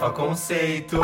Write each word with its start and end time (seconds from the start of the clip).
Farofa 0.00 0.10
Conceito. 0.16 0.98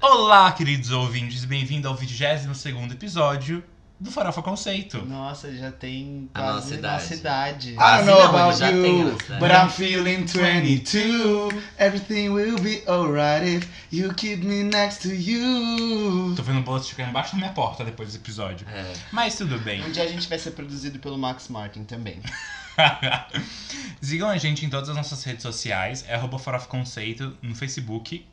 Olá, 0.00 0.50
queridos 0.52 0.90
ouvintes, 0.90 1.44
bem-vindo 1.44 1.86
ao 1.86 1.94
22 1.94 2.92
episódio 2.92 3.62
do 4.00 4.10
Farofa 4.10 4.40
Conceito. 4.40 5.04
Nossa, 5.04 5.54
já 5.54 5.70
tem 5.70 6.30
A 6.32 6.40
quase 6.40 6.54
nossa 6.54 6.74
idade. 6.74 7.02
nossa 7.02 7.14
idade. 7.14 7.74
Ah, 7.76 8.00
I 8.00 8.04
don't 8.04 8.06
know 8.06 8.18
não, 8.18 8.28
ele 8.30 8.38
about 8.38 8.58
já 8.58 8.68
tem 8.68 9.00
you, 9.00 9.16
essa 9.20 9.38
but 9.38 9.50
I'm 9.50 9.68
feeling 9.68 10.24
22. 10.24 11.62
Everything 11.78 12.30
will 12.30 12.58
be 12.58 12.82
alright 12.86 13.46
if 13.46 13.68
you 13.92 14.14
keep 14.14 14.42
me 14.42 14.62
next 14.62 15.02
to 15.06 15.14
you. 15.14 16.34
Tô 16.34 16.42
vendo 16.42 16.60
o 16.60 16.62
Bolt 16.62 16.88
ficar 16.88 17.06
embaixo 17.06 17.32
da 17.32 17.38
minha 17.38 17.52
porta 17.52 17.84
depois 17.84 18.08
desse 18.08 18.18
episódio. 18.18 18.66
É. 18.72 18.94
Mas 19.12 19.34
tudo 19.34 19.58
bem. 19.58 19.84
Um 19.84 19.92
dia 19.92 20.04
a 20.04 20.08
gente 20.08 20.26
vai 20.26 20.38
ser 20.38 20.52
produzido 20.52 20.98
pelo 20.98 21.18
Max 21.18 21.48
Martin 21.48 21.84
também. 21.84 22.18
Sigam 24.00 24.28
a 24.28 24.36
gente 24.38 24.64
em 24.64 24.70
todas 24.70 24.88
as 24.88 24.96
nossas 24.96 25.22
redes 25.24 25.42
sociais. 25.42 26.04
É 26.08 26.14
arroba 26.14 26.38
Conceito 26.66 27.36
no 27.42 27.54
Facebook. 27.54 28.26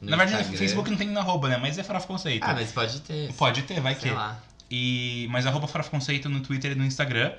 No 0.00 0.10
Na 0.10 0.16
verdade, 0.16 0.32
no 0.32 0.40
Instagram. 0.40 0.58
Facebook 0.58 0.90
não 0.90 0.98
tem 0.98 1.16
arroba, 1.16 1.48
né? 1.48 1.56
Mas 1.56 1.78
é 1.78 1.82
Farofa 1.82 2.06
Conceito. 2.06 2.44
Ah, 2.44 2.54
mas 2.54 2.70
pode 2.72 3.00
ter. 3.00 3.32
Pode 3.32 3.62
ter, 3.62 3.80
vai 3.80 3.94
Sei 3.94 4.10
que. 4.10 4.10
lá. 4.10 4.40
E, 4.70 5.26
mas 5.30 5.46
arroba 5.46 5.66
Farofa 5.66 5.90
Conceito 5.90 6.28
no 6.28 6.40
Twitter 6.40 6.72
e 6.72 6.74
no 6.74 6.84
Instagram. 6.84 7.32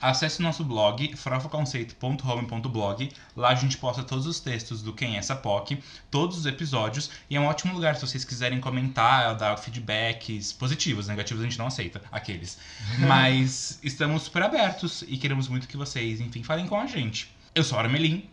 Acesse 0.00 0.40
o 0.40 0.42
nosso 0.42 0.64
blog, 0.64 1.14
farofaconceito.home.blog. 1.14 3.10
Lá 3.36 3.50
a 3.50 3.54
gente 3.54 3.76
posta 3.76 4.02
todos 4.02 4.26
os 4.26 4.40
textos 4.40 4.80
do 4.80 4.94
Quem 4.94 5.16
é 5.16 5.18
essa 5.18 5.36
POC, 5.36 5.78
todos 6.10 6.38
os 6.38 6.46
episódios. 6.46 7.10
E 7.28 7.36
é 7.36 7.40
um 7.40 7.44
ótimo 7.44 7.74
lugar 7.74 7.96
se 7.96 8.06
vocês 8.06 8.24
quiserem 8.24 8.60
comentar, 8.60 9.36
dar 9.36 9.56
feedbacks 9.58 10.52
positivos, 10.54 11.06
negativos 11.08 11.42
a 11.42 11.46
gente 11.46 11.58
não 11.58 11.66
aceita, 11.66 12.00
aqueles. 12.10 12.58
Mas 12.98 13.78
estamos 13.82 14.22
super 14.22 14.42
abertos 14.42 15.04
e 15.06 15.18
queremos 15.18 15.48
muito 15.48 15.68
que 15.68 15.76
vocês, 15.76 16.18
enfim, 16.20 16.42
falem 16.42 16.66
com 16.66 16.80
a 16.80 16.86
gente. 16.86 17.30
Eu 17.54 17.62
sou 17.62 17.78
a 17.78 17.82
Armelin. 17.82 18.24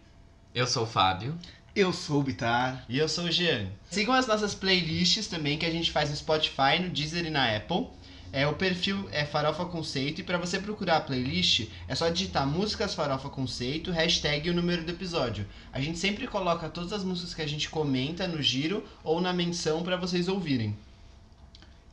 Eu 0.56 0.66
sou 0.66 0.84
o 0.84 0.88
Fábio. 0.88 1.38
Eu 1.76 1.92
sou 1.92 2.22
o 2.22 2.24
Bitar. 2.24 2.86
E 2.88 2.98
eu 2.98 3.10
sou 3.10 3.26
o 3.26 3.32
Jean. 3.32 3.68
Sigam 3.92 4.16
as 4.16 4.26
nossas 4.26 4.56
playlists 4.56 5.28
também 5.28 5.58
que 5.58 5.66
a 5.66 5.72
gente 5.72 5.92
faz 5.92 6.10
no 6.10 6.16
Spotify, 6.16 6.80
no 6.82 6.90
Deezer 6.90 7.26
e 7.26 7.30
na 7.30 7.56
Apple. 7.56 7.88
É, 8.32 8.46
o 8.46 8.54
perfil 8.54 9.08
é 9.12 9.26
Farofa 9.26 9.66
Conceito 9.66 10.22
e 10.22 10.24
para 10.24 10.38
você 10.38 10.60
procurar 10.60 10.98
a 10.98 11.02
playlist 11.02 11.68
é 11.88 11.96
só 11.96 12.10
digitar 12.10 12.46
músicas 12.46 12.94
Farofa 12.94 13.30
Conceito, 13.30 13.92
hashtag 13.92 14.48
e 14.48 14.52
o 14.52 14.54
número 14.54 14.84
do 14.84 14.92
episódio. 14.92 15.46
A 15.72 15.80
gente 15.80 15.98
sempre 15.98 16.28
coloca 16.28 16.70
todas 16.70 16.94
as 16.94 17.04
músicas 17.04 17.34
que 17.34 17.42
a 17.42 17.48
gente 17.48 17.70
comenta 17.70 18.28
no 18.28 18.42
giro 18.42 18.84
ou 19.04 19.22
na 19.22 19.34
menção 19.34 19.84
para 19.84 19.98
vocês 19.98 20.28
ouvirem. 20.28 20.76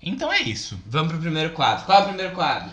Então 0.03 0.33
é 0.33 0.43
isso. 0.43 0.79
Vamos 0.87 1.13
pro 1.13 1.21
primeiro 1.21 1.55
quadro. 1.55 1.87
Qual 1.87 1.99
é 1.99 2.03
o 2.03 2.09
primeiro 2.09 2.35
quadro? 2.35 2.71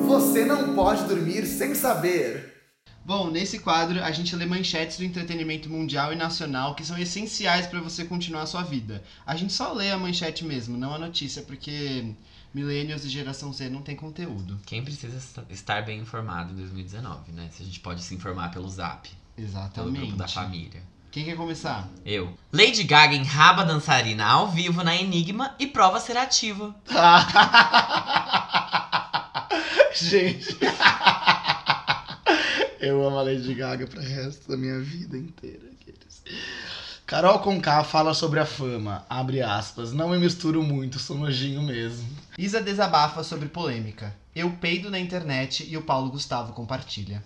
Você 0.00 0.44
não 0.44 0.74
pode 0.74 1.04
dormir 1.04 1.46
sem 1.46 1.74
saber. 1.74 2.51
Bom, 3.04 3.30
nesse 3.30 3.58
quadro 3.58 4.02
a 4.02 4.12
gente 4.12 4.34
lê 4.36 4.46
manchetes 4.46 4.96
do 4.96 5.04
entretenimento 5.04 5.68
mundial 5.68 6.12
e 6.12 6.16
nacional 6.16 6.74
que 6.74 6.84
são 6.84 6.96
essenciais 6.96 7.66
para 7.66 7.80
você 7.80 8.04
continuar 8.04 8.42
a 8.42 8.46
sua 8.46 8.62
vida. 8.62 9.02
A 9.26 9.34
gente 9.34 9.52
só 9.52 9.72
lê 9.72 9.90
a 9.90 9.98
manchete 9.98 10.44
mesmo, 10.44 10.78
não 10.78 10.94
a 10.94 10.98
notícia, 10.98 11.42
porque 11.42 12.14
millennials 12.54 13.04
e 13.04 13.08
geração 13.08 13.52
Z 13.52 13.68
não 13.70 13.82
tem 13.82 13.96
conteúdo. 13.96 14.60
Quem 14.64 14.84
precisa 14.84 15.16
esta- 15.16 15.44
estar 15.50 15.82
bem 15.82 15.98
informado 16.00 16.52
em 16.52 16.56
2019, 16.56 17.32
né? 17.32 17.48
Se 17.50 17.62
a 17.62 17.66
gente 17.66 17.80
pode 17.80 18.02
se 18.02 18.14
informar 18.14 18.50
pelo 18.52 18.68
zap, 18.68 19.10
pelo 19.34 19.48
Exatamente. 19.48 19.98
grupo 19.98 20.16
da 20.16 20.28
família. 20.28 20.82
Quem 21.10 21.24
quer 21.24 21.36
começar? 21.36 21.88
Eu. 22.06 22.32
Lady 22.52 22.84
Gaga 22.84 23.14
enraba 23.14 23.64
dançarina 23.64 24.24
ao 24.24 24.48
vivo 24.48 24.82
na 24.84 24.96
Enigma 24.96 25.54
e 25.58 25.66
prova 25.66 25.98
ser 26.00 26.16
ativa. 26.16 26.74
Gente. 29.94 30.56
Eu 32.82 33.06
amo 33.06 33.16
a 33.16 33.22
Lady 33.22 33.54
Gaga 33.54 33.86
pro 33.86 34.00
resto 34.00 34.48
da 34.48 34.56
minha 34.56 34.80
vida 34.80 35.16
inteira. 35.16 35.62
aqueles. 35.80 36.20
Carol 37.06 37.38
Conká 37.38 37.84
fala 37.84 38.12
sobre 38.12 38.40
a 38.40 38.44
fama. 38.44 39.06
Abre 39.08 39.40
aspas. 39.40 39.92
Não 39.92 40.08
me 40.08 40.18
misturo 40.18 40.64
muito, 40.64 40.98
sou 40.98 41.16
nojinho 41.16 41.62
mesmo. 41.62 42.04
Isa 42.36 42.60
desabafa 42.60 43.22
sobre 43.22 43.48
polêmica. 43.48 44.12
Eu 44.34 44.50
peido 44.50 44.90
na 44.90 44.98
internet 44.98 45.64
e 45.70 45.76
o 45.76 45.82
Paulo 45.82 46.10
Gustavo 46.10 46.52
compartilha. 46.54 47.22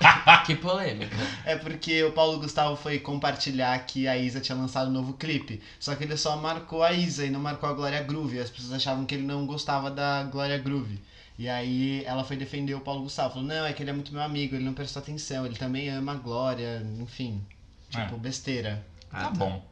Que 0.44 0.56
polêmica. 0.56 1.16
É 1.44 1.54
porque 1.54 2.02
o 2.02 2.10
Paulo 2.10 2.40
Gustavo 2.40 2.74
foi 2.74 2.98
compartilhar 2.98 3.78
que 3.86 4.08
a 4.08 4.18
Isa 4.18 4.40
tinha 4.40 4.58
lançado 4.58 4.90
um 4.90 4.92
novo 4.92 5.12
clipe. 5.12 5.62
Só 5.78 5.94
que 5.94 6.02
ele 6.02 6.16
só 6.16 6.36
marcou 6.36 6.82
a 6.82 6.92
Isa 6.92 7.24
e 7.24 7.30
não 7.30 7.38
marcou 7.38 7.68
a 7.68 7.72
Glória 7.72 8.02
Groove. 8.02 8.40
As 8.40 8.50
pessoas 8.50 8.72
achavam 8.72 9.06
que 9.06 9.14
ele 9.14 9.22
não 9.22 9.46
gostava 9.46 9.88
da 9.88 10.24
Glória 10.24 10.58
Groove. 10.58 11.00
E 11.38 11.48
aí 11.48 12.04
ela 12.04 12.24
foi 12.24 12.36
defender 12.36 12.74
o 12.74 12.80
Paulo 12.80 13.02
Gustavo. 13.02 13.34
Falou, 13.34 13.48
não, 13.48 13.66
é 13.66 13.72
que 13.72 13.82
ele 13.82 13.90
é 13.90 13.92
muito 13.92 14.12
meu 14.12 14.22
amigo, 14.22 14.54
ele 14.54 14.64
não 14.64 14.74
prestou 14.74 15.02
atenção, 15.02 15.44
ele 15.44 15.56
também 15.56 15.88
ama 15.88 16.12
a 16.12 16.16
Glória, 16.16 16.86
enfim. 17.00 17.44
Tipo, 17.90 18.16
besteira. 18.16 18.84
Ah, 19.12 19.24
tá 19.24 19.30
bom. 19.30 19.64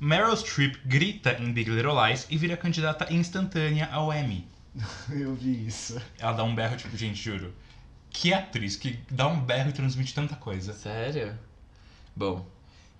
Meryl 0.00 0.36
Streep 0.36 0.76
grita 0.84 1.32
em 1.40 1.52
Big 1.52 1.70
Little 1.70 1.94
Lies 2.04 2.26
e 2.28 2.36
vira 2.36 2.56
candidata 2.56 3.12
instantânea 3.12 3.88
ao 3.92 4.12
Emmy. 4.12 4.46
Eu 5.10 5.34
vi 5.34 5.66
isso. 5.66 6.00
Ela 6.18 6.32
dá 6.32 6.44
um 6.44 6.54
berro, 6.54 6.76
tipo, 6.76 6.96
gente, 6.96 7.22
juro. 7.22 7.54
Que 8.10 8.32
atriz 8.32 8.76
que 8.76 8.98
dá 9.10 9.26
um 9.26 9.40
berro 9.40 9.70
e 9.70 9.72
transmite 9.72 10.14
tanta 10.14 10.36
coisa. 10.36 10.72
Sério? 10.72 11.36
Bom. 12.14 12.46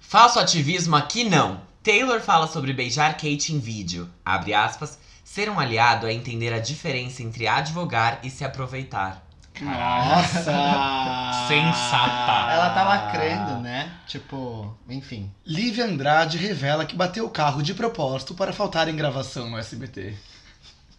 Falso 0.00 0.38
ativismo 0.38 0.96
aqui 0.96 1.24
não. 1.24 1.60
Taylor 1.82 2.20
fala 2.20 2.46
sobre 2.46 2.72
beijar 2.72 3.12
Kate 3.12 3.52
em 3.52 3.58
vídeo. 3.58 4.10
Abre 4.24 4.54
aspas. 4.54 4.98
Ser 5.24 5.48
um 5.48 5.58
aliado 5.58 6.06
é 6.06 6.12
entender 6.12 6.52
a 6.52 6.60
diferença 6.60 7.22
entre 7.22 7.48
advogar 7.48 8.20
e 8.22 8.28
se 8.30 8.44
aproveitar. 8.44 9.24
Nossa! 9.60 10.44
Sensata. 11.48 12.52
Ela 12.52 12.70
tá 12.74 12.84
lacrando, 12.84 13.60
né? 13.60 13.90
Tipo, 14.06 14.76
enfim. 14.88 15.32
Lívia 15.46 15.86
Andrade 15.86 16.36
revela 16.36 16.84
que 16.84 16.94
bateu 16.94 17.24
o 17.24 17.30
carro 17.30 17.62
de 17.62 17.72
propósito 17.72 18.34
para 18.34 18.52
faltar 18.52 18.86
em 18.88 18.96
gravação 18.96 19.48
no 19.48 19.58
SBT. 19.58 20.14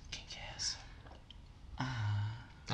Quem 0.10 0.24
que 0.28 0.40
é 0.40 0.54
essa? 0.56 0.78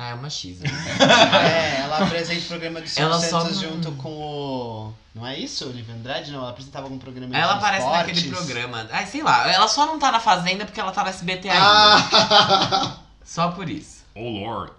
Ah, 0.02 0.08
é 0.10 0.14
uma 0.14 0.28
X. 0.28 0.58
né? 0.58 0.68
É, 1.00 1.80
ela 1.82 1.98
apresenta 1.98 2.40
o 2.40 2.48
programa 2.48 2.80
do 2.80 2.88
Silvio 2.88 3.12
Ela 3.12 3.20
Santos 3.20 3.60
junto 3.60 3.92
com 3.92 4.08
o. 4.10 4.92
Não 5.14 5.24
é 5.26 5.38
isso, 5.38 5.68
Olivia 5.68 5.94
Andrade? 5.94 6.32
Não, 6.32 6.40
ela 6.40 6.50
apresentava 6.50 6.86
algum 6.86 6.98
programa 6.98 7.36
Ela 7.36 7.52
de 7.52 7.58
aparece 7.58 7.86
esportes. 7.86 8.06
naquele 8.16 8.34
programa. 8.34 8.88
Ai, 8.90 9.06
sei 9.06 9.22
lá. 9.22 9.48
Ela 9.48 9.68
só 9.68 9.86
não 9.86 9.98
tá 9.98 10.10
na 10.10 10.18
Fazenda 10.18 10.64
porque 10.64 10.80
ela 10.80 10.90
tá 10.90 11.04
no 11.04 11.10
SBT 11.10 11.48
ainda. 11.50 11.64
Ah! 11.64 12.98
Só 13.24 13.50
por 13.52 13.68
isso. 13.68 14.02
Oh, 14.14 14.28
Lord. 14.28 14.72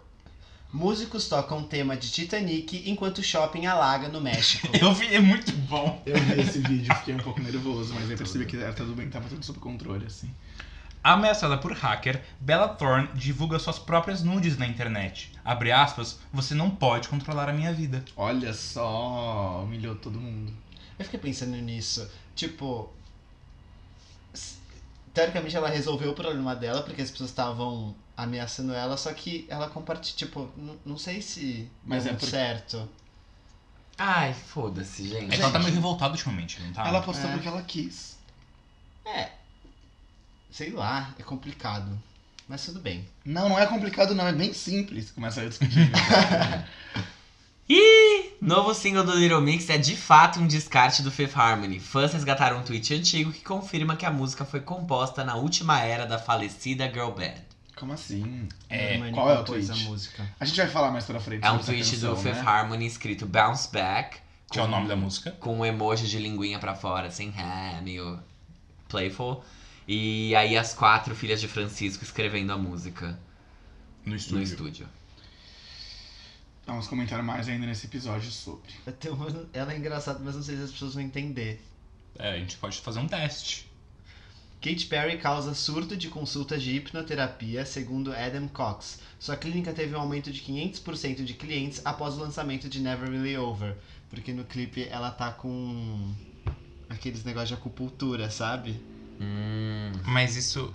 Músicos 0.73 1.27
tocam 1.29 1.59
o 1.59 1.63
tema 1.63 1.95
de 1.95 2.09
Titanic 2.11 2.89
enquanto 2.89 3.19
o 3.19 3.23
shopping 3.23 3.67
alaga 3.67 4.09
no 4.09 4.19
México. 4.19 4.67
Eu 4.75 4.91
vi, 4.93 5.13
é 5.13 5.19
muito 5.19 5.51
bom. 5.53 6.01
Eu 6.05 6.17
vi 6.17 6.41
esse 6.41 6.59
vídeo, 6.59 6.93
fiquei 6.95 7.13
um 7.13 7.19
pouco 7.19 7.39
nervoso, 7.41 7.93
mas 7.93 8.09
eu 8.09 8.17
percebi 8.17 8.45
que 8.47 8.57
era 8.57 8.73
tudo 8.73 8.95
bem, 8.95 9.07
tava 9.07 9.29
tudo 9.29 9.45
sob 9.45 9.59
controle, 9.59 10.07
assim. 10.07 10.33
Ameaçada 11.03 11.57
por 11.57 11.73
hacker, 11.73 12.23
Bella 12.39 12.69
Thorne 12.69 13.09
divulga 13.13 13.59
suas 13.59 13.77
próprias 13.77 14.23
nudes 14.23 14.57
na 14.57 14.65
internet. 14.65 15.31
Abre 15.43 15.71
aspas, 15.71 16.17
você 16.31 16.55
não 16.55 16.69
pode 16.69 17.09
controlar 17.09 17.49
a 17.49 17.53
minha 17.53 17.73
vida. 17.73 18.03
Olha 18.15 18.53
só, 18.53 19.61
humilhou 19.63 19.95
todo 19.95 20.17
mundo. 20.19 20.53
Eu 20.97 21.03
fiquei 21.03 21.19
pensando 21.19 21.57
nisso. 21.57 22.09
Tipo. 22.35 22.89
Teoricamente 25.13 25.55
ela 25.55 25.69
resolveu 25.69 26.11
o 26.11 26.15
problema 26.15 26.55
dela 26.55 26.81
porque 26.81 27.01
as 27.01 27.11
pessoas 27.11 27.29
estavam 27.29 27.93
ameaçando 28.17 28.73
ela, 28.73 28.95
só 28.97 29.13
que 29.13 29.45
ela 29.49 29.69
compartilha. 29.69 30.15
Tipo, 30.15 30.49
não 30.85 30.97
sei 30.97 31.21
se. 31.21 31.69
Mas 31.85 32.03
deu 32.03 32.09
é 32.09 32.13
muito 32.13 32.21
porque- 32.21 32.35
certo. 32.35 32.89
Ai, 33.97 34.33
foda-se, 34.33 35.05
É 35.15 35.19
gente. 35.19 35.35
que 35.35 35.41
ela 35.41 35.51
tá 35.51 35.59
meio 35.59 35.73
revoltada 35.73 36.13
ultimamente, 36.13 36.59
não 36.61 36.73
tá? 36.73 36.87
Ela 36.87 37.01
postou 37.01 37.29
É. 37.29 37.33
porque 37.33 37.47
ela 37.47 37.61
quis. 37.61 38.17
É. 39.05 39.29
Sei 40.53 40.69
lá, 40.69 41.15
é 41.17 41.23
complicado. 41.23 41.99
Mas 42.47 42.63
tudo 42.63 42.79
bem. 42.79 43.07
Não, 43.25 43.49
não 43.49 43.57
é 43.57 43.65
complicado 43.65 44.13
não, 44.13 44.27
é 44.27 44.31
bem 44.31 44.53
simples. 44.53 45.09
Começa 45.09 45.41
a 45.41 45.49
discutir. 45.49 45.91
Ih! 47.67 48.33
Novo 48.39 48.71
single 48.75 49.03
do 49.03 49.15
Little 49.15 49.41
Mix 49.41 49.67
é 49.71 49.79
de 49.79 49.97
fato 49.97 50.39
um 50.39 50.45
descarte 50.45 51.01
do 51.01 51.09
Fifth 51.09 51.35
Harmony. 51.35 51.79
Fãs 51.79 52.13
resgataram 52.13 52.59
um 52.59 52.63
tweet 52.63 52.93
antigo 52.93 53.31
que 53.31 53.41
confirma 53.41 53.95
que 53.95 54.05
a 54.05 54.11
música 54.11 54.45
foi 54.45 54.59
composta 54.59 55.23
na 55.23 55.33
última 55.35 55.81
era 55.81 56.05
da 56.05 56.19
falecida 56.19 56.85
girl 56.85 57.09
band. 57.09 57.41
Como 57.75 57.91
assim? 57.91 58.47
É, 58.69 58.91
Normani 58.91 59.13
qual 59.13 59.31
é 59.31 59.39
o 59.39 59.43
tweet? 59.43 59.71
a 59.71 59.75
música. 59.75 60.29
A 60.39 60.45
gente 60.45 60.57
vai 60.57 60.67
falar 60.67 60.91
mais 60.91 61.05
pra 61.05 61.19
frente 61.19 61.43
É 61.43 61.49
um 61.49 61.57
tweet 61.57 61.97
do 61.97 62.15
Fifth 62.15 62.35
né? 62.35 62.43
Harmony 62.45 62.85
escrito 62.85 63.25
Bounce 63.25 63.71
Back. 63.71 64.19
Que 64.51 64.59
é 64.59 64.61
o 64.61 64.67
nome 64.67 64.87
da 64.87 64.95
música. 64.95 65.31
Com 65.31 65.57
um 65.57 65.65
emoji 65.65 66.07
de 66.07 66.19
linguinha 66.19 66.59
pra 66.59 66.75
fora, 66.75 67.07
assim, 67.07 67.33
é, 67.35 67.81
meio 67.81 68.19
playful. 68.87 69.43
E 69.87 70.35
aí 70.35 70.57
as 70.57 70.73
quatro 70.73 71.15
filhas 71.15 71.41
de 71.41 71.47
Francisco 71.47 72.03
escrevendo 72.03 72.51
a 72.53 72.57
música 72.57 73.19
No 74.05 74.15
estúdio. 74.15 74.37
no 74.37 74.43
estúdio. 74.43 74.89
Vamos 76.65 76.87
comentar 76.87 77.21
mais 77.21 77.49
ainda 77.49 77.65
nesse 77.65 77.87
episódio 77.87 78.31
sobre. 78.31 78.71
Uma- 79.09 79.45
Ela 79.51 79.73
é 79.73 79.77
engraçada, 79.77 80.19
mas 80.23 80.35
não 80.35 80.41
sei 80.43 80.55
se 80.55 80.63
as 80.63 80.71
pessoas 80.71 80.93
vão 80.93 81.03
entender. 81.03 81.61
É, 82.17 82.29
a 82.33 82.37
gente 82.37 82.55
pode 82.57 82.79
fazer 82.79 82.99
um 82.99 83.07
teste. 83.07 83.67
Katy 84.61 84.85
Perry 84.85 85.17
causa 85.17 85.53
surto 85.53 85.97
de 85.97 86.07
consultas 86.07 86.63
de 86.63 86.71
hipnoterapia, 86.73 87.65
segundo 87.65 88.13
Adam 88.13 88.47
Cox. 88.47 88.99
Sua 89.19 89.35
clínica 89.35 89.73
teve 89.73 89.93
um 89.93 89.99
aumento 89.99 90.31
de 90.31 90.39
500% 90.41 91.25
de 91.25 91.33
clientes 91.33 91.81
após 91.83 92.13
o 92.15 92.19
lançamento 92.19 92.69
de 92.69 92.79
Never 92.79 93.09
Really 93.09 93.35
Over. 93.37 93.75
Porque 94.09 94.31
no 94.31 94.45
clipe 94.45 94.87
ela 94.89 95.11
tá 95.11 95.33
com 95.33 96.13
aqueles 96.87 97.25
negócios 97.25 97.49
de 97.49 97.55
acupuntura, 97.55 98.29
sabe? 98.31 98.79
Hum, 99.19 99.91
Mas 100.05 100.35
isso. 100.35 100.73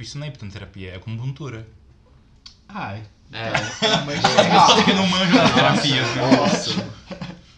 Isso 0.00 0.18
não 0.18 0.26
é 0.26 0.28
hipnoterapia, 0.30 0.92
é 0.92 0.96
acupuntura. 0.96 1.66
Ai. 2.68 3.02
é. 3.32 3.50
Você 3.52 4.84
que 4.84 4.92
não 4.94 5.06
manja 5.06 5.36
das 5.38 5.54
terapias, 5.54 6.14
né? 6.16 6.36
Nossa. 6.36 6.92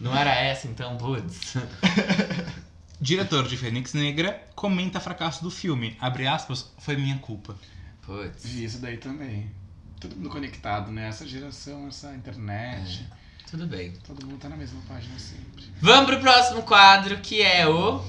Não 0.00 0.16
era 0.16 0.34
essa 0.34 0.66
então, 0.66 0.96
putz. 0.96 1.54
Diretor 3.00 3.46
de 3.46 3.56
Fênix 3.56 3.94
Negra 3.94 4.42
comenta 4.56 4.98
fracasso 4.98 5.42
do 5.42 5.50
filme. 5.50 5.96
Abre 6.00 6.26
aspas, 6.26 6.72
foi 6.78 6.96
minha 6.96 7.18
culpa. 7.18 7.54
Putz. 8.02 8.44
Vi 8.44 8.64
isso 8.64 8.78
daí 8.78 8.96
também. 8.96 9.50
Todo 10.00 10.16
mundo 10.16 10.30
conectado, 10.30 10.90
né? 10.90 11.08
Essa 11.08 11.26
geração, 11.26 11.86
essa 11.88 12.12
internet. 12.14 13.06
Tudo 13.50 13.66
bem. 13.66 13.92
Todo 14.06 14.26
mundo 14.26 14.38
tá 14.38 14.48
na 14.48 14.56
mesma 14.56 14.80
página 14.88 15.18
sempre. 15.18 15.64
Vamos 15.80 16.06
pro 16.10 16.20
próximo 16.20 16.62
quadro, 16.62 17.18
que 17.18 17.40
é 17.40 17.68
o. 17.68 18.04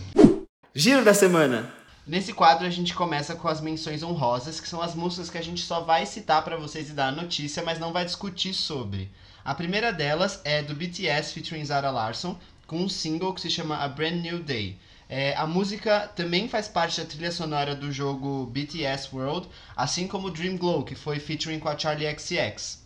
Giro 0.75 1.03
da 1.03 1.13
semana. 1.13 1.71
Nesse 2.09 2.33
quadro 2.33 2.65
a 2.65 2.71
gente 2.71 2.95
começa 2.95 3.35
com 3.35 3.47
as 3.47 3.61
menções 3.61 4.01
honrosas, 4.01 4.59
que 4.59 4.67
são 4.67 4.81
as 4.81 4.95
músicas 4.95 5.29
que 5.29 5.37
a 5.37 5.43
gente 5.43 5.61
só 5.61 5.81
vai 5.81 6.07
citar 6.07 6.43
pra 6.43 6.57
vocês 6.57 6.89
e 6.89 6.93
dar 6.93 7.09
a 7.09 7.11
notícia, 7.11 7.61
mas 7.61 7.77
não 7.77 7.93
vai 7.93 8.03
discutir 8.03 8.51
sobre. 8.51 9.11
A 9.45 9.53
primeira 9.53 9.93
delas 9.93 10.41
é 10.43 10.63
do 10.63 10.73
BTS 10.73 11.31
featuring 11.31 11.63
Zara 11.63 11.91
Larsson, 11.91 12.35
com 12.65 12.79
um 12.79 12.89
single 12.89 13.31
que 13.31 13.41
se 13.41 13.51
chama 13.51 13.77
A 13.77 13.87
Brand 13.87 14.23
New 14.23 14.41
Day. 14.41 14.79
É, 15.07 15.35
a 15.35 15.45
música 15.45 16.11
também 16.15 16.49
faz 16.49 16.67
parte 16.67 16.99
da 16.99 17.05
trilha 17.05 17.31
sonora 17.31 17.75
do 17.75 17.91
jogo 17.91 18.47
BTS 18.47 19.15
World, 19.15 19.47
assim 19.77 20.07
como 20.07 20.31
Dream 20.31 20.57
Glow, 20.57 20.83
que 20.83 20.95
foi 20.95 21.19
featuring 21.19 21.59
com 21.59 21.69
a 21.69 21.77
Charlie 21.77 22.09
XX. 22.17 22.79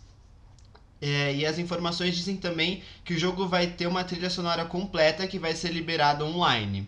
É, 1.00 1.34
e 1.34 1.46
as 1.46 1.58
informações 1.58 2.14
dizem 2.14 2.36
também 2.36 2.82
que 3.02 3.14
o 3.14 3.18
jogo 3.18 3.48
vai 3.48 3.68
ter 3.68 3.86
uma 3.86 4.04
trilha 4.04 4.28
sonora 4.28 4.66
completa 4.66 5.26
que 5.26 5.38
vai 5.38 5.54
ser 5.54 5.72
liberada 5.72 6.26
online. 6.26 6.86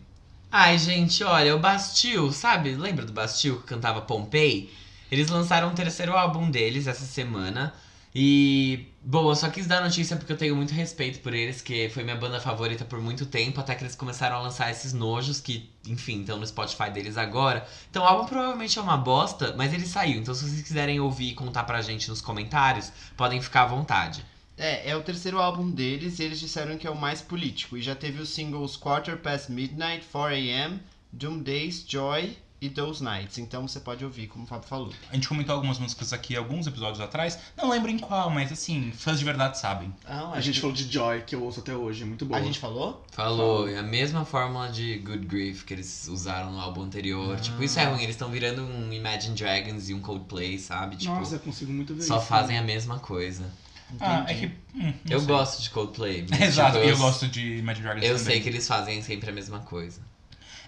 Ai, 0.51 0.79
gente, 0.79 1.23
olha, 1.23 1.55
o 1.55 1.59
Bastille, 1.59 2.33
sabe? 2.33 2.75
Lembra 2.75 3.05
do 3.05 3.13
Bastille 3.13 3.59
que 3.59 3.65
cantava 3.65 4.01
Pompei? 4.01 4.73
Eles 5.11 5.29
lançaram 5.29 5.69
o 5.69 5.75
terceiro 5.75 6.17
álbum 6.17 6.51
deles 6.51 6.87
essa 6.87 7.05
semana. 7.05 7.75
E, 8.15 8.87
bom, 9.03 9.29
eu 9.29 9.37
só 9.37 9.51
quis 9.51 9.67
dar 9.67 9.83
notícia 9.83 10.17
porque 10.17 10.33
eu 10.33 10.37
tenho 10.39 10.57
muito 10.57 10.73
respeito 10.73 11.21
por 11.21 11.35
eles, 11.35 11.61
que 11.61 11.91
foi 11.91 12.03
minha 12.03 12.17
banda 12.17 12.41
favorita 12.41 12.85
por 12.85 12.99
muito 13.01 13.27
tempo, 13.27 13.61
até 13.61 13.75
que 13.75 13.83
eles 13.85 13.95
começaram 13.95 14.37
a 14.37 14.41
lançar 14.41 14.71
esses 14.71 14.95
nojos 14.95 15.39
que, 15.39 15.71
enfim, 15.87 16.21
estão 16.21 16.39
no 16.39 16.47
Spotify 16.47 16.91
deles 16.91 17.19
agora. 17.19 17.67
Então 17.91 18.03
o 18.05 18.07
álbum 18.07 18.27
provavelmente 18.27 18.79
é 18.79 18.83
uma 18.83 18.97
bosta, 18.97 19.55
mas 19.57 19.75
ele 19.75 19.87
saiu. 19.87 20.19
Então 20.21 20.35
se 20.35 20.49
vocês 20.49 20.63
quiserem 20.63 20.99
ouvir 20.99 21.31
e 21.31 21.35
contar 21.35 21.65
pra 21.65 21.83
gente 21.83 22.09
nos 22.09 22.23
comentários, 22.23 22.91
podem 23.17 23.43
ficar 23.43 23.65
à 23.65 23.67
vontade. 23.67 24.25
É, 24.59 24.91
é 24.91 24.97
o 24.97 25.03
terceiro 25.03 25.39
álbum 25.41 25.71
deles 25.71 26.19
e 26.19 26.23
eles 26.23 26.41
disseram 26.41 26.79
que 26.79 26.87
é 26.87 26.91
o 26.91 26.97
mais 26.97 27.21
político. 27.21 27.77
E 27.77 27.83
já 27.83 27.95
teve 27.95 28.21
os 28.21 28.31
singles 28.31 28.77
Quarter 28.77 29.19
Past 29.19 29.53
Midnight, 29.53 30.05
4am, 30.13 30.79
Doom 31.13 31.41
Days, 31.41 31.85
Joy 31.87 32.37
e 32.59 32.71
Those 32.71 33.05
Nights. 33.05 33.37
Então 33.37 33.69
você 33.69 33.79
pode 33.79 34.03
ouvir, 34.03 34.29
como 34.29 34.45
o 34.45 34.47
Fábio 34.47 34.67
falou. 34.67 34.91
A 35.11 35.15
gente 35.15 35.29
comentou 35.29 35.55
algumas 35.55 35.79
músicas 35.79 36.11
aqui 36.15 36.35
alguns 36.35 36.67
episódios 36.67 37.01
atrás. 37.01 37.39
Não 37.55 37.69
lembro 37.69 37.91
em 37.91 37.99
qual, 37.99 38.31
mas 38.31 38.51
assim, 38.51 38.91
fãs 38.93 39.19
de 39.19 39.27
verdade 39.27 39.59
sabem. 39.59 39.95
Não, 40.09 40.33
A 40.33 40.41
gente 40.41 40.59
falou 40.59 40.75
de 40.75 40.91
Joy, 40.91 41.21
que 41.21 41.35
eu 41.35 41.43
ouço 41.45 41.61
até 41.61 41.77
hoje, 41.77 42.03
é 42.03 42.07
muito 42.07 42.25
boa. 42.25 42.41
A 42.41 42.43
gente 42.43 42.59
falou? 42.59 43.05
Falou, 43.13 43.69
é 43.69 43.77
a 43.79 43.83
mesma 43.83 44.25
fórmula 44.25 44.71
de 44.71 44.97
Good 44.99 45.27
Grief 45.27 45.65
que 45.65 45.75
eles 45.75 46.09
usaram 46.09 46.51
no 46.51 46.59
álbum 46.59 46.81
anterior. 46.83 47.39
Tipo, 47.41 47.63
isso 47.63 47.79
é 47.79 47.85
ruim, 47.85 48.03
eles 48.03 48.15
estão 48.15 48.31
virando 48.31 48.63
um 48.63 48.91
Imagine 48.91 49.35
Dragons 49.35 49.91
e 49.91 49.95
um 49.95 50.01
Coldplay, 50.01 50.59
sabe? 50.59 50.97
Tipo, 50.97 51.13
Nossa, 51.15 51.35
eu 51.35 51.41
consigo 51.41 51.71
muito 51.71 51.95
ver 51.95 52.05
só 52.05 52.17
isso. 52.17 52.27
fazem 52.27 52.57
a 52.57 52.63
mesma 52.63 52.99
coisa. 52.99 53.53
Ah, 54.01 54.25
é 54.29 54.35
que. 54.35 54.47
hum, 54.75 54.93
Eu 55.09 55.19
sei. 55.21 55.29
gosto 55.29 55.63
de 55.63 55.71
Coldplay. 55.71 56.27
mas, 56.29 56.41
Exato, 56.41 56.73
tipo, 56.75 56.87
e 56.87 56.91
eu 56.91 56.99
gosto 56.99 57.29
de 57.29 57.57
Imagine 57.59 57.85
Dragons 57.85 58.05
Eu 58.05 58.17
também. 58.17 58.25
sei 58.33 58.41
que 58.41 58.49
eles 58.49 58.67
fazem 58.67 59.01
sempre 59.03 59.31
a 59.31 59.33
mesma 59.33 59.61
coisa. 59.61 60.01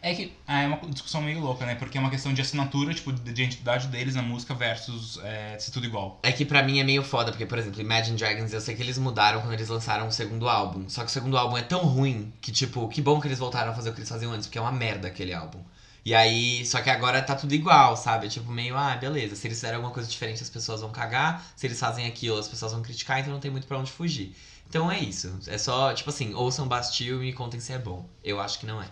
É 0.00 0.14
que 0.14 0.32
ah, 0.46 0.62
é 0.62 0.66
uma 0.68 0.76
discussão 0.90 1.20
meio 1.20 1.40
louca, 1.40 1.66
né? 1.66 1.74
Porque 1.74 1.98
é 1.98 2.00
uma 2.00 2.08
questão 2.10 2.32
de 2.32 2.40
assinatura, 2.40 2.94
tipo, 2.94 3.12
de 3.12 3.20
de 3.20 3.30
identidade 3.30 3.88
deles 3.88 4.14
na 4.14 4.22
música 4.22 4.54
versus 4.54 5.18
é, 5.24 5.58
ser 5.58 5.72
tudo 5.72 5.86
igual. 5.86 6.20
É 6.22 6.30
que 6.30 6.44
pra 6.44 6.62
mim 6.62 6.78
é 6.78 6.84
meio 6.84 7.02
foda, 7.02 7.32
porque, 7.32 7.44
por 7.44 7.58
exemplo, 7.58 7.80
Imagine 7.80 8.16
Dragons, 8.16 8.52
eu 8.52 8.60
sei 8.60 8.76
que 8.76 8.82
eles 8.82 8.96
mudaram 8.96 9.40
quando 9.40 9.54
eles 9.54 9.68
lançaram 9.68 10.06
o 10.06 10.12
segundo 10.12 10.48
álbum. 10.48 10.88
Só 10.88 11.00
que 11.02 11.08
o 11.08 11.12
segundo 11.12 11.36
álbum 11.36 11.58
é 11.58 11.62
tão 11.62 11.80
ruim 11.80 12.32
que, 12.40 12.52
tipo, 12.52 12.86
que 12.88 13.02
bom 13.02 13.20
que 13.20 13.26
eles 13.26 13.40
voltaram 13.40 13.72
a 13.72 13.74
fazer 13.74 13.90
o 13.90 13.92
que 13.92 13.98
eles 13.98 14.08
faziam 14.08 14.30
antes, 14.32 14.46
porque 14.46 14.58
é 14.58 14.60
uma 14.60 14.70
merda 14.70 15.08
aquele 15.08 15.34
álbum. 15.34 15.58
E 16.04 16.14
aí, 16.14 16.64
só 16.64 16.80
que 16.80 16.88
agora 16.90 17.20
tá 17.20 17.34
tudo 17.34 17.54
igual, 17.54 17.96
sabe? 17.96 18.28
Tipo, 18.28 18.50
meio, 18.50 18.76
ah, 18.76 18.96
beleza, 18.96 19.36
se 19.36 19.46
eles 19.46 19.58
fizerem 19.58 19.76
alguma 19.76 19.92
coisa 19.92 20.08
diferente 20.08 20.42
as 20.42 20.48
pessoas 20.48 20.80
vão 20.80 20.90
cagar, 20.90 21.44
se 21.54 21.66
eles 21.66 21.78
fazem 21.78 22.06
aquilo 22.06 22.38
as 22.38 22.48
pessoas 22.48 22.72
vão 22.72 22.82
criticar, 22.82 23.20
então 23.20 23.32
não 23.32 23.40
tem 23.40 23.50
muito 23.50 23.66
pra 23.66 23.78
onde 23.78 23.90
fugir. 23.90 24.34
Então 24.68 24.90
é 24.90 24.98
isso. 24.98 25.38
É 25.46 25.56
só, 25.56 25.92
tipo 25.94 26.10
assim, 26.10 26.34
ouçam 26.34 26.68
Bastille 26.68 27.16
e 27.16 27.18
me 27.18 27.32
contem 27.32 27.58
se 27.58 27.72
é 27.72 27.78
bom. 27.78 28.06
Eu 28.22 28.38
acho 28.40 28.58
que 28.58 28.66
não 28.66 28.82
é. 28.82 28.88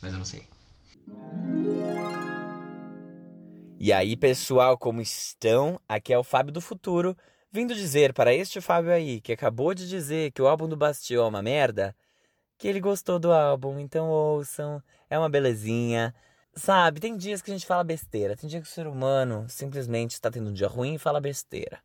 Mas 0.00 0.12
eu 0.12 0.18
não 0.18 0.24
sei. 0.24 0.46
E 3.78 3.92
aí, 3.92 4.16
pessoal, 4.16 4.76
como 4.76 5.00
estão? 5.00 5.80
Aqui 5.88 6.12
é 6.12 6.18
o 6.18 6.24
Fábio 6.24 6.52
do 6.52 6.60
Futuro, 6.60 7.16
vindo 7.50 7.74
dizer 7.74 8.12
para 8.12 8.34
este 8.34 8.60
Fábio 8.60 8.92
aí, 8.92 9.20
que 9.20 9.32
acabou 9.32 9.74
de 9.74 9.88
dizer 9.88 10.32
que 10.32 10.42
o 10.42 10.46
álbum 10.46 10.68
do 10.68 10.76
Bastille 10.76 11.20
é 11.20 11.24
uma 11.24 11.42
merda, 11.42 11.94
que 12.60 12.68
ele 12.68 12.78
gostou 12.78 13.18
do 13.18 13.32
álbum, 13.32 13.80
então 13.80 14.10
ouçam, 14.10 14.82
é 15.08 15.18
uma 15.18 15.30
belezinha. 15.30 16.14
Sabe, 16.54 17.00
tem 17.00 17.16
dias 17.16 17.40
que 17.40 17.50
a 17.50 17.54
gente 17.54 17.66
fala 17.66 17.82
besteira, 17.82 18.36
tem 18.36 18.50
dia 18.50 18.60
que 18.60 18.66
o 18.66 18.70
ser 18.70 18.86
humano 18.86 19.46
simplesmente 19.48 20.12
está 20.12 20.30
tendo 20.30 20.50
um 20.50 20.52
dia 20.52 20.68
ruim 20.68 20.94
e 20.94 20.98
fala 20.98 21.20
besteira. 21.20 21.78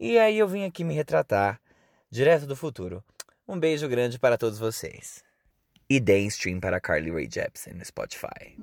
E 0.00 0.18
aí 0.18 0.38
eu 0.38 0.48
vim 0.48 0.64
aqui 0.64 0.82
me 0.82 0.94
retratar, 0.94 1.60
direto 2.10 2.46
do 2.46 2.56
futuro. 2.56 3.04
Um 3.46 3.60
beijo 3.60 3.86
grande 3.86 4.18
para 4.18 4.38
todos 4.38 4.58
vocês. 4.58 5.22
E 5.90 6.00
deem 6.00 6.26
stream 6.28 6.58
para 6.58 6.80
Carly 6.80 7.10
Rae 7.10 7.28
Jepsen 7.30 7.74
no 7.74 7.84
Spotify. 7.84 8.56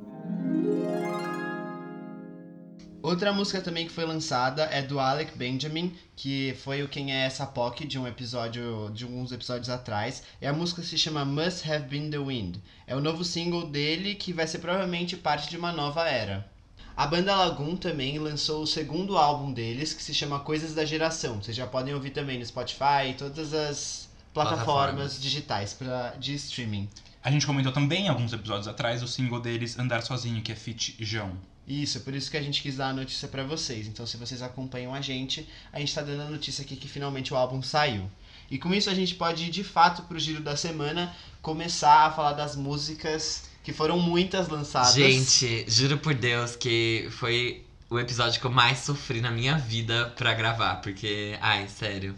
Outra 3.05 3.31
música 3.31 3.61
também 3.61 3.85
que 3.85 3.93
foi 3.93 4.03
lançada 4.03 4.63
é 4.63 4.81
do 4.81 4.99
Alec 4.99 5.37
Benjamin, 5.37 5.95
que 6.15 6.57
foi 6.63 6.81
o 6.81 6.87
Quem 6.87 7.13
é 7.13 7.27
essa 7.27 7.45
POC 7.45 7.85
de 7.85 7.99
um 7.99 8.07
episódio, 8.07 8.89
de 8.95 9.03
alguns 9.03 9.31
episódios 9.31 9.69
atrás. 9.69 10.23
E 10.41 10.47
a 10.47 10.51
música 10.51 10.81
se 10.81 10.97
chama 10.97 11.23
Must 11.23 11.71
Have 11.71 11.85
Been 11.85 12.09
the 12.09 12.17
Wind. 12.17 12.55
É 12.87 12.95
o 12.95 12.99
novo 12.99 13.23
single 13.23 13.67
dele 13.67 14.15
que 14.15 14.33
vai 14.33 14.47
ser 14.47 14.57
provavelmente 14.57 15.15
parte 15.15 15.51
de 15.51 15.55
uma 15.55 15.71
nova 15.71 16.09
era. 16.09 16.49
A 16.97 17.05
banda 17.05 17.35
Lagoon 17.35 17.75
também 17.75 18.17
lançou 18.17 18.63
o 18.63 18.67
segundo 18.67 19.19
álbum 19.19 19.53
deles, 19.53 19.93
que 19.93 20.01
se 20.01 20.11
chama 20.11 20.39
Coisas 20.39 20.73
da 20.73 20.83
Geração. 20.83 21.39
Vocês 21.39 21.55
já 21.55 21.67
podem 21.67 21.93
ouvir 21.93 22.09
também 22.09 22.39
no 22.39 22.45
Spotify 22.47 23.11
e 23.11 23.13
todas 23.13 23.53
as 23.53 24.09
plataformas, 24.33 24.65
Plataformas. 24.65 25.21
digitais 25.21 25.73
pra, 25.75 26.15
de 26.19 26.33
streaming. 26.33 26.89
A 27.23 27.29
gente 27.29 27.45
comentou 27.45 27.71
também 27.71 28.09
alguns 28.09 28.33
episódios 28.33 28.67
atrás 28.67 29.03
o 29.03 29.07
single 29.07 29.39
deles 29.39 29.77
Andar 29.77 30.01
Sozinho, 30.01 30.41
que 30.41 30.51
é 30.51 30.55
Fit 30.55 30.95
João. 30.99 31.37
Isso, 31.67 32.01
por 32.01 32.13
isso 32.13 32.29
que 32.29 32.37
a 32.37 32.41
gente 32.41 32.61
quis 32.61 32.77
dar 32.77 32.89
a 32.89 32.93
notícia 32.93 33.27
pra 33.27 33.43
vocês. 33.43 33.87
Então, 33.87 34.05
se 34.05 34.17
vocês 34.17 34.41
acompanham 34.41 34.93
a 34.93 35.01
gente, 35.01 35.47
a 35.73 35.79
gente 35.79 35.93
tá 35.93 36.01
dando 36.01 36.21
a 36.21 36.29
notícia 36.29 36.63
aqui 36.63 36.75
que 36.75 36.87
finalmente 36.87 37.33
o 37.33 37.37
álbum 37.37 37.61
saiu. 37.61 38.09
E 38.49 38.59
com 38.59 38.73
isso 38.73 38.89
a 38.89 38.93
gente 38.93 39.15
pode 39.15 39.45
ir 39.45 39.49
de 39.49 39.63
fato 39.63 40.03
pro 40.03 40.19
giro 40.19 40.41
da 40.41 40.55
semana, 40.55 41.15
começar 41.41 42.05
a 42.05 42.11
falar 42.11 42.33
das 42.33 42.55
músicas 42.55 43.49
que 43.63 43.73
foram 43.73 43.99
muitas 43.99 44.47
lançadas. 44.47 44.93
Gente, 44.93 45.65
juro 45.67 45.97
por 45.97 46.13
Deus 46.13 46.55
que 46.55 47.07
foi 47.11 47.65
o 47.89 47.99
episódio 47.99 48.39
que 48.39 48.45
eu 48.45 48.51
mais 48.51 48.79
sofri 48.79 49.19
na 49.19 49.31
minha 49.31 49.57
vida 49.57 50.13
pra 50.15 50.33
gravar, 50.33 50.75
porque, 50.75 51.37
ai, 51.41 51.67
sério, 51.67 52.15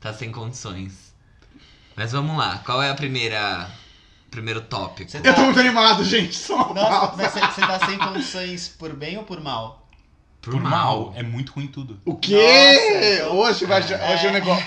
tá 0.00 0.14
sem 0.14 0.32
condições. 0.32 1.12
Mas 1.94 2.12
vamos 2.12 2.36
lá, 2.36 2.58
qual 2.58 2.82
é 2.82 2.90
a 2.90 2.94
primeira 2.94 3.70
primeiro 4.30 4.60
tópico? 4.60 5.10
Você 5.10 5.18
Eu 5.22 5.34
tô 5.34 5.42
muito 5.42 5.60
animado, 5.60 6.04
gente. 6.04 6.34
Só 6.36 6.56
uma 6.56 6.74
Nossa, 6.74 6.90
pausa. 6.90 7.14
mas 7.16 7.32
você, 7.32 7.40
você 7.40 7.60
tá 7.60 7.86
sem 7.86 7.98
condições 7.98 8.68
por 8.68 8.92
bem 8.94 9.16
ou 9.16 9.24
por 9.24 9.40
mal? 9.40 9.82
Por, 10.42 10.54
mal, 10.60 11.12
é 11.16 11.24
muito 11.24 11.52
ruim 11.54 11.66
tudo. 11.66 11.98
O 12.04 12.14
quê? 12.14 13.18
Nossa, 13.24 13.32
hoje 13.34 13.64
vai, 13.66 13.80
É. 13.82 14.14
hoje 14.14 14.26
o 14.28 14.32
negócio. 14.32 14.64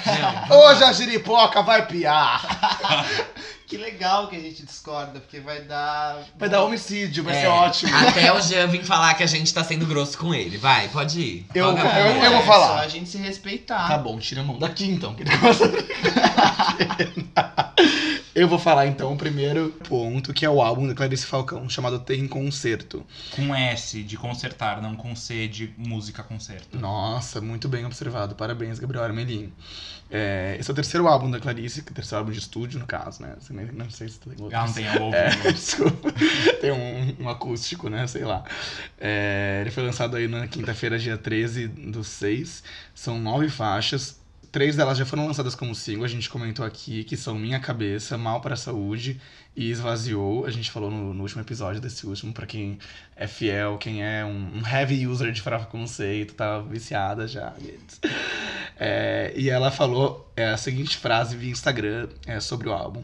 Não, 0.50 0.58
Hoje 0.68 0.84
a 0.84 0.92
giripoca 0.92 1.62
vai 1.62 1.86
piar. 1.88 2.42
Que 3.70 3.78
legal 3.78 4.28
que 4.28 4.36
a 4.36 4.40
gente 4.40 4.66
discorda, 4.66 5.20
porque 5.20 5.40
vai 5.40 5.62
dar. 5.62 6.24
Vai 6.40 6.50
dar 6.50 6.64
homicídio, 6.64 7.24
vai 7.24 7.38
É, 7.38 7.42
ser 7.42 7.48
ótimo. 7.50 7.96
Até 7.96 8.34
o 8.34 8.42
Jean 8.42 8.66
vir 8.66 8.84
falar 8.84 9.14
que 9.14 9.22
a 9.22 9.28
gente 9.28 9.54
tá 9.54 9.64
sendo 9.64 9.86
grosso 9.86 10.18
com 10.18 10.34
ele. 10.34 10.58
Vai, 10.58 10.88
pode 10.88 11.22
ir. 11.22 11.46
Eu- 11.54 11.68
eu- 11.68 11.74
bola. 11.76 11.88
eu 11.88 12.32
vou 12.32 12.40
É 12.42 12.46
falar. 12.48 12.68
só 12.68 12.78
a 12.80 12.88
gente 12.88 13.08
se 13.08 13.20
respeitar. 13.20 13.88
Tá 13.88 13.96
bom, 14.00 14.18
tira 14.18 14.42
a 14.42 14.44
mão 14.44 14.58
daqui 14.58 14.86
então. 14.90 15.16
Eu 18.36 18.48
vou 18.48 18.60
falar 18.60 18.86
então 18.88 19.14
o 19.14 19.18
primeiro 19.18 19.70
ponto, 19.88 20.34
que 20.34 20.46
é 20.46 20.50
o 20.50 20.62
álbum 20.62 20.88
da 20.88 20.94
Clarice 20.94 21.26
Falcão, 21.26 21.68
chamado 21.70 22.00
Tem 22.00 22.28
Concerto. 22.28 23.06
Com 23.36 23.54
S 23.56 24.04
de 24.04 24.18
consertar, 24.18 24.82
não 24.82 24.96
com 24.96 25.16
C 25.16 25.48
de 25.48 25.74
música 25.78 26.22
concerto. 26.22 26.78
Nossa, 26.78 27.42
muito 27.42 27.68
bem 27.68 27.86
observado. 27.86 28.36
Parabéns, 28.36 28.80
Gabriel 28.80 29.04
Armelin. 29.04 29.52
É, 30.12 30.58
esse 30.60 30.70
é 30.70 30.74
o 30.74 30.76
terceiro 30.76 31.08
álbum 31.08 31.30
da 31.30 31.40
Clarice, 31.40 31.84
que 31.84 31.90
é 31.90 31.92
o 31.92 31.96
terceiro 31.96 32.20
álbum 32.20 32.32
de 32.32 32.40
estúdio, 32.40 32.80
no 32.80 32.88
caso, 32.88 33.22
né? 33.22 33.36
Não 33.74 33.90
sei 33.90 34.10
se 34.10 34.20
tem 34.20 34.34
outro. 34.40 34.58
Ah, 34.58 34.66
não 34.66 34.74
tem 34.74 34.88
a 34.88 34.94
É, 34.94 35.30
desculpa. 35.52 36.12
Tem 36.62 36.72
um, 36.72 37.24
um 37.24 37.30
acústico, 37.30 37.90
né? 37.90 38.08
Sei 38.08 38.24
lá. 38.24 38.44
É, 39.00 39.60
ele 39.62 39.72
foi 39.72 39.84
lançado 39.84 40.16
aí 40.16 40.28
na 40.28 40.48
quinta-feira, 40.48 40.98
dia 40.98 41.18
13 41.18 41.68
do 41.68 42.04
6. 42.04 42.64
São 42.96 43.20
nove 43.20 43.50
faixas. 43.50 44.19
Três 44.52 44.76
delas 44.76 44.98
já 44.98 45.06
foram 45.06 45.28
lançadas 45.28 45.54
como 45.54 45.76
single, 45.76 46.06
a 46.06 46.08
gente 46.08 46.28
comentou 46.28 46.66
aqui, 46.66 47.04
que 47.04 47.16
são 47.16 47.38
Minha 47.38 47.60
Cabeça, 47.60 48.18
Mal 48.18 48.42
para 48.42 48.56
a 48.56 48.58
Saúde 48.58 49.22
e 49.56 49.70
Esvaziou. 49.70 50.46
A 50.46 50.50
gente 50.50 50.72
falou 50.72 50.90
no, 50.90 51.14
no 51.14 51.22
último 51.22 51.42
episódio 51.42 51.80
desse 51.80 52.08
último, 52.08 52.34
pra 52.34 52.48
quem 52.48 52.80
é 53.16 53.28
fiel, 53.28 53.78
quem 53.78 54.04
é 54.04 54.26
um, 54.26 54.58
um 54.58 54.68
heavy 54.68 55.06
user 55.06 55.32
de 55.32 55.42
Farofa 55.42 55.66
Conceito, 55.66 56.34
tá 56.34 56.60
viciada 56.60 57.28
já. 57.28 57.54
É, 58.80 59.32
e 59.36 59.50
ela 59.50 59.70
falou 59.70 60.32
é, 60.36 60.50
a 60.50 60.58
seguinte 60.58 60.98
frase 60.98 61.38
via 61.38 61.52
Instagram 61.52 62.10
é, 62.26 62.40
sobre 62.40 62.70
o 62.70 62.74
álbum. 62.74 63.04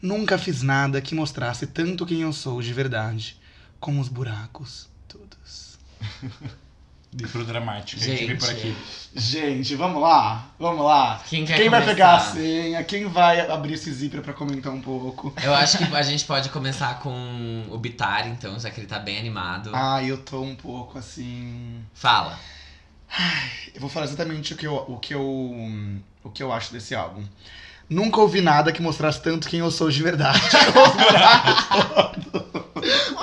Nunca 0.00 0.38
fiz 0.38 0.62
nada 0.62 1.02
que 1.02 1.14
mostrasse 1.14 1.66
tanto 1.66 2.06
quem 2.06 2.22
eu 2.22 2.32
sou 2.32 2.62
de 2.62 2.72
verdade, 2.72 3.36
como 3.78 4.00
os 4.00 4.08
buracos 4.08 4.88
todos. 5.06 5.78
De 7.10 7.26
pro 7.26 7.42
dramático. 7.44 8.02
A 8.02 8.04
gente 8.04 8.26
vê 8.26 8.34
por 8.34 8.50
aqui. 8.50 8.76
Gente, 9.14 9.74
vamos 9.74 10.02
lá, 10.02 10.50
vamos 10.58 10.84
lá. 10.84 11.22
Quem 11.26 11.46
quer 11.46 11.56
Quem 11.56 11.70
vai 11.70 11.82
pegar 11.84 12.16
a 12.16 12.20
senha? 12.20 12.84
Quem 12.84 13.06
vai 13.06 13.40
abrir 13.50 13.74
esse 13.74 13.90
zíper 13.90 14.20
pra 14.20 14.34
comentar 14.34 14.72
um 14.72 14.80
pouco? 14.80 15.32
Eu 15.42 15.54
acho 15.54 15.78
que 15.78 15.84
a 15.96 16.02
gente 16.02 16.24
pode 16.26 16.50
começar 16.50 16.98
com 16.98 17.64
o 17.70 17.78
Bitar, 17.78 18.28
então, 18.28 18.60
já 18.60 18.70
que 18.70 18.80
ele 18.80 18.86
tá 18.86 18.98
bem 18.98 19.18
animado. 19.18 19.70
Ah, 19.72 20.02
eu 20.04 20.18
tô 20.18 20.42
um 20.42 20.54
pouco 20.54 20.98
assim. 20.98 21.82
Fala. 21.94 22.38
Eu 23.74 23.80
vou 23.80 23.88
falar 23.88 24.04
exatamente 24.04 24.52
o 24.52 24.56
que 24.56 24.66
eu, 24.66 24.74
o 24.86 24.98
que 24.98 25.14
eu, 25.14 25.24
o 26.22 26.30
que 26.30 26.42
eu 26.42 26.52
acho 26.52 26.72
desse 26.72 26.94
álbum. 26.94 27.24
Nunca 27.88 28.20
ouvi 28.20 28.42
nada 28.42 28.70
que 28.70 28.82
mostrasse 28.82 29.22
tanto 29.22 29.48
quem 29.48 29.60
eu 29.60 29.70
sou 29.70 29.90
de 29.90 30.02
verdade. 30.02 30.38
Os 30.76 30.92
buracos 30.92 32.24
todos. 32.30 32.57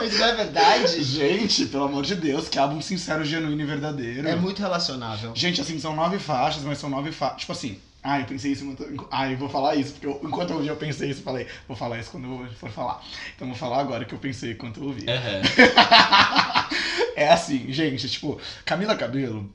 Mas 0.08 0.20
não 0.20 0.26
é 0.28 0.36
verdade? 0.36 1.04
Gente, 1.04 1.66
pelo 1.66 1.86
amor 1.86 2.04
de 2.04 2.16
Deus, 2.16 2.48
que 2.48 2.58
álbum 2.60 2.82
sincero, 2.82 3.24
genuíno 3.26 3.62
e 3.62 3.66
verdadeiro. 3.66 4.28
É 4.28 4.36
muito 4.36 4.62
relacionável. 4.62 5.32
Gente, 5.36 5.62
assim, 5.62 5.80
são 5.80 5.96
nove 5.96 6.20
faixas, 6.20 6.64
mas 6.64 6.78
são 6.78 6.90
nove 6.90 7.12
faixas. 7.12 7.40
Tipo 7.42 7.52
assim, 7.54 7.80
ah, 8.04 8.20
eu 8.20 8.26
pensei 8.26 8.52
isso 8.52 8.64
enquanto. 8.66 9.08
Ah, 9.12 9.30
eu 9.32 9.38
vou 9.38 9.50
falar 9.50 9.76
isso, 9.76 9.94
porque 9.94 10.06
eu- 10.08 10.22
enquanto 10.24 10.52
eu 10.52 10.58
ouvi, 10.58 10.68
eu 10.68 10.76
pensei 10.76 11.10
isso, 11.10 11.22
eu 11.22 11.24
falei, 11.26 11.48
vou 11.68 11.76
falar 11.76 12.00
isso 12.00 12.12
quando 12.12 12.26
eu 12.26 12.48
for 12.54 12.70
falar. 12.70 13.02
Então 13.36 13.48
vou 13.48 13.58
falar 13.58 13.80
agora 13.80 14.06
que 14.06 14.14
eu 14.14 14.20
pensei 14.20 14.52
enquanto 14.52 14.80
eu 14.80 14.84
ouvi. 14.88 15.06
Aham. 15.10 15.42
é 17.16 17.30
assim, 17.30 17.72
gente, 17.72 18.08
tipo, 18.10 18.40
Camila 18.64 18.96
Cabelo, 18.96 19.52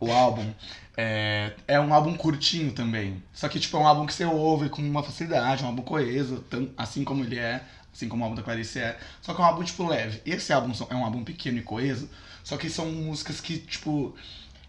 o 0.00 0.10
álbum, 0.10 0.50
é, 0.96 1.52
é 1.66 1.80
um 1.80 1.92
álbum 1.92 2.14
curtinho 2.14 2.72
também. 2.72 3.22
Só 3.32 3.48
que, 3.48 3.58
tipo, 3.60 3.76
é 3.76 3.80
um 3.80 3.86
álbum 3.86 4.06
que 4.06 4.14
você 4.14 4.24
ouve 4.24 4.68
com 4.68 4.82
uma 4.82 5.02
facilidade, 5.02 5.62
um 5.62 5.66
álbum 5.66 5.82
coeso, 5.82 6.38
tão- 6.48 6.70
assim 6.76 7.04
como 7.04 7.24
ele 7.24 7.38
é, 7.38 7.62
assim 7.94 8.08
como 8.08 8.22
o 8.22 8.24
álbum 8.24 8.36
da 8.36 8.42
Clarice 8.42 8.80
é. 8.80 8.98
Só 9.22 9.32
que 9.32 9.40
é 9.40 9.44
um 9.44 9.46
álbum, 9.46 9.62
tipo, 9.62 9.86
leve. 9.86 10.20
E 10.26 10.32
esse 10.32 10.52
álbum 10.52 10.72
é 10.90 10.94
um 10.94 11.04
álbum 11.04 11.22
pequeno 11.24 11.58
e 11.58 11.62
coeso, 11.62 12.10
só 12.42 12.56
que 12.56 12.68
são 12.68 12.86
músicas 12.86 13.40
que, 13.40 13.58
tipo, 13.58 14.14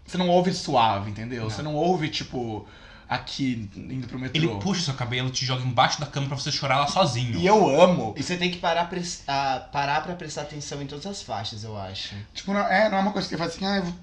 você 0.06 0.16
não 0.16 0.28
ouve 0.28 0.52
suave, 0.54 1.10
entendeu? 1.10 1.42
Não. 1.42 1.50
Você 1.50 1.62
não 1.62 1.74
ouve, 1.74 2.08
tipo, 2.08 2.66
aqui, 3.08 3.68
indo 3.76 4.06
pro 4.06 4.18
metrô. 4.18 4.40
Ele 4.40 4.60
puxa 4.60 4.80
seu 4.80 4.94
cabelo, 4.94 5.30
te 5.30 5.44
joga 5.44 5.64
embaixo 5.64 6.00
da 6.00 6.06
cama 6.06 6.28
pra 6.28 6.36
você 6.36 6.52
chorar 6.52 6.78
lá 6.78 6.86
sozinho. 6.86 7.36
E 7.38 7.46
eu 7.46 7.68
amo. 7.80 8.14
E 8.16 8.22
você 8.22 8.36
tem 8.36 8.50
que 8.50 8.58
parar, 8.58 8.88
ah, 9.26 9.68
parar 9.72 10.02
pra 10.02 10.14
prestar 10.14 10.42
atenção 10.42 10.80
em 10.80 10.86
todas 10.86 11.06
as 11.06 11.22
faixas, 11.22 11.64
eu 11.64 11.76
acho. 11.76 12.14
Tipo, 12.32 12.52
não 12.52 12.60
é, 12.60 12.88
não 12.88 12.98
é 12.98 13.00
uma 13.00 13.12
coisa 13.12 13.28
que 13.28 13.34
você 13.34 13.38
faz 13.38 13.54
assim, 13.54 13.66
ah, 13.66 13.76
eu 13.78 13.82
vou... 13.84 13.94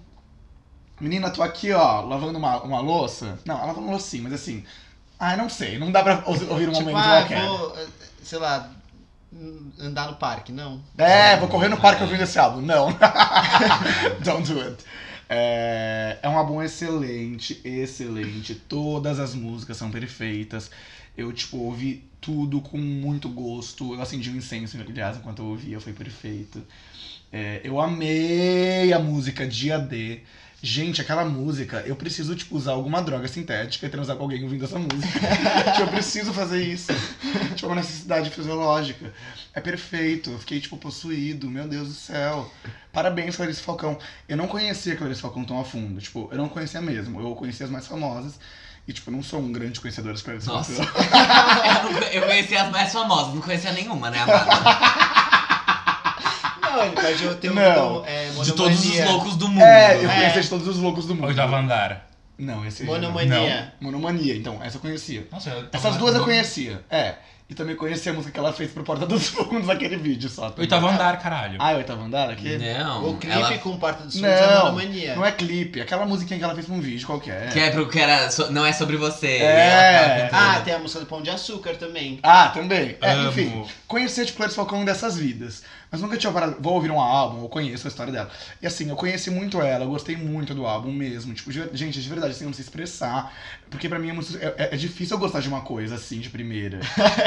menina, 0.99 1.29
tô 1.29 1.41
aqui, 1.41 1.71
ó, 1.71 2.01
lavando 2.01 2.37
uma, 2.37 2.61
uma 2.61 2.79
louça. 2.81 3.39
Não, 3.45 3.55
ela 3.55 3.67
lavando 3.67 3.87
louça 3.87 4.07
sim, 4.09 4.21
mas 4.21 4.33
assim, 4.33 4.63
ah, 5.19 5.37
não 5.37 5.49
sei, 5.49 5.79
não 5.79 5.91
dá 5.91 6.03
pra 6.03 6.23
ou- 6.25 6.49
ouvir 6.49 6.69
um 6.69 6.73
tipo, 6.73 6.85
momento 6.85 6.97
ah, 6.97 7.19
qualquer. 7.21 7.47
vou, 7.47 7.77
sei 8.23 8.39
lá, 8.39 8.69
andar 9.79 10.07
no 10.07 10.15
parque, 10.15 10.51
não. 10.51 10.81
É, 10.97 11.37
vou 11.37 11.47
correr 11.47 11.67
no 11.67 11.77
parque 11.77 12.03
ouvindo 12.03 12.23
esse 12.23 12.37
álbum. 12.39 12.61
Não. 12.61 12.87
Don't 14.23 14.51
do 14.51 14.61
it. 14.61 14.83
É, 15.29 16.19
é 16.21 16.29
um 16.29 16.37
álbum 16.37 16.61
excelente, 16.61 17.59
excelente. 17.63 18.55
Todas 18.55 19.19
as 19.19 19.33
músicas 19.33 19.77
são 19.77 19.89
perfeitas. 19.89 20.69
Eu, 21.17 21.31
tipo, 21.31 21.57
ouvi 21.57 22.03
tudo 22.19 22.61
com 22.61 22.77
muito 22.77 23.29
gosto. 23.29 23.93
Eu 23.93 24.01
acendi 24.01 24.29
um 24.29 24.35
incenso, 24.35 24.77
aliás, 24.79 25.17
enquanto 25.17 25.39
eu 25.39 25.47
ouvia, 25.47 25.79
foi 25.79 25.93
perfeito. 25.93 26.63
É, 27.31 27.61
eu 27.63 27.79
amei 27.81 28.93
a 28.93 28.99
música 28.99 29.47
Dia 29.47 29.79
D. 29.79 30.21
Gente, 30.65 31.01
aquela 31.01 31.25
música, 31.25 31.83
eu 31.85 31.93
preciso, 31.93 32.33
tipo, 32.37 32.55
usar 32.55 32.71
alguma 32.71 33.01
droga 33.01 33.27
sintética 33.27 33.85
e 33.85 33.89
transar 33.89 34.15
com 34.15 34.23
alguém 34.23 34.41
ouvindo 34.43 34.63
essa 34.63 34.79
música. 34.79 35.19
tipo, 35.75 35.81
eu 35.81 35.87
preciso 35.89 36.31
fazer 36.31 36.63
isso. 36.63 36.93
tipo, 37.53 37.67
uma 37.67 37.75
necessidade 37.75 38.29
fisiológica. 38.29 39.13
É 39.53 39.59
perfeito. 39.59 40.29
Eu 40.31 40.39
fiquei, 40.39 40.61
tipo, 40.61 40.77
possuído. 40.77 41.49
Meu 41.49 41.67
Deus 41.67 41.89
do 41.89 41.93
céu. 41.93 42.49
Parabéns, 42.93 43.35
Clarice 43.35 43.61
Falcão. 43.61 43.97
Eu 44.29 44.37
não 44.37 44.47
conhecia 44.47 44.95
Clarice 44.95 45.19
Falcão 45.21 45.43
tão 45.43 45.59
a 45.59 45.65
fundo. 45.65 45.99
Tipo, 45.99 46.29
eu 46.31 46.37
não 46.37 46.47
conhecia 46.47 46.81
mesmo. 46.81 47.19
Eu 47.19 47.35
conhecia 47.35 47.65
as 47.65 47.71
mais 47.71 47.85
famosas. 47.85 48.39
E, 48.87 48.93
tipo, 48.93 49.09
eu 49.09 49.15
não 49.15 49.23
sou 49.23 49.41
um 49.41 49.51
grande 49.51 49.81
conhecedor 49.81 50.13
das 50.13 50.21
Clarice 50.21 50.47
Nossa. 50.47 50.81
Falcão. 50.81 51.03
eu, 51.03 51.83
não 51.83 51.93
co- 51.99 52.05
eu 52.05 52.21
conhecia 52.21 52.63
as 52.63 52.71
mais 52.71 52.91
famosas, 52.93 53.33
não 53.33 53.41
conhecia 53.41 53.71
nenhuma, 53.73 54.09
né, 54.09 54.19
amada? 54.19 55.12
Não, 56.75 56.83
ele 56.85 56.95
pode 56.95 57.35
ter 57.35 57.51
um 57.51 57.53
Não. 57.55 58.05
é, 58.05 58.29
De 58.43 58.51
todos 58.53 58.79
os 58.79 58.85
monomania. 58.85 59.11
loucos 59.11 59.35
do 59.35 59.47
mundo. 59.47 59.63
É, 59.63 59.95
eu 60.03 60.09
É. 60.09 60.15
conhecia 60.15 60.41
de 60.41 60.49
todos 60.49 60.67
os 60.67 60.77
loucos 60.77 61.05
do 61.05 61.15
mundo. 61.15 61.27
Oitavo 61.27 61.55
andar. 61.55 62.09
Não, 62.37 62.65
esse 62.65 62.81
aí 62.83 62.87
Monomania. 62.89 63.71
não. 63.79 63.91
Monomania, 63.91 64.35
então, 64.35 64.59
essa 64.63 64.77
eu 64.77 64.81
conhecia. 64.81 65.27
Nossa, 65.31 65.49
eu 65.51 65.67
tava- 65.67 65.87
Essas 65.87 65.97
duas 65.97 66.15
eu 66.15 66.23
conhecia, 66.23 66.83
é. 66.89 67.15
E 67.49 67.53
também 67.53 67.75
conhecia 67.75 68.11
a 68.11 68.15
música 68.15 68.31
que 68.33 68.39
ela 68.39 68.53
fez 68.53 68.71
pro 68.71 68.83
Porta 68.83 69.05
dos 69.05 69.27
Fundos, 69.27 69.69
aquele 69.69 69.97
vídeo 69.97 70.29
só. 70.29 70.43
também. 70.49 70.61
Oitavo 70.61 70.87
andar, 70.87 71.19
caralho. 71.19 71.57
Ah, 71.59 71.73
é 71.73 71.75
oitavo 71.75 72.01
andar 72.01 72.29
aqui? 72.29 72.57
Não, 72.57 73.09
O 73.09 73.17
clipe 73.17 73.35
ela... 73.35 73.57
com 73.59 73.77
Porta 73.77 74.03
dos 74.05 74.13
Fundos 74.15 74.29
é 74.29 74.47
Não, 74.47 74.59
monomania. 74.63 75.15
não 75.15 75.25
é 75.25 75.31
clipe. 75.31 75.79
Aquela 75.81 76.05
musiquinha 76.05 76.39
que 76.39 76.43
ela 76.43 76.53
fez 76.55 76.65
pra 76.65 76.73
um 76.73 76.79
vídeo 76.81 77.05
qualquer. 77.05 77.51
Que 77.51 77.59
é 77.59 77.69
pro 77.69 77.87
que 77.87 77.99
era. 77.99 78.31
so- 78.31 78.49
Não 78.49 78.65
é 78.65 78.71
sobre 78.73 78.95
você. 78.97 79.27
É. 79.27 79.41
E 79.41 79.95
ela 79.95 80.29
cantando. 80.31 80.43
Ah, 80.57 80.61
tem 80.61 80.73
a 80.73 80.79
música 80.79 81.01
do 81.01 81.05
Pão 81.05 81.21
de 81.21 81.29
Açúcar 81.29 81.75
também. 81.75 82.17
Ah, 82.23 82.47
também. 82.47 82.95
É, 83.01 83.11
Amo. 83.11 83.29
enfim, 83.29 83.65
conhecer 83.87 84.25
tipo 84.25 84.37
Clarice 84.37 84.55
Falcão 84.55 84.83
dessas 84.85 85.17
vidas. 85.17 85.63
Mas 85.93 86.01
nunca 86.01 86.17
tinha 86.17 86.33
parado. 86.33 86.55
Vou 86.59 86.73
ouvir 86.73 86.89
um 86.89 86.99
álbum, 86.99 87.43
eu 87.43 87.47
conheço 87.47 87.85
a 87.85 87.89
história 87.89 88.11
dela. 88.11 88.27
E 88.59 88.65
assim, 88.65 88.89
eu 88.89 88.95
conheci 88.95 89.29
muito 89.29 89.61
ela, 89.61 89.85
eu 89.85 89.89
gostei 89.89 90.15
muito 90.17 90.55
do 90.55 90.65
álbum 90.65 90.91
mesmo. 90.91 91.35
Tipo, 91.35 91.51
de- 91.53 91.69
gente, 91.73 92.01
de 92.01 92.09
verdade, 92.09 92.31
assim, 92.33 92.45
eu 92.45 92.47
não 92.47 92.53
sei 92.55 92.63
expressar. 92.65 93.31
Porque 93.69 93.87
pra 93.87 93.99
mim 93.99 94.09
é, 94.09 94.13
muito- 94.13 94.35
é- 94.39 94.55
é- 94.57 94.69
é 94.73 94.75
difícil 94.75 95.15
eu 95.15 95.19
gostar 95.19 95.39
de 95.39 95.47
uma 95.47 95.61
coisa 95.61 95.93
assim, 95.93 96.19
de 96.19 96.31
primeira. 96.31 96.79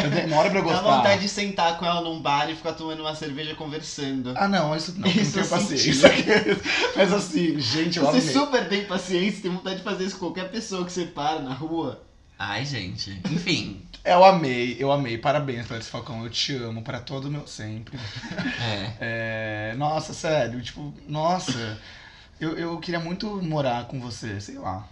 Eu 0.03 0.11
Demora 0.11 0.51
pra 0.51 0.59
eu 0.59 0.65
Dá 0.67 0.73
gostar. 0.73 0.97
vontade 0.97 1.23
de 1.23 1.29
sentar 1.29 1.79
com 1.79 1.87
ela 1.87 2.01
num 2.01 2.21
bar 2.21 2.51
e 2.51 2.57
ficar 2.57 2.73
tomando 2.73 3.03
uma 3.03 3.15
cerveja 3.15 3.55
conversando. 3.55 4.33
Ah, 4.37 4.49
não, 4.49 4.75
isso 4.77 4.95
não, 4.99 5.07
Isso 5.09 5.39
não 5.39 5.47
tenho 5.47 5.49
paciência. 5.49 6.11
Mas 6.97 7.13
assim, 7.13 7.61
gente, 7.61 7.99
eu 7.99 8.05
Você 8.05 8.19
amei. 8.19 8.33
super 8.33 8.69
tem 8.69 8.85
paciência, 8.85 9.43
tem 9.43 9.51
vontade 9.53 9.77
de 9.77 9.83
fazer 9.85 10.05
isso 10.05 10.17
com 10.19 10.27
qualquer 10.27 10.51
pessoa 10.51 10.85
que 10.85 10.91
você 10.91 11.05
para 11.05 11.39
na 11.41 11.55
rua. 11.55 12.03
Ai, 12.39 12.65
gente. 12.65 13.21
Enfim. 13.31 13.83
Eu 14.07 14.25
amei, 14.25 14.77
eu 14.79 14.93
amei. 14.93 15.19
Parabéns, 15.19 15.67
Clarice 15.67 15.91
Falcão. 15.91 16.23
Eu 16.23 16.31
te 16.31 16.55
amo 16.55 16.81
pra 16.81 17.01
todo 17.01 17.25
o 17.25 17.31
meu 17.31 17.45
sempre. 17.45 17.99
É. 19.01 19.73
É, 19.73 19.75
nossa, 19.77 20.15
sério, 20.15 20.63
tipo, 20.63 20.95
nossa. 21.09 21.77
Eu, 22.39 22.57
eu 22.57 22.79
queria 22.79 23.01
muito 23.01 23.43
morar 23.43 23.87
com 23.87 23.99
você, 24.01 24.41
sei 24.41 24.59
lá. 24.59 24.87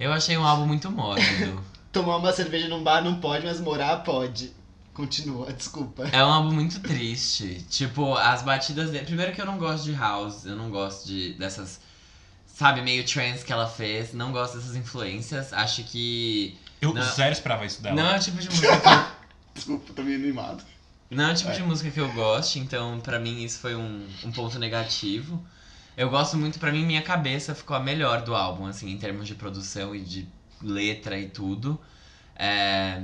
Eu 0.00 0.12
achei 0.12 0.36
um 0.36 0.44
álbum 0.44 0.66
muito 0.66 0.90
mórbido. 0.90 1.62
Tomar 1.92 2.16
uma 2.16 2.32
cerveja 2.32 2.66
num 2.66 2.82
bar 2.82 3.04
não 3.04 3.20
pode, 3.20 3.46
mas 3.46 3.60
morar 3.60 3.98
pode. 4.02 4.52
Continua, 4.92 5.52
desculpa. 5.52 6.08
É 6.08 6.24
um 6.24 6.32
álbum 6.32 6.52
muito 6.52 6.80
triste. 6.80 7.64
Tipo, 7.70 8.14
as 8.14 8.42
batidas 8.42 8.90
dele. 8.90 9.04
Primeiro 9.04 9.32
que 9.32 9.40
eu 9.40 9.46
não 9.46 9.58
gosto 9.58 9.84
de 9.84 9.92
house, 9.92 10.44
eu 10.44 10.56
não 10.56 10.70
gosto 10.70 11.06
de 11.06 11.34
dessas. 11.34 11.78
Sabe, 12.46 12.80
meio 12.80 13.04
trance 13.06 13.44
que 13.44 13.52
ela 13.52 13.68
fez. 13.68 14.12
Não 14.12 14.32
gosto 14.32 14.56
dessas 14.56 14.74
influências. 14.74 15.52
Acho 15.52 15.84
que. 15.84 16.58
Eu 16.80 16.92
Não. 16.92 17.02
zero 17.02 17.32
esperava 17.32 17.64
isso 17.64 17.82
dela. 17.82 17.96
Não 17.96 18.10
é 18.10 18.16
o 18.16 18.20
tipo 18.20 18.38
de 18.38 18.48
música 18.48 18.80
que 18.80 18.88
eu. 18.88 19.06
Desculpa, 19.54 19.92
tô 19.94 20.02
meio 20.02 20.18
animado. 20.18 20.62
Não 21.10 21.28
é 21.28 21.32
o 21.32 21.34
tipo 21.34 21.52
de 21.52 21.62
música 21.62 21.90
que 21.90 22.00
eu 22.00 22.12
gosto, 22.12 22.58
então 22.58 23.00
pra 23.00 23.18
mim 23.18 23.42
isso 23.42 23.60
foi 23.60 23.74
um, 23.74 24.06
um 24.24 24.32
ponto 24.32 24.58
negativo. 24.58 25.42
Eu 25.96 26.10
gosto 26.10 26.36
muito, 26.36 26.58
pra 26.58 26.70
mim, 26.70 26.84
minha 26.84 27.00
cabeça 27.00 27.54
ficou 27.54 27.74
a 27.76 27.80
melhor 27.80 28.20
do 28.22 28.34
álbum, 28.34 28.66
assim, 28.66 28.90
em 28.90 28.98
termos 28.98 29.26
de 29.26 29.34
produção 29.34 29.94
e 29.94 30.00
de 30.02 30.28
letra 30.60 31.18
e 31.18 31.28
tudo. 31.28 31.80
É, 32.34 33.00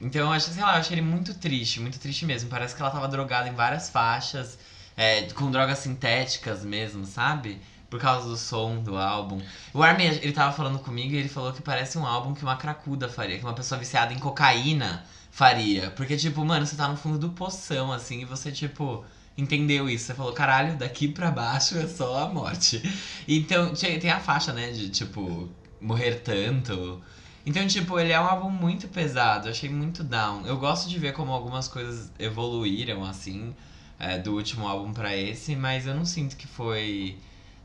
Então 0.00 0.22
eu 0.22 0.32
achei, 0.32 0.52
sei 0.52 0.62
lá, 0.62 0.74
eu 0.74 0.80
achei 0.80 0.94
ele 0.94 1.06
muito 1.06 1.32
triste, 1.34 1.80
muito 1.80 1.98
triste 1.98 2.26
mesmo. 2.26 2.50
Parece 2.50 2.74
que 2.74 2.82
ela 2.82 2.90
tava 2.90 3.08
drogada 3.08 3.48
em 3.48 3.54
várias 3.54 3.88
faixas, 3.88 4.58
é, 4.96 5.22
com 5.32 5.50
drogas 5.50 5.78
sintéticas 5.78 6.64
mesmo, 6.64 7.06
sabe? 7.06 7.60
Por 7.94 8.00
causa 8.00 8.28
do 8.28 8.36
som 8.36 8.82
do 8.82 8.96
álbum. 8.96 9.40
O 9.72 9.80
Armin, 9.80 10.06
ele 10.06 10.32
tava 10.32 10.50
falando 10.50 10.80
comigo 10.80 11.14
e 11.14 11.16
ele 11.16 11.28
falou 11.28 11.52
que 11.52 11.62
parece 11.62 11.96
um 11.96 12.04
álbum 12.04 12.34
que 12.34 12.42
uma 12.42 12.56
cracuda 12.56 13.08
faria, 13.08 13.38
que 13.38 13.44
uma 13.44 13.52
pessoa 13.52 13.78
viciada 13.78 14.12
em 14.12 14.18
cocaína 14.18 15.04
faria. 15.30 15.92
Porque, 15.92 16.16
tipo, 16.16 16.44
mano, 16.44 16.66
você 16.66 16.74
tá 16.74 16.88
no 16.88 16.96
fundo 16.96 17.18
do 17.18 17.28
poção, 17.28 17.92
assim, 17.92 18.22
e 18.22 18.24
você, 18.24 18.50
tipo, 18.50 19.04
entendeu 19.38 19.88
isso. 19.88 20.06
Você 20.06 20.14
falou, 20.14 20.32
caralho, 20.32 20.76
daqui 20.76 21.06
pra 21.06 21.30
baixo 21.30 21.78
é 21.78 21.86
só 21.86 22.24
a 22.24 22.28
morte. 22.28 22.82
Então, 23.28 23.72
tem 23.72 24.10
a 24.10 24.18
faixa, 24.18 24.52
né, 24.52 24.72
de, 24.72 24.88
tipo, 24.88 25.48
morrer 25.80 26.16
tanto. 26.16 27.00
Então, 27.46 27.64
tipo, 27.68 27.96
ele 28.00 28.10
é 28.10 28.20
um 28.20 28.26
álbum 28.26 28.50
muito 28.50 28.88
pesado, 28.88 29.48
achei 29.48 29.70
muito 29.70 30.02
down. 30.02 30.44
Eu 30.44 30.56
gosto 30.58 30.88
de 30.88 30.98
ver 30.98 31.12
como 31.12 31.30
algumas 31.30 31.68
coisas 31.68 32.10
evoluíram, 32.18 33.04
assim, 33.04 33.54
é, 34.00 34.18
do 34.18 34.34
último 34.34 34.66
álbum 34.66 34.92
pra 34.92 35.16
esse, 35.16 35.54
mas 35.54 35.86
eu 35.86 35.94
não 35.94 36.04
sinto 36.04 36.36
que 36.36 36.48
foi. 36.48 37.16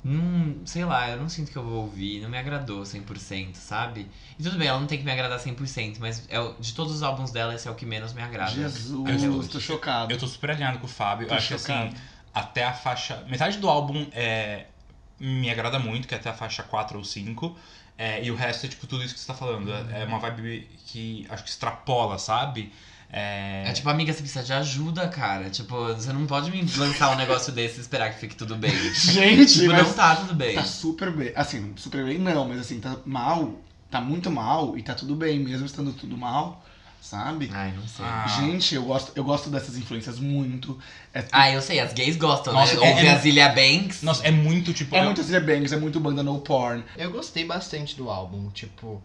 Não, 0.03 0.65
sei 0.65 0.85
lá, 0.85 1.09
eu 1.09 1.17
não 1.17 1.27
sinto 1.27 1.51
que 1.51 1.57
eu 1.57 1.63
vou 1.63 1.81
ouvir, 1.83 2.21
não 2.21 2.29
me 2.29 2.37
agradou 2.37 2.83
100%, 2.85 3.55
sabe? 3.55 4.09
E 4.37 4.43
tudo 4.43 4.57
bem, 4.57 4.67
ela 4.69 4.79
não 4.79 4.87
tem 4.87 4.97
que 4.97 5.03
me 5.03 5.11
agradar 5.11 5.37
100%, 5.39 5.97
mas 5.99 6.25
é, 6.29 6.39
o- 6.39 6.55
de 6.57 6.73
todos 6.73 6.93
os 6.95 7.03
álbuns 7.03 7.31
dela, 7.31 7.53
esse 7.53 7.67
é 7.67 7.71
o 7.71 7.75
que 7.75 7.85
menos 7.85 8.13
me 8.13 8.21
agrada. 8.21 8.49
Jesus, 8.51 9.23
hoje. 9.25 9.49
tô 9.49 9.59
chocado. 9.59 10.11
Eu 10.13 10.17
tô 10.17 10.25
super 10.25 10.51
alinhado 10.51 10.79
com 10.79 10.85
o 10.85 10.89
Fábio. 10.89 11.27
Tô 11.27 11.33
Eu 11.33 11.37
acho 11.37 11.49
que 11.49 11.57
chocado. 11.59 11.87
assim, 11.87 11.97
até 12.33 12.63
a 12.63 12.73
faixa. 12.73 13.25
Metade 13.27 13.57
do 13.57 13.67
álbum 13.69 14.07
é, 14.13 14.67
me 15.19 15.49
agrada 15.51 15.77
muito, 15.79 16.07
que 16.07 16.13
é 16.15 16.17
até 16.17 16.29
a 16.29 16.33
faixa 16.33 16.63
4 16.63 16.97
ou 16.97 17.03
5. 17.03 17.57
É, 17.97 18.23
e 18.23 18.31
o 18.31 18.35
resto 18.35 18.65
é 18.65 18.69
tipo 18.69 18.87
tudo 18.87 19.03
isso 19.03 19.13
que 19.13 19.19
você 19.19 19.27
tá 19.27 19.33
falando. 19.33 19.69
É 19.91 20.05
uma 20.05 20.19
vibe 20.19 20.69
que 20.85 21.27
acho 21.29 21.43
que 21.43 21.49
extrapola, 21.49 22.17
sabe? 22.17 22.71
É, 23.11 23.63
É 23.67 23.71
tipo, 23.73 23.89
amiga, 23.89 24.13
você 24.13 24.19
precisa 24.19 24.43
de 24.43 24.53
ajuda, 24.53 25.07
cara. 25.07 25.49
Tipo, 25.49 25.75
você 25.87 26.13
não 26.13 26.25
pode 26.27 26.51
me 26.51 26.61
lançar 26.77 27.11
um 27.11 27.15
negócio 27.17 27.51
desse 27.51 27.79
e 27.79 27.81
esperar 27.81 28.13
que 28.13 28.19
fique 28.19 28.35
tudo 28.35 28.55
bem. 28.55 28.71
Gente, 28.93 29.53
tipo, 29.53 29.71
mas 29.71 29.87
não 29.87 29.93
tá 29.93 30.15
tudo 30.15 30.35
bem. 30.35 30.55
tá 30.55 30.63
super 30.63 31.11
bem. 31.11 31.31
Assim, 31.35 31.73
super 31.75 32.05
bem 32.05 32.19
não, 32.19 32.47
mas 32.47 32.59
assim, 32.59 32.79
tá 32.79 32.95
mal, 33.05 33.53
tá 33.89 33.99
muito 33.99 34.29
mal 34.29 34.77
e 34.77 34.83
tá 34.83 34.93
tudo 34.93 35.15
bem, 35.15 35.39
mesmo 35.39 35.65
estando 35.65 35.91
tudo 35.91 36.15
mal, 36.15 36.63
sabe? 37.01 37.49
Ai, 37.51 37.73
não 37.75 37.87
sei. 37.87 38.05
Ah. 38.05 38.27
Gente, 38.39 38.75
eu 38.75 38.83
gosto, 38.83 39.11
eu 39.15 39.23
gosto 39.23 39.49
dessas 39.49 39.75
influências 39.75 40.19
muito. 40.19 40.77
É, 41.11 41.25
Ah, 41.31 41.49
eu 41.51 41.63
sei, 41.63 41.79
as 41.79 41.93
gays 41.93 42.15
gostam, 42.15 42.53
Nossa, 42.53 42.75
né? 42.79 42.85
é- 42.85 43.13
Ouvir 43.15 43.39
é- 43.39 43.49
Banks. 43.55 44.03
Nossa, 44.03 44.23
é 44.23 44.29
muito 44.29 44.71
tipo. 44.71 44.95
é 44.95 44.99
eu- 44.99 45.05
muito 45.05 45.23
Zilia 45.23 45.41
Banks, 45.41 45.71
é 45.71 45.77
muito 45.77 45.99
banda 45.99 46.21
no 46.21 46.37
porn. 46.41 46.83
Eu 46.95 47.09
gostei 47.09 47.43
bastante 47.43 47.95
do 47.95 48.07
álbum, 48.07 48.51
tipo. 48.51 49.01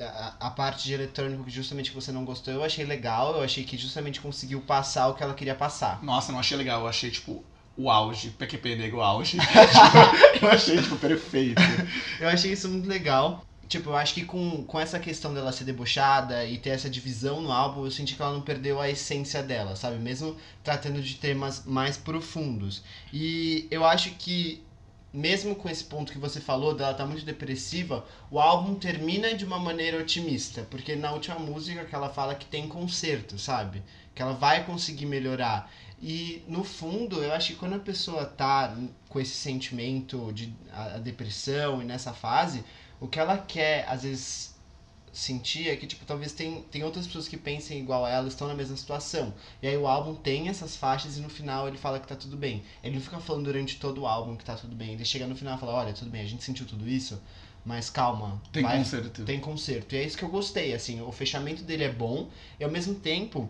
A, 0.00 0.34
a 0.40 0.50
parte 0.50 0.84
de 0.84 0.94
eletrônico 0.94 1.44
que 1.44 1.50
justamente 1.50 1.92
você 1.92 2.10
não 2.10 2.24
gostou, 2.24 2.52
eu 2.52 2.64
achei 2.64 2.84
legal, 2.84 3.36
eu 3.36 3.42
achei 3.42 3.64
que 3.64 3.76
justamente 3.76 4.20
conseguiu 4.20 4.60
passar 4.60 5.08
o 5.08 5.14
que 5.14 5.22
ela 5.22 5.34
queria 5.34 5.54
passar. 5.54 6.02
Nossa, 6.02 6.32
não 6.32 6.40
achei 6.40 6.56
legal, 6.56 6.80
eu 6.80 6.88
achei, 6.88 7.10
tipo, 7.10 7.44
o 7.76 7.90
auge, 7.90 8.30
PQP 8.30 8.76
nego 8.76 9.00
auge. 9.00 9.36
eu 10.40 10.48
achei, 10.48 10.80
tipo, 10.80 10.96
perfeito. 10.96 11.62
Eu 12.20 12.28
achei 12.28 12.52
isso 12.52 12.68
muito 12.68 12.88
legal. 12.88 13.44
Tipo, 13.68 13.90
eu 13.90 13.96
acho 13.96 14.14
que 14.14 14.24
com, 14.24 14.62
com 14.64 14.78
essa 14.78 14.98
questão 14.98 15.32
dela 15.32 15.50
ser 15.50 15.64
debochada 15.64 16.44
e 16.44 16.58
ter 16.58 16.70
essa 16.70 16.88
divisão 16.88 17.40
no 17.40 17.50
álbum, 17.50 17.84
eu 17.84 17.90
senti 17.90 18.14
que 18.14 18.22
ela 18.22 18.32
não 18.32 18.42
perdeu 18.42 18.80
a 18.80 18.90
essência 18.90 19.42
dela, 19.42 19.74
sabe? 19.74 19.96
Mesmo 19.98 20.36
tratando 20.62 21.00
de 21.00 21.14
temas 21.14 21.64
mais 21.64 21.96
profundos. 21.96 22.82
E 23.12 23.66
eu 23.70 23.84
acho 23.84 24.10
que, 24.10 24.62
mesmo 25.14 25.54
com 25.54 25.68
esse 25.68 25.84
ponto 25.84 26.10
que 26.10 26.18
você 26.18 26.40
falou, 26.40 26.74
dela 26.74 26.92
tá 26.92 27.06
muito 27.06 27.24
depressiva, 27.24 28.04
o 28.28 28.40
álbum 28.40 28.74
termina 28.74 29.32
de 29.32 29.44
uma 29.44 29.60
maneira 29.60 30.00
otimista. 30.00 30.66
Porque 30.68 30.96
na 30.96 31.12
última 31.12 31.38
música 31.38 31.84
que 31.84 31.94
ela 31.94 32.08
fala 32.08 32.34
que 32.34 32.46
tem 32.46 32.66
conserto, 32.66 33.38
sabe? 33.38 33.80
Que 34.12 34.20
ela 34.20 34.32
vai 34.32 34.64
conseguir 34.64 35.06
melhorar. 35.06 35.70
E 36.02 36.42
no 36.48 36.64
fundo, 36.64 37.22
eu 37.22 37.32
acho 37.32 37.52
que 37.52 37.58
quando 37.58 37.76
a 37.76 37.78
pessoa 37.78 38.26
tá 38.26 38.76
com 39.08 39.20
esse 39.20 39.36
sentimento 39.36 40.32
de 40.32 40.52
a, 40.72 40.96
a 40.96 40.98
depressão 40.98 41.80
e 41.80 41.84
nessa 41.84 42.12
fase, 42.12 42.64
o 43.00 43.06
que 43.06 43.20
ela 43.20 43.38
quer, 43.38 43.86
às 43.88 44.02
vezes, 44.02 44.53
sentir 45.14 45.68
é 45.68 45.76
que, 45.76 45.86
tipo, 45.86 46.04
talvez 46.04 46.32
tem, 46.32 46.62
tem 46.70 46.82
outras 46.82 47.06
pessoas 47.06 47.28
que 47.28 47.36
pensem 47.36 47.78
igual 47.78 48.04
a 48.04 48.10
ela, 48.10 48.28
estão 48.28 48.48
na 48.48 48.54
mesma 48.54 48.76
situação. 48.76 49.32
E 49.62 49.68
aí 49.68 49.76
o 49.76 49.86
álbum 49.86 50.14
tem 50.14 50.48
essas 50.48 50.76
faixas 50.76 51.16
e 51.16 51.20
no 51.20 51.28
final 51.28 51.68
ele 51.68 51.78
fala 51.78 52.00
que 52.00 52.06
tá 52.06 52.16
tudo 52.16 52.36
bem. 52.36 52.62
Ele 52.82 52.96
não 52.96 53.02
fica 53.02 53.18
falando 53.20 53.44
durante 53.44 53.76
todo 53.76 54.02
o 54.02 54.06
álbum 54.06 54.36
que 54.36 54.44
tá 54.44 54.56
tudo 54.56 54.74
bem. 54.74 54.92
Ele 54.92 55.04
chega 55.04 55.26
no 55.26 55.36
final 55.36 55.56
e 55.56 55.60
fala, 55.60 55.72
olha, 55.72 55.92
tudo 55.92 56.10
bem, 56.10 56.20
a 56.20 56.26
gente 56.26 56.42
sentiu 56.42 56.66
tudo 56.66 56.88
isso, 56.88 57.20
mas 57.64 57.88
calma. 57.88 58.42
Tem 58.52 58.62
vai- 58.62 58.78
conserto. 58.78 59.24
tem 59.24 59.40
concerto. 59.40 59.94
E 59.94 59.98
é 59.98 60.04
isso 60.04 60.18
que 60.18 60.24
eu 60.24 60.28
gostei, 60.28 60.74
assim, 60.74 61.00
o 61.00 61.12
fechamento 61.12 61.62
dele 61.62 61.84
é 61.84 61.92
bom 61.92 62.28
e 62.58 62.64
ao 62.64 62.70
mesmo 62.70 62.94
tempo 62.96 63.48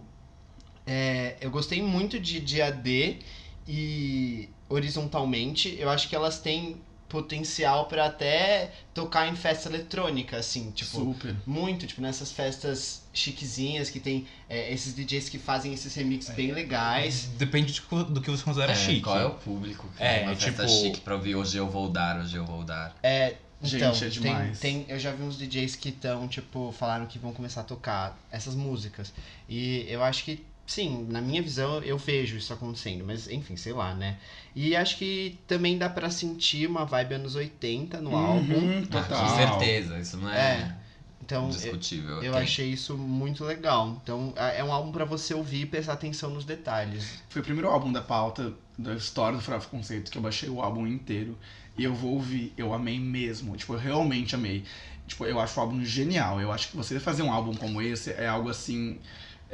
é, 0.87 1.37
eu 1.41 1.51
gostei 1.51 1.83
muito 1.83 2.21
de, 2.21 2.41
de 2.41 2.61
AD 2.61 3.19
e 3.67 4.49
horizontalmente, 4.69 5.75
eu 5.79 5.89
acho 5.89 6.09
que 6.09 6.15
elas 6.17 6.39
têm 6.39 6.77
potencial 7.15 7.87
pra 7.87 8.07
até 8.07 8.73
tocar 8.93 9.29
em 9.29 9.37
festa 9.37 9.69
eletrônica, 9.69 10.37
assim, 10.37 10.73
tipo, 10.73 10.91
Super. 10.99 11.37
muito, 11.47 11.87
tipo, 11.87 12.01
nessas 12.03 12.33
festas 12.33 13.05
chiquezinhas 13.13 13.89
que 13.89 14.01
tem 14.01 14.27
é, 14.49 14.73
esses 14.73 14.93
DJs 14.95 15.29
que 15.29 15.39
fazem 15.39 15.73
esses 15.73 15.95
remixes 15.95 16.35
bem 16.35 16.51
legais. 16.51 17.27
Depende 17.39 17.73
de 17.73 17.81
do 18.11 18.21
que 18.21 18.29
você 18.31 18.43
considera 18.43 18.73
É, 18.73 18.75
chique. 18.75 19.03
Qual 19.03 19.19
é 19.19 19.25
o 19.27 19.31
público 19.35 19.89
que 19.97 20.03
É, 20.03 20.23
é, 20.23 20.27
uma 20.27 20.35
festa 20.35 20.67
tipo- 20.67 20.69
chique 20.81 21.01
pra 21.01 21.15
ouvir 21.15 21.37
hoje 21.37 21.57
eu 21.57 21.69
vou 21.71 21.89
dar, 21.89 22.19
hoje 22.21 22.35
eu 22.37 22.45
vou 22.45 22.65
dar. 22.65 22.97
É, 23.03 23.37
Gente, 23.63 23.77
então, 23.77 23.93
é 23.95 23.99
tem, 24.01 24.09
demais. 24.11 24.59
tem, 24.61 24.85
eu 24.89 24.99
já 24.99 25.13
vi 25.13 25.23
uns 25.23 25.39
DJs 25.39 25.77
que 25.77 25.91
estão, 25.91 26.27
tipo, 26.27 26.75
falaram 26.77 27.07
que 27.07 27.19
vão 27.19 27.33
começar 27.33 27.61
a 27.61 27.65
tocar 27.65 28.19
essas 28.31 28.55
músicas. 28.57 29.13
E 29.49 29.87
eu 29.89 30.03
acho 30.03 30.25
que, 30.25 30.45
sim, 30.67 31.07
na 31.11 31.21
minha 31.21 31.43
visão, 31.43 31.83
eu 31.83 31.99
vejo 31.99 32.37
isso 32.37 32.53
acontecendo. 32.53 33.05
Mas, 33.05 33.29
enfim, 33.29 33.57
sei 33.57 33.73
lá, 33.73 33.95
né? 33.95 34.19
E 34.55 34.75
acho 34.77 34.97
que 34.99 35.39
também 35.47 35.77
dá 35.79 35.89
pra 35.89 36.11
sentir 36.11 36.67
uma 36.69 36.85
vibe 36.85 37.15
anos 37.15 37.35
80 37.35 38.01
no 38.01 38.15
álbum. 38.15 38.55
Uhum, 38.57 38.83
Ah, 38.91 39.03
total. 39.03 39.09
com 39.09 39.37
certeza, 39.59 39.99
isso 39.99 40.17
não 40.17 40.31
é, 40.31 40.35
É, 40.63 40.75
Então, 41.23 41.45
eu, 41.49 41.49
discutível. 41.57 42.17
eu 42.23 42.33
Tem- 42.33 42.43
achei 42.43 42.69
isso 42.71 42.97
muito 42.97 43.45
legal. 43.45 43.99
Então, 44.03 44.33
é 44.37 44.63
um 44.63 44.73
álbum 44.73 44.93
pra 44.93 45.05
você 45.05 45.33
ouvir 45.35 45.63
e 45.63 45.67
prestar 45.67 45.95
atenção 45.95 46.31
nos 46.31 46.45
detalhes. 46.45 47.23
Foi 47.31 47.41
o 47.41 47.45
primeiro 47.45 47.69
álbum 47.69 47.91
da 47.93 48.03
pauta 48.03 48.53
da 48.79 48.95
história 48.95 49.39
do 49.39 49.43
Farofa 49.43 49.69
Conceito 49.69 50.11
que 50.11 50.19
eu 50.19 50.23
baixei 50.23 50.49
o 50.49 50.61
álbum 50.61 50.87
inteiro. 50.87 51.39
E 51.77 51.83
eu 51.85 51.95
vou 51.95 52.13
ouvir, 52.15 52.53
eu 52.57 52.73
amei 52.73 52.99
mesmo. 53.01 53.57
Tipo, 53.57 53.75
eu 53.75 53.79
realmente 53.79 54.35
amei. 54.35 54.65
Tipo, 55.07 55.27
eu 55.27 55.41
acho 55.41 55.59
o 55.59 55.63
álbum 55.63 55.85
genial. 55.85 56.41
Eu 56.41 56.53
acho 56.53 56.69
que 56.71 56.77
você 56.77 57.01
fazer 57.01 57.23
um 57.23 57.33
álbum 57.33 57.55
como 57.55 57.81
esse 57.83 58.11
é 58.13 58.27
algo 58.29 58.49
assim. 58.49 58.99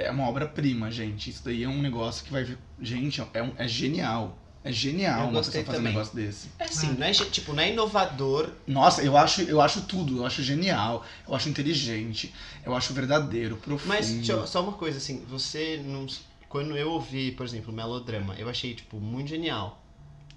É 0.04 0.10
uma 0.10 0.28
obra-prima, 0.28 0.90
gente. 0.90 1.30
Isso 1.30 1.42
daí 1.44 1.62
é 1.64 1.68
um 1.68 1.80
negócio 1.80 2.24
que 2.24 2.32
vai. 2.32 2.44
vir- 2.44 2.58
Gente, 2.80 3.22
é, 3.34 3.42
um- 3.42 3.52
é 3.56 3.68
genial. 3.68 4.36
É 4.62 4.70
genial 4.70 5.20
Eu 5.24 5.28
uma 5.30 5.42
pessoa 5.42 5.64
fazer 5.64 5.78
um 5.78 5.82
negócio 5.82 6.14
desse. 6.14 6.48
É 6.58 6.64
assim, 6.64 6.92
não 6.92 7.06
é, 7.06 7.12
tipo, 7.12 7.52
não 7.54 7.62
é 7.62 7.70
inovador. 7.72 8.50
Nossa, 8.66 9.02
eu 9.02 9.16
acho, 9.16 9.40
eu 9.42 9.60
acho 9.60 9.82
tudo. 9.82 10.18
Eu 10.18 10.26
acho 10.26 10.42
genial. 10.42 11.04
Eu 11.26 11.34
acho 11.34 11.48
inteligente. 11.48 12.34
Eu 12.64 12.74
acho 12.76 12.92
verdadeiro, 12.92 13.56
profundo. 13.56 13.88
Mas 13.88 14.28
eu- 14.28 14.46
só 14.46 14.62
uma 14.62 14.72
coisa, 14.72 14.98
assim, 14.98 15.24
você 15.28 15.82
não. 15.84 16.06
Quando 16.48 16.76
eu 16.76 16.90
ouvi, 16.90 17.32
por 17.32 17.46
exemplo, 17.46 17.72
Melodrama, 17.72 18.34
eu 18.36 18.48
achei, 18.50 18.74
tipo, 18.74 18.98
muito 18.98 19.28
genial. 19.28 19.80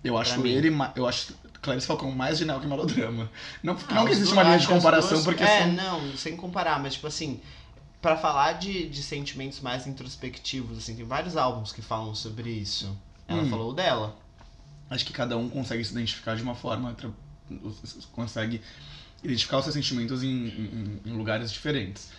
Eu 0.04 0.17
acho 0.17 0.39
mim. 0.39 0.52
ele. 0.52 0.69
Eu 0.95 1.08
acho 1.08 1.34
Clarice 1.62 1.88
Falcão 1.88 2.12
mais 2.12 2.38
genial 2.38 2.60
que 2.60 2.67
melodrama. 2.67 3.30
Não, 3.63 3.73
Ah, 3.89 3.93
não 3.95 4.06
que 4.06 4.15
dois- 4.15 4.32
uma 4.32 4.43
linha 4.43 4.58
de 4.60 4.67
comparação, 4.67 5.12
duas- 5.12 5.23
porque 5.23 5.43
É, 5.43 5.60
são. 5.63 5.73
não, 5.73 6.17
sem 6.17 6.36
comparar, 6.38 6.80
mas 6.82 6.93
tipo 6.95 7.08
assim, 7.08 7.39
pra 8.03 8.17
falar 8.17 8.53
de, 8.59 8.87
de 8.89 9.01
sentimentos 9.01 9.61
mais 9.61 9.87
introspectivos, 9.87 10.77
assim, 10.77 10.93
tem 10.93 11.05
vários 11.05 11.37
álbuns 11.37 11.71
que 11.71 11.81
falam 11.81 12.13
sobre 12.13 12.51
isso. 12.51 12.95
Ela 13.27 13.41
Hum. 13.43 13.49
falou 13.49 13.73
dela. 13.73 14.15
Acho 14.89 15.05
que 15.05 15.13
cada 15.13 15.37
um 15.37 15.47
consegue 15.49 15.83
se 15.85 15.93
identificar 15.93 16.35
de 16.35 16.43
uma 16.43 16.53
forma, 16.53 16.95
consegue 18.11 18.61
identificar 19.23 19.57
os 19.59 19.63
seus 19.63 19.73
sentimentos 19.73 20.21
em, 20.21 20.27
em- 20.27 21.01
em 21.05 21.13
lugares 21.13 21.49
diferentes. 21.51 22.09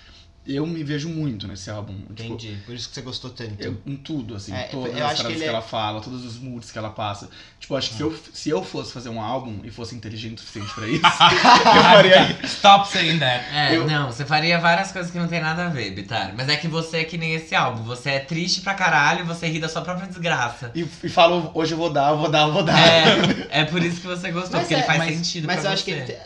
Eu 0.47 0.67
me 0.67 0.85
vejo 0.85 1.09
muito 1.09 1.49
nesse 1.49 1.71
álbum. 1.71 1.95
Tipo, 2.15 2.35
Entendi. 2.35 2.59
Por 2.67 2.75
isso 2.75 2.89
que 2.89 2.95
você 2.95 3.01
gostou 3.01 3.31
tanto. 3.31 3.55
eu, 3.63 3.79
em 3.87 3.97
tudo, 3.97 4.35
assim, 4.37 4.53
É, 4.55 4.65
todas 4.65 4.93
eu 4.95 4.99
as 5.07 5.13
acho 5.13 5.15
que 5.15 5.21
frases 5.23 5.27
que, 5.27 5.33
ele 5.43 5.45
é- 5.45 5.49
ela 5.49 5.63
fala, 5.63 6.01
todos 6.03 6.23
os 6.23 6.39
moods 6.39 6.71
que 6.71 6.77
ela 6.79 6.91
passa. 6.91 7.31
Tipo, 7.59 7.75
acho 7.77 7.89
que 7.91 7.97
se, 7.97 8.03
eu, 8.03 8.19
se 8.35 8.51
eu 8.51 8.63
fosse 8.63 8.93
fazer 8.93 9.09
um 9.09 9.23
álbum 9.23 9.61
e 9.65 9.71
fosse 9.71 9.95
inteligente 9.95 10.37
o 10.37 10.41
suficiente 10.43 10.75
pra 10.75 10.87
isso, 10.87 11.01
eu 11.75 11.83
faria 11.83 12.39
Stop 12.45 12.89
saying 12.89 13.19
that. 13.21 13.45
É, 13.55 13.75
Eu- 13.75 13.87
não, 13.87 14.13
você 14.13 14.25
faria 14.27 14.59
várias 14.59 14.93
coisas 14.93 15.11
que 15.11 15.19
não 15.19 15.29
tem 15.29 15.41
nada 15.41 15.65
a 15.65 15.69
ver, 15.71 15.91
Bitar. 15.93 16.35
Mas 16.37 16.47
é 16.51 16.57
que 16.57 16.69
você 16.69 16.99
é 16.99 17.05
que 17.05 17.17
nem 17.17 17.33
esse 17.35 17.55
álbum. 17.55 17.83
Você 17.85 18.11
é 18.11 18.19
triste 18.21 18.61
pra 18.61 18.75
caralho, 18.75 19.25
você 19.25 19.47
ri 19.49 19.59
da 19.59 19.69
sua 19.71 19.81
própria 19.81 20.07
desgraça. 20.07 20.71
e, 20.75 20.81
e 21.03 21.09
falo, 21.09 21.51
hoje 21.55 21.73
eu 21.73 21.79
vou 21.79 21.91
dar, 21.91 22.11
eu 22.11 22.19
vou 22.19 22.31
dar, 22.31 22.43
eu 22.49 22.53
vou 22.53 22.63
dar. 22.63 22.79
É, 22.79 23.49
é 23.63 23.65
por 23.65 23.83
isso 23.83 23.99
que 24.01 24.07
você 24.07 24.31
gostou, 24.31 24.61
porque 24.61 24.75
é, 24.75 24.79
ele 24.79 24.87
faz 24.87 24.99
mas, 24.99 25.17
sentido 25.17 25.47
Mas 25.47 25.61
pra 25.61 25.71
eu 25.71 25.71
você. 25.71 25.75
acho 25.75 25.85
que 25.85 25.91
ele. 25.91 26.17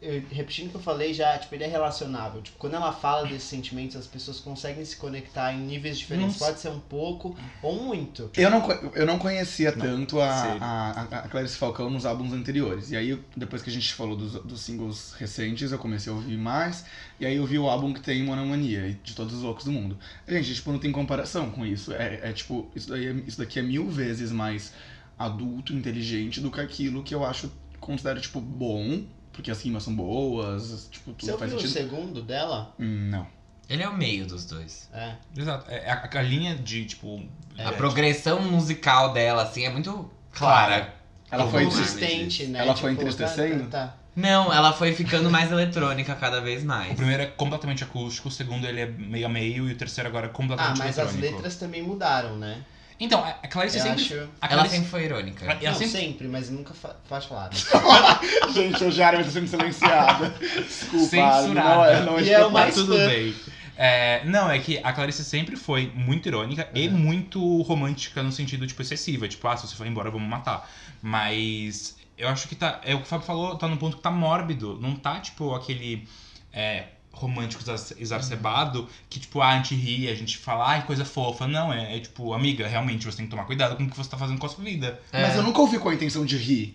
Eu- 0.00 0.22
repetindo 0.30 0.66
o 0.68 0.70
que 0.70 0.76
eu 0.76 0.80
falei 0.80 1.12
já, 1.12 1.36
tipo, 1.38 1.54
ele 1.54 1.64
é 1.64 1.66
relacionável. 1.66 2.40
Tipo, 2.40 2.56
quando 2.58 2.74
ela 2.74 2.92
fala 2.92 3.26
desses 3.26 3.48
sentimentos, 3.48 3.96
as 3.96 4.06
pessoas 4.06 4.38
conseguem 4.40 4.84
se 4.84 4.96
conectar 4.96 5.52
em 5.52 5.58
níveis 5.60 5.98
diferentes. 5.98 6.34
Nossa. 6.34 6.44
Pode 6.46 6.60
ser 6.60 6.68
um 6.70 6.80
pouco 6.80 7.36
ou 7.62 7.82
muito. 7.82 8.30
Eu 8.36 8.50
não, 8.50 8.70
eu 8.94 9.04
não 9.06 9.18
conhecia 9.18 9.72
tanto 9.72 10.20
a, 10.20 10.28
a, 10.60 11.02
a- 11.02 11.28
Clarice 11.28 11.56
Falcão 11.56 11.90
nos 11.90 12.06
álbuns 12.06 12.32
anteriores. 12.32 12.90
E 12.90 12.96
aí, 12.96 13.20
depois 13.36 13.60
que 13.62 13.70
a 13.70 13.72
gente 13.72 13.92
falou 13.92 14.16
dos, 14.16 14.32
dos 14.44 14.60
singles 14.60 15.14
recentes, 15.18 15.72
eu 15.72 15.78
comecei 15.78 16.12
a 16.12 16.14
ouvir 16.16 16.36
mais. 16.38 16.84
E 17.18 17.26
aí 17.26 17.36
eu 17.36 17.44
vi 17.46 17.58
o 17.58 17.68
álbum 17.68 17.92
que 17.92 18.00
tem 18.00 18.22
Monomania, 18.22 18.96
de 19.02 19.14
todos 19.14 19.34
os 19.34 19.42
loucos 19.42 19.64
do 19.64 19.72
mundo. 19.72 19.98
Gente, 20.28 20.54
tipo, 20.54 20.70
não 20.70 20.78
tem 20.78 20.92
comparação 20.92 21.50
com 21.50 21.66
isso. 21.66 21.92
É, 21.92 22.20
é 22.22 22.32
tipo, 22.32 22.70
isso, 22.76 22.88
daí 22.88 23.06
é- 23.08 23.22
isso 23.26 23.38
daqui 23.38 23.58
é 23.58 23.62
mil 23.62 23.88
vezes 23.90 24.30
mais 24.30 24.72
adulto, 25.18 25.72
inteligente 25.72 26.40
do 26.40 26.50
que 26.50 26.60
aquilo 26.60 27.02
que 27.02 27.12
eu 27.14 27.24
acho, 27.24 27.50
considero, 27.80 28.20
tipo, 28.20 28.40
bom. 28.40 29.02
Porque 29.38 29.52
as 29.52 29.62
rimas 29.62 29.84
são 29.84 29.94
boas, 29.94 30.88
tipo, 30.90 31.12
Você 31.12 31.30
tudo 31.30 31.38
faz 31.38 31.52
ouviu 31.52 31.68
o 31.68 31.70
sentido. 31.70 31.90
segundo 31.90 32.22
dela? 32.22 32.74
Hum, 32.76 33.08
não. 33.08 33.24
Ele 33.68 33.84
é 33.84 33.88
o 33.88 33.96
meio 33.96 34.26
dos 34.26 34.44
dois. 34.44 34.88
É. 34.92 35.12
Exato. 35.36 35.70
É, 35.70 35.88
a, 35.88 36.10
a 36.12 36.22
linha 36.22 36.56
de, 36.56 36.84
tipo. 36.86 37.22
A 37.56 37.62
é, 37.62 37.72
progressão 37.72 38.42
musical 38.42 39.12
dela, 39.12 39.44
assim, 39.44 39.64
é 39.64 39.70
muito 39.70 40.10
clara. 40.32 40.92
Ela 41.30 41.46
foi 41.48 41.64
consistente, 41.66 42.46
né? 42.46 42.58
Ela 42.58 42.74
foi 42.74 42.90
Tipo, 42.90 43.02
entristecendo? 43.02 43.68
Tá, 43.70 43.86
tá, 43.86 43.96
Não, 44.16 44.52
ela 44.52 44.72
foi 44.72 44.92
ficando 44.92 45.30
mais 45.30 45.52
eletrônica 45.52 46.12
cada 46.16 46.40
vez 46.40 46.64
O 46.64 46.66
mais. 46.66 46.96
primeiro 46.96 47.22
é 47.22 47.26
completamente 47.26 47.84
acústico, 47.84 48.26
o 48.26 48.32
segundo 48.32 48.66
ele 48.66 48.80
é 48.80 48.86
meio 48.86 49.26
a 49.26 49.28
meio 49.28 49.68
e 49.68 49.72
o 49.72 49.76
terceiro 49.76 50.08
agora 50.08 50.26
é 50.26 50.28
tá. 50.30 50.34
Ah, 50.34 50.36
completamente 50.36 50.78
mas 50.78 50.98
as 50.98 51.10
eletrônico. 51.10 51.36
letras 51.36 51.56
também 51.56 51.80
mudaram, 51.82 52.36
né? 52.36 52.64
Então, 53.00 53.22
a 53.24 53.46
Clarice 53.46 53.78
Eu 53.78 53.82
sempre. 53.84 54.02
acho. 54.02 54.14
A 54.40 54.46
Ela 54.46 54.54
Clarice, 54.54 54.74
sempre 54.74 54.88
foi 54.90 55.04
irônica. 55.04 55.44
Ela 55.44 55.54
Não, 55.54 55.74
sempre- 55.74 55.88
sempre, 56.00 56.28
mas 56.28 56.50
nunca 56.50 56.74
fa 56.74 56.96
faz 57.08 57.24
falar. 57.26 57.50
Gente, 58.52 58.82
o 58.84 58.90
Jara 58.90 59.18
vai 59.18 59.26
estar 59.26 59.38
sendo 59.40 59.48
silenciada. 59.48 60.30
Desculpa, 60.40 61.06
Censurada. 61.06 61.46
não 61.48 61.84
é, 61.84 62.00
não 62.02 62.18
é 62.18 62.22
E 62.22 62.30
é 62.30 62.44
o 62.44 62.50
mais 62.50 62.66
Mas 62.66 62.74
tudo 62.74 62.96
fã. 62.96 63.06
bem. 63.06 63.34
É, 63.76 64.24
não, 64.24 64.50
é 64.50 64.58
que 64.58 64.80
a 64.82 64.92
Clarice 64.92 65.24
sempre 65.24 65.54
foi 65.54 65.92
muito 65.94 66.26
irônica 66.28 66.68
e 66.74 66.88
muito 66.88 67.62
romântica 67.62 68.20
no 68.24 68.32
sentido, 68.32 68.66
tipo, 68.66 68.82
excessiva. 68.82 69.28
Tipo, 69.28 69.46
ah, 69.46 69.56
se 69.56 69.68
você 69.68 69.76
for 69.76 69.86
embora, 69.86 70.10
vamos 70.10 70.28
matar. 70.28 70.68
Mas 71.00 71.96
eu 72.16 72.28
acho 72.28 72.48
que 72.48 72.56
tá. 72.56 72.80
É 72.84 72.94
o 72.94 72.98
que 72.98 73.04
o 73.04 73.06
Fábio 73.06 73.24
falou, 73.26 73.54
tá 73.56 73.68
num 73.68 73.76
ponto 73.76 73.96
que 73.98 74.02
tá 74.02 74.10
mórbido. 74.10 74.76
Não 74.80 74.96
tá, 74.96 75.20
tipo, 75.20 75.54
aquele. 75.54 76.08
É, 76.52 76.86
romântico 77.18 77.62
exa- 77.62 77.94
exacerbado 77.98 78.88
que, 79.10 79.20
tipo, 79.20 79.40
ah, 79.40 79.48
a 79.50 79.56
gente 79.56 79.74
ri, 79.74 80.08
a 80.08 80.14
gente 80.14 80.38
fala, 80.38 80.66
ai, 80.68 80.86
coisa 80.86 81.04
fofa. 81.04 81.46
Não, 81.46 81.72
é, 81.72 81.96
é 81.96 82.00
tipo, 82.00 82.32
amiga, 82.32 82.66
realmente 82.66 83.04
você 83.04 83.16
tem 83.18 83.26
que 83.26 83.30
tomar 83.30 83.44
cuidado 83.44 83.76
com 83.76 83.84
o 83.84 83.90
que 83.90 83.96
você 83.96 84.08
tá 84.10 84.16
fazendo 84.16 84.38
com 84.38 84.46
a 84.46 84.48
sua 84.48 84.64
vida. 84.64 85.00
É. 85.12 85.22
Mas 85.22 85.36
eu 85.36 85.42
nunca 85.42 85.60
ouvi 85.60 85.78
com 85.78 85.88
a 85.88 85.94
intenção 85.94 86.24
de 86.24 86.36
rir. 86.36 86.74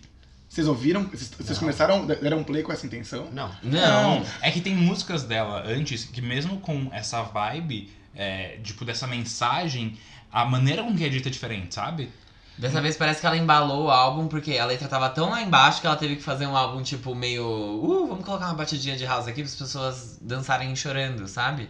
Vocês 0.49 0.67
ouviram? 0.67 1.03
Vocês, 1.05 1.29
vocês 1.35 1.49
Não. 1.49 1.59
começaram, 1.59 2.05
deram 2.05 2.43
play 2.43 2.61
com 2.61 2.71
essa 2.71 2.85
intenção? 2.85 3.27
Não. 3.31 3.49
Não. 3.63 4.23
É 4.41 4.51
que 4.51 4.61
tem 4.61 4.75
músicas 4.75 5.23
dela 5.23 5.63
antes 5.65 6.05
que, 6.05 6.21
mesmo 6.21 6.59
com 6.59 6.89
essa 6.93 7.23
vibe, 7.23 7.91
é, 8.15 8.57
tipo, 8.63 8.85
dessa 8.85 9.07
mensagem, 9.07 9.97
a 10.31 10.45
maneira 10.45 10.83
com 10.83 10.95
que 10.95 11.03
é 11.03 11.09
dita 11.09 11.29
é 11.29 11.31
diferente, 11.31 11.73
sabe? 11.73 12.09
Dessa 12.57 12.79
vez 12.81 12.95
parece 12.95 13.19
que 13.19 13.25
ela 13.25 13.35
embalou 13.35 13.85
o 13.85 13.91
álbum 13.91 14.27
porque 14.27 14.57
a 14.57 14.65
letra 14.65 14.87
tava 14.87 15.09
tão 15.09 15.29
lá 15.31 15.41
embaixo 15.41 15.81
que 15.81 15.87
ela 15.87 15.95
teve 15.95 16.17
que 16.17 16.21
fazer 16.21 16.45
um 16.45 16.55
álbum 16.55 16.83
tipo 16.83 17.15
meio. 17.15 17.45
Uh, 17.45 18.07
vamos 18.07 18.23
colocar 18.23 18.45
uma 18.45 18.53
batidinha 18.53 18.95
de 18.95 19.05
house 19.05 19.27
aqui 19.27 19.41
para 19.41 19.49
as 19.51 19.55
pessoas 19.55 20.19
dançarem 20.21 20.75
chorando, 20.75 21.27
sabe? 21.27 21.67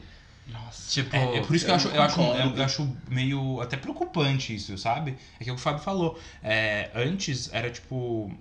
Nossa. 0.47 0.91
Tipo. 0.91 1.15
É, 1.15 1.37
é 1.37 1.41
por 1.41 1.55
isso 1.55 1.65
que 1.65 1.71
eu 1.71 1.75
eu 1.75 1.77
acho, 1.77 1.87
eu, 1.87 2.01
acho, 2.01 2.15
concordo. 2.15 2.57
eu 2.57 2.63
acho 2.63 2.97
meio 3.09 3.61
até 3.61 3.77
preocupante 3.77 4.53
isso, 4.53 4.77
sabe? 4.77 5.17
É 5.39 5.43
que 5.43 5.51
o 5.51 5.57
Fábio 5.57 5.81
falou. 5.81 6.19
É, 6.43 6.91
antes 6.93 7.49
era 7.53 7.69
tipo. 7.69 8.31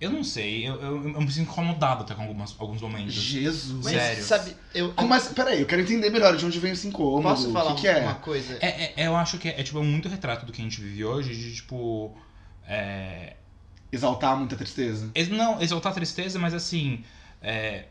Eu 0.00 0.10
não 0.10 0.22
sei, 0.22 0.68
eu, 0.68 0.74
eu, 0.80 1.10
eu 1.10 1.20
me 1.20 1.30
sinto 1.30 1.50
incomodado 1.50 2.02
até 2.04 2.14
com 2.14 2.22
algumas, 2.22 2.54
alguns 2.58 2.80
momentos. 2.80 3.14
Jesus. 3.14 3.84
Mas 3.84 3.94
Sério. 3.94 4.24
sabe, 4.24 4.56
eu 4.72 4.92
Como 4.94 5.12
assim? 5.12 5.34
Peraí, 5.34 5.60
eu 5.60 5.66
quero 5.66 5.82
entender 5.82 6.08
melhor 6.10 6.36
de 6.36 6.46
onde 6.46 6.58
vem 6.60 6.72
esse 6.72 6.86
incômodo. 6.86 7.22
posso 7.22 7.52
falar 7.52 7.74
que, 7.74 7.80
que 7.80 7.88
é? 7.88 8.00
uma 8.00 8.14
coisa? 8.14 8.58
É, 8.60 9.02
é- 9.02 9.06
eu 9.08 9.16
acho 9.16 9.38
que 9.38 9.48
é, 9.48 9.60
é, 9.60 9.62
tipo 9.62 9.82
muito 9.82 10.08
retrato 10.08 10.46
do 10.46 10.52
que 10.52 10.60
a 10.60 10.64
gente 10.64 10.80
vive 10.80 11.04
hoje, 11.04 11.34
de 11.34 11.54
tipo. 11.54 12.16
É, 12.66 13.34
Exaltar 13.90 14.36
muita 14.36 14.54
tristeza? 14.54 15.10
não, 15.30 15.60
exaltar 15.60 15.90
a 15.92 15.94
tristeza, 15.94 16.38
mas 16.38 16.54
assim. 16.54 17.02
é, 17.42 17.86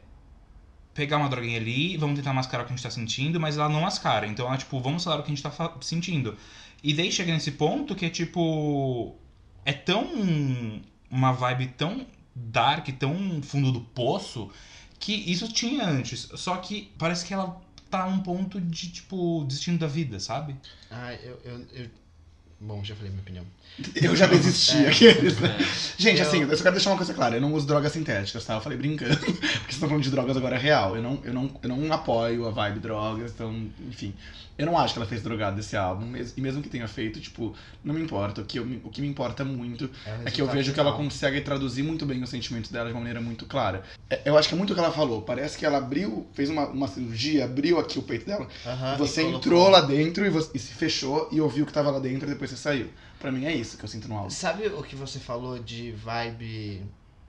pegar 0.97 1.17
uma 1.17 1.29
droguinha 1.29 1.59
ali, 1.59 1.95
vamos 1.95 2.17
tentar 2.17 2.33
mascarar 2.33 2.63
o 2.63 2.65
que 2.65 2.73
a 2.73 2.75
gente 2.75 2.83
tá 2.83 2.89
sentindo, 2.89 3.39
mas 3.39 3.55
ela 3.55 3.69
não 3.69 3.81
mascara. 3.81 4.25
Então 4.25 4.47
ela, 4.47 4.57
tipo, 4.57 4.79
vamos 4.79 5.03
falar 5.03 5.19
o 5.19 5.23
que 5.23 5.31
a 5.31 5.35
gente 5.35 5.43
tá 5.43 5.77
sentindo. 5.79 6.35
E 6.83 6.91
daí 6.93 7.11
chega 7.11 7.31
nesse 7.31 7.51
ponto 7.51 7.93
que 7.95 8.05
é 8.05 8.09
tipo. 8.09 9.15
É 9.63 9.73
tão. 9.73 10.81
Uma 11.09 11.31
vibe 11.31 11.67
tão 11.77 12.05
dark, 12.35 12.87
tão 12.99 13.41
fundo 13.41 13.71
do 13.71 13.81
poço, 13.81 14.51
que 14.99 15.13
isso 15.13 15.47
tinha 15.51 15.85
antes. 15.85 16.29
Só 16.35 16.57
que 16.57 16.91
parece 16.97 17.25
que 17.25 17.33
ela 17.33 17.59
tá 17.89 18.09
num 18.09 18.19
ponto 18.19 18.59
de, 18.59 18.91
tipo, 18.91 19.45
destino 19.47 19.77
da 19.77 19.87
vida, 19.87 20.19
sabe? 20.19 20.55
Ah, 20.91 21.13
eu, 21.13 21.39
eu, 21.43 21.65
eu- 21.73 21.89
Bom, 22.59 22.83
já 22.83 22.95
falei 22.95 23.11
minha 23.11 23.21
opinião. 23.21 23.45
Eu 23.95 24.15
já 24.15 24.25
desisti. 24.25 24.77
É. 24.85 24.89
aqueles, 24.89 25.39
né? 25.39 25.55
Gente, 25.97 26.19
Eu- 26.21 26.27
assim, 26.27 26.41
eu 26.41 26.57
só 26.57 26.63
quero 26.63 26.75
deixar 26.75 26.89
uma 26.89 26.97
coisa 26.97 27.13
clara. 27.13 27.35
Eu 27.37 27.41
não 27.41 27.53
uso 27.53 27.67
drogas 27.67 27.91
sintéticas, 27.91 28.43
tá? 28.45 28.55
Eu 28.55 28.61
falei 28.61 28.77
brincando. 28.77 29.15
Porque 29.21 29.31
vocês 29.31 29.73
estão 29.73 29.87
falando 29.87 30.03
de 30.03 30.09
drogas 30.09 30.35
agora 30.35 30.55
é 30.55 30.59
real. 30.59 30.95
Eu 30.95 31.03
não, 31.03 31.21
eu, 31.23 31.33
não, 31.33 31.51
eu 31.61 31.69
não 31.69 31.93
apoio 31.93 32.47
a 32.47 32.49
vibe 32.51 32.79
drogas, 32.79 33.31
então, 33.31 33.53
enfim. 33.87 34.11
Eu 34.57 34.65
não 34.65 34.75
acho 34.75 34.93
que 34.95 34.99
ela 34.99 35.07
fez 35.07 35.21
drogado 35.21 35.55
desse 35.55 35.77
álbum. 35.77 36.13
E 36.35 36.41
mesmo 36.41 36.63
que 36.63 36.69
tenha 36.69 36.87
feito, 36.87 37.19
tipo, 37.19 37.53
não 37.83 37.93
me 37.93 38.01
importa. 38.01 38.41
O 38.41 38.43
que, 38.43 38.57
eu 38.57 38.65
me- 38.65 38.81
o 38.83 38.89
que 38.89 39.01
me 39.01 39.07
importa 39.07 39.45
muito 39.45 39.87
é 40.25 40.31
que 40.31 40.41
eu 40.41 40.47
vejo 40.47 40.73
que 40.73 40.79
ela 40.79 40.93
consegue 40.93 41.39
traduzir 41.41 41.83
muito 41.83 42.07
bem 42.07 42.23
os 42.23 42.29
sentimentos 42.31 42.71
dela 42.71 42.87
de 42.87 42.93
uma 42.93 43.01
maneira 43.01 43.21
muito 43.21 43.45
clara. 43.45 43.83
É, 44.09 44.21
Eu 44.25 44.35
acho 44.35 44.49
que 44.49 44.55
é 44.55 44.57
muito 44.57 44.71
o 44.71 44.73
que 44.73 44.79
ela 44.79 44.91
falou. 44.91 45.21
Parece 45.21 45.55
que 45.59 45.63
ela 45.63 45.77
abriu, 45.77 46.25
fez 46.33 46.49
uma, 46.49 46.65
uma 46.69 46.87
cirurgia, 46.87 47.45
abriu 47.45 47.77
aqui 47.77 47.99
o 47.99 48.01
peito 48.01 48.25
dela. 48.25 48.47
Aham, 48.65 48.97
você 48.97 49.21
e 49.21 49.25
colocou- 49.25 49.39
entrou 49.39 49.69
lá 49.69 49.81
dentro 49.81 50.25
e, 50.25 50.29
você- 50.31 50.49
e 50.55 50.57
se 50.57 50.73
fechou 50.73 51.29
e 51.31 51.39
ouviu 51.39 51.63
o 51.63 51.67
que 51.67 51.73
tava 51.73 51.91
lá 51.91 51.99
dentro 51.99 52.27
e 52.27 52.31
depois 52.31 52.46
você 52.47 52.57
saiu. 52.57 52.91
Pra 53.19 53.31
mim 53.31 53.45
é 53.45 53.53
isso 53.53 53.77
que 53.77 53.83
eu 53.83 53.89
sinto 53.89 54.07
no 54.07 54.15
álbum. 54.15 54.29
Sabe 54.29 54.67
o 54.67 54.83
que 54.83 54.95
você 54.95 55.19
falou 55.19 55.59
de 55.59 55.91
vibe 55.91 56.83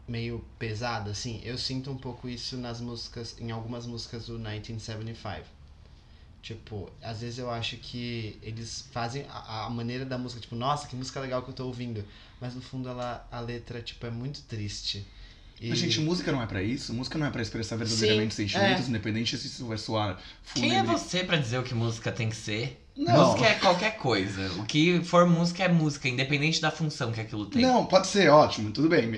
meio 0.07 0.45
pesada, 0.59 1.11
assim? 1.11 1.41
Eu 1.45 1.59
sinto 1.59 1.91
um 1.91 1.97
pouco 1.97 2.29
isso 2.29 2.57
nas 2.57 2.81
músicas, 2.81 3.37
em 3.41 3.51
algumas 3.51 3.87
músicas 3.87 4.27
do 4.27 4.35
1975. 4.39 5.47
Tipo, 6.41 6.91
às 7.03 7.21
vezes 7.21 7.39
eu 7.39 7.51
acho 7.51 7.77
que 7.77 8.39
eles 8.43 8.89
fazem 8.93 9.27
a, 9.29 9.67
a 9.67 9.71
maneira 9.71 10.05
da 10.05 10.17
música, 10.17 10.41
tipo, 10.41 10.55
nossa, 10.55 10.87
que 10.87 10.97
música 10.97 11.21
legal 11.21 11.43
que 11.43 11.51
eu 11.51 11.55
tô 11.55 11.67
ouvindo. 11.67 12.05
Mas 12.41 12.55
no 12.55 12.63
fundo 12.63 12.89
ela, 12.89 13.27
a 13.31 13.41
letra, 13.41 13.83
tipo, 13.83 14.07
é 14.07 14.11
muito 14.11 14.43
triste. 14.43 15.05
E... 15.61 15.69
Mas, 15.69 15.79
gente, 15.79 16.01
música 16.01 16.31
não 16.31 16.41
é 16.41 16.47
pra 16.47 16.63
isso? 16.63 16.95
Música 16.95 17.19
não 17.19 17.27
é 17.27 17.31
pra 17.31 17.43
expressar 17.43 17.77
verdadeiramente 17.77 18.35
Sim, 18.35 18.49
sentimentos, 18.49 18.89
independente 18.89 19.37
se 19.37 19.47
isso 19.49 19.67
vai 19.67 19.77
soar 19.77 20.19
Quem 20.55 20.77
é 20.77 20.79
fúnebre. 20.79 20.93
você 20.93 21.25
pra 21.25 21.37
dizer 21.37 21.59
o 21.59 21.65
que 21.65 21.75
música 21.75 22.13
tem 22.13 22.31
que 22.31 22.37
ser? 22.37 22.81
Não. 22.99 23.29
Música 23.29 23.47
é 23.47 23.55
qualquer 23.55 23.97
coisa. 23.97 24.51
O 24.61 24.65
que 24.65 25.01
for 25.05 25.25
música 25.25 25.63
é 25.63 25.69
música, 25.69 26.09
independente 26.09 26.61
da 26.61 26.69
função 26.73 27.13
que 27.13 27.21
aquilo 27.21 27.47
tem. 27.47 27.63
Não, 27.63 27.87
pode 27.87 28.09
ser, 28.09 28.29
ótimo, 28.29 28.73
tudo 28.73 28.89
bem. 28.89 29.09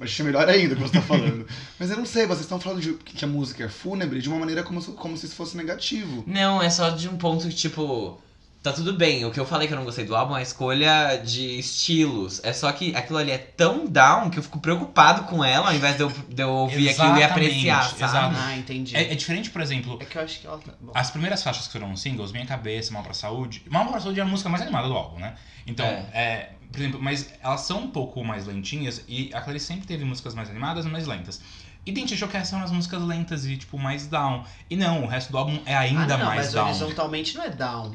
Achei 0.00 0.22
melhor 0.24 0.46
ainda 0.48 0.74
o 0.74 0.76
que 0.76 0.82
você 0.82 0.92
tá 0.92 1.00
falando. 1.08 1.46
Mas 1.78 1.90
eu 1.90 1.96
não 1.96 2.04
sei, 2.04 2.26
vocês 2.26 2.42
estão 2.42 2.60
falando 2.60 2.82
de 2.82 2.92
que 2.92 3.24
a 3.24 3.28
música 3.28 3.64
é 3.64 3.68
fúnebre 3.70 4.20
de 4.20 4.28
uma 4.28 4.38
maneira 4.38 4.62
como, 4.62 4.82
se- 4.82 4.92
como 4.92 5.16
se 5.16 5.24
isso 5.24 5.34
fosse 5.34 5.56
negativo. 5.56 6.22
Não, 6.26 6.62
é 6.62 6.68
só 6.68 6.90
de 6.90 7.08
um 7.08 7.16
ponto 7.16 7.48
tipo. 7.48 8.20
Tá 8.62 8.72
tudo 8.72 8.92
bem. 8.92 9.24
O 9.24 9.32
que 9.32 9.40
eu 9.40 9.44
falei 9.44 9.66
que 9.66 9.74
eu 9.74 9.76
não 9.76 9.84
gostei 9.84 10.04
do 10.04 10.14
álbum 10.14 10.36
é 10.36 10.38
a 10.38 10.42
escolha 10.42 11.16
de 11.16 11.58
estilos. 11.58 12.40
É 12.44 12.52
só 12.52 12.70
que 12.70 12.94
aquilo 12.94 13.18
ali 13.18 13.32
é 13.32 13.38
tão 13.38 13.86
down 13.86 14.30
que 14.30 14.38
eu 14.38 14.42
fico 14.42 14.60
preocupado 14.60 15.24
com 15.24 15.44
ela, 15.44 15.68
ao 15.70 15.74
invés 15.74 15.96
de 15.96 16.02
eu, 16.04 16.08
de 16.28 16.42
eu 16.42 16.48
ouvir 16.48 16.90
aquilo 16.90 17.18
e 17.18 17.24
apreciar, 17.24 17.82
sabe? 17.82 18.04
exato. 18.04 18.36
Ah, 18.38 18.56
entendi. 18.56 18.96
É, 18.96 19.12
é 19.12 19.14
diferente, 19.16 19.50
por 19.50 19.60
exemplo, 19.60 19.98
É 20.00 20.04
que 20.04 20.16
eu 20.16 20.22
acho 20.22 20.38
que 20.38 20.46
ela 20.46 20.58
tá. 20.58 20.72
Bom, 20.80 20.92
as 20.94 21.10
primeiras 21.10 21.42
faixas 21.42 21.66
que 21.66 21.72
foram 21.72 21.96
singles, 21.96 22.30
Minha 22.30 22.46
Cabeça, 22.46 22.92
Mal 22.92 23.02
Pra 23.02 23.14
Saúde. 23.14 23.64
Mal 23.68 23.84
Pra 23.86 23.98
Saúde 23.98 24.20
é 24.20 24.22
a 24.22 24.26
música 24.26 24.48
mais 24.48 24.62
animada 24.62 24.86
do 24.86 24.94
álbum, 24.94 25.18
né? 25.18 25.34
Então, 25.66 25.84
É. 25.84 26.06
é, 26.12 26.50
por 26.70 26.78
exemplo, 26.78 27.02
mas 27.02 27.30
elas 27.42 27.62
são 27.62 27.80
um 27.80 27.88
pouco 27.90 28.22
mais 28.22 28.46
lentinhas 28.46 29.02
e 29.08 29.28
a 29.34 29.40
Clarice 29.40 29.66
sempre 29.66 29.88
teve 29.88 30.04
músicas 30.04 30.36
mais 30.36 30.48
animadas 30.48 30.86
e 30.86 30.88
mais 30.88 31.08
lentas. 31.08 31.40
E 31.84 31.90
tem 31.90 32.04
gente 32.04 32.14
achou 32.14 32.28
que 32.28 32.36
essas 32.36 32.48
são 32.48 32.62
as 32.62 32.70
músicas 32.70 33.02
lentas 33.02 33.44
e, 33.44 33.56
tipo, 33.56 33.76
mais 33.76 34.06
down. 34.06 34.44
E 34.70 34.76
não, 34.76 35.02
o 35.02 35.06
resto 35.08 35.32
do 35.32 35.38
álbum 35.38 35.58
é 35.66 35.74
ainda 35.76 36.14
ah, 36.14 36.18
não, 36.18 36.26
mais 36.26 36.42
mas 36.42 36.52
down. 36.52 36.68
horizontalmente 36.68 37.36
não 37.36 37.42
é 37.42 37.50
down. 37.50 37.92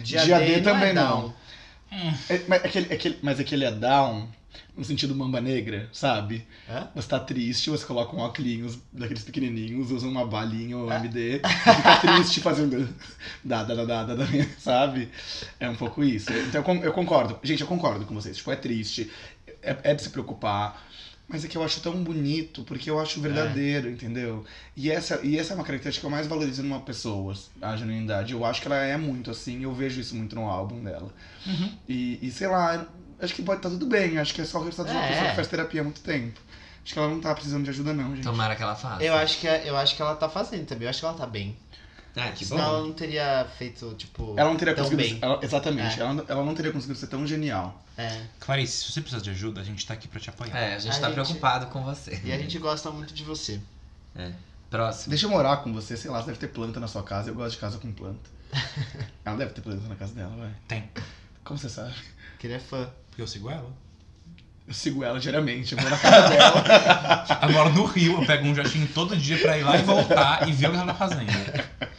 Dia, 0.00 0.24
Dia 0.24 0.38
D, 0.38 0.46
D 0.46 0.56
não 0.56 0.62
também 0.62 0.88
é 0.88 0.92
não. 0.92 1.20
down. 1.20 1.34
É, 2.28 2.42
mas, 2.48 2.64
aquele, 2.64 2.92
aquele, 2.92 3.18
mas 3.22 3.40
aquele 3.40 3.64
é 3.64 3.70
down 3.70 4.28
no 4.76 4.84
sentido 4.84 5.14
mamba 5.14 5.40
negra, 5.40 5.88
sabe? 5.92 6.46
Hã? 6.68 6.88
Você 6.94 7.08
tá 7.08 7.20
triste, 7.20 7.70
você 7.70 7.84
coloca 7.84 8.14
um 8.14 8.20
óculos 8.20 8.78
daqueles 8.92 9.22
pequenininhos, 9.22 9.90
usa 9.90 10.06
uma 10.06 10.26
balinha 10.26 10.76
ou. 10.76 10.92
MD, 10.92 11.36
e 11.36 11.76
fica 11.76 11.96
triste 12.02 12.40
fazendo 12.40 12.88
da, 13.44 13.62
da, 13.62 13.74
da, 13.74 13.84
da, 13.84 14.04
da, 14.04 14.14
da, 14.14 14.26
sabe? 14.58 15.08
É 15.60 15.68
um 15.68 15.76
pouco 15.76 16.02
isso. 16.02 16.32
Então 16.32 16.64
eu 16.82 16.92
concordo. 16.92 17.38
Gente, 17.42 17.60
eu 17.60 17.66
concordo 17.66 18.04
com 18.04 18.14
vocês. 18.14 18.36
Tipo, 18.36 18.50
é 18.50 18.56
triste, 18.56 19.10
é, 19.62 19.76
é 19.84 19.94
de 19.94 20.02
se 20.02 20.10
preocupar. 20.10 20.84
Mas 21.26 21.42
é 21.44 21.48
que 21.48 21.56
eu 21.56 21.64
acho 21.64 21.80
tão 21.80 22.04
bonito, 22.04 22.64
porque 22.64 22.90
eu 22.90 23.00
acho 23.00 23.18
verdadeiro, 23.20 23.88
entendeu? 23.90 24.44
E 24.76 24.90
essa, 24.90 25.20
e 25.22 25.38
essa 25.38 25.54
é 25.54 25.56
uma 25.56 25.64
característica 25.64 26.02
que 26.02 26.06
eu 26.06 26.10
mais 26.10 26.26
valorizo 26.26 26.62
numa 26.62 26.80
pessoa, 26.80 27.34
a 27.62 27.74
genuinidade. 27.76 28.32
Eu 28.34 28.44
acho 28.44 28.60
que 28.60 28.68
ela 28.68 28.76
é 28.76 28.96
muito 28.98 29.30
assim, 29.30 29.62
eu 29.64 29.72
vejo 29.72 30.00
isso 30.00 30.14
muito 30.14 30.34
no 30.36 30.46
álbum 30.48 30.84
dela. 30.84 31.10
Uhum. 31.46 31.72
E, 31.88 32.18
e 32.20 32.30
sei 32.30 32.46
lá, 32.46 32.86
acho 33.18 33.34
que 33.34 33.42
pode 33.42 33.58
estar 33.60 33.70
tudo 33.70 33.86
bem. 33.86 34.18
Acho 34.18 34.34
que 34.34 34.42
é 34.42 34.44
só 34.44 34.58
o 34.58 34.64
resultado 34.64 34.88
de 34.88 34.92
uma 34.92 35.04
É. 35.04 35.08
pessoa 35.08 35.30
que 35.30 35.36
faz 35.36 35.48
terapia 35.48 35.80
há 35.80 35.84
muito 35.84 36.02
tempo. 36.02 36.38
Acho 36.84 36.92
que 36.92 36.98
ela 36.98 37.08
não 37.08 37.18
tá 37.20 37.34
precisando 37.34 37.64
de 37.64 37.70
ajuda, 37.70 37.94
não, 37.94 38.14
gente. 38.14 38.24
Tomara 38.24 38.54
que 38.54 38.62
ela 38.62 38.76
faça. 38.76 39.02
Eu 39.02 39.14
acho, 39.14 39.38
que, 39.40 39.48
é- 39.48 39.62
eu 39.66 39.74
acho 39.78 39.96
que 39.96 40.02
ela 40.02 40.14
tá 40.16 40.28
fazendo 40.28 40.66
também. 40.66 40.84
Eu 40.84 40.90
acho 40.90 41.00
que 41.00 41.06
ela 41.06 41.14
tá 41.16 41.26
bem. 41.26 41.56
Ah, 42.16 42.30
que 42.30 42.44
Senão 42.44 42.62
ela 42.64 42.78
bom. 42.80 42.86
não 42.86 42.92
teria 42.92 43.46
feito, 43.58 43.92
tipo. 43.94 44.34
Ela 44.38 44.48
não 44.50 44.56
teria 44.56 44.74
tão 44.74 44.84
conseguido. 44.84 45.10
bem. 45.14 45.18
ela- 45.20 45.40
exatamente. 45.42 45.98
É. 45.98 46.02
Ela, 46.02 46.12
não- 46.14 46.24
ela 46.28 46.44
não 46.44 46.54
teria 46.54 46.70
conseguido 46.70 46.98
ser 46.98 47.08
tão 47.08 47.26
genial. 47.26 47.82
É. 47.98 48.22
Clarice, 48.40 48.84
se 48.84 48.92
você 48.92 49.00
precisa 49.00 49.22
de 49.22 49.30
ajuda, 49.30 49.60
a 49.60 49.64
gente 49.64 49.84
tá 49.84 49.94
aqui 49.94 50.06
pra 50.06 50.20
te 50.20 50.30
apoiar. 50.30 50.56
É, 50.56 50.74
a 50.74 50.78
gente 50.78 50.96
A 50.96 51.00
tá 51.00 51.06
gente- 51.06 51.14
preocupado 51.14 51.66
com 51.66 51.82
você. 51.82 52.20
E 52.24 52.32
a 52.32 52.38
gente 52.38 52.56
gosta 52.58 52.90
muito 52.90 53.12
de 53.12 53.24
você. 53.24 53.60
Próximo. 54.70 55.10
Deixa 55.10 55.26
eu 55.26 55.30
morar 55.30 55.58
com 55.58 55.72
você, 55.72 55.96
sei 55.96 56.10
lá, 56.10 56.20
você 56.20 56.26
deve 56.28 56.38
ter 56.38 56.48
planta 56.48 56.78
na 56.80 56.88
sua 56.88 57.02
casa. 57.02 57.30
Eu 57.30 57.34
gosto 57.34 57.52
de 57.52 57.58
casa 57.58 57.78
com 57.78 57.92
planta. 57.92 58.30
ela 59.24 59.36
deve 59.36 59.52
ter 59.52 59.60
planta 59.60 59.86
na 59.88 59.94
casa 59.96 60.14
dela, 60.14 60.34
vai. 60.36 60.50
Tem. 60.68 60.88
Como 61.44 61.58
você 61.58 61.68
sabe? 61.68 61.94
Que 62.38 62.46
ele 62.46 62.54
é 62.54 62.58
fã. 62.60 62.88
Porque 63.10 63.22
eu 63.22 63.26
sigo 63.26 63.50
ela. 63.50 63.70
Eu 64.66 64.72
sigo 64.72 65.04
ela 65.04 65.20
diariamente, 65.20 65.74
eu 65.74 65.78
vou 65.80 65.90
na 65.90 65.98
casa 65.98 66.28
dela. 66.28 67.24
Agora 67.42 67.68
no 67.70 67.84
Rio, 67.84 68.20
eu 68.20 68.26
pego 68.26 68.46
um 68.46 68.54
jatinho 68.54 68.88
todo 68.94 69.14
dia 69.16 69.38
pra 69.38 69.58
ir 69.58 69.62
lá 69.62 69.76
e 69.76 69.82
voltar 69.82 70.48
e 70.48 70.52
ver 70.52 70.68
o 70.68 70.70
que 70.70 70.76
ela 70.76 70.86
tá 70.86 70.94
fazendo. 70.94 71.26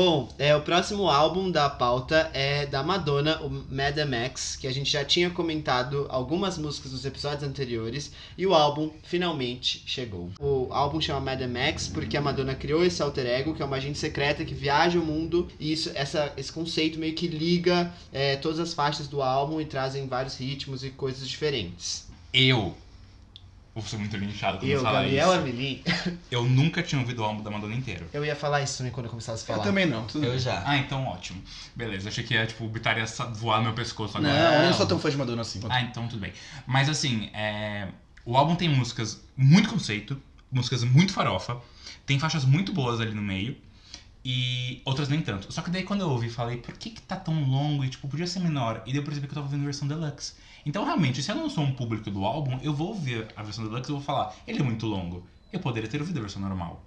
Bom, 0.00 0.32
é, 0.38 0.54
o 0.54 0.60
próximo 0.60 1.08
álbum 1.08 1.50
da 1.50 1.68
pauta 1.68 2.30
é 2.32 2.64
da 2.66 2.84
Madonna, 2.84 3.42
o 3.42 3.50
Madam 3.50 4.08
Max, 4.08 4.54
que 4.54 4.68
a 4.68 4.72
gente 4.72 4.92
já 4.92 5.04
tinha 5.04 5.28
comentado 5.28 6.06
algumas 6.08 6.56
músicas 6.56 6.92
nos 6.92 7.04
episódios 7.04 7.42
anteriores, 7.42 8.12
e 8.36 8.46
o 8.46 8.54
álbum 8.54 8.92
finalmente 9.02 9.82
chegou. 9.84 10.30
O 10.38 10.68
álbum 10.70 11.00
chama 11.00 11.32
Madam 11.32 11.48
Max 11.48 11.88
porque 11.88 12.16
a 12.16 12.20
Madonna 12.20 12.54
criou 12.54 12.84
esse 12.84 13.02
alter 13.02 13.26
ego, 13.26 13.56
que 13.56 13.60
é 13.60 13.64
uma 13.64 13.76
agente 13.76 13.98
secreta 13.98 14.44
que 14.44 14.54
viaja 14.54 15.00
o 15.00 15.04
mundo, 15.04 15.48
e 15.58 15.72
isso, 15.72 15.90
essa, 15.96 16.32
esse 16.36 16.52
conceito 16.52 16.96
meio 16.96 17.14
que 17.14 17.26
liga 17.26 17.92
é, 18.12 18.36
todas 18.36 18.60
as 18.60 18.72
faixas 18.72 19.08
do 19.08 19.20
álbum 19.20 19.60
e 19.60 19.64
trazem 19.64 20.06
vários 20.06 20.36
ritmos 20.36 20.84
e 20.84 20.90
coisas 20.90 21.28
diferentes. 21.28 22.06
Eu. 22.32 22.72
Vou 23.80 23.88
ser 23.88 23.96
muito 23.96 24.16
linchado 24.16 24.58
quando 24.58 24.68
Eu, 24.70 24.82
falar 24.82 25.02
Gabriel 25.02 25.28
isso. 25.30 25.38
Amelin, 25.40 25.82
Eu 26.30 26.44
nunca 26.44 26.82
tinha 26.82 27.00
ouvido 27.00 27.20
o 27.20 27.24
álbum 27.24 27.42
da 27.44 27.50
Madonna 27.50 27.74
inteiro. 27.76 28.06
eu 28.12 28.24
ia 28.24 28.34
falar 28.34 28.60
isso 28.60 28.78
também 28.78 28.92
quando 28.92 29.06
eu 29.06 29.10
começasse 29.10 29.42
a 29.42 29.52
Eu 29.52 29.56
falar. 29.56 29.68
também 29.68 29.86
não. 29.86 30.04
Tudo 30.06 30.24
Eu 30.24 30.30
bem. 30.32 30.38
já. 30.40 30.62
Ah, 30.66 30.76
então 30.78 31.06
ótimo. 31.06 31.40
Beleza, 31.76 32.08
achei 32.08 32.24
que 32.24 32.34
ia, 32.34 32.44
tipo, 32.44 32.64
o 32.64 32.68
Bitar 32.68 32.98
ia 32.98 33.06
voar 33.34 33.58
no 33.58 33.64
meu 33.66 33.74
pescoço 33.74 34.18
agora. 34.18 34.32
Não, 34.32 34.62
eu 34.64 34.70
não 34.70 34.76
sou 34.76 34.86
tão 34.86 34.98
fã 34.98 35.08
de 35.10 35.16
Madonna 35.16 35.42
assim. 35.42 35.60
Ah, 35.68 35.80
então 35.82 36.08
tudo 36.08 36.18
bem. 36.20 36.32
Mas 36.66 36.88
assim, 36.88 37.30
é, 37.32 37.88
o 38.24 38.36
álbum 38.36 38.56
tem 38.56 38.68
músicas 38.68 39.20
muito 39.36 39.68
conceito, 39.68 40.20
músicas 40.50 40.82
muito 40.82 41.12
farofa, 41.12 41.56
tem 42.04 42.18
faixas 42.18 42.44
muito 42.44 42.72
boas 42.72 43.00
ali 43.00 43.14
no 43.14 43.22
meio 43.22 43.56
e 44.24 44.82
outras 44.84 45.08
nem 45.08 45.20
tanto. 45.22 45.52
Só 45.52 45.62
que 45.62 45.70
daí 45.70 45.84
quando 45.84 46.00
eu 46.00 46.10
ouvi, 46.10 46.28
falei, 46.28 46.56
por 46.56 46.74
que 46.76 46.90
que 46.90 47.00
tá 47.02 47.16
tão 47.16 47.44
longo 47.44 47.84
e 47.84 47.88
tipo, 47.88 48.08
podia 48.08 48.26
ser 48.26 48.40
menor? 48.40 48.82
E 48.84 48.90
daí 48.90 48.96
eu 49.00 49.04
percebi 49.04 49.26
que 49.26 49.32
eu 49.32 49.36
tava 49.36 49.46
ouvindo 49.46 49.62
a 49.62 49.64
versão 49.64 49.86
deluxe. 49.86 50.34
Então 50.64 50.84
realmente, 50.84 51.22
se 51.22 51.30
eu 51.30 51.36
não 51.36 51.48
sou 51.48 51.64
um 51.64 51.72
público 51.72 52.10
do 52.10 52.24
álbum, 52.24 52.58
eu 52.62 52.74
vou 52.74 52.88
ouvir 52.88 53.26
a 53.36 53.42
versão 53.42 53.64
deluxe 53.64 53.90
e 53.90 53.92
vou 53.92 54.00
falar, 54.00 54.34
ele 54.46 54.60
é 54.60 54.62
muito 54.62 54.86
longo. 54.86 55.26
Eu 55.52 55.60
poderia 55.60 55.88
ter 55.88 56.00
ouvido 56.00 56.18
a 56.18 56.22
versão 56.22 56.42
normal. 56.42 56.84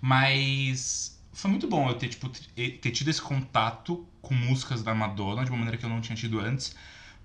Mas 0.00 1.20
foi 1.32 1.50
muito 1.50 1.66
bom 1.68 1.88
eu 1.88 1.94
ter, 1.94 2.08
tipo, 2.08 2.28
ter 2.28 2.90
tido 2.90 3.08
esse 3.08 3.22
contato 3.22 4.06
com 4.20 4.34
músicas 4.34 4.82
da 4.82 4.94
Madonna 4.94 5.44
de 5.44 5.50
uma 5.50 5.58
maneira 5.58 5.76
que 5.78 5.84
eu 5.84 5.90
não 5.90 6.00
tinha 6.00 6.16
tido 6.16 6.40
antes. 6.40 6.74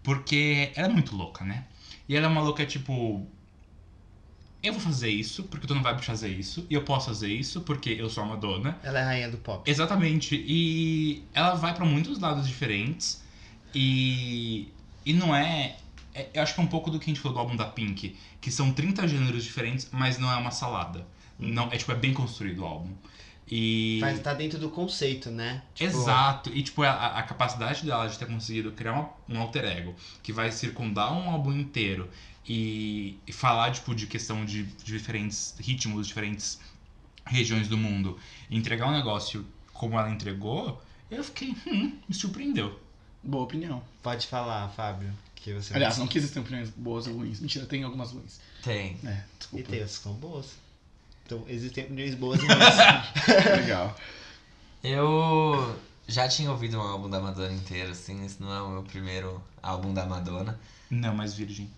Porque 0.04 0.72
ela 0.76 0.88
é 0.88 0.92
muito 0.92 1.16
louca, 1.16 1.44
né? 1.44 1.66
E 2.08 2.16
ela 2.16 2.28
é 2.28 2.30
uma 2.30 2.42
louca, 2.42 2.66
tipo. 2.66 3.26
Eu 4.62 4.74
vou 4.74 4.82
fazer 4.82 5.10
isso 5.10 5.44
porque 5.44 5.68
tu 5.68 5.76
não 5.76 5.84
vai 5.84 5.96
me 5.96 6.02
fazer 6.02 6.30
isso. 6.30 6.66
E 6.70 6.74
eu 6.74 6.84
posso 6.84 7.08
fazer 7.08 7.32
isso 7.32 7.62
porque 7.62 7.90
eu 7.90 8.10
sou 8.10 8.24
a 8.24 8.28
Madonna. 8.28 8.78
Ela 8.84 9.00
é 9.00 9.02
a 9.02 9.06
rainha 9.06 9.30
do 9.30 9.38
pop. 9.38 9.70
Exatamente. 9.70 10.36
E 10.48 11.24
ela 11.34 11.56
vai 11.56 11.74
pra 11.74 11.86
muitos 11.86 12.20
lados 12.20 12.48
diferentes. 12.48 13.24
E. 13.74 14.70
E 15.06 15.14
não 15.14 15.36
é. 15.36 15.78
É- 16.16 16.30
Eu 16.34 16.42
acho 16.44 16.54
que 16.56 16.60
é 16.62 16.64
um 16.64 16.68
pouco 16.68 16.90
do 16.90 16.98
que 17.00 17.06
a 17.06 17.14
gente 17.14 17.20
falou 17.20 17.36
do 17.36 17.40
álbum 17.42 17.56
da 17.56 17.66
Pink. 17.66 18.16
Que 18.42 18.50
são 18.52 18.72
30 18.72 19.08
gêneros 19.08 19.44
diferentes, 19.44 19.88
mas 19.92 20.18
não 20.18 20.32
é 20.32 20.36
uma 20.38 20.52
salada. 20.52 21.06
Não, 21.38 21.72
é 21.72 21.78
tipo, 21.78 21.92
é 21.92 21.96
bem 21.96 22.14
construído 22.14 22.60
o 22.60 22.66
álbum. 22.66 22.94
E. 23.48 24.00
Mas 24.02 24.20
tá 24.22 24.34
dentro 24.34 24.58
do 24.58 24.70
conceito, 24.70 25.30
né? 25.30 25.62
Tipo, 25.76 25.92
Exato. 25.92 26.50
E, 26.54 26.64
tipo, 26.64 26.82
a, 26.82 27.20
a 27.20 27.24
capacidade 27.24 27.86
dela 27.86 28.08
de 28.08 28.18
ter 28.18 28.26
conseguido 28.26 28.72
criar 28.72 28.94
uma- 28.94 29.10
um 29.30 29.40
alter 29.40 29.66
ego 29.66 29.96
que 30.24 30.34
vai 30.34 30.52
circundar 30.52 31.14
um 31.14 31.30
álbum 31.30 31.54
inteiro 31.54 32.10
e, 32.48 33.20
e 33.28 33.32
falar, 33.32 33.72
tipo, 33.72 33.94
de 33.94 34.08
questão 34.08 34.44
de, 34.46 34.64
de 34.64 34.86
diferentes 34.86 35.56
ritmos, 35.60 36.08
diferentes 36.08 36.60
regiões 37.26 37.68
do 37.68 37.78
mundo, 37.78 38.18
e 38.50 38.58
entregar 38.58 38.88
um 38.88 38.92
negócio 38.92 39.46
como 39.74 39.98
ela 40.00 40.10
entregou, 40.12 40.82
eu 41.12 41.24
fiquei, 41.24 41.56
hum, 41.68 41.98
me 42.08 42.16
surpreendeu. 42.16 42.80
Boa 43.24 43.44
opinião. 43.44 43.84
Pode 44.02 44.26
falar, 44.28 44.70
Fábio, 44.70 45.12
que 45.46 45.54
você 45.54 45.76
Aliás, 45.76 46.00
não 46.00 46.08
que 46.08 46.18
existem 46.18 46.42
opiniões 46.42 46.72
boas 46.72 47.06
ou 47.06 47.14
ruins. 47.14 47.40
Mentira, 47.40 47.68
tem 47.68 47.84
algumas 47.84 48.12
ruins. 48.12 48.40
Tem. 48.64 48.98
É, 49.06 49.22
E 49.54 49.62
tem 49.62 49.84
as 49.84 49.98
que 49.98 50.04
são 50.04 50.14
boas. 50.14 50.48
Então, 51.24 51.46
existem 51.48 51.84
opiniões 51.84 52.16
boas 52.16 52.42
e 52.42 52.46
ruins. 52.50 53.46
Legal. 53.62 53.96
Eu 54.84 55.80
já 56.08 56.28
tinha 56.28 56.50
ouvido 56.50 56.80
um 56.80 56.82
álbum 56.82 57.08
da 57.08 57.20
Madonna 57.20 57.54
inteiro, 57.54 57.92
assim, 57.92 58.26
esse 58.26 58.42
não 58.42 58.52
é 58.52 58.60
o 58.60 58.70
meu 58.70 58.84
primeiro 58.84 59.44
álbum 59.62 59.94
da 59.94 60.08
Madonna. 60.08 60.60
Não, 60.90 61.14
mas 61.14 61.36
virgem. 61.36 61.70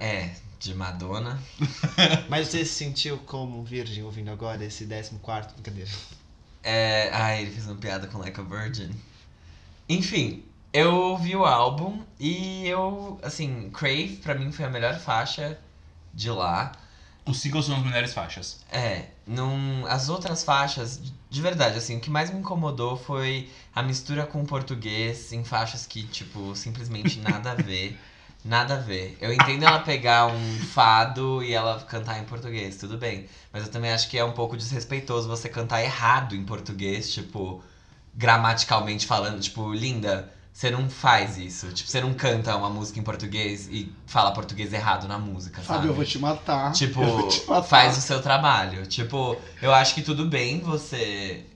É, 0.00 0.34
de 0.58 0.74
Madonna. 0.74 1.40
Mas 2.28 2.48
você 2.48 2.64
se 2.64 2.74
sentiu 2.74 3.18
como 3.18 3.62
virgem 3.62 4.02
ouvindo 4.02 4.28
agora 4.28 4.64
esse 4.64 4.84
14 4.84 5.54
brincadeira? 5.54 5.90
É. 6.64 7.08
Ai, 7.12 7.42
ele 7.42 7.52
fez 7.52 7.66
uma 7.66 7.76
piada 7.76 8.08
com 8.08 8.18
Like 8.18 8.40
a 8.40 8.42
Virgin. 8.42 8.90
Enfim, 9.88 10.42
eu 10.72 10.94
ouvi 10.94 11.36
o 11.36 11.44
álbum 11.44 12.02
e 12.18 12.66
eu. 12.66 13.18
Assim, 13.22 13.70
Crave 13.70 14.18
pra 14.22 14.34
mim 14.34 14.52
foi 14.52 14.64
a 14.64 14.70
melhor 14.70 14.98
faixa 14.98 15.58
de 16.14 16.30
lá. 16.30 16.72
Os 17.26 17.38
singles 17.40 17.66
são 17.66 17.76
as 17.76 17.82
melhores 17.84 18.12
faixas. 18.14 18.60
É, 18.70 19.06
num, 19.26 19.84
as 19.86 20.08
outras 20.08 20.42
faixas, 20.42 21.00
de- 21.02 21.12
de 21.30 21.42
verdade, 21.42 21.78
assim, 21.78 21.96
o 21.96 22.00
que 22.00 22.10
mais 22.10 22.30
me 22.30 22.40
incomodou 22.40 22.96
foi 22.96 23.50
a 23.74 23.82
mistura 23.82 24.26
com 24.26 24.42
o 24.42 24.46
português 24.46 25.32
em 25.32 25.44
faixas 25.44 25.86
que, 25.86 26.02
tipo, 26.04 26.54
simplesmente 26.56 27.18
nada 27.20 27.52
a 27.52 27.54
ver. 27.54 27.98
Nada 28.44 28.74
a 28.74 28.78
ver. 28.78 29.18
Eu 29.20 29.32
entendo 29.34 29.64
ela 29.64 29.80
pegar 29.80 30.26
um 30.26 30.60
fado 30.60 31.42
e 31.44 31.52
ela 31.52 31.78
cantar 31.84 32.18
em 32.20 32.24
português, 32.24 32.76
tudo 32.78 32.96
bem. 32.96 33.26
Mas 33.52 33.64
eu 33.66 33.70
também 33.70 33.92
acho 33.92 34.08
que 34.08 34.16
é 34.18 34.24
um 34.24 34.32
pouco 34.32 34.56
desrespeitoso 34.56 35.28
você 35.28 35.48
cantar 35.48 35.82
errado 35.82 36.34
em 36.34 36.42
português, 36.44 37.12
tipo, 37.12 37.62
gramaticalmente 38.14 39.06
falando. 39.06 39.40
Tipo, 39.40 39.72
linda, 39.72 40.32
você 40.52 40.70
não 40.70 40.90
faz 40.90 41.38
isso. 41.38 41.72
Tipo, 41.72 41.88
você 41.88 42.00
não 42.00 42.12
canta 42.12 42.56
uma 42.56 42.68
música 42.68 42.98
em 42.98 43.02
português 43.02 43.68
e 43.68 43.92
fala 44.06 44.32
português 44.32 44.72
errado 44.72 45.06
na 45.06 45.18
música, 45.18 45.62
sabe? 45.62 45.78
Fábio, 45.78 45.90
eu 45.90 45.94
vou 45.94 46.04
te 46.04 46.18
matar. 46.18 46.72
Tipo, 46.72 47.00
te 47.28 47.46
matar. 47.46 47.62
faz 47.62 47.96
o 47.96 48.00
seu 48.00 48.20
trabalho. 48.20 48.86
Tipo, 48.86 49.36
eu 49.62 49.72
acho 49.72 49.94
que 49.94 50.02
tudo 50.02 50.26
bem 50.26 50.60
você 50.60 51.46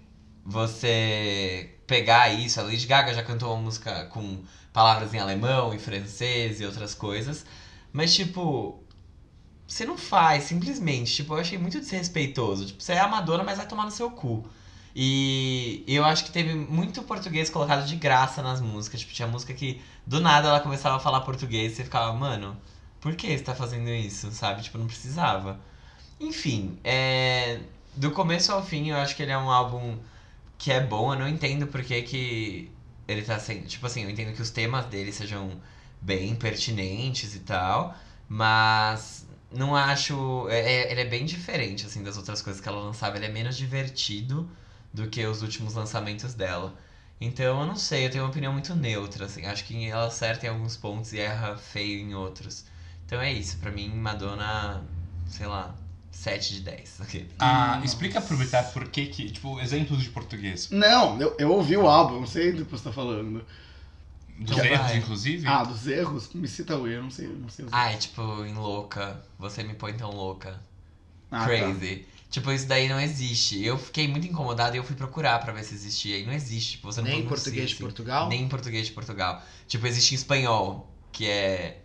você 0.45 1.75
pegar 1.87 2.29
isso. 2.31 2.61
A 2.61 2.63
Lady 2.63 2.87
Gaga 2.87 3.13
já 3.13 3.23
cantou 3.23 3.53
uma 3.53 3.63
música 3.63 4.07
com 4.07 4.43
palavras 4.73 5.13
em 5.15 5.19
alemão 5.19 5.75
e 5.75 5.79
francês 5.79 6.61
e 6.61 6.65
outras 6.65 6.95
coisas. 6.95 7.45
Mas, 7.93 8.15
tipo, 8.15 8.83
você 9.67 9.85
não 9.85 9.97
faz, 9.97 10.45
simplesmente. 10.45 11.15
Tipo, 11.15 11.35
eu 11.35 11.39
achei 11.39 11.59
muito 11.59 11.81
desrespeitoso. 11.81 12.67
Tipo, 12.67 12.83
você 12.83 12.93
é 12.93 13.01
amadora, 13.01 13.43
mas 13.43 13.59
vai 13.59 13.67
tomar 13.67 13.85
no 13.85 13.91
seu 13.91 14.11
cu. 14.11 14.47
E 14.95 15.85
eu 15.89 16.05
acho 16.05 16.25
que 16.25 16.31
teve 16.31 16.55
muito 16.55 17.03
português 17.03 17.51
colocado 17.51 17.85
de 17.87 17.97
graça 17.97 18.43
nas 18.43 18.61
músicas. 18.61 19.01
Tipo, 19.01 19.13
tinha 19.13 19.29
música 19.29 19.53
que 19.55 19.81
do 20.07 20.21
nada 20.21 20.49
ela 20.49 20.61
começava 20.61 20.97
a 20.97 21.01
falar 21.01 21.21
português 21.23 21.73
e 21.73 21.77
você 21.77 21.85
ficava, 21.85 22.13
mano, 22.13 22.57
por 23.01 23.17
que 23.17 23.27
você 23.37 23.43
tá 23.45 23.55
fazendo 23.55 23.89
isso, 23.91 24.31
sabe? 24.33 24.63
Tipo, 24.63 24.79
não 24.79 24.87
precisava. 24.87 25.59
Enfim, 26.21 26.79
é... 26.85 27.61
do 27.97 28.11
começo 28.13 28.53
ao 28.53 28.65
fim, 28.65 28.91
eu 28.91 28.97
acho 28.99 29.17
que 29.17 29.23
ele 29.23 29.33
é 29.33 29.39
um 29.39 29.51
álbum 29.51 29.99
que 30.59 30.73
é 30.73 30.81
bom. 30.81 31.13
Eu 31.15 31.19
não 31.21 31.29
entendo 31.29 31.67
por 31.67 31.83
que, 31.83 32.03
que 32.03 32.71
ele 33.09 33.23
tá 33.23 33.39
sendo. 33.39 33.67
Tipo 33.67 33.87
assim, 33.87 34.03
eu 34.05 34.11
entendo 34.11 34.35
que 34.35 34.43
os 34.43 34.51
temas 34.51 34.87
dele 34.87 35.13
sejam 35.13 35.61
bem 36.01 36.35
pertinentes 36.37 37.35
e 37.35 37.41
tal, 37.41 37.97
mas 38.29 39.27
não 39.51 39.75
acho. 39.77 40.49
é- 40.51 40.61
é- 40.89 40.93
ele 40.93 41.01
é 41.03 41.05
bem 41.05 41.25
diferente, 41.25 41.87
assim, 41.87 42.03
das 42.03 42.17
outras 42.17 42.43
coisas 42.43 42.61
que 42.63 42.69
ela 42.69 42.81
lançava. 42.81 43.17
Ele 43.17 43.27
é 43.27 43.29
menos 43.29 43.57
divertido 43.57 44.49
do 44.95 45.09
que 45.09 45.27
os 45.27 45.43
últimos 45.43 45.75
lançamentos 45.75 46.35
dela. 46.35 46.73
Então, 47.21 47.61
eu 47.61 47.67
não 47.67 47.77
sei, 47.77 48.07
eu 48.07 48.11
tenho 48.11 48.25
uma 48.25 48.31
opinião 48.31 48.53
muito 48.53 48.75
neutra, 48.77 49.27
assim. 49.27 49.45
Acho 49.45 49.65
que 49.65 49.87
ela 49.87 50.07
acerta 50.07 50.47
em 50.47 50.49
alguns 50.49 50.77
pontos 50.77 51.13
e 51.13 51.19
erra 51.19 51.57
feio 51.57 52.01
em 52.01 52.15
outros. 52.15 52.65
Então 53.05 53.21
é 53.21 53.33
isso, 53.33 53.59
pra 53.59 53.71
mim, 53.71 53.89
Madonna, 53.91 54.83
sei 55.27 55.47
lá, 55.47 55.75
7 56.13 56.55
de 56.55 56.61
10. 56.61 57.01
ok? 57.03 57.29
Ah, 57.41 57.81
explica 57.85 58.21
pro 58.21 58.37
Bitar 58.37 58.73
por 58.73 58.89
que 58.89 59.07
que, 59.07 59.31
tipo, 59.31 59.61
exemplos 59.61 60.01
de 60.01 60.11
português. 60.11 60.71
Não, 60.71 61.21
eu, 61.21 61.35
eu 61.39 61.51
ouvi 61.51 61.77
o 61.77 61.89
álbum, 61.89 62.21
não 62.21 62.27
sei 62.27 62.53
do 62.53 62.65
que 62.65 62.71
você 62.71 62.85
tá 62.85 62.93
falando. 62.93 63.45
Dos 64.39 64.59
erros, 64.59 64.79
vai. 64.79 64.97
inclusive. 64.97 65.47
Ah, 65.47 65.65
dos 65.65 65.87
erros? 65.87 66.33
Me 66.35 66.49
cita 66.49 66.77
o 66.77 66.89
erro, 66.89 67.05
não 67.05 67.11
sei, 67.11 67.29
não 67.29 67.49
sei 67.49 67.65
os 67.65 67.73
Ai, 67.73 67.97
tipo, 67.97 68.23
em 68.45 68.55
louca, 68.55 69.23
você 69.39 69.63
me 69.63 69.75
põe 69.75 69.93
tão 69.95 70.11
louca. 70.11 70.61
Ah, 71.31 71.47
tá. 71.47 71.47
Tipo, 72.35 72.51
isso 72.51 72.67
daí 72.67 72.89
não 72.89 73.01
existe. 73.01 73.65
Eu 73.65 73.79
fiquei 73.79 74.09
muito 74.09 74.27
incomodada 74.27 74.75
e 74.75 74.81
eu 74.81 74.83
fui 74.83 74.97
procurar 74.97 75.39
pra 75.39 75.53
ver 75.53 75.63
se 75.63 75.73
existia. 75.73 76.19
E 76.19 76.27
não 76.27 76.33
existe, 76.33 76.73
tipo, 76.73 76.91
você 76.91 77.01
não 77.01 77.09
Nem 77.09 77.21
em 77.21 77.27
português 77.27 77.69
de 77.69 77.75
assim. 77.75 77.85
Portugal? 77.85 78.29
Nem 78.29 78.43
em 78.43 78.49
português 78.49 78.87
de 78.87 78.93
Portugal. 78.93 79.41
Tipo, 79.69 79.87
existe 79.87 80.15
em 80.15 80.17
espanhol, 80.17 80.93
que 81.13 81.29
é. 81.29 81.85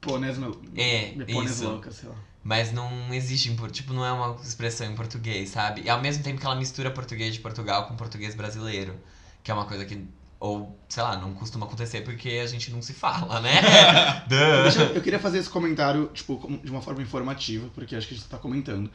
Pôneis, 0.00 0.38
meu. 0.38 0.60
É, 0.76 1.12
me 1.14 1.24
pôneis 1.24 1.52
isso. 1.52 1.68
louca, 1.68 1.92
sei 1.92 2.08
lá. 2.08 2.16
Mas 2.42 2.72
não 2.72 3.14
existe, 3.14 3.56
tipo, 3.70 3.92
não 3.92 4.04
é 4.04 4.10
uma 4.10 4.34
expressão 4.42 4.90
em 4.90 4.94
português, 4.96 5.50
sabe? 5.50 5.82
E 5.82 5.88
ao 5.88 6.00
mesmo 6.00 6.24
tempo 6.24 6.40
que 6.40 6.46
ela 6.46 6.56
mistura 6.56 6.90
português 6.90 7.32
de 7.32 7.38
Portugal 7.38 7.86
com 7.86 7.94
português 7.94 8.34
brasileiro. 8.34 8.98
Que 9.44 9.52
é 9.52 9.54
uma 9.54 9.66
coisa 9.66 9.84
que. 9.84 10.04
Ou, 10.40 10.76
sei 10.88 11.04
lá, 11.04 11.16
não 11.16 11.32
costuma 11.32 11.64
acontecer 11.64 12.00
porque 12.00 12.40
a 12.42 12.46
gente 12.46 12.72
não 12.72 12.82
se 12.82 12.92
fala, 12.92 13.38
né? 13.40 13.62
Deixa 14.26 14.82
eu, 14.82 14.96
eu 14.96 15.00
queria 15.00 15.20
fazer 15.20 15.38
esse 15.38 15.48
comentário, 15.48 16.10
tipo, 16.12 16.60
de 16.64 16.70
uma 16.72 16.82
forma 16.82 17.00
informativa, 17.02 17.70
porque 17.72 17.94
acho 17.94 18.08
que 18.08 18.14
a 18.14 18.16
gente 18.16 18.28
tá 18.28 18.36
comentando. 18.36 18.90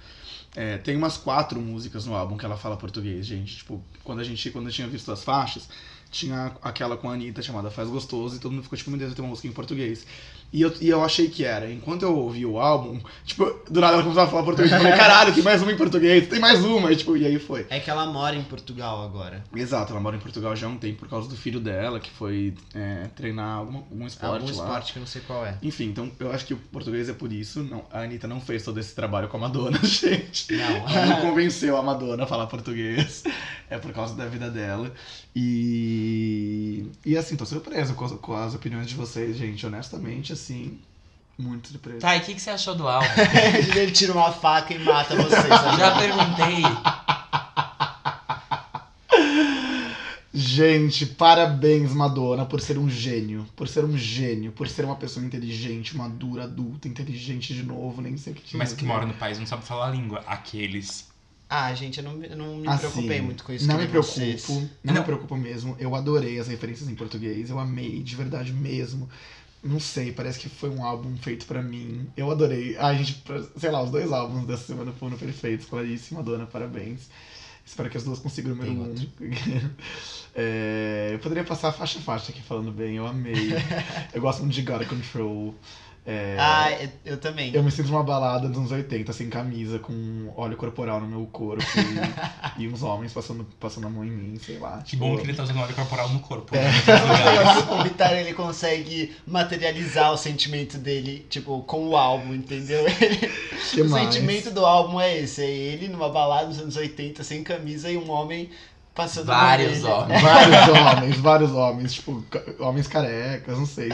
É, 0.56 0.78
tem 0.78 0.98
umas 0.98 1.18
quatro 1.18 1.60
músicas 1.62 2.06
no 2.06 2.14
álbum 2.14 2.38
que 2.38 2.46
ela 2.46 2.58
fala 2.58 2.76
português, 2.76 3.26
gente. 3.26 3.58
Tipo, 3.58 3.82
quando 4.04 4.20
a 4.20 4.24
gente, 4.24 4.50
quando 4.52 4.68
eu 4.68 4.72
tinha 4.72 4.88
visto 4.88 5.12
as 5.12 5.24
faixas, 5.24 5.70
tinha 6.10 6.54
aquela 6.62 6.98
com 6.98 7.10
a 7.10 7.14
Anitta 7.14 7.42
chamada 7.42 7.72
Faz 7.72 7.88
Gostoso, 7.88 8.36
e 8.36 8.40
todo 8.40 8.52
mundo 8.52 8.64
ficou 8.64 8.78
tipo, 8.78 8.90
meu 8.90 9.00
Deus, 9.00 9.14
tem 9.14 9.24
uma 9.24 9.30
música 9.30 9.48
em 9.48 9.54
português. 9.54 10.06
E 10.54 10.62
eu, 10.62 10.74
e 10.82 10.90
eu 10.90 11.02
achei 11.04 11.30
que 11.30 11.46
era. 11.46 11.72
Enquanto 11.72 12.04
eu 12.04 12.14
ouvi 12.16 12.46
o 12.46 12.60
álbum, 12.60 13.00
tipo, 13.26 13.46
do 13.70 13.80
nada 13.80 13.94
ela 13.94 14.04
começava 14.04 14.28
a 14.28 14.32
falar 14.32 14.44
português. 14.44 14.72
Eu 14.72 14.80
falei, 14.80 14.94
caralho, 14.98 15.34
tem 15.34 15.44
mais 15.44 15.62
uma 15.62 15.72
em 15.72 15.78
português, 15.78 16.28
tem 16.28 16.40
mais 16.40 16.64
uma. 16.66 16.92
E, 16.92 16.96
tipo, 16.98 17.16
e 17.16 17.26
aí 17.26 17.40
foi. 17.40 17.66
É 17.70 17.80
que 17.80 17.90
ela 17.90 18.06
mora 18.08 18.36
em 18.36 18.44
Portugal 18.44 19.02
agora. 19.04 19.44
Exato, 19.56 19.94
ela 19.94 20.02
mora 20.02 20.18
em 20.18 20.20
Portugal 20.20 20.54
já 20.56 20.68
há 20.68 20.70
um 20.70 20.78
tempo 20.78 21.00
por 21.00 21.08
causa 21.08 21.30
do 21.30 21.38
filho 21.38 21.60
dela, 21.60 22.00
que 22.02 22.12
foi 22.12 22.54
é, 22.76 23.08
treinar 23.16 23.60
algum, 23.60 23.78
algum 23.78 24.06
esporte 24.06 24.34
Algum 24.34 24.46
lá. 24.46 24.52
esporte 24.52 24.92
que 24.94 25.00
eu 25.00 25.02
não 25.02 25.08
sei 25.08 25.22
qual 25.22 25.46
é. 25.46 25.58
Enfim, 25.62 25.86
então 25.86 26.12
eu 26.20 26.32
acho 26.32 26.46
que 26.46 26.54
o 26.54 26.58
português 26.58 27.08
é 27.08 27.14
por 27.14 27.32
isso. 27.32 27.64
Não, 27.64 27.86
a 27.92 28.02
Anitta 28.02 28.28
não 28.28 28.42
fez 28.42 28.64
todo 28.64 28.78
esse 28.80 28.94
trabalho 28.94 29.30
com 29.30 29.38
a 29.38 29.40
Madonna, 29.40 29.80
gente. 29.84 30.54
Não. 30.54 30.90
Ela 30.90 31.06
não 31.06 31.22
convenceu 31.22 31.78
a 31.78 31.82
Madonna 31.82 32.24
a 32.24 32.28
falar 32.28 32.48
português. 32.48 33.24
É 33.70 33.78
por 33.78 33.94
causa 33.94 34.16
da 34.16 34.26
vida 34.26 34.50
dela. 34.50 34.92
E. 35.34 36.86
E 37.06 37.16
assim, 37.18 37.36
tô 37.38 37.46
surpreso 37.46 37.94
com 37.94 38.04
as, 38.06 38.12
com 38.12 38.34
as 38.36 38.54
opiniões 38.54 38.88
de 38.88 38.96
vocês, 38.96 39.38
gente. 39.38 39.66
Honestamente, 39.66 40.34
assim. 40.34 40.41
Muito 41.38 41.70
surpreso. 41.70 42.00
Tá, 42.00 42.16
e 42.16 42.20
o 42.20 42.22
que, 42.24 42.36
que 42.36 42.42
você 42.42 42.50
achou 42.52 42.76
do 42.76 42.88
álbum? 42.88 43.08
Ele 43.76 43.92
tira 43.92 44.14
uma 44.14 44.32
faca 44.32 44.74
e 44.74 44.80
mata 44.80 45.16
vocês. 45.16 45.48
sabe? 45.48 45.78
Já 45.78 45.98
perguntei. 45.98 46.64
Gente, 50.34 51.06
parabéns, 51.06 51.94
Madonna, 51.94 52.46
por 52.46 52.62
ser 52.62 52.78
um 52.78 52.90
gênio. 52.90 53.46
Por 53.56 53.68
ser 53.68 53.84
um 53.84 53.98
gênio. 53.98 54.52
Por 54.54 54.68
ser 54.68 54.86
uma 54.86 54.96
pessoa 54.96 55.26
inteligente, 55.26 55.98
madura, 55.98 56.44
adulta, 56.46 56.88
inteligente 56.88 57.54
de 57.54 57.64
novo, 57.64 58.02
nem 58.02 58.16
sei 58.18 58.32
o 58.32 58.36
que 58.36 58.42
tinha. 58.44 58.58
Mas 58.58 58.72
que 58.72 58.86
mora 58.86 59.06
no 59.06 59.14
país 59.14 59.38
não 59.38 59.46
sabe 59.46 59.66
falar 59.66 59.88
a 59.88 59.92
língua. 59.92 60.24
Aqueles. 60.26 61.10
Ah, 61.50 61.74
gente, 61.74 61.98
eu 61.98 62.04
não, 62.06 62.24
eu 62.24 62.38
não 62.38 62.56
me 62.56 62.68
Assim, 62.70 62.78
preocupei 62.80 63.22
muito 63.22 63.44
com 63.44 63.52
isso. 63.52 63.68
Não 63.68 63.78
me 63.78 63.86
preocupo, 63.86 64.14
vocês. 64.14 64.48
não, 64.48 64.70
Não. 64.86 64.94
me 64.94 65.02
preocupo 65.04 65.36
mesmo. 65.36 65.76
Eu 65.78 65.94
adorei 65.96 66.40
as 66.40 66.48
referências 66.48 66.88
em 66.88 66.96
português, 66.96 67.50
eu 67.50 67.60
amei, 67.60 68.02
de 68.02 68.16
verdade 68.16 68.54
mesmo. 68.54 69.10
Não 69.64 69.80
sei, 69.80 70.12
parece 70.12 70.40
que 70.40 70.50
foi 70.50 70.70
um 70.70 70.84
álbum 70.84 71.16
feito 71.18 71.46
pra 71.46 71.62
mim. 71.62 72.08
Eu 72.18 72.32
adorei. 72.32 72.76
Ai, 72.78 72.98
gente, 72.98 73.24
sei 73.58 73.70
lá, 73.70 73.82
os 73.84 73.92
dois 73.92 74.12
álbuns 74.12 74.48
dessa 74.48 74.64
semana 74.64 74.92
foram 74.92 75.18
perfeitos. 75.18 75.68
Clarice 75.68 76.14
e 76.14 76.18
Madonna, 76.18 76.48
parabéns. 76.48 77.10
Espero 77.64 77.90
que 77.90 77.98
as 77.98 78.04
duas 78.04 78.20
consigam 78.20 78.54
o 78.54 78.56
número 78.56 78.96
Tem 79.18 79.28
um. 79.30 79.70
É, 80.34 81.10
eu 81.12 81.20
poderia 81.20 81.44
passar 81.44 81.74
faixa 81.74 82.00
a 82.00 82.02
faixa 82.02 82.32
aqui 82.32 82.42
falando 82.42 82.72
bem, 82.72 82.96
eu 82.96 83.06
amei. 83.06 83.50
eu 84.14 84.22
gosto 84.22 84.40
muito 84.40 84.54
de 84.54 84.62
God 84.62 84.88
Control. 84.88 85.54
É, 86.04 86.36
Ah, 86.40 86.70
eu, 87.06 87.18
também. 87.18 87.54
eu 87.54 87.62
me 87.62 87.70
sinto 87.70 87.90
numa 87.92 88.04
balada 88.04 88.48
dos 88.48 88.58
anos 88.58 88.72
80, 88.72 89.14
sem 89.14 89.30
camisa, 89.30 89.78
com 89.78 90.34
óleo 90.36 90.58
corporal 90.58 91.00
no 91.00 91.08
meu 91.08 91.28
corpo 91.28 91.64
e, 92.58 92.64
e 92.64 92.68
uns 92.68 92.82
homens 92.82 93.14
passando, 93.14 93.46
passando 93.60 93.86
a 93.86 93.90
mão 93.90 94.04
em 94.04 94.10
mim, 94.10 94.40
sei 94.40 94.58
lá. 94.58 94.80
Que 94.80 94.92
tipo, 94.92 95.06
bom 95.06 95.16
que 95.16 95.24
ele 95.24 95.34
tá 95.36 95.44
usando 95.44 95.60
óleo 95.60 95.76
corporal 95.76 96.10
no 96.10 96.20
corpo. 96.20 96.56
É. 96.56 96.64
né? 96.64 96.72
O 97.72 97.84
Vitar 97.84 98.14
ele 98.14 98.34
consegue 98.34 99.16
materializar 99.28 100.12
o 100.12 100.18
sentimento 100.18 100.78
dele, 100.80 101.26
tipo, 101.30 101.62
com 101.64 101.88
o 101.90 101.96
álbum, 101.96 102.34
entendeu? 102.34 102.84
que 103.72 103.82
o 103.82 103.90
mais? 103.90 104.14
sentimento 104.14 104.52
do 104.52 104.66
álbum 104.66 105.00
é 105.00 105.20
esse, 105.20 105.44
é 105.44 105.50
ele 105.50 105.88
numa 105.88 106.10
balada 106.10 106.48
nos 106.48 106.60
anos 106.60 106.76
80, 106.76 107.24
sem 107.24 107.44
camisa 107.44 107.92
e 107.92 107.98
um 107.98 108.10
homem 108.10 108.50
Vários 108.94 109.84
homens. 109.84 110.22
Vários 110.22 110.68
homens, 110.68 111.18
vários 111.18 111.52
homens, 111.52 111.94
tipo, 111.94 112.24
homens 112.60 112.88
carecas, 112.88 113.58
não 113.58 113.66
sei. 113.66 113.90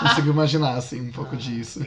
Consigo 0.00 0.30
imaginar, 0.30 0.74
assim, 0.74 1.00
um 1.00 1.12
pouco 1.12 1.36
disso. 1.36 1.80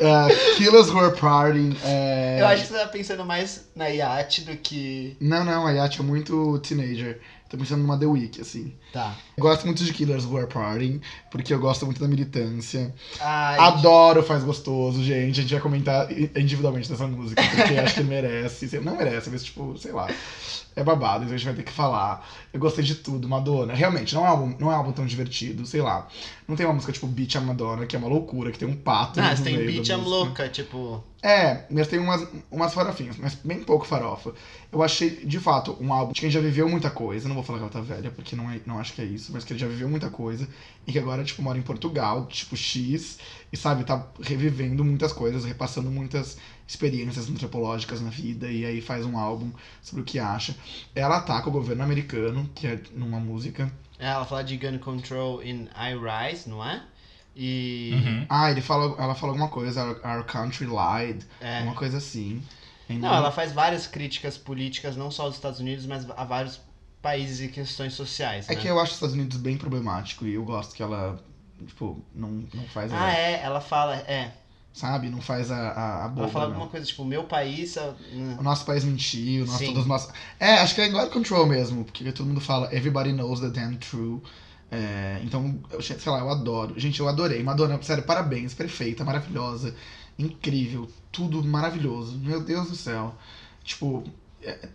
É, 0.00 0.54
Killers 0.56 0.88
Who 0.90 0.98
Are 1.00 1.16
Partying. 1.16 1.76
é, 1.84 2.38
Eu 2.40 2.46
acho 2.46 2.62
que 2.62 2.68
você 2.68 2.78
tá 2.78 2.86
pensando 2.86 3.24
mais 3.24 3.64
na 3.74 3.86
Yacht 3.88 4.42
do 4.42 4.56
que. 4.56 5.16
Não, 5.20 5.44
não, 5.44 5.66
a 5.66 5.72
Yacht 5.72 6.00
é 6.00 6.02
muito 6.04 6.58
teenager. 6.60 7.20
Tô 7.48 7.58
pensando 7.58 7.82
numa 7.82 7.98
The 7.98 8.06
Week, 8.06 8.40
assim. 8.40 8.74
Tá. 8.92 9.14
Eu 9.36 9.42
gosto 9.42 9.64
muito 9.64 9.84
de 9.84 9.92
Killers 9.92 10.24
Who 10.24 10.38
Are 10.38 10.46
Partying, 10.46 11.00
porque 11.30 11.54
eu 11.54 11.60
gosto 11.60 11.84
muito 11.86 12.00
da 12.00 12.08
militância. 12.08 12.92
Ai, 13.20 13.58
Adoro 13.58 14.22
Faz 14.22 14.42
Gostoso, 14.42 15.02
gente. 15.04 15.38
A 15.38 15.42
gente 15.42 15.52
vai 15.52 15.62
comentar 15.62 16.10
individualmente 16.36 16.88
dessa 16.88 17.06
música, 17.06 17.40
porque 17.42 17.74
acho 17.78 17.94
que 17.94 18.02
merece. 18.02 18.78
Não 18.80 18.96
merece, 18.96 19.30
mas 19.30 19.44
tipo, 19.44 19.76
sei 19.78 19.92
lá. 19.92 20.08
É 20.76 20.82
babado, 20.82 21.22
então 21.22 21.34
a 21.34 21.38
gente 21.38 21.46
vai 21.46 21.54
ter 21.54 21.62
que 21.62 21.72
falar. 21.72 22.28
Eu 22.52 22.58
gostei 22.58 22.84
de 22.84 22.96
tudo, 22.96 23.28
Madonna. 23.28 23.72
Realmente, 23.72 24.14
não 24.14 24.26
é 24.26 24.28
um 24.28 24.30
álbum, 24.30 24.56
não 24.58 24.72
é 24.72 24.74
um 24.74 24.78
álbum 24.78 24.92
tão 24.92 25.06
divertido, 25.06 25.64
sei 25.64 25.80
lá. 25.80 26.08
Não 26.48 26.56
tem 26.56 26.66
uma 26.66 26.74
música 26.74 26.92
tipo 26.92 27.06
Beat 27.06 27.36
a 27.36 27.40
Madonna, 27.40 27.86
que 27.86 27.94
é 27.94 27.98
uma 27.98 28.08
loucura, 28.08 28.50
que 28.50 28.58
tem 28.58 28.66
um 28.66 28.76
pato 28.76 29.20
Ah, 29.20 29.34
tem 29.36 29.54
I'm 29.54 29.78
música. 29.78 29.96
Louca, 29.96 30.48
tipo. 30.48 31.02
É, 31.22 31.64
mas 31.70 31.88
tem 31.88 31.98
umas, 31.98 32.26
umas 32.50 32.74
farofinhas, 32.74 33.16
mas 33.16 33.34
bem 33.36 33.62
pouco 33.62 33.86
farofa. 33.86 34.34
Eu 34.70 34.82
achei, 34.82 35.08
de 35.24 35.38
fato, 35.38 35.74
um 35.80 35.92
álbum 35.92 36.12
de 36.12 36.20
quem 36.20 36.30
já 36.30 36.40
viveu 36.40 36.68
muita 36.68 36.90
coisa. 36.90 37.28
Não 37.28 37.34
vou 37.34 37.44
falar 37.44 37.60
que 37.60 37.64
ela 37.64 37.72
tá 37.72 37.80
velha, 37.80 38.10
porque 38.10 38.36
não, 38.36 38.50
é, 38.50 38.60
não 38.66 38.78
acho 38.78 38.92
que 38.92 39.00
é 39.00 39.04
isso, 39.06 39.30
mas 39.32 39.44
que 39.44 39.52
ele 39.52 39.60
já 39.60 39.66
viveu 39.66 39.88
muita 39.88 40.10
coisa. 40.10 40.46
E 40.86 40.92
que 40.92 40.98
agora, 40.98 41.24
tipo, 41.24 41.40
mora 41.40 41.56
em 41.56 41.62
Portugal, 41.62 42.26
tipo, 42.26 42.56
X. 42.56 43.18
E, 43.50 43.56
sabe, 43.56 43.84
tá 43.84 44.06
revivendo 44.20 44.84
muitas 44.84 45.12
coisas, 45.12 45.44
repassando 45.44 45.90
muitas 45.90 46.36
experiências 46.66 47.28
antropológicas 47.28 48.00
na 48.00 48.10
vida. 48.10 48.50
E 48.50 48.64
aí 48.64 48.80
faz 48.80 49.04
um 49.04 49.18
álbum 49.18 49.50
sobre 49.82 50.02
o 50.02 50.04
que 50.04 50.18
acha. 50.18 50.54
Ela 50.94 51.18
ataca 51.18 51.48
o 51.48 51.52
governo 51.52 51.82
americano, 51.82 52.48
que 52.54 52.66
é 52.66 52.80
numa 52.92 53.20
música. 53.20 53.70
é, 53.98 54.06
Ela 54.06 54.24
fala 54.24 54.42
de 54.44 54.56
Gun 54.56 54.78
Control 54.78 55.42
in 55.42 55.68
I 55.76 55.94
Rise, 55.94 56.48
não 56.48 56.64
é? 56.64 56.82
E. 57.36 57.90
Uhum. 57.94 58.26
Ah, 58.28 58.50
ele 58.50 58.60
fala, 58.60 58.94
ela 59.02 59.14
fala 59.14 59.32
alguma 59.32 59.48
coisa, 59.48 59.82
Our, 59.84 60.00
Our 60.04 60.24
Country 60.24 60.66
Lied, 60.66 61.24
É. 61.40 61.62
uma 61.62 61.74
coisa 61.74 61.98
assim. 61.98 62.42
Não, 62.88 63.12
ela 63.14 63.32
faz 63.32 63.52
várias 63.52 63.86
críticas 63.86 64.36
políticas, 64.36 64.94
não 64.94 65.10
só 65.10 65.24
aos 65.24 65.34
Estados 65.34 65.58
Unidos, 65.58 65.86
mas 65.86 66.08
a 66.10 66.24
vários 66.24 66.60
países 67.00 67.40
e 67.40 67.48
questões 67.48 67.94
sociais. 67.94 68.48
É 68.48 68.54
né? 68.54 68.60
que 68.60 68.68
eu 68.68 68.78
acho 68.78 68.90
os 68.92 68.96
Estados 68.96 69.14
Unidos 69.14 69.36
bem 69.38 69.56
problemático 69.56 70.26
e 70.26 70.34
eu 70.34 70.44
gosto 70.44 70.74
que 70.74 70.82
ela, 70.82 71.18
tipo, 71.66 72.04
não, 72.14 72.44
não 72.52 72.64
faz. 72.68 72.92
Ah, 72.92 73.10
é, 73.12 73.42
ela 73.42 73.60
fala, 73.60 73.96
é. 73.96 74.32
Sabe? 74.74 75.08
Não 75.08 75.20
faz 75.20 75.52
a, 75.52 75.56
a, 75.68 76.04
a 76.04 76.08
boba, 76.08 76.22
Ela 76.22 76.32
fala 76.32 76.44
não. 76.46 76.52
alguma 76.54 76.68
coisa, 76.68 76.84
tipo, 76.84 77.04
meu 77.04 77.22
país. 77.24 77.78
a- 77.78 77.94
O 78.38 78.42
nosso 78.42 78.66
país 78.66 78.82
mentiu, 78.84 79.46
Sim. 79.46 79.66
todos 79.66 79.82
os 79.82 79.86
nossos. 79.86 80.12
É, 80.40 80.54
acho 80.54 80.74
que 80.74 80.80
é 80.80 80.88
God 80.88 81.10
Control 81.12 81.46
mesmo, 81.46 81.84
porque 81.84 82.10
todo 82.10 82.26
mundo 82.26 82.40
fala 82.40 82.66
Everybody 82.74 83.12
knows 83.12 83.38
the 83.40 83.50
damn 83.50 83.76
true. 83.76 84.20
É, 84.72 85.20
então, 85.22 85.60
eu, 85.70 85.80
sei 85.80 85.96
lá, 86.06 86.18
eu 86.18 86.28
adoro. 86.28 86.74
Gente, 86.76 86.98
eu 86.98 87.08
adorei. 87.08 87.40
Madonna, 87.44 87.80
sério, 87.82 88.02
parabéns, 88.02 88.52
perfeita, 88.52 89.04
maravilhosa, 89.04 89.72
incrível, 90.18 90.90
tudo 91.12 91.44
maravilhoso. 91.44 92.18
Meu 92.18 92.42
Deus 92.42 92.68
do 92.70 92.74
céu. 92.74 93.14
Tipo, 93.62 94.02
é- 94.42 94.68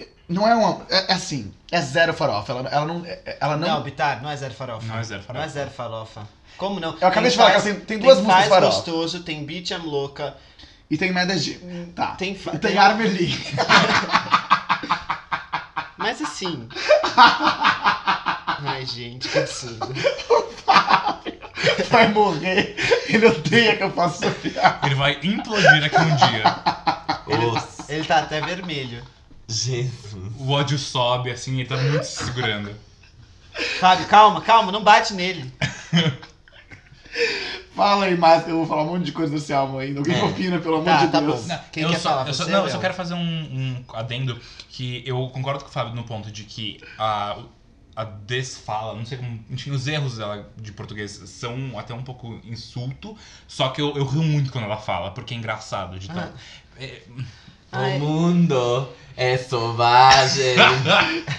é- 0.00 0.08
não 0.26 0.48
é 0.48 0.54
uma. 0.54 0.86
É, 0.88 1.12
é 1.12 1.14
assim, 1.14 1.52
é 1.70 1.82
zero 1.82 2.14
farofa. 2.14 2.50
Ela, 2.50 2.68
ela 2.70 2.86
não. 2.86 3.04
é- 3.04 3.36
Ela 3.38 3.56
não. 3.58 3.68
Não, 3.68 3.82
Bitar, 3.82 4.22
não 4.22 4.30
é 4.30 4.36
zero 4.38 4.54
farofa. 4.54 4.86
Não 4.86 4.96
é 4.96 5.02
zero 5.02 5.20
Não 5.20 5.26
farofa. 5.26 5.44
é 5.44 5.48
zero 5.50 5.70
farofa. 5.70 6.28
Como 6.56 6.80
não? 6.80 6.90
eu 7.00 7.08
acabei 7.08 7.22
Tem 7.22 7.30
de 7.30 7.36
falar 7.36 7.50
Faz- 7.50 7.62
que 7.62 7.68
ela 7.68 7.76
tem, 7.78 7.86
tem 7.86 7.98
duas 7.98 8.18
músicas 8.18 8.36
Faz 8.36 8.48
farofa. 8.48 8.76
Gostoso, 8.76 9.20
tem 9.22 9.44
Beach 9.44 9.72
I'm 9.72 9.82
Louca. 9.84 10.36
E 10.90 10.96
tem 10.96 11.12
Meda 11.12 11.36
G. 11.36 11.58
Tá. 11.94 12.08
Tem, 12.16 12.32
E 12.32 12.36
tem 12.36 12.58
tem- 12.58 12.78
Armeli. 12.78 13.34
Mas 15.96 16.20
assim. 16.20 16.68
Ai, 17.16 18.84
gente, 18.86 19.28
que 19.28 19.38
absurdo. 19.38 19.88
Vai 21.90 22.08
morrer. 22.12 22.76
Ele 23.08 23.26
odeia 23.26 23.76
que 23.76 23.82
eu 23.82 23.90
faça 23.92 24.26
essa 24.26 24.34
piada. 24.34 24.86
Ele 24.86 24.94
vai 24.94 25.18
implodir 25.22 25.84
aqui 25.84 25.96
um 25.96 26.16
dia. 26.16 26.44
Os... 27.52 27.88
Ele 27.88 28.04
tá 28.04 28.18
até 28.18 28.40
vermelho. 28.40 29.02
Jesus. 29.48 30.32
O 30.38 30.50
ódio 30.50 30.78
sobe, 30.78 31.30
assim, 31.30 31.60
ele 31.60 31.68
tá 31.68 31.76
muito 31.76 32.04
se 32.04 32.24
segurando. 32.24 32.74
Fábio, 33.78 34.06
calma, 34.06 34.40
calma, 34.40 34.72
não 34.72 34.82
bate 34.82 35.14
nele. 35.14 35.52
Fala 37.74 38.04
aí 38.06 38.16
que 38.44 38.50
eu 38.50 38.58
vou 38.58 38.66
falar 38.66 38.82
um 38.82 38.86
monte 38.92 39.04
de 39.04 39.12
coisa 39.12 39.32
desse 39.34 39.52
álbum 39.52 39.78
ainda. 39.78 40.00
Alguém 40.00 40.16
É. 40.16 40.22
opina, 40.24 40.58
pelo 40.60 40.74
amor 40.76 40.84
Tá, 40.84 41.06
de 41.06 41.12
tá 41.12 41.20
Deus. 41.20 41.40
bom. 41.42 41.46
Não, 41.48 41.60
Quem 41.72 41.82
eu 41.82 41.90
quer 41.90 41.98
só, 41.98 42.08
falar? 42.10 42.28
eu 42.28 42.34
só- 42.34 42.44
Você 42.44 42.50
não, 42.50 42.64
eu 42.64 42.70
só 42.70 42.78
quero 42.78 42.94
fazer 42.94 43.14
um, 43.14 43.18
um 43.18 43.84
adendo 43.94 44.38
que 44.68 45.02
eu 45.06 45.28
concordo 45.28 45.64
com 45.64 45.70
o 45.70 45.72
Fábio 45.72 45.94
no 45.94 46.04
ponto 46.04 46.30
de 46.30 46.44
que 46.44 46.80
a, 46.98 47.36
a 47.96 48.04
desfala, 48.04 48.94
não 48.94 49.04
sei 49.04 49.18
como. 49.18 49.44
Enfim, 49.50 49.70
os 49.72 49.86
erros 49.88 50.18
dela 50.18 50.48
de 50.56 50.72
português 50.72 51.12
são 51.26 51.78
até 51.78 51.92
um 51.94 52.02
pouco 52.02 52.40
insulto, 52.44 53.16
só 53.48 53.68
que 53.70 53.80
eu, 53.80 53.94
eu 53.96 54.04
rio 54.04 54.22
muito 54.22 54.52
quando 54.52 54.64
ela 54.64 54.76
fala, 54.76 55.10
porque 55.10 55.34
é 55.34 55.36
engraçado 55.36 55.98
de 55.98 56.08
tão. 56.08 56.32
É, 56.78 57.02
Ai. 57.72 57.96
O 57.96 58.00
mundo 58.00 58.88
é 59.16 59.36
selvagem, 59.36 60.56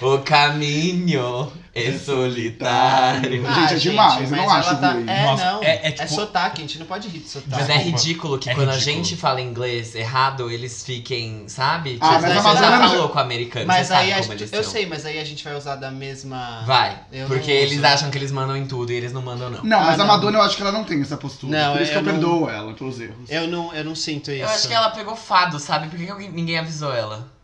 o 0.02 0.18
caminho 0.18 1.52
é 1.74 1.92
solitário. 1.92 3.42
Gente, 3.54 3.74
é 3.74 3.76
demais, 3.76 4.30
eu 4.30 4.36
não 4.38 4.46
mas 4.46 4.66
acho 4.66 4.80
tá... 4.80 4.92
ruim. 4.92 5.04
É, 5.06 5.22
Nossa, 5.24 5.52
não. 5.52 5.62
é- 5.62 5.66
É, 5.66 5.88
é 5.88 5.90
tipo- 5.92 6.08
sotaque, 6.14 6.62
a 6.62 6.64
gente 6.64 6.78
não 6.78 6.86
pode 6.86 7.06
rir 7.08 7.18
de 7.18 7.28
sotaque. 7.28 7.50
Mas 7.50 7.68
é 7.68 7.76
ridículo 7.76 8.38
que 8.38 8.48
É 8.48 8.54
quando 8.54 8.70
a 8.70 8.72
ridículo. 8.72 8.96
gente 9.04 9.16
fala 9.16 9.42
inglês 9.42 9.94
errado, 9.94 10.50
eles 10.50 10.84
fiquem, 10.86 11.44
sabe? 11.48 11.98
Ah, 12.00 12.08
tipo, 12.16 12.22
mas 12.22 12.42
você 12.42 12.48
a 12.48 12.54
já 12.54 12.88
falou 12.88 13.08
com 13.10 13.18
o 13.18 13.20
americano, 13.20 13.66
Mas 13.66 13.88
você 13.88 13.92
aí 13.92 13.98
sabe 14.08 14.12
a 14.12 14.14
como 14.26 14.32
gente, 14.32 14.42
eles 14.42 14.52
eu 14.54 14.64
sei, 14.64 14.86
mas 14.86 15.04
aí 15.04 15.18
a 15.18 15.24
gente 15.24 15.44
vai 15.44 15.54
usar 15.54 15.76
da 15.76 15.90
mesma. 15.90 16.62
Vai, 16.66 16.98
Eu 17.12 17.26
porque 17.26 17.50
eles 17.50 17.76
uso. 17.76 17.86
acham 17.86 18.10
que 18.10 18.16
eles 18.16 18.32
mandam 18.32 18.56
em 18.56 18.64
tudo 18.66 18.90
e 18.90 18.94
eles 18.94 19.12
não 19.12 19.20
mandam 19.20 19.50
não. 19.50 19.62
Não, 19.62 19.80
mas 19.80 19.90
Ah, 19.90 19.92
a 19.92 19.96
não. 19.98 20.06
Madonna 20.06 20.38
eu 20.38 20.42
acho 20.42 20.56
que 20.56 20.62
ela 20.62 20.72
não 20.72 20.84
tem 20.84 21.02
essa 21.02 21.18
postura. 21.18 21.58
Não, 21.58 21.72
por 21.74 21.82
isso 21.82 21.92
que 21.92 21.98
eu 21.98 22.02
não- 22.02 22.10
perdoo 22.12 22.48
ela 22.48 22.72
pelos 22.72 22.98
erros. 22.98 23.28
Eu 23.28 23.48
não, 23.48 23.74
eu 23.74 23.84
não 23.84 23.94
sinto 23.94 24.30
isso. 24.30 24.40
Eu 24.42 24.48
acho 24.48 24.66
que 24.66 24.72
ela 24.74 24.88
pegou 24.90 25.14
fado, 25.14 25.58
sabe? 25.58 25.88
Por 25.88 25.98
que 25.98 26.28
ninguém 26.30 26.58
avisou 26.58 26.94
ela? 26.94 27.35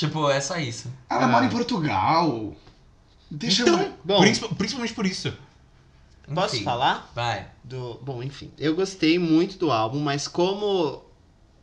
Tipo, 0.00 0.30
é 0.30 0.40
só 0.40 0.58
isso. 0.58 0.92
Ela 1.08 1.24
Ah. 1.24 1.28
mora 1.28 1.44
em 1.46 1.50
Portugal. 1.50 2.54
Deixa 3.30 3.62
então, 3.62 3.80
eu. 3.80 3.92
Bom. 4.04 4.20
princip- 4.20 4.54
principalmente 4.56 4.94
por 4.94 5.06
isso. 5.06 5.32
Posso 6.34 6.54
Enfim, 6.56 6.64
falar? 6.64 7.10
Vai. 7.14 7.48
Do... 7.64 7.98
Bom, 8.02 8.22
enfim. 8.22 8.50
Eu 8.58 8.74
gostei 8.74 9.18
muito 9.18 9.58
do 9.58 9.70
álbum, 9.72 9.98
mas 10.00 10.28
como 10.28 11.02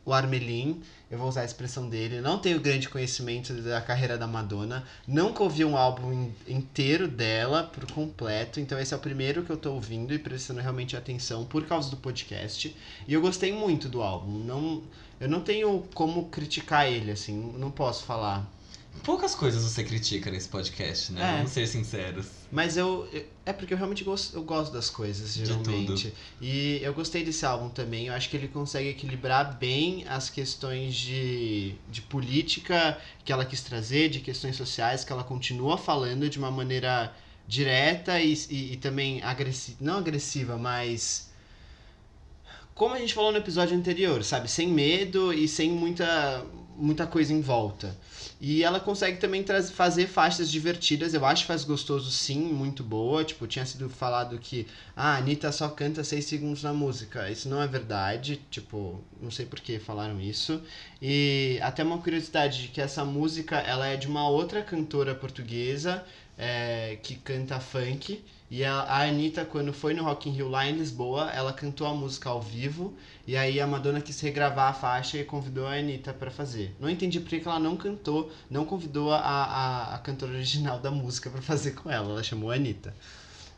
o 0.04 0.12
Armelin, 0.12 0.82
eu 1.10 1.18
vou 1.18 1.28
usar 1.28 1.40
a 1.42 1.44
expressão 1.44 1.88
dele, 1.88 2.20
não 2.20 2.38
tenho 2.38 2.60
grande 2.60 2.88
conhecimento 2.88 3.52
da 3.54 3.80
carreira 3.80 4.16
da 4.18 4.26
Madonna. 4.26 4.84
Nunca 5.06 5.42
ouvi 5.42 5.64
um 5.64 5.76
álbum 5.76 6.12
in- 6.12 6.32
inteiro 6.46 7.08
dela 7.08 7.64
por 7.64 7.90
completo. 7.92 8.60
Então 8.60 8.78
esse 8.78 8.92
é 8.92 8.96
o 8.96 9.00
primeiro 9.00 9.42
que 9.42 9.50
eu 9.50 9.56
tô 9.56 9.72
ouvindo 9.72 10.12
e 10.14 10.18
prestando 10.18 10.60
realmente 10.60 10.96
atenção 10.96 11.44
por 11.46 11.64
causa 11.66 11.90
do 11.90 11.96
podcast. 11.96 12.74
E 13.06 13.12
eu 13.14 13.20
gostei 13.22 13.52
muito 13.52 13.88
do 13.88 14.02
álbum. 14.02 14.38
Não, 14.44 14.82
eu 15.20 15.28
não 15.28 15.40
tenho 15.40 15.84
como 15.94 16.26
criticar 16.28 16.86
ele, 16.86 17.10
assim, 17.10 17.52
não 17.58 17.70
posso 17.70 18.04
falar. 18.04 18.48
Poucas 19.04 19.32
coisas 19.32 19.62
você 19.62 19.84
critica 19.84 20.28
nesse 20.28 20.48
podcast, 20.48 21.12
né? 21.12 21.22
É. 21.22 21.36
Vamos 21.36 21.52
ser 21.52 21.68
sinceros. 21.68 22.26
Mas 22.50 22.76
eu, 22.76 23.08
eu- 23.12 23.24
É 23.46 23.52
porque 23.52 23.72
eu 23.72 23.78
realmente 23.78 24.02
gosto, 24.02 24.34
eu 24.36 24.42
gosto 24.42 24.72
das 24.72 24.90
coisas, 24.90 25.34
De 25.34 25.46
geralmente. 25.46 26.12
E 26.40 26.80
eu 26.82 26.92
gostei 26.92 27.22
desse 27.24 27.46
álbum 27.46 27.68
também. 27.68 28.08
Eu 28.08 28.14
acho 28.14 28.28
que 28.28 28.36
ele 28.36 28.48
consegue 28.48 28.88
equilibrar 28.88 29.56
bem 29.56 30.04
as 30.08 30.28
questões 30.28 30.94
de, 30.96 31.76
de 31.88 32.02
política 32.02 32.98
que 33.24 33.32
ela 33.32 33.44
quis 33.44 33.62
trazer, 33.62 34.08
de 34.08 34.18
questões 34.20 34.56
sociais 34.56 35.04
que 35.04 35.12
ela 35.12 35.22
continua 35.24 35.78
falando 35.78 36.28
de 36.28 36.38
uma 36.38 36.50
maneira 36.50 37.14
direta 37.46 38.20
e, 38.20 38.34
e, 38.50 38.72
e 38.72 38.76
também 38.76 39.22
agressiva. 39.22 39.78
Não 39.80 39.98
agressiva, 39.98 40.56
mas. 40.58 41.27
Como 42.78 42.94
a 42.94 42.98
gente 42.98 43.12
falou 43.12 43.32
no 43.32 43.38
episódio 43.38 43.76
anterior, 43.76 44.22
sabe? 44.22 44.48
Sem 44.48 44.68
medo 44.68 45.32
e 45.32 45.48
sem 45.48 45.68
muita, 45.68 46.44
muita 46.76 47.08
coisa 47.08 47.32
em 47.32 47.40
volta. 47.40 47.94
E 48.40 48.62
ela 48.62 48.78
consegue 48.78 49.18
também 49.18 49.42
traz- 49.42 49.68
fazer 49.68 50.06
faixas 50.06 50.48
divertidas. 50.48 51.12
Eu 51.12 51.26
acho 51.26 51.44
faz 51.44 51.64
gostoso 51.64 52.08
sim, 52.12 52.38
muito 52.40 52.84
boa. 52.84 53.24
Tipo, 53.24 53.48
tinha 53.48 53.66
sido 53.66 53.90
falado 53.90 54.38
que 54.38 54.64
ah, 54.94 55.14
a 55.14 55.16
Anitta 55.16 55.50
só 55.50 55.68
canta 55.68 56.04
6 56.04 56.24
segundos 56.24 56.62
na 56.62 56.72
música. 56.72 57.28
Isso 57.28 57.48
não 57.48 57.60
é 57.60 57.66
verdade. 57.66 58.40
Tipo, 58.48 59.00
não 59.20 59.30
sei 59.32 59.44
por 59.44 59.58
que 59.58 59.80
falaram 59.80 60.20
isso. 60.20 60.62
E 61.02 61.58
até 61.62 61.82
uma 61.82 61.98
curiosidade 61.98 62.62
de 62.62 62.68
que 62.68 62.80
essa 62.80 63.04
música 63.04 63.56
ela 63.58 63.88
é 63.88 63.96
de 63.96 64.06
uma 64.06 64.28
outra 64.28 64.62
cantora 64.62 65.16
portuguesa 65.16 66.04
é, 66.38 66.96
que 67.02 67.16
canta 67.16 67.58
funk. 67.58 68.22
E 68.50 68.64
a, 68.64 68.80
a 68.80 69.02
Anitta, 69.02 69.44
quando 69.44 69.72
foi 69.72 69.92
no 69.92 70.04
Rock 70.04 70.28
in 70.28 70.32
Rio 70.32 70.48
lá 70.48 70.66
em 70.66 70.72
Lisboa, 70.72 71.30
ela 71.30 71.52
cantou 71.52 71.86
a 71.86 71.92
música 71.94 72.30
ao 72.30 72.40
vivo. 72.40 72.94
E 73.26 73.36
aí 73.36 73.60
a 73.60 73.66
Madonna 73.66 74.00
quis 74.00 74.18
regravar 74.20 74.70
a 74.70 74.72
faixa 74.72 75.18
e 75.18 75.24
convidou 75.24 75.66
a 75.66 75.74
Anitta 75.74 76.14
pra 76.14 76.30
fazer. 76.30 76.74
Não 76.80 76.88
entendi 76.88 77.20
por 77.20 77.28
que 77.28 77.42
ela 77.46 77.58
não 77.58 77.76
cantou, 77.76 78.32
não 78.50 78.64
convidou 78.64 79.12
a, 79.12 79.18
a, 79.18 79.94
a 79.94 79.98
cantora 79.98 80.32
original 80.32 80.78
da 80.78 80.90
música 80.90 81.28
pra 81.28 81.42
fazer 81.42 81.72
com 81.72 81.90
ela. 81.90 82.10
Ela 82.10 82.22
chamou 82.22 82.50
a 82.50 82.54
Anitta. 82.54 82.94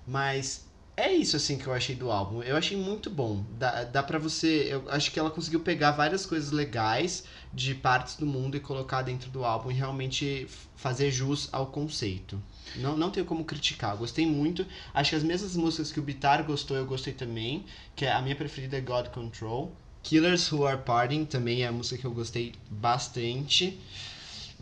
Mas 0.07 0.64
é 0.97 1.12
isso 1.12 1.36
assim 1.36 1.57
que 1.57 1.66
eu 1.66 1.72
achei 1.72 1.95
do 1.95 2.11
álbum. 2.11 2.43
Eu 2.43 2.57
achei 2.57 2.76
muito 2.76 3.09
bom. 3.09 3.45
Dá, 3.59 3.84
dá 3.84 4.03
pra 4.03 4.18
você. 4.18 4.68
Eu 4.70 4.84
acho 4.88 5.11
que 5.11 5.18
ela 5.18 5.30
conseguiu 5.30 5.61
pegar 5.61 5.93
várias 5.93 6.26
coisas 6.26 6.51
legais 6.51 7.24
de 7.53 7.74
partes 7.74 8.16
do 8.16 8.26
mundo 8.26 8.57
e 8.57 8.61
colocar 8.61 9.03
dentro 9.03 9.30
do 9.30 9.45
álbum 9.45 9.70
e 9.70 9.74
realmente 9.74 10.47
fazer 10.76 11.11
jus 11.11 11.49
ao 11.53 11.66
conceito. 11.66 12.41
Não, 12.76 12.97
não 12.97 13.11
tenho 13.11 13.26
como 13.26 13.45
criticar, 13.45 13.97
gostei 13.97 14.26
muito. 14.26 14.66
Acho 14.95 15.11
que 15.11 15.16
as 15.16 15.22
mesmas 15.22 15.57
músicas 15.57 15.91
que 15.91 15.99
o 15.99 16.03
Bitar 16.03 16.45
gostou, 16.45 16.76
eu 16.76 16.86
gostei 16.86 17.12
também. 17.12 17.64
Que 17.97 18.05
é 18.05 18.12
a 18.12 18.20
minha 18.22 18.36
preferida 18.36 18.76
é 18.76 18.80
God 18.80 19.09
Control. 19.09 19.72
Killers 20.03 20.51
Who 20.51 20.66
Are 20.66 20.80
Partying 20.82 21.24
também 21.24 21.62
é 21.62 21.66
a 21.66 21.72
música 21.72 21.99
que 21.99 22.07
eu 22.07 22.12
gostei 22.12 22.55
bastante. 22.70 23.78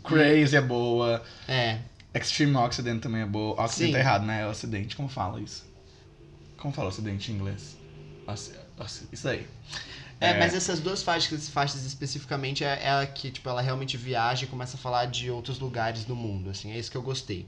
Crazy 0.03 0.55
é 0.55 0.61
boa. 0.61 1.23
É, 1.47 1.79
Extreme 2.13 2.55
Oxidant 2.55 2.99
também 2.99 3.21
é 3.21 3.25
boa. 3.25 3.61
Oxidant 3.61 3.87
Sim. 3.87 3.91
tá 3.91 3.99
errado, 3.99 4.25
né? 4.25 4.41
É 4.41 4.47
Ocidente. 4.47 4.95
Como 4.95 5.07
fala 5.07 5.39
isso? 5.39 5.68
Como 6.59 6.73
fala 6.73 6.89
Ocidente 6.89 7.31
em 7.31 7.35
inglês? 7.35 7.77
Isso 9.11 9.27
aí. 9.27 9.47
É, 10.21 10.31
É. 10.31 10.39
mas 10.39 10.53
essas 10.53 10.79
duas 10.79 11.01
faixas, 11.01 11.49
faixas 11.49 11.85
especificamente 11.85 12.63
é, 12.63 12.79
é 12.83 12.91
a 12.91 13.07
que, 13.07 13.31
tipo, 13.31 13.47
ela 13.49 13.61
realmente 13.61 13.97
viaja 13.97 14.43
e 14.43 14.47
começa 14.47 14.75
a 14.75 14.79
falar 14.79 15.05
de 15.05 15.31
outros 15.31 15.59
lugares 15.59 16.03
do 16.05 16.15
mundo, 16.15 16.49
assim, 16.49 16.71
é 16.71 16.77
isso 16.77 16.91
que 16.91 16.97
eu 16.97 17.01
gostei. 17.01 17.47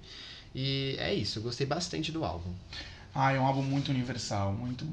E 0.56 0.96
é 1.00 1.14
isso, 1.14 1.40
eu 1.40 1.44
gostei 1.44 1.68
bastante 1.68 2.12
do 2.12 2.26
álbum. 2.26 2.52
Ah, 3.14 3.34
é 3.34 3.40
um 3.40 3.46
álbum 3.46 3.62
muito 3.62 3.90
universal, 3.90 4.54
muito. 4.54 4.88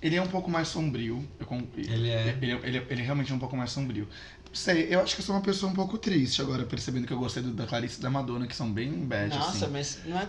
Ele 0.00 0.16
é 0.16 0.22
um 0.22 0.28
pouco 0.28 0.50
mais 0.50 0.68
sombrio. 0.68 1.26
Eu 1.40 1.46
Ele 1.76 2.10
é. 2.10 2.38
Ele, 2.40 2.52
ele, 2.52 2.86
ele 2.90 3.02
realmente 3.02 3.32
é 3.32 3.34
um 3.34 3.38
pouco 3.38 3.56
mais 3.56 3.70
sombrio. 3.72 4.06
Não 4.46 4.54
Sei, 4.54 4.94
eu 4.94 5.00
acho 5.00 5.14
que 5.14 5.22
eu 5.22 5.26
sou 5.26 5.34
uma 5.34 5.40
pessoa 5.40 5.72
um 5.72 5.74
pouco 5.74 5.96
triste 5.96 6.42
agora, 6.42 6.64
percebendo 6.64 7.06
que 7.06 7.12
eu 7.12 7.18
gostei 7.18 7.42
do, 7.42 7.52
da 7.52 7.66
Clarice 7.66 7.98
e 7.98 8.02
da 8.02 8.10
Madonna, 8.10 8.46
que 8.46 8.54
são 8.54 8.70
bem 8.70 8.92
bad, 8.92 9.34
Nossa, 9.34 9.64
assim. 9.64 9.72
mas 9.72 9.98
não 10.04 10.18
é. 10.18 10.28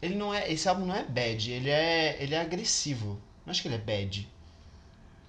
Ele 0.00 0.14
não 0.14 0.32
é. 0.32 0.50
Esse 0.52 0.68
álbum 0.68 0.86
não 0.86 0.94
é 0.94 1.04
bad, 1.04 1.50
ele 1.50 1.70
é. 1.70 2.16
ele 2.20 2.34
é 2.34 2.40
agressivo. 2.40 3.18
Não 3.44 3.50
acho 3.50 3.62
que 3.62 3.68
ele 3.68 3.76
é 3.76 3.78
bad. 3.78 4.28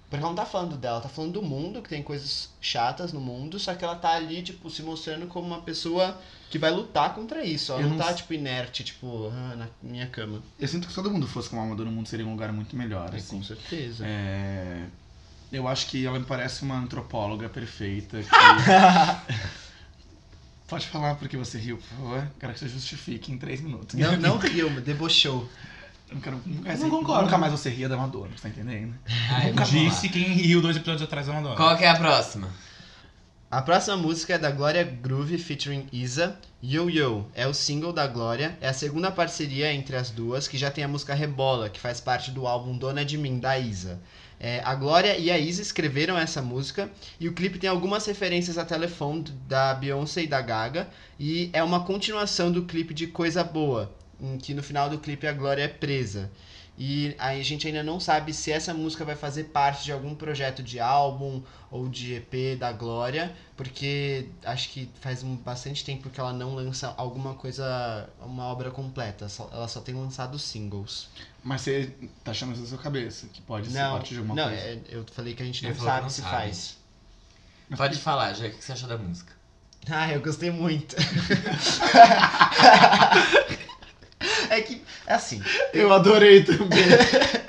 Porque 0.08 0.24
ela 0.24 0.30
não 0.30 0.36
tá 0.36 0.46
falando 0.46 0.76
dela, 0.76 0.94
ela 0.96 1.02
tá 1.02 1.08
falando 1.08 1.34
do 1.34 1.42
mundo, 1.42 1.82
que 1.82 1.88
tem 1.88 2.02
coisas 2.02 2.48
chatas 2.62 3.12
no 3.12 3.20
mundo, 3.20 3.58
só 3.58 3.74
que 3.74 3.84
ela 3.84 3.94
tá 3.94 4.12
ali, 4.12 4.42
tipo, 4.42 4.70
se 4.70 4.82
mostrando 4.82 5.26
como 5.26 5.46
uma 5.46 5.60
pessoa 5.60 6.18
que 6.48 6.58
vai 6.58 6.70
lutar 6.70 7.14
contra 7.14 7.44
isso. 7.44 7.72
Ela 7.72 7.82
Eu 7.82 7.88
não, 7.88 7.96
não 7.96 8.04
tá, 8.04 8.14
tipo, 8.14 8.32
inerte, 8.32 8.82
tipo, 8.82 9.30
ah, 9.30 9.54
na 9.54 9.68
minha 9.82 10.06
cama. 10.06 10.42
Eu 10.58 10.66
sinto 10.66 10.86
que 10.86 10.92
se 10.92 10.96
todo 10.96 11.10
mundo 11.10 11.28
fosse 11.28 11.50
como 11.50 11.60
a 11.60 11.66
Madonna, 11.66 11.90
o 11.90 11.92
mundo 11.92 12.08
seria 12.08 12.26
um 12.26 12.30
lugar 12.30 12.50
muito 12.52 12.74
melhor, 12.74 13.14
assim. 13.14 13.36
com 13.36 13.44
certeza. 13.44 14.06
É, 14.06 14.86
Eu 15.52 15.68
acho 15.68 15.86
que 15.88 16.06
ela 16.06 16.18
me 16.18 16.24
parece 16.24 16.62
uma 16.62 16.78
antropóloga 16.78 17.48
perfeita. 17.48 18.18
Que... 18.24 19.67
Pode 20.68 20.86
falar 20.86 21.14
porque 21.14 21.36
você 21.36 21.58
riu, 21.58 21.78
por 21.78 21.96
favor. 21.96 22.28
Quero 22.38 22.52
que 22.52 22.58
você 22.60 22.68
justifique 22.68 23.32
em 23.32 23.38
três 23.38 23.60
minutos. 23.60 23.98
Não, 23.98 24.16
não 24.18 24.36
riu, 24.38 24.68
debochou. 24.80 25.48
Eu 26.08 26.14
não 26.14 26.20
quero, 26.20 26.40
nunca, 26.44 26.72
Eu 26.72 26.78
não 26.78 26.90
concordo. 26.90 27.24
nunca 27.24 27.38
mais 27.38 27.52
você 27.52 27.68
ria 27.70 27.88
da 27.88 27.96
Madonna, 27.96 28.30
você 28.36 28.42
tá 28.42 28.48
entendendo? 28.48 28.94
Ai, 29.30 29.52
lá. 29.52 29.62
Disse 29.62 30.08
quem 30.08 30.24
riu 30.24 30.60
dois 30.62 30.76
episódios 30.76 31.02
atrás 31.02 31.26
da 31.26 31.32
Madonna. 31.32 31.56
Qual 31.56 31.76
que 31.76 31.84
é 31.84 31.88
a 31.88 31.96
próxima? 31.96 32.48
A 33.50 33.62
próxima 33.62 33.96
música 33.96 34.34
é 34.34 34.38
da 34.38 34.50
Glória 34.50 34.84
Groove 34.84 35.38
featuring 35.38 35.86
Isa. 35.90 36.38
Yo 36.62 36.90
Yo 36.90 37.24
é 37.34 37.46
o 37.46 37.54
single 37.54 37.92
da 37.94 38.06
Glória, 38.06 38.58
é 38.60 38.68
a 38.68 38.74
segunda 38.74 39.10
parceria 39.10 39.72
entre 39.72 39.96
as 39.96 40.10
duas, 40.10 40.46
que 40.48 40.58
já 40.58 40.70
tem 40.70 40.84
a 40.84 40.88
música 40.88 41.14
Rebola, 41.14 41.70
que 41.70 41.80
faz 41.80 41.98
parte 42.00 42.30
do 42.30 42.46
álbum 42.46 42.76
Dona 42.76 43.04
de 43.06 43.16
Mim, 43.16 43.38
da 43.38 43.58
Isa. 43.58 44.00
É, 44.40 44.60
a 44.64 44.74
Glória 44.74 45.18
e 45.18 45.30
a 45.30 45.38
Isa 45.38 45.60
escreveram 45.60 46.16
essa 46.16 46.40
música 46.40 46.90
e 47.18 47.28
o 47.28 47.32
clipe 47.32 47.58
tem 47.58 47.68
algumas 47.68 48.06
referências 48.06 48.56
a 48.56 48.64
Telephone 48.64 49.24
da 49.48 49.74
Beyoncé 49.74 50.22
e 50.22 50.26
da 50.28 50.40
Gaga 50.40 50.88
e 51.18 51.50
é 51.52 51.62
uma 51.62 51.84
continuação 51.84 52.52
do 52.52 52.64
clipe 52.64 52.94
de 52.94 53.08
Coisa 53.08 53.42
Boa, 53.42 53.92
em 54.20 54.38
que 54.38 54.54
no 54.54 54.62
final 54.62 54.88
do 54.88 54.98
clipe 54.98 55.26
a 55.26 55.32
Glória 55.32 55.62
é 55.62 55.68
presa. 55.68 56.30
E 56.80 57.16
aí 57.18 57.40
a 57.40 57.44
gente 57.44 57.66
ainda 57.66 57.82
não 57.82 57.98
sabe 57.98 58.32
se 58.32 58.52
essa 58.52 58.72
música 58.72 59.04
vai 59.04 59.16
fazer 59.16 59.44
parte 59.44 59.84
de 59.84 59.90
algum 59.90 60.14
projeto 60.14 60.62
de 60.62 60.78
álbum 60.78 61.42
ou 61.72 61.88
de 61.88 62.14
EP 62.14 62.56
da 62.56 62.70
Glória, 62.70 63.34
porque 63.56 64.28
acho 64.44 64.68
que 64.68 64.88
faz 65.00 65.24
um- 65.24 65.34
bastante 65.34 65.84
tempo 65.84 66.08
que 66.08 66.20
ela 66.20 66.32
não 66.32 66.54
lança 66.54 66.94
alguma 66.96 67.34
coisa, 67.34 68.08
uma 68.20 68.44
obra 68.44 68.70
completa. 68.70 69.28
só- 69.28 69.50
Ela 69.52 69.66
só 69.66 69.80
tem 69.80 69.92
lançado 69.94 70.38
singles. 70.38 71.08
Mas 71.42 71.62
você 71.62 71.92
tá 72.22 72.30
achando 72.30 72.52
isso 72.52 72.62
da 72.62 72.68
sua 72.68 72.78
cabeça, 72.78 73.26
que 73.32 73.42
pode 73.42 73.70
ser 73.70 73.78
não, 73.78 73.94
parte 73.96 74.10
de 74.14 74.20
alguma 74.20 74.34
não 74.36 74.44
coisa. 74.48 74.60
é- 74.60 74.80
eu 74.88 75.04
falei 75.12 75.34
que 75.34 75.42
a 75.42 75.46
gente 75.46 75.64
não 75.64 75.72
que 75.72 75.80
sabe 75.80 76.02
não 76.02 76.10
se 76.10 76.20
sabe. 76.20 76.30
faz. 76.32 76.76
Pode 77.76 77.98
falar, 77.98 78.34
já. 78.34 78.46
O 78.46 78.50
que 78.50 78.64
você 78.64 78.72
achou 78.72 78.88
da 78.88 78.96
música? 78.96 79.32
Ah, 79.90 80.12
eu 80.12 80.20
gostei 80.20 80.50
muito. 80.52 80.94
é 84.50 84.60
que, 84.60 84.82
é 85.06 85.14
assim, 85.14 85.42
Eu 85.72 85.92
adorei 85.92 86.44
também. 86.44 86.78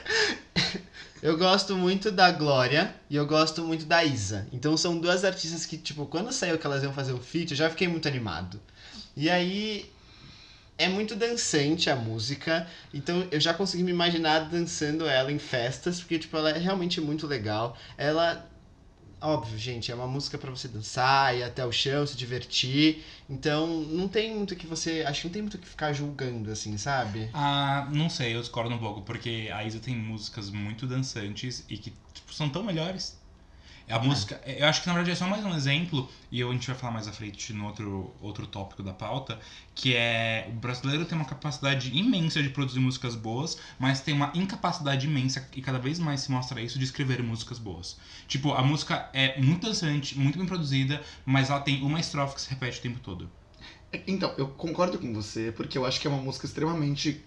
Eu 1.22 1.38
gosto 1.38 1.76
muito 1.76 2.12
da 2.12 2.32
Glória 2.32 2.96
e 3.10 3.18
eu 3.18 3.26
gosto 3.26 3.62
muito 3.62 3.86
da 3.86 4.06
Isa. 4.06 4.48
Então 4.54 4.78
são 4.78 4.98
duas 4.98 5.26
artistas 5.26 5.66
que, 5.66 5.78
tipo, 5.78 6.06
quando 6.06 6.32
saiu 6.32 6.58
que 6.58 6.66
elas 6.66 6.82
iam 6.82 6.94
fazer 6.94 7.12
o 7.12 7.20
feat, 7.20 7.52
eu 7.52 7.58
já 7.58 7.70
fiquei 7.70 7.90
muito 7.90 8.08
animado. 8.08 8.58
E 9.18 9.30
aí 9.30 9.92
é 10.78 10.88
muito 10.88 11.18
dançante 11.18 11.90
a 11.90 11.96
música, 11.96 12.66
então 12.94 13.28
eu 13.32 13.40
já 13.42 13.54
consegui 13.54 13.84
me 13.84 13.92
imaginar 13.92 14.50
dançando 14.50 15.06
ela 15.06 15.30
em 15.30 15.38
festas, 15.38 16.00
porque 16.00 16.18
tipo, 16.18 16.38
ela 16.38 16.52
é 16.52 16.58
realmente 16.58 17.02
muito 17.02 17.28
legal. 17.28 17.78
Ela 17.98 18.50
Óbvio, 19.22 19.58
gente, 19.58 19.92
é 19.92 19.96
uma 19.96 20.08
música 20.08 20.38
pra 20.38 20.50
você 20.50 20.68
dançar, 20.68 21.36
ir 21.38 21.44
até 21.44 21.66
o 21.66 21.72
chão, 21.72 22.08
se 22.08 22.16
divertir. 22.16 23.04
Então, 23.30 23.68
não 23.68 24.08
tem 24.08 24.34
muito 24.34 24.56
que 24.56 24.66
você. 24.66 25.04
Acho 25.06 25.22
que 25.22 25.28
não 25.28 25.34
tem 25.34 25.42
muito 25.42 25.58
que 25.58 25.68
ficar 25.68 25.92
julgando, 25.92 26.50
assim, 26.52 26.78
sabe? 26.78 27.30
Ah, 27.34 27.90
não 27.92 28.10
sei, 28.10 28.36
eu 28.36 28.40
discordo 28.40 28.74
um 28.74 28.78
pouco, 28.78 29.02
porque 29.02 29.50
a 29.54 29.64
Isa 29.66 29.80
tem 29.80 29.96
músicas 29.96 30.50
muito 30.50 30.88
dançantes 30.88 31.66
e 31.70 31.78
que 31.78 31.94
tipo, 32.14 32.34
são 32.34 32.50
tão 32.50 32.64
melhores. 32.64 33.20
A 33.90 33.98
música, 34.00 34.40
eu 34.46 34.68
acho 34.68 34.82
que 34.82 34.88
na 34.88 34.94
verdade 34.94 35.12
é 35.14 35.16
só 35.16 35.28
mais 35.28 35.44
um 35.44 35.56
exemplo, 35.56 36.08
e 36.32 36.44
a 36.44 36.52
gente 36.52 36.68
vai 36.68 36.76
falar 36.76 36.94
mais 36.94 37.08
à 37.08 37.12
frente 37.12 37.52
no 37.54 37.66
outro, 37.66 38.14
outro 38.22 38.46
tópico 38.46 38.84
da 38.84 38.94
pauta, 38.94 39.40
que 39.74 39.96
é 39.96 40.46
o 40.48 40.52
brasileiro 40.54 41.06
tem 41.06 41.18
uma 41.18 41.26
capacidade 41.26 41.90
imensa 41.98 42.42
de 42.44 42.50
produzir 42.50 42.80
músicas 42.80 43.16
boas, 43.16 43.58
mas 43.80 44.00
tem 44.00 44.14
uma 44.14 44.32
incapacidade 44.36 45.08
imensa, 45.08 45.48
e 45.56 45.62
cada 45.62 45.80
vez 45.80 45.98
mais 45.98 46.22
se 46.22 46.32
mostra 46.32 46.62
isso, 46.62 46.78
de 46.78 46.86
escrever 46.86 47.24
músicas 47.24 47.58
boas. 47.58 47.98
Tipo, 48.28 48.54
a 48.54 48.62
música 48.62 49.10
é 49.12 49.42
muito 49.42 49.66
dançante, 49.66 50.18
muito 50.18 50.38
bem 50.38 50.46
produzida, 50.48 51.02
mas 51.26 51.50
ela 51.50 51.60
tem 51.60 51.82
uma 51.82 52.00
estrofe 52.00 52.36
que 52.36 52.42
se 52.42 52.50
repete 52.52 52.78
o 52.78 52.82
tempo 52.84 53.00
todo. 53.00 53.28
Então, 54.06 54.32
eu 54.38 54.50
concordo 54.50 55.00
com 55.00 55.12
você, 55.12 55.52
porque 55.52 55.76
eu 55.76 55.84
acho 55.84 56.00
que 56.00 56.06
é 56.06 56.12
uma 56.12 56.22
música 56.22 56.46
extremamente 56.46 57.24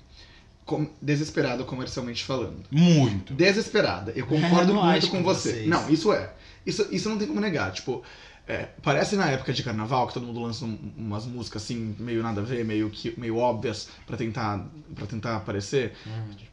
com- 0.65 0.89
desesperada 1.03 1.65
comercialmente 1.65 2.23
falando. 2.23 2.63
Muito. 2.71 3.35
Desesperada. 3.35 4.13
Eu 4.15 4.27
concordo 4.27 4.71
Eu 4.77 4.81
muito 4.81 5.09
com 5.09 5.25
você. 5.25 5.51
vocês. 5.51 5.69
Não, 5.69 5.91
isso 5.91 6.13
é. 6.13 6.33
Isso, 6.67 6.87
isso 6.91 7.09
não 7.09 7.19
tem 7.19 7.27
como 7.29 7.41
negar. 7.41 7.73
Tipo, 7.73 8.03
é, 8.47 8.69
parece 8.83 9.17
na 9.17 9.31
época 9.31 9.53
de 9.53 9.63
carnaval 9.63 10.07
que 10.09 10.15
todo 10.15 10.27
mundo 10.27 10.41
lança 10.41 10.65
um- 10.65 10.93
umas 10.97 11.25
músicas 11.27 11.63
assim, 11.63 11.95
meio 11.99 12.23
nada 12.23 12.41
a 12.41 12.45
ver, 12.45 12.65
meio, 12.65 12.91
que, 12.91 13.19
meio 13.19 13.37
óbvias 13.37 13.89
pra 14.07 14.17
tentar, 14.17 14.67
pra 14.95 15.07
tentar 15.07 15.37
aparecer. 15.37 15.95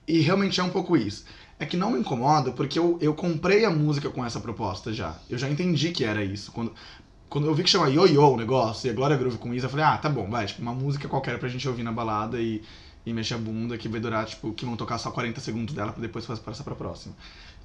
E 0.07 0.19
realmente 0.19 0.59
é 0.59 0.63
um 0.63 0.69
pouco 0.69 0.95
isso. 0.97 1.25
É 1.59 1.65
que 1.65 1.75
não 1.75 1.91
me 1.91 1.99
incomoda 1.99 2.51
porque 2.51 2.79
eu, 2.79 2.97
eu 3.01 3.13
comprei 3.13 3.65
a 3.65 3.69
música 3.69 4.09
com 4.09 4.25
essa 4.25 4.39
proposta 4.39 4.93
já. 4.93 5.17
Eu 5.29 5.37
já 5.37 5.49
entendi 5.49 5.91
que 5.91 6.03
era 6.05 6.23
isso. 6.23 6.51
Quando, 6.51 6.73
quando 7.27 7.47
eu 7.47 7.53
vi 7.53 7.63
que 7.63 7.69
chama 7.69 7.89
Yo-Yo 7.89 8.33
o 8.33 8.37
negócio 8.37 8.87
e 8.87 8.89
a 8.89 8.93
Glória 8.93 9.17
Groove 9.17 9.37
com 9.37 9.53
isso, 9.53 9.65
eu 9.65 9.69
falei, 9.69 9.85
ah, 9.85 9.97
tá 9.97 10.09
bom, 10.09 10.29
vai, 10.29 10.45
tipo, 10.45 10.61
uma 10.61 10.73
música 10.73 11.07
qualquer 11.07 11.37
pra 11.37 11.49
gente 11.49 11.67
ouvir 11.67 11.83
na 11.83 11.91
balada 11.91 12.39
e, 12.41 12.63
e 13.05 13.11
mexer 13.13 13.33
a 13.33 13.37
bunda 13.37 13.77
que 13.77 13.89
vai 13.89 13.99
durar, 13.99 14.25
tipo, 14.25 14.53
que 14.53 14.63
vão 14.65 14.75
tocar 14.77 14.97
só 14.99 15.11
40 15.11 15.39
segundos 15.41 15.75
dela 15.75 15.91
pra 15.91 16.01
depois 16.01 16.25
passar 16.25 16.63
pra 16.63 16.75
próxima. 16.75 17.13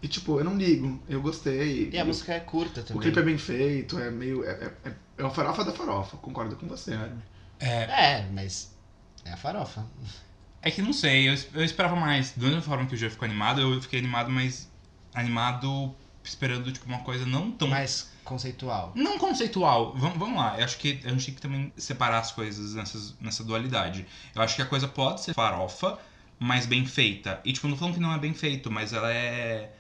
E 0.05 0.09
tipo, 0.09 0.39
eu 0.39 0.45
não 0.45 0.55
ligo, 0.55 1.03
eu 1.09 1.19
gostei. 1.23 1.89
E 1.91 1.99
a 1.99 2.05
música 2.05 2.35
é 2.35 2.41
curta 2.41 2.83
O 2.83 2.85
também. 2.85 3.03
clipe 3.05 3.19
é 3.19 3.23
bem 3.23 3.39
feito, 3.39 3.99
é 3.99 4.11
meio. 4.11 4.45
É, 4.45 4.51
é, 4.51 4.91
é, 4.91 4.95
é 5.17 5.23
uma 5.23 5.31
farofa 5.31 5.65
da 5.65 5.73
farofa, 5.73 6.19
concordo 6.19 6.57
com 6.57 6.69
você, 6.69 6.95
né? 6.95 7.11
É, 7.59 8.27
mas 8.31 8.77
é 9.25 9.33
a 9.33 9.37
farofa. 9.39 9.83
É 10.61 10.71
que 10.71 10.83
não 10.83 10.93
sei, 10.93 11.27
eu, 11.31 11.35
eu 11.55 11.65
esperava 11.65 11.97
mais. 11.97 12.33
Da 12.37 12.47
mesma 12.49 12.61
forma 12.61 12.85
que 12.85 12.95
o 12.95 12.99
Jeff 12.99 13.13
ficou 13.13 13.25
animado, 13.25 13.63
eu 13.63 13.81
fiquei 13.81 13.99
animado, 13.99 14.31
mas 14.31 14.71
animado 15.15 15.95
esperando 16.23 16.71
tipo 16.71 16.85
uma 16.85 16.99
coisa 16.99 17.25
não 17.25 17.51
tão 17.51 17.69
Mais 17.69 18.11
conceitual. 18.25 18.93
não 18.95 19.17
conceitual. 19.19 19.95
Vamos, 19.97 20.19
vamos 20.19 20.37
lá. 20.37 20.59
Eu 20.59 20.65
acho 20.67 20.77
que 20.77 21.01
a 21.03 21.09
gente 21.09 21.25
tem 21.25 21.35
que 21.35 21.41
também 21.41 21.73
separar 21.79 22.19
as 22.19 22.31
coisas 22.31 22.75
nessas, 22.75 23.15
nessa 23.23 23.43
dualidade. 23.43 24.07
Eu 24.35 24.43
acho 24.43 24.55
que 24.55 24.61
a 24.61 24.67
coisa 24.67 24.87
pode 24.87 25.23
ser 25.23 25.33
farofa, 25.33 25.99
mas 26.39 26.67
bem 26.67 26.85
feita. 26.85 27.41
E 27.43 27.55
tipo, 27.55 27.69
não 27.69 27.77
falando 27.79 27.95
que 27.95 28.01
não 28.01 28.13
é 28.13 28.19
bem 28.19 28.35
feito, 28.35 28.71
mas 28.71 28.93
ela 28.93 29.11
é 29.11 29.73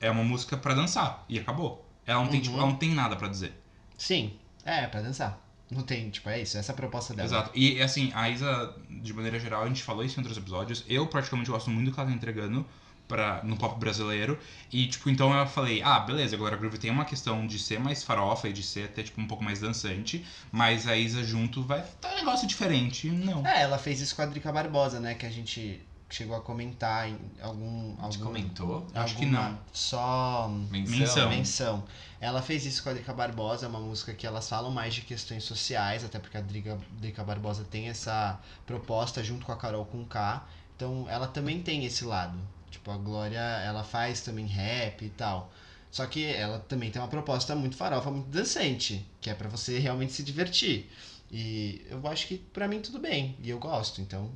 é 0.00 0.10
uma 0.10 0.24
música 0.24 0.56
pra 0.56 0.74
dançar 0.74 1.24
e 1.28 1.38
acabou. 1.38 1.84
Ela 2.06 2.20
não 2.22 2.28
tem 2.28 2.38
Uhum. 2.38 2.44
tipo, 2.44 2.56
ela 2.56 2.66
não 2.66 2.76
tem 2.76 2.90
nada 2.94 3.16
pra 3.16 3.28
dizer. 3.28 3.52
Sim, 3.96 4.32
é, 4.64 4.86
pra 4.86 5.02
dançar. 5.02 5.44
Não 5.70 5.82
tem, 5.82 6.08
tipo, 6.08 6.28
é 6.30 6.40
isso, 6.40 6.56
essa 6.56 6.72
é 6.72 6.74
a 6.74 6.76
proposta 6.76 7.12
dela. 7.12 7.28
Exato. 7.28 7.50
E 7.54 7.82
assim, 7.82 8.10
a 8.14 8.30
Isa, 8.30 8.74
de 8.88 9.12
maneira 9.12 9.38
geral, 9.38 9.64
a 9.64 9.66
gente 9.66 9.82
falou 9.82 10.02
isso 10.02 10.18
em 10.18 10.22
outros 10.22 10.38
episódios. 10.38 10.82
Eu 10.88 11.06
praticamente 11.06 11.50
gosto 11.50 11.68
muito 11.68 11.90
do 11.90 11.92
que 11.94 12.00
ela 12.00 12.08
tá 12.08 12.14
entregando 12.14 12.64
pra, 13.06 13.42
no 13.44 13.54
pop 13.54 13.78
brasileiro. 13.78 14.38
E, 14.72 14.86
tipo, 14.86 15.10
então 15.10 15.30
eu 15.36 15.46
falei, 15.46 15.82
ah, 15.82 16.00
beleza, 16.00 16.34
agora 16.34 16.54
a 16.54 16.58
Groove 16.58 16.78
tem 16.78 16.90
uma 16.90 17.04
questão 17.04 17.46
de 17.46 17.58
ser 17.58 17.78
mais 17.78 18.02
farofa 18.02 18.48
e 18.48 18.52
de 18.54 18.62
ser 18.62 18.84
até, 18.86 19.02
tipo, 19.02 19.20
um 19.20 19.26
pouco 19.26 19.44
mais 19.44 19.60
dançante. 19.60 20.24
Mas 20.50 20.86
a 20.88 20.96
Isa 20.96 21.22
junto 21.22 21.62
vai 21.62 21.82
tá 22.00 22.12
um 22.12 22.16
negócio 22.16 22.48
diferente. 22.48 23.10
Não. 23.10 23.46
É, 23.46 23.60
ela 23.60 23.76
fez 23.76 24.00
isso 24.00 24.16
com 24.16 24.22
a 24.22 24.26
Drica 24.26 24.50
Barbosa, 24.50 24.98
né? 25.00 25.14
Que 25.14 25.26
a 25.26 25.30
gente 25.30 25.82
chegou 26.10 26.36
a 26.36 26.40
comentar 26.40 27.08
em 27.08 27.18
algum. 27.40 27.94
A 27.98 28.10
gente 28.10 28.18
comentou? 28.18 28.86
Acho 28.94 29.16
que 29.16 29.26
não. 29.26 29.58
Só 29.72 30.48
Menção. 30.70 30.96
Menção. 30.96 31.30
menção. 31.30 31.84
Ela 32.20 32.42
fez 32.42 32.64
isso 32.64 32.82
com 32.82 32.90
a 32.90 32.92
Drica 32.92 33.12
Barbosa, 33.12 33.66
é 33.66 33.68
uma 33.68 33.80
música 33.80 34.12
que 34.14 34.26
elas 34.26 34.48
falam 34.48 34.70
mais 34.70 34.94
de 34.94 35.02
questões 35.02 35.44
sociais, 35.44 36.04
até 36.04 36.18
porque 36.18 36.36
a 36.36 36.40
Drica, 36.40 36.78
Drica 36.92 37.22
Barbosa 37.22 37.64
tem 37.70 37.88
essa 37.88 38.40
proposta 38.66 39.22
junto 39.22 39.46
com 39.46 39.52
a 39.52 39.56
Carol 39.56 39.84
com 39.84 40.04
K. 40.04 40.46
Então 40.76 41.06
ela 41.08 41.28
também 41.28 41.62
tem 41.62 41.84
esse 41.84 42.04
lado. 42.04 42.38
Tipo, 42.70 42.90
a 42.90 42.96
Glória, 42.96 43.38
ela 43.38 43.84
faz 43.84 44.20
também 44.20 44.46
rap 44.46 45.04
e 45.04 45.10
tal. 45.10 45.52
Só 45.90 46.06
que 46.06 46.24
ela 46.24 46.58
também 46.60 46.90
tem 46.90 47.00
uma 47.00 47.08
proposta 47.08 47.54
muito 47.54 47.76
farofa, 47.76 48.10
muito 48.10 48.28
dançante, 48.28 49.06
que 49.20 49.30
é 49.30 49.34
pra 49.34 49.48
você 49.48 49.78
realmente 49.78 50.12
se 50.12 50.22
divertir. 50.22 50.90
E 51.30 51.86
eu 51.90 52.06
acho 52.08 52.26
que 52.26 52.38
pra 52.38 52.68
mim 52.68 52.80
tudo 52.80 52.98
bem, 52.98 53.36
e 53.42 53.50
eu 53.50 53.58
gosto, 53.58 54.00
então. 54.00 54.30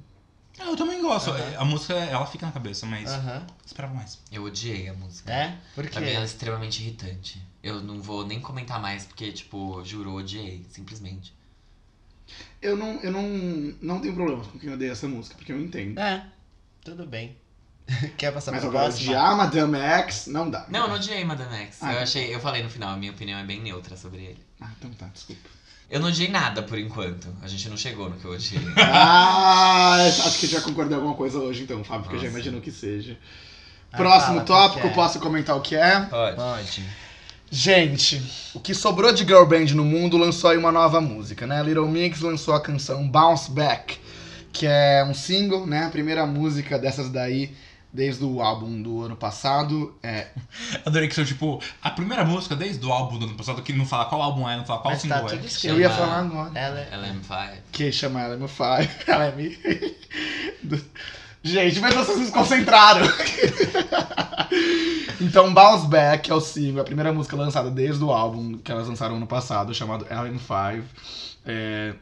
Ah, 0.58 0.64
Eu 0.64 0.76
também 0.76 1.00
gosto. 1.00 1.30
Aham. 1.30 1.56
A 1.58 1.64
música, 1.64 1.94
ela 1.94 2.26
fica 2.26 2.46
na 2.46 2.52
cabeça, 2.52 2.84
mas 2.86 3.10
Aham. 3.10 3.46
esperava 3.64 3.94
mais. 3.94 4.18
Eu 4.30 4.44
odiei 4.44 4.88
a 4.88 4.92
música. 4.94 5.32
É? 5.32 5.58
Por 5.74 5.88
Pra 5.88 6.00
mim 6.00 6.08
ela 6.08 6.16
é 6.16 6.20
quê? 6.20 6.24
extremamente 6.26 6.82
irritante. 6.82 7.42
Eu 7.62 7.80
não 7.80 8.00
vou 8.02 8.26
nem 8.26 8.40
comentar 8.40 8.80
mais, 8.80 9.04
porque, 9.06 9.32
tipo, 9.32 9.82
jurou, 9.84 10.16
odiei, 10.18 10.66
simplesmente. 10.70 11.34
Eu 12.60 12.76
não, 12.76 13.00
eu 13.00 13.10
não, 13.10 13.22
não 13.80 14.00
tenho 14.00 14.14
problemas 14.14 14.46
com 14.46 14.58
quem 14.58 14.72
odeia 14.72 14.92
essa 14.92 15.08
música, 15.08 15.34
porque 15.36 15.52
eu 15.52 15.60
entendo. 15.60 15.98
É, 15.98 16.24
tudo 16.84 17.06
bem. 17.06 17.36
Quer 18.16 18.32
passar 18.32 18.52
Mas 18.52 18.64
agora, 18.64 18.84
próxima? 18.86 19.10
odiar 19.10 19.36
Madame 19.36 19.76
X, 19.78 20.26
não 20.28 20.48
dá. 20.48 20.66
Não, 20.68 20.82
eu 20.82 20.88
não 20.88 20.94
odiei 20.96 21.24
Madame 21.24 21.56
X. 21.66 21.78
Ah, 21.82 21.92
eu 21.92 21.96
tá. 21.96 22.02
achei, 22.02 22.34
eu 22.34 22.40
falei 22.40 22.62
no 22.62 22.70
final, 22.70 22.90
a 22.90 22.96
minha 22.96 23.10
opinião 23.12 23.38
é 23.38 23.44
bem 23.44 23.60
neutra 23.60 23.96
sobre 23.96 24.22
ele. 24.22 24.46
Ah, 24.60 24.70
então 24.78 24.90
tá, 24.92 25.06
desculpa. 25.06 25.48
Eu 25.92 26.00
não 26.00 26.08
odiei 26.08 26.30
nada 26.30 26.62
por 26.62 26.78
enquanto. 26.78 27.28
A 27.42 27.46
gente 27.46 27.68
não 27.68 27.76
chegou 27.76 28.08
no 28.08 28.16
que 28.16 28.24
eu 28.24 28.32
odiei. 28.32 28.62
Ah, 28.78 29.96
acho 30.06 30.38
que 30.38 30.46
a 30.46 30.48
gente 30.48 30.54
vai 30.54 30.62
concordar 30.62 30.92
em 30.92 30.96
alguma 30.96 31.14
coisa 31.14 31.38
hoje 31.38 31.64
então, 31.64 31.84
Fábio, 31.84 32.04
porque 32.04 32.16
eu 32.16 32.20
já 32.20 32.28
imagino 32.28 32.62
que 32.62 32.70
seja. 32.70 33.18
Ah, 33.92 33.98
Próximo 33.98 34.42
qual 34.42 34.70
tópico, 34.70 34.86
é? 34.86 34.90
posso 34.90 35.20
comentar 35.20 35.54
o 35.54 35.60
que 35.60 35.76
é? 35.76 36.00
Pode. 36.00 36.36
Pode. 36.36 36.84
Gente, 37.50 38.22
o 38.54 38.60
que 38.60 38.72
sobrou 38.74 39.12
de 39.12 39.22
girl 39.22 39.44
band 39.44 39.66
no 39.74 39.84
mundo 39.84 40.16
lançou 40.16 40.48
aí 40.48 40.56
uma 40.56 40.72
nova 40.72 40.98
música, 40.98 41.46
né? 41.46 41.62
Little 41.62 41.86
Mix 41.86 42.20
lançou 42.20 42.54
a 42.54 42.60
canção 42.62 43.06
Bounce 43.06 43.50
Back, 43.50 43.98
que 44.50 44.66
é 44.66 45.04
um 45.04 45.12
single, 45.12 45.66
né? 45.66 45.84
A 45.84 45.90
primeira 45.90 46.24
música 46.24 46.78
dessas 46.78 47.10
daí 47.10 47.54
desde 47.92 48.24
o 48.24 48.40
álbum 48.40 48.80
do 48.80 49.02
ano 49.02 49.16
passado. 49.16 49.94
É, 50.02 50.28
Adorei 50.86 51.08
que 51.08 51.14
são, 51.14 51.24
tipo, 51.24 51.62
a 51.82 51.90
primeira 51.90 52.24
música 52.24 52.56
desde 52.56 52.84
o 52.86 52.92
álbum 52.92 53.18
do 53.18 53.26
ano 53.26 53.34
passado, 53.34 53.60
que 53.62 53.72
não 53.72 53.84
fala 53.84 54.06
qual 54.06 54.22
álbum 54.22 54.48
é, 54.48 54.56
não 54.56 54.64
fala 54.64 54.80
qual 54.80 54.92
Mas 54.94 55.02
single 55.02 55.18
tá 55.20 55.26
é. 55.26 55.28
tudo 55.36 55.46
escrito. 55.46 55.74
eu 55.74 55.80
ia 55.80 55.90
Chama- 55.90 56.06
falar 56.06 56.18
agora. 56.20 56.58
Ela 56.58 56.80
é... 56.80 56.90
LM5. 57.12 57.50
Que 57.70 57.92
chama 57.92 58.20
ela 58.20 58.36
M5. 58.38 58.88
Ela 59.06 59.24
é 59.26 59.32
me. 59.36 59.58
Gente, 61.44 61.80
mas 61.80 61.92
vocês 61.94 62.26
se 62.26 62.32
concentraram. 62.32 63.04
então, 65.20 65.52
Bounce 65.52 65.88
Back 65.88 66.30
é 66.30 66.34
o 66.34 66.40
single, 66.40 66.82
a 66.82 66.84
primeira 66.84 67.12
música 67.12 67.36
lançada 67.36 67.68
desde 67.70 68.02
o 68.04 68.12
álbum 68.12 68.58
que 68.58 68.70
elas 68.70 68.86
lançaram 68.86 69.16
ano 69.16 69.26
passado, 69.26 69.74
chamado 69.74 70.04
LM5. 70.06 70.82
É, 71.44 71.94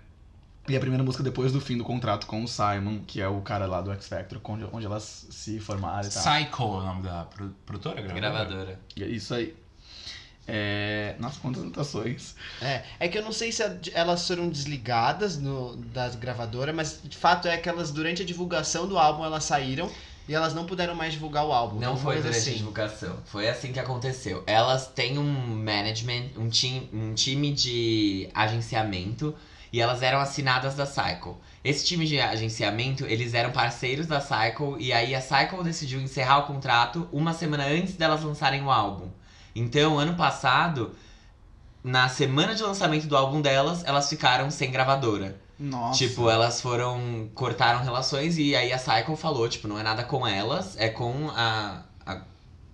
E 0.70 0.76
a 0.76 0.80
primeira 0.80 1.02
música 1.02 1.24
depois 1.24 1.50
do 1.50 1.60
fim 1.60 1.76
do 1.76 1.82
contrato 1.84 2.26
com 2.26 2.44
o 2.44 2.48
Simon, 2.48 3.00
que 3.06 3.20
é 3.20 3.26
o 3.26 3.40
cara 3.40 3.66
lá 3.66 3.80
do 3.80 3.90
X 3.92 4.06
Factor, 4.06 4.40
onde, 4.44 4.64
onde 4.72 4.86
elas 4.86 5.26
se 5.28 5.58
formaram 5.58 6.06
e 6.08 6.10
tal. 6.12 6.22
Psycho 6.22 6.62
é 6.62 6.66
o 6.66 6.80
nome 6.82 7.02
da 7.02 7.24
pro- 7.24 7.54
produtora? 7.66 8.00
Gravadora? 8.00 8.20
Gravadora. 8.44 8.80
E 8.96 9.02
é 9.02 9.06
isso 9.08 9.34
aí. 9.34 9.54
É... 10.46 11.14
Nossa, 11.18 11.38
quantas 11.40 11.62
anotações. 11.62 12.34
É, 12.60 12.82
é 13.00 13.08
que 13.08 13.18
eu 13.18 13.22
não 13.22 13.32
sei 13.32 13.52
se 13.52 13.62
a- 13.62 13.76
elas 13.92 14.26
foram 14.26 14.48
desligadas 14.48 15.36
no, 15.38 15.76
das 15.76 16.14
gravadoras, 16.16 16.74
mas 16.74 17.00
de 17.02 17.16
fato 17.16 17.46
é 17.48 17.56
que 17.56 17.68
elas, 17.68 17.90
durante 17.90 18.22
a 18.22 18.24
divulgação 18.24 18.86
do 18.88 18.98
álbum, 18.98 19.24
elas 19.24 19.44
saíram 19.44 19.90
e 20.28 20.34
elas 20.34 20.54
não 20.54 20.66
puderam 20.66 20.94
mais 20.94 21.12
divulgar 21.12 21.44
o 21.44 21.52
álbum. 21.52 21.78
Não 21.80 21.96
foi 21.96 22.16
durante 22.16 22.36
a 22.36 22.38
assim. 22.38 22.54
divulgação. 22.54 23.16
Foi 23.24 23.48
assim 23.48 23.72
que 23.72 23.80
aconteceu. 23.80 24.42
Elas 24.46 24.86
têm 24.86 25.18
um 25.18 25.24
management, 25.64 26.30
um, 26.36 26.48
time, 26.48 26.88
um 26.92 27.12
time 27.14 27.52
de 27.52 28.28
agenciamento 28.34 29.34
e 29.72 29.80
elas 29.80 30.02
eram 30.02 30.20
assinadas 30.20 30.74
da 30.74 30.86
Cycle. 30.86 31.36
Esse 31.62 31.84
time 31.84 32.06
de 32.06 32.20
agenciamento, 32.20 33.04
eles 33.06 33.34
eram 33.34 33.52
parceiros 33.52 34.06
da 34.06 34.20
Cycle 34.20 34.76
e 34.78 34.92
aí 34.92 35.14
a 35.14 35.20
Cycle 35.20 35.62
decidiu 35.62 36.00
encerrar 36.00 36.38
o 36.38 36.46
contrato 36.46 37.08
uma 37.12 37.32
semana 37.32 37.64
antes 37.64 37.96
delas 37.96 38.22
lançarem 38.22 38.62
o 38.62 38.70
álbum. 38.70 39.08
Então, 39.54 39.98
ano 39.98 40.14
passado, 40.14 40.94
na 41.82 42.08
semana 42.08 42.54
de 42.54 42.62
lançamento 42.62 43.06
do 43.06 43.16
álbum 43.16 43.40
delas, 43.40 43.84
elas 43.84 44.08
ficaram 44.08 44.50
sem 44.50 44.70
gravadora. 44.70 45.40
Nossa. 45.58 45.98
Tipo, 45.98 46.30
elas 46.30 46.60
foram. 46.60 47.28
cortaram 47.34 47.82
relações 47.82 48.38
e 48.38 48.56
aí 48.56 48.72
a 48.72 48.78
Cycle 48.78 49.14
falou, 49.14 49.46
tipo, 49.48 49.68
não 49.68 49.78
é 49.78 49.82
nada 49.82 50.02
com 50.02 50.26
elas, 50.26 50.74
é 50.78 50.88
com 50.88 51.28
a. 51.30 51.82
a 52.06 52.22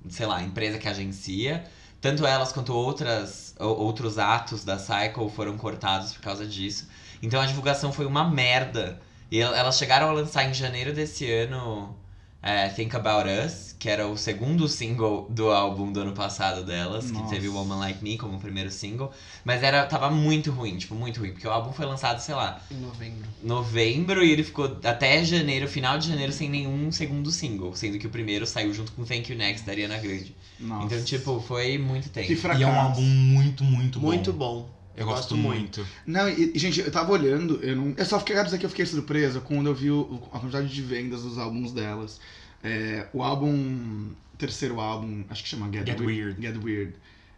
sei 0.08 0.24
lá, 0.24 0.36
a 0.36 0.42
empresa 0.42 0.78
que 0.78 0.88
agencia. 0.88 1.64
Tanto 2.00 2.26
elas 2.26 2.52
quanto 2.52 2.72
outras, 2.74 3.54
ou- 3.58 3.78
outros 3.78 4.18
atos 4.18 4.64
da 4.64 4.78
Cycle 4.78 5.28
foram 5.30 5.56
cortados 5.56 6.12
por 6.12 6.20
causa 6.20 6.46
disso. 6.46 6.88
Então 7.22 7.40
a 7.40 7.46
divulgação 7.46 7.92
foi 7.92 8.06
uma 8.06 8.28
merda. 8.28 9.00
E 9.30 9.38
el- 9.40 9.54
elas 9.54 9.76
chegaram 9.78 10.08
a 10.08 10.12
lançar 10.12 10.44
em 10.44 10.54
janeiro 10.54 10.92
desse 10.92 11.30
ano 11.30 11.96
é, 12.42 12.68
Think 12.68 12.94
About 12.94 13.28
Us, 13.28 13.74
que 13.78 13.88
era 13.88 14.06
o 14.06 14.16
segundo 14.16 14.68
single 14.68 15.26
do 15.30 15.50
álbum 15.50 15.92
do 15.92 16.00
ano 16.00 16.12
passado 16.12 16.64
delas, 16.64 17.10
Nossa. 17.10 17.24
que 17.24 17.30
teve 17.30 17.48
Woman 17.48 17.78
Like 17.78 18.02
Me 18.02 18.16
como 18.16 18.38
primeiro 18.38 18.70
single. 18.70 19.10
Mas 19.44 19.62
era, 19.62 19.84
tava 19.86 20.10
muito 20.10 20.50
ruim, 20.50 20.76
tipo, 20.76 20.94
muito 20.94 21.20
ruim, 21.20 21.32
porque 21.32 21.46
o 21.46 21.50
álbum 21.50 21.72
foi 21.72 21.86
lançado, 21.86 22.20
sei 22.20 22.34
lá, 22.34 22.60
Em 22.70 22.76
novembro. 22.76 23.28
novembro 23.42 24.24
e 24.24 24.30
ele 24.30 24.44
ficou 24.44 24.78
até 24.84 25.24
janeiro, 25.24 25.66
final 25.68 25.98
de 25.98 26.08
janeiro, 26.08 26.32
sem 26.32 26.48
nenhum 26.48 26.90
segundo 26.92 27.30
single. 27.30 27.74
Sendo 27.74 27.98
que 27.98 28.06
o 28.06 28.10
primeiro 28.10 28.46
saiu 28.46 28.72
junto 28.72 28.92
com 28.92 29.04
Thank 29.04 29.30
You 29.32 29.38
Next 29.38 29.66
da 29.66 29.72
Ariana 29.72 29.98
Grande. 29.98 30.34
Nossa. 30.60 30.86
Então, 30.86 31.04
tipo, 31.04 31.40
foi 31.40 31.78
muito 31.78 32.08
tempo. 32.10 32.26
Que 32.26 32.36
fracasso. 32.36 32.60
E 32.62 32.64
é 32.64 32.66
um 32.68 32.80
álbum 32.80 33.02
muito, 33.02 33.64
muito 33.64 33.98
bom. 34.00 34.06
Muito 34.06 34.32
bom. 34.32 34.75
Eu, 34.96 35.06
gosto 35.06 35.36
muito. 35.36 35.86
Não, 36.06 36.28
e, 36.28 36.58
gente, 36.58 36.80
eu 36.80 36.90
tava 36.90 37.12
olhando, 37.12 37.58
eu 37.62 37.76
não. 37.76 37.94
Eu 37.96 38.04
só 38.06 38.18
fiquei, 38.18 38.34
quero 38.34 38.46
dizer 38.46 38.58
que 38.58 38.64
eu 38.66 38.70
fiquei 38.70 38.86
surpreso 38.86 39.40
quando 39.42 39.66
eu 39.66 39.74
vi 39.74 39.90
o- 39.90 40.22
a 40.32 40.38
quantidade 40.38 40.68
de 40.68 40.82
vendas 40.82 41.22
dos 41.22 41.38
álbuns 41.38 41.72
delas. 41.72 42.20
É, 42.62 43.06
o 43.12 43.22
álbum. 43.22 44.10
Terceiro 44.38 44.80
álbum, 44.80 45.24
acho 45.30 45.42
que 45.42 45.48
chama 45.48 45.70
Get, 45.72 45.86
Get 45.86 45.98
We- 46.00 46.06
Weird. 46.06 46.42
Get 46.42 46.56
Weird. 46.62 46.94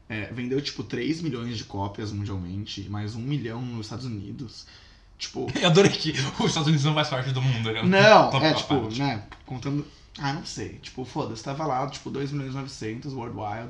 é, 0.08 0.26
vendeu 0.32 0.60
tipo 0.60 0.82
3 0.82 1.20
milhões 1.22 1.56
de 1.56 1.62
cópias 1.64 2.10
mundialmente, 2.12 2.88
mais 2.90 3.14
1 3.14 3.20
milhão 3.20 3.60
nos 3.62 3.86
Estados 3.86 4.04
Unidos. 4.06 4.66
Tipo, 5.18 5.46
Eu 5.60 5.66
adorei 5.68 5.90
que 5.92 6.10
os 6.10 6.46
Estados 6.46 6.66
Unidos 6.68 6.84
não 6.84 6.94
faz 6.94 7.08
parte 7.08 7.30
do 7.30 7.40
mundo, 7.42 7.70
né? 7.72 7.82
Não, 7.84 8.30
Top 8.30 8.44
é 8.44 8.52
tipo, 8.54 8.80
parte. 8.80 8.98
né, 9.00 9.22
contando. 9.46 9.86
Ah, 10.18 10.32
não 10.32 10.44
sei. 10.44 10.78
Tipo, 10.82 11.04
foda-se, 11.04 11.44
tava 11.44 11.64
lá, 11.66 11.86
tipo, 11.88 12.10
2 12.10 12.32
milhões 12.32 12.52
e 12.52 12.56
900 12.56 13.12
worldwide. 13.12 13.68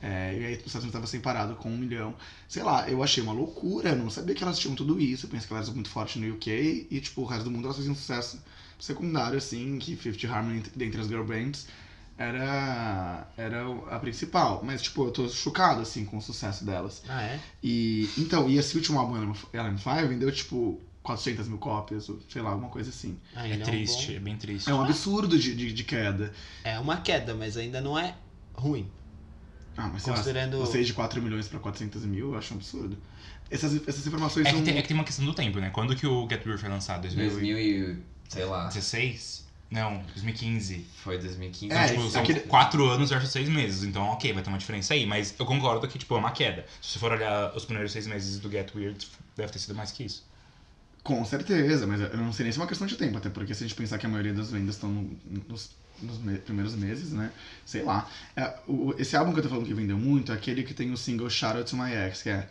É, 0.00 0.34
e 0.38 0.44
aí 0.44 0.52
os 0.54 0.58
Estados 0.66 0.76
Unidos 0.84 0.92
tava 0.92 1.06
separado 1.06 1.56
com 1.56 1.70
um 1.70 1.76
milhão. 1.78 2.14
Sei 2.48 2.62
lá, 2.62 2.88
eu 2.88 3.02
achei 3.02 3.22
uma 3.22 3.32
loucura, 3.32 3.94
não 3.94 4.10
sabia 4.10 4.34
que 4.34 4.42
elas 4.42 4.58
tinham 4.58 4.74
tudo 4.76 5.00
isso. 5.00 5.26
Eu 5.26 5.30
pensei 5.30 5.48
que 5.48 5.54
elas 5.54 5.66
eram 5.66 5.74
muito 5.74 5.90
fortes 5.90 6.20
no 6.20 6.34
UK 6.34 6.86
e, 6.90 7.00
tipo, 7.00 7.22
o 7.22 7.24
resto 7.24 7.44
do 7.44 7.50
mundo 7.50 7.64
elas 7.64 7.76
faziam 7.76 7.94
sucesso 7.94 8.40
secundário, 8.78 9.38
assim, 9.38 9.78
que 9.78 9.96
Fifth 9.96 10.22
Harmony 10.26 10.62
dentre 10.74 11.00
as 11.00 11.08
girl 11.08 11.24
bands 11.24 11.66
era, 12.18 13.26
era 13.36 13.64
a 13.90 13.98
principal. 13.98 14.62
Mas, 14.64 14.82
tipo, 14.82 15.04
eu 15.06 15.10
tô 15.10 15.28
chocado, 15.28 15.80
assim, 15.80 16.04
com 16.04 16.18
o 16.18 16.22
sucesso 16.22 16.64
delas. 16.64 17.02
Ah, 17.08 17.22
é? 17.22 17.40
E, 17.62 18.08
então, 18.18 18.48
e 18.48 18.58
esse 18.58 18.76
último 18.76 18.98
álbum, 18.98 19.16
Ellen 19.52 19.78
Five, 19.78 20.08
vendeu, 20.08 20.30
tipo, 20.32 20.80
400 21.02 21.48
mil 21.48 21.58
cópias, 21.58 22.08
ou 22.08 22.18
sei 22.28 22.42
lá, 22.42 22.50
alguma 22.50 22.68
coisa 22.68 22.90
assim. 22.90 23.16
Ah, 23.34 23.46
É 23.46 23.52
ainda 23.52 23.64
um 23.64 23.70
triste, 23.70 24.06
bom- 24.12 24.16
é 24.16 24.20
bem 24.20 24.36
triste. 24.36 24.70
É 24.70 24.74
um 24.74 24.82
absurdo 24.82 25.38
de, 25.38 25.54
de, 25.54 25.72
de 25.72 25.84
queda. 25.84 26.32
É 26.64 26.78
uma 26.78 27.00
queda, 27.00 27.34
mas 27.34 27.56
ainda 27.56 27.80
não 27.80 27.98
é 27.98 28.14
ruim. 28.54 28.90
Ah, 29.76 29.88
mas 29.92 30.02
sei 30.02 30.10
lá, 30.12 30.18
Considerando- 30.18 30.58
vocês 30.58 30.86
de 30.86 30.94
4 30.94 31.20
milhões 31.22 31.46
pra 31.48 31.58
400 31.60 32.04
mil, 32.04 32.32
eu 32.32 32.38
acho 32.38 32.54
um 32.54 32.56
absurdo. 32.56 32.96
Essas, 33.50 33.74
essas 33.86 34.06
informações 34.06 34.46
É 34.46 34.50
são... 34.50 34.58
que, 34.60 34.64
tem, 34.64 34.78
é 34.78 34.82
que 34.82 34.88
tem 34.88 34.96
uma 34.96 35.04
questão 35.04 35.24
do 35.24 35.34
tempo, 35.34 35.58
né? 35.60 35.70
Quando 35.70 35.94
que 35.94 36.06
o 36.06 36.28
Get 36.28 36.44
Weird 36.44 36.60
foi 36.60 36.70
lançado? 36.70 37.02
2000 37.02 37.58
e. 37.58 37.98
sei 38.28 38.44
lá. 38.44 38.62
2016? 38.64 39.46
Não, 39.70 39.98
2015. 40.14 40.86
Foi 41.02 41.18
2015. 41.18 41.66
Então, 41.66 41.78
É, 41.78 41.88
tipo, 41.88 42.08
são 42.10 42.22
aquele- 42.22 42.40
quatro 42.40 42.88
anos 42.88 43.10
versus 43.10 43.30
seis 43.30 43.48
meses. 43.48 43.82
Então, 43.82 44.02
ok, 44.04 44.32
vai 44.32 44.42
ter 44.42 44.48
uma 44.48 44.58
diferença 44.58 44.94
aí. 44.94 45.04
Mas 45.04 45.34
eu 45.38 45.44
concordo 45.44 45.86
que, 45.88 45.98
tipo, 45.98 46.14
é 46.14 46.18
uma 46.18 46.30
queda. 46.30 46.64
Se 46.80 46.92
você 46.92 46.98
for 46.98 47.12
olhar 47.12 47.54
os 47.54 47.64
primeiros 47.64 47.92
seis 47.92 48.06
meses 48.06 48.38
do 48.40 48.50
Get 48.50 48.72
Weird, 48.74 49.06
deve 49.36 49.52
ter 49.52 49.58
sido 49.58 49.74
mais 49.74 49.90
que 49.92 50.04
isso. 50.04 50.24
Com 51.02 51.24
certeza, 51.24 51.86
mas 51.86 52.00
eu 52.00 52.16
não 52.16 52.32
sei 52.32 52.44
nem 52.44 52.52
se 52.52 52.58
é 52.58 52.62
uma 52.62 52.66
questão 52.68 52.86
de 52.86 52.96
tempo, 52.96 53.16
até 53.16 53.28
porque 53.30 53.54
se 53.54 53.62
a 53.62 53.66
gente 53.68 53.76
pensar 53.76 53.96
que 53.98 54.06
a 54.06 54.08
maioria 54.08 54.32
das 54.32 54.50
vendas 54.50 54.74
estão 54.74 54.88
no- 54.90 55.16
nos, 55.48 55.70
nos 56.02 56.18
me- 56.18 56.38
primeiros 56.38 56.74
meses, 56.74 57.12
né? 57.12 57.30
Sei 57.64 57.82
lá. 57.82 58.08
É, 58.34 58.54
o- 58.66 58.94
esse 58.98 59.16
álbum 59.16 59.32
que 59.32 59.38
eu 59.38 59.42
tô 59.44 59.48
falando 59.48 59.66
que 59.66 59.74
vendeu 59.74 59.96
muito 59.98 60.32
é 60.32 60.34
aquele 60.34 60.62
que 60.62 60.74
tem 60.74 60.90
o 60.92 60.96
single 60.96 61.28
Shout 61.30 61.56
Out 61.58 61.70
to 61.70 61.76
My 61.76 61.92
Ex, 61.92 62.22
que 62.22 62.30
é... 62.30 62.48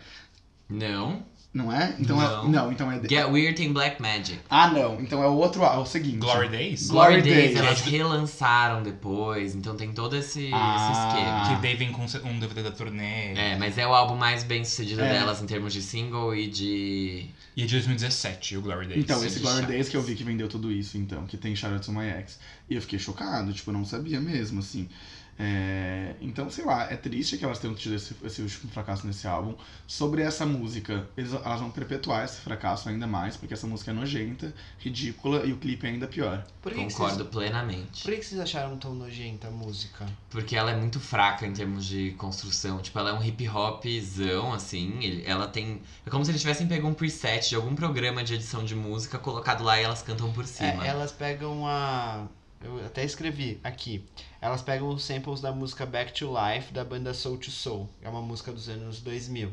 Não. 0.69 1.23
Não 1.55 1.71
é? 1.71 1.95
Então 1.97 2.21
é... 2.21 2.25
Não. 2.27 2.49
Não, 2.49 2.71
então 2.71 2.91
é... 2.91 2.99
de- 2.99 3.07
Get 3.07 3.25
Weird 3.29 3.55
tem 3.55 3.71
Black 3.71 4.01
Magic. 4.01 4.37
Ah, 4.49 4.67
não. 4.69 4.99
Então 4.99 5.23
é 5.23 5.27
o 5.27 5.33
outro... 5.35 5.63
É 5.63 5.77
o 5.77 5.85
seguinte. 5.85 6.17
Glory 6.17 6.49
Days? 6.49 6.87
Glory 6.89 7.13
Glory 7.21 7.21
Days, 7.21 7.53
Days. 7.53 7.57
elas 7.65 7.87
É, 7.87 7.89
relançaram 7.89 8.83
depois, 8.83 9.55
então 9.55 9.73
tem 9.77 9.93
todo 9.93 10.17
esse, 10.17 10.49
Ah. 10.53 10.75
esse 10.91 10.99
esquema. 11.17 11.55
Que 11.55 11.61
daí 11.61 11.75
vem 11.77 11.93
com 11.93 12.03
um 12.25 12.39
DVD 12.39 12.61
da 12.61 12.71
turnê. 12.71 13.33
É, 13.35 13.55
mas 13.57 13.77
é 13.77 13.87
o 13.87 13.93
álbum 13.93 14.15
mais 14.15 14.43
bem 14.43 14.65
sucedido 14.65 15.01
É. 15.01 15.13
delas 15.13 15.41
em 15.41 15.45
termos 15.45 15.71
de 15.71 15.81
single 15.81 16.35
e 16.35 16.47
de. 16.47 17.25
E 17.55 17.63
é 17.63 17.65
de 17.65 17.71
2017, 17.71 18.57
o 18.57 18.61
Glory 18.61 18.87
Days. 18.87 19.01
Então, 19.01 19.23
esse 19.25 19.39
Glory. 19.39 19.65
Days 19.65 19.87
que 19.87 19.95
eu 19.95 20.01
vi 20.01 20.13
que 20.15 20.25
vendeu 20.25 20.49
tudo 20.49 20.69
isso, 20.69 20.97
então, 20.97 21.25
que 21.25 21.37
tem 21.37 21.53
to 21.55 21.91
My 21.93 22.05
Ex. 22.19 22.37
E 22.69 22.75
eu 22.75 22.81
fiquei 22.81 22.99
chocado, 22.99 23.53
tipo, 23.53 23.69
eu 23.69 23.73
não 23.73 23.85
sabia 23.85 24.19
mesmo, 24.19 24.59
assim. 24.59 24.89
É, 25.37 26.15
Então, 26.21 26.49
sei 26.49 26.65
lá, 26.65 26.91
é 26.91 26.95
triste 26.95 27.37
que 27.37 27.45
elas 27.45 27.59
tenham 27.59 27.75
tido 27.75 27.95
esse, 27.95 28.15
esse 28.23 28.41
último 28.41 28.71
fracasso 28.71 29.05
nesse 29.05 29.27
álbum. 29.27 29.53
Sobre 29.85 30.21
essa 30.21 30.45
música, 30.45 31.07
eles- 31.15 31.33
elas 31.33 31.59
vão 31.59 31.69
perpetuar 31.69 32.23
esse 32.25 32.37
fracasso 32.41 32.87
ainda 32.89 33.05
mais, 33.05 33.35
porque 33.37 33.53
essa 33.53 33.67
música 33.67 33.91
é 33.91 33.93
nojenta, 33.93 34.53
ridícula 34.79 35.45
e 35.45 35.51
o 35.53 35.57
clipe 35.57 35.85
é 35.85 35.89
ainda 35.89 36.07
pior. 36.07 36.45
Por 36.61 36.71
que, 36.73 36.79
que 36.85 36.91
Concordo 36.93 37.15
vocês, 37.17 37.29
plenamente. 37.29 38.03
por 38.03 38.13
que, 38.15 38.23
vocês 38.23 38.39
acharam 38.41 38.77
tão 38.77 38.95
nojenta 38.95 39.47
a 39.49 39.51
música? 39.51 40.05
Porque 40.29 40.55
ela 40.55 40.71
é 40.71 40.75
muito 40.75 40.99
fraca 40.99 41.45
em 41.45 41.53
termos 41.53 41.85
de 41.85 42.11
construção. 42.17 42.79
Tipo, 42.79 42.97
ela 42.99 43.09
é 43.11 43.13
um 43.13 43.23
hip 43.23 43.47
hopzão, 43.49 44.53
assim. 44.53 45.21
Ela 45.25 45.47
tem. 45.47 45.81
É 46.05 46.09
como 46.09 46.23
se 46.25 46.31
eles 46.31 46.41
tivessem 46.41 46.67
pego 46.67 46.87
um 46.87 46.93
preset 46.93 47.49
de 47.49 47.55
algum 47.55 47.75
programa 47.75 48.23
de 48.23 48.33
edição 48.35 48.63
de 48.63 48.73
música, 48.75 49.17
colocado 49.19 49.63
lá 49.63 49.79
e 49.79 49.83
elas 49.83 50.01
cantam 50.01 50.31
por 50.31 50.45
cima. 50.45 50.85
É, 50.85 50.87
elas 50.87 51.11
pegam 51.11 51.67
a. 51.67 52.25
Eu 52.63 52.83
até 52.85 53.03
escrevi 53.03 53.59
aqui. 53.63 54.03
Elas 54.41 54.61
pegam 54.61 54.89
os 54.89 55.03
samples 55.03 55.41
da 55.41 55.51
música 55.51 55.85
Back 55.85 56.13
to 56.13 56.31
Life 56.33 56.73
da 56.73 56.83
banda 56.83 57.13
Soul 57.13 57.37
to 57.37 57.51
Soul. 57.51 57.89
É 58.01 58.09
uma 58.09 58.21
música 58.21 58.51
dos 58.51 58.67
anos 58.69 59.01
2000. 59.01 59.51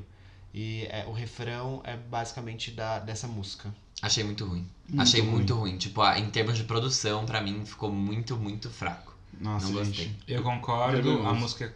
E 0.54 0.86
é, 0.90 1.04
o 1.06 1.12
refrão 1.12 1.80
é 1.84 1.96
basicamente 1.96 2.70
da, 2.70 2.98
dessa 2.98 3.26
música. 3.26 3.74
Achei 4.00 4.22
muito 4.24 4.44
ruim. 4.44 4.66
Muito 4.88 5.00
Achei 5.02 5.20
ruim. 5.20 5.30
muito 5.30 5.54
ruim. 5.54 5.78
Tipo, 5.78 6.02
a- 6.02 6.18
em 6.18 6.28
termos 6.30 6.56
de 6.56 6.64
produção, 6.64 7.24
pra 7.24 7.40
mim, 7.40 7.64
ficou 7.64 7.90
muito, 7.90 8.36
muito 8.36 8.68
fraco. 8.70 9.14
Nossa, 9.40 9.68
Não 9.68 9.84
gente. 9.84 10.04
gostei. 10.08 10.16
Eu 10.36 10.42
concordo, 10.42 10.96
Vergonhoso. 11.02 11.26
a 11.28 11.34
música 11.34 11.74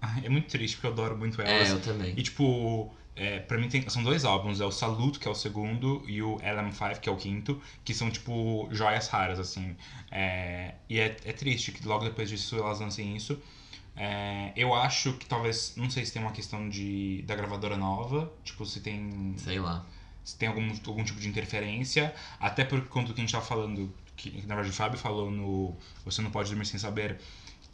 Ai, 0.00 0.22
é 0.26 0.28
muito 0.28 0.48
triste 0.48 0.76
porque 0.76 0.86
eu 0.88 0.92
adoro 0.92 1.16
muito 1.16 1.40
É, 1.42 1.56
elas. 1.58 1.70
eu 1.70 1.80
também. 1.80 2.14
E 2.16 2.22
tipo, 2.22 2.92
é, 3.18 3.40
pra 3.40 3.58
mim 3.58 3.68
tem, 3.68 3.88
são 3.90 4.02
dois 4.02 4.24
álbuns, 4.24 4.60
é 4.60 4.64
o 4.64 4.70
Salute, 4.70 5.18
que 5.18 5.26
é 5.26 5.30
o 5.30 5.34
segundo, 5.34 6.02
e 6.06 6.22
o 6.22 6.36
LM5, 6.36 7.00
que 7.00 7.08
é 7.08 7.12
o 7.12 7.16
quinto, 7.16 7.60
que 7.84 7.92
são 7.92 8.10
tipo 8.10 8.68
joias 8.70 9.08
raras, 9.08 9.40
assim. 9.40 9.76
É, 10.10 10.74
e 10.88 11.00
é, 11.00 11.16
é 11.24 11.32
triste 11.32 11.72
que 11.72 11.86
logo 11.86 12.04
depois 12.04 12.28
disso 12.28 12.56
elas 12.56 12.78
lancem 12.80 13.16
isso. 13.16 13.40
É, 13.96 14.52
eu 14.56 14.72
acho 14.72 15.14
que 15.14 15.26
talvez, 15.26 15.74
não 15.76 15.90
sei 15.90 16.06
se 16.06 16.12
tem 16.12 16.22
uma 16.22 16.30
questão 16.32 16.68
de, 16.68 17.22
da 17.22 17.34
gravadora 17.34 17.76
nova, 17.76 18.32
tipo, 18.44 18.64
se 18.64 18.80
tem 18.80 19.34
Sei 19.36 19.58
lá. 19.58 19.84
se 20.24 20.36
tem 20.36 20.48
algum, 20.48 20.70
algum 20.86 21.02
tipo 21.02 21.18
de 21.20 21.28
interferência, 21.28 22.14
até 22.38 22.64
por 22.64 22.80
conta 22.88 23.08
do 23.08 23.14
que 23.14 23.20
a 23.20 23.24
gente 23.24 23.32
tava 23.32 23.44
falando, 23.44 23.92
que 24.16 24.30
na 24.46 24.54
verdade 24.54 24.70
o 24.70 24.72
Fábio 24.72 24.98
falou 24.98 25.30
no 25.30 25.76
Você 26.04 26.22
Não 26.22 26.30
Pode 26.30 26.48
Dormir 26.50 26.66
Sem 26.66 26.78
Saber, 26.78 27.18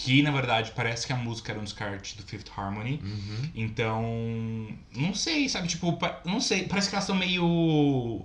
que 0.05 0.23
na 0.23 0.31
verdade 0.31 0.73
parece 0.77 1.07
que 1.07 1.13
a 1.15 1.17
música 1.17 1.53
era 1.53 1.61
um 1.61 1.65
descarte 1.65 2.17
do 2.17 2.23
Fifth 2.23 2.51
Harmony. 2.55 3.01
Uhum. 3.03 3.51
Então, 3.55 4.69
não 4.95 5.15
sei, 5.15 5.49
sabe? 5.49 5.67
Tipo, 5.67 5.99
não 6.27 6.41
sei, 6.41 6.65
parece 6.65 6.91
que 6.91 6.95
elas 6.95 7.05
estão 7.05 7.17
meio 7.17 8.23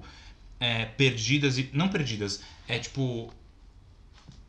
é, 0.60 0.86
perdidas 0.86 1.58
e. 1.58 1.70
Não 1.74 1.88
perdidas, 1.88 2.42
é 2.68 2.78
tipo. 2.78 3.34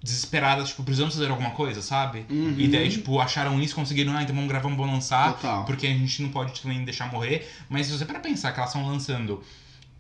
Desesperadas, 0.03 0.71
tipo, 0.71 0.83
precisamos 0.83 1.15
fazer 1.15 1.31
alguma 1.31 1.51
coisa, 1.51 1.83
sabe? 1.83 2.25
Uhum. 2.31 2.55
E 2.57 2.69
daí, 2.69 2.89
tipo, 2.89 3.21
acharam 3.21 3.61
isso, 3.61 3.75
conseguiram, 3.75 4.17
ah, 4.17 4.23
então 4.23 4.35
vamos 4.35 4.49
gravar, 4.49 4.67
vamos 4.67 4.87
lançar, 4.87 5.35
Total. 5.35 5.67
porque 5.67 5.87
a 5.87 5.91
gente 5.91 6.23
não 6.23 6.31
pode 6.31 6.59
também 6.59 6.83
deixar 6.87 7.13
morrer. 7.13 7.47
Mas 7.69 7.87
se 7.87 7.93
você 7.93 8.07
para 8.07 8.19
pensar 8.19 8.53
que 8.53 8.59
elas 8.59 8.71
estão 8.71 8.89
lançando 8.89 9.45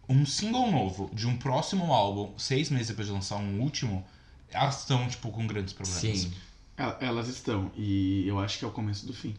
um 0.08 0.24
single 0.24 0.70
novo 0.70 1.10
de 1.12 1.26
um 1.26 1.36
próximo 1.36 1.92
álbum, 1.92 2.32
seis 2.38 2.70
meses 2.70 2.88
depois 2.88 3.08
de 3.08 3.12
lançar 3.12 3.36
um 3.36 3.60
último, 3.60 4.02
elas 4.50 4.80
estão, 4.80 5.06
tipo, 5.06 5.30
com 5.30 5.46
grandes 5.46 5.74
problemas. 5.74 6.00
Sim. 6.00 6.32
El- 6.80 6.96
Elas 7.00 7.28
estão, 7.28 7.70
e 7.76 8.26
eu 8.26 8.38
acho 8.38 8.58
que 8.58 8.64
é 8.64 8.68
o 8.68 8.70
começo 8.72 9.06
do 9.06 9.12
fim. 9.12 9.34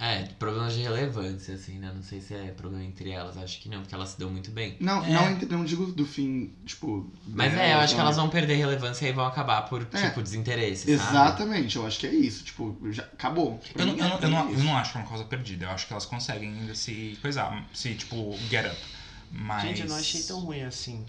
É, 0.00 0.22
problemas 0.38 0.74
de 0.74 0.80
relevância, 0.82 1.56
assim, 1.56 1.76
né? 1.80 1.90
Não 1.92 2.04
sei 2.04 2.20
se 2.20 2.32
é 2.32 2.52
problema 2.52 2.84
entre 2.84 3.10
elas, 3.10 3.36
acho 3.36 3.60
que 3.60 3.68
não, 3.68 3.80
porque 3.80 3.92
elas 3.92 4.10
se 4.10 4.18
dão 4.20 4.30
muito 4.30 4.48
bem. 4.52 4.76
Não, 4.78 5.04
É. 5.04 5.10
não, 5.10 5.58
não 5.58 5.64
digo 5.64 5.86
do 5.86 6.06
fim, 6.06 6.52
tipo. 6.64 7.10
Mas 7.26 7.50
delas, 7.50 7.66
é, 7.66 7.74
eu 7.74 7.78
acho 7.78 7.94
que 7.94 7.98
não. 7.98 8.04
elas 8.04 8.16
vão 8.16 8.28
perder 8.28 8.54
relevância 8.54 9.08
e 9.08 9.12
vão 9.12 9.26
acabar 9.26 9.62
por, 9.62 9.82
É. 9.92 10.08
tipo, 10.08 10.22
desinteresse, 10.22 10.96
sabe? 10.96 11.10
Exatamente, 11.10 11.74
eu 11.76 11.84
acho 11.84 11.98
que 11.98 12.06
é 12.06 12.14
isso. 12.14 12.44
Tipo, 12.44 12.78
já 12.92 13.02
acabou. 13.02 13.60
Eu 13.74 13.86
não, 13.86 13.94
mim, 13.94 13.98
eu, 14.00 14.08
não, 14.08 14.18
é 14.18 14.24
eu, 14.24 14.30
não, 14.30 14.50
eu 14.52 14.58
não 14.60 14.76
acho 14.76 14.92
que 14.92 14.98
é 14.98 15.00
uma 15.00 15.08
coisa 15.08 15.24
perdida. 15.24 15.64
Eu 15.66 15.70
acho 15.70 15.84
que 15.88 15.92
elas 15.92 16.06
conseguem 16.06 16.48
ainda 16.48 16.76
se 16.76 17.18
coisar, 17.20 17.66
se, 17.74 17.92
tipo, 17.96 18.38
get 18.48 18.66
up. 18.66 18.76
Mas... 19.32 19.62
Gente, 19.62 19.80
eu 19.82 19.88
não 19.88 19.96
achei 19.96 20.22
tão 20.22 20.38
ruim 20.40 20.62
assim. 20.62 21.04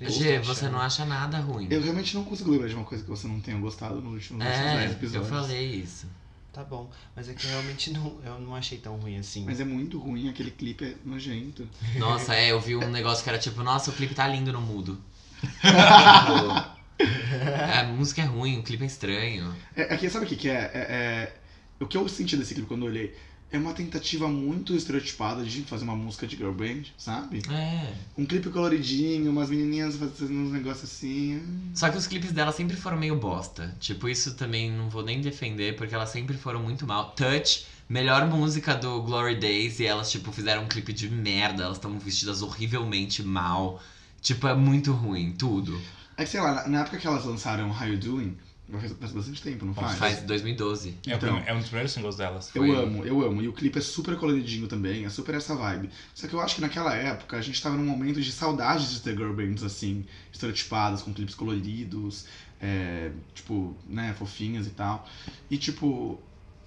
Estão 0.00 0.42
você 0.54 0.68
não 0.68 0.80
acha 0.80 1.04
nada 1.04 1.38
ruim. 1.38 1.68
Eu 1.70 1.80
realmente 1.82 2.14
não 2.14 2.24
consigo 2.24 2.50
lembrar 2.50 2.68
de 2.68 2.74
uma 2.74 2.84
coisa 2.84 3.04
que 3.04 3.10
você 3.10 3.26
não 3.28 3.40
tenha 3.40 3.56
gostado 3.58 4.00
nos 4.00 4.14
últimos 4.14 4.44
É, 4.44 4.76
10 4.78 4.90
eu 4.90 4.96
episódios. 4.96 5.28
falei 5.28 5.66
isso. 5.76 6.06
Tá 6.52 6.62
bom, 6.62 6.88
mas 7.16 7.28
é 7.28 7.34
que 7.34 7.46
realmente 7.46 7.90
não, 7.92 8.20
eu 8.24 8.38
não 8.38 8.54
achei 8.54 8.78
tão 8.78 8.96
ruim 8.96 9.18
assim. 9.18 9.44
Mas 9.44 9.58
é 9.60 9.64
muito 9.64 9.98
ruim, 9.98 10.28
aquele 10.28 10.52
clipe 10.52 10.84
é 10.84 10.94
nojento. 11.04 11.68
Nossa, 11.96 12.34
é, 12.34 12.52
eu 12.52 12.60
vi 12.60 12.76
um 12.76 12.90
negócio 12.90 13.24
que 13.24 13.28
era 13.30 13.38
tipo, 13.38 13.62
nossa, 13.62 13.90
o 13.90 13.92
clipe 13.94 14.14
tá 14.14 14.26
lindo 14.28 14.52
no 14.52 14.60
mudo. 14.60 14.98
É, 16.96 17.80
a 17.80 17.84
música 17.84 18.22
é 18.22 18.24
ruim, 18.24 18.58
o 18.60 18.62
clipe 18.62 18.84
é 18.84 18.86
estranho. 18.86 19.52
É, 19.76 19.94
é 19.94 19.96
que 19.96 20.08
sabe 20.08 20.24
o 20.26 20.28
que, 20.28 20.36
que 20.36 20.48
é? 20.48 20.54
É- 20.54 20.68
é- 20.74 21.34
O 21.80 21.86
que 21.86 21.96
eu 21.96 22.08
senti 22.08 22.36
desse 22.36 22.54
clipe 22.54 22.68
quando 22.68 22.82
eu 22.82 22.88
olhei 22.88 23.14
é 23.56 23.58
uma 23.58 23.72
tentativa 23.72 24.26
muito 24.26 24.74
estereotipada 24.74 25.44
de 25.44 25.62
fazer 25.62 25.84
uma 25.84 25.94
música 25.94 26.26
de 26.26 26.36
girl 26.36 26.52
band, 26.52 26.82
sabe? 26.98 27.42
É. 27.50 27.92
Um 28.18 28.26
clipe 28.26 28.50
coloridinho, 28.50 29.30
umas 29.30 29.48
menininhas 29.48 29.96
fazendo 29.96 30.40
uns 30.40 30.52
negócios 30.52 30.90
assim. 30.90 31.36
hum. 31.36 31.70
Só 31.72 31.88
que 31.88 31.96
os 31.96 32.06
clipes 32.06 32.32
dela 32.32 32.52
sempre 32.52 32.76
foram 32.76 32.96
meio 32.96 33.16
bosta. 33.16 33.74
Tipo, 33.78 34.08
isso 34.08 34.34
também 34.34 34.72
não 34.72 34.88
vou 34.88 35.04
nem 35.04 35.20
defender, 35.20 35.76
porque 35.76 35.94
elas 35.94 36.10
sempre 36.10 36.36
foram 36.36 36.62
muito 36.62 36.86
mal. 36.86 37.12
Touch, 37.12 37.66
melhor 37.88 38.26
música 38.26 38.74
do 38.74 39.02
Glory 39.02 39.36
Days, 39.36 39.78
e 39.78 39.86
elas, 39.86 40.10
tipo, 40.10 40.32
fizeram 40.32 40.64
um 40.64 40.68
clipe 40.68 40.92
de 40.92 41.08
merda. 41.08 41.62
Elas 41.62 41.76
estão 41.76 41.96
vestidas 41.98 42.42
horrivelmente 42.42 43.22
mal. 43.22 43.80
Tipo, 44.20 44.48
é 44.48 44.54
muito 44.54 44.92
ruim, 44.92 45.32
tudo. 45.32 45.80
É 46.16 46.24
que 46.24 46.30
sei 46.30 46.40
lá, 46.40 46.66
na 46.68 46.80
época 46.80 46.98
que 46.98 47.06
elas 47.06 47.24
lançaram 47.24 47.70
How 47.70 47.86
You 47.86 47.98
Doing, 47.98 48.36
faz, 48.72 48.92
faz 48.92 49.12
bastante 49.12 49.42
tempo, 49.42 49.64
não 49.64 49.74
faz? 49.74 49.98
Faz 49.98 50.22
2012. 50.22 50.96
É, 51.06 51.14
Então. 51.14 51.42
é 51.46 51.52
um 51.52 51.58
dos 51.58 51.66
primeiros 51.66 51.92
singles 51.92 52.16
delas. 52.16 52.50
Eu 52.54 52.62
Foi. 52.66 52.76
amo, 52.76 53.04
eu 53.04 53.22
amo. 53.22 53.42
E 53.42 53.48
o 53.48 53.52
clipe 53.52 53.78
é 53.78 53.80
super 53.82 54.16
coloridinho 54.16 54.66
também, 54.66 55.04
é 55.04 55.08
super 55.10 55.34
essa 55.34 55.54
vibe. 55.54 55.90
Só 56.14 56.26
que 56.26 56.34
eu 56.34 56.40
acho 56.40 56.56
que 56.56 56.60
naquela 56.60 56.94
época 56.94 57.36
a 57.36 57.40
gente 57.40 57.60
tava 57.62 57.76
num 57.76 57.84
momento 57.84 58.20
de 58.20 58.32
saudades 58.32 58.90
de 58.92 59.00
ter 59.00 59.16
girl 59.16 59.32
bands 59.32 59.62
assim, 59.62 60.04
estereotipadas, 60.32 61.02
com 61.02 61.12
clipes 61.12 61.34
coloridos, 61.34 62.26
é, 62.60 63.10
tipo, 63.34 63.76
né, 63.88 64.14
fofinhas 64.18 64.66
e 64.66 64.70
tal. 64.70 65.06
E 65.50 65.56
tipo. 65.56 66.20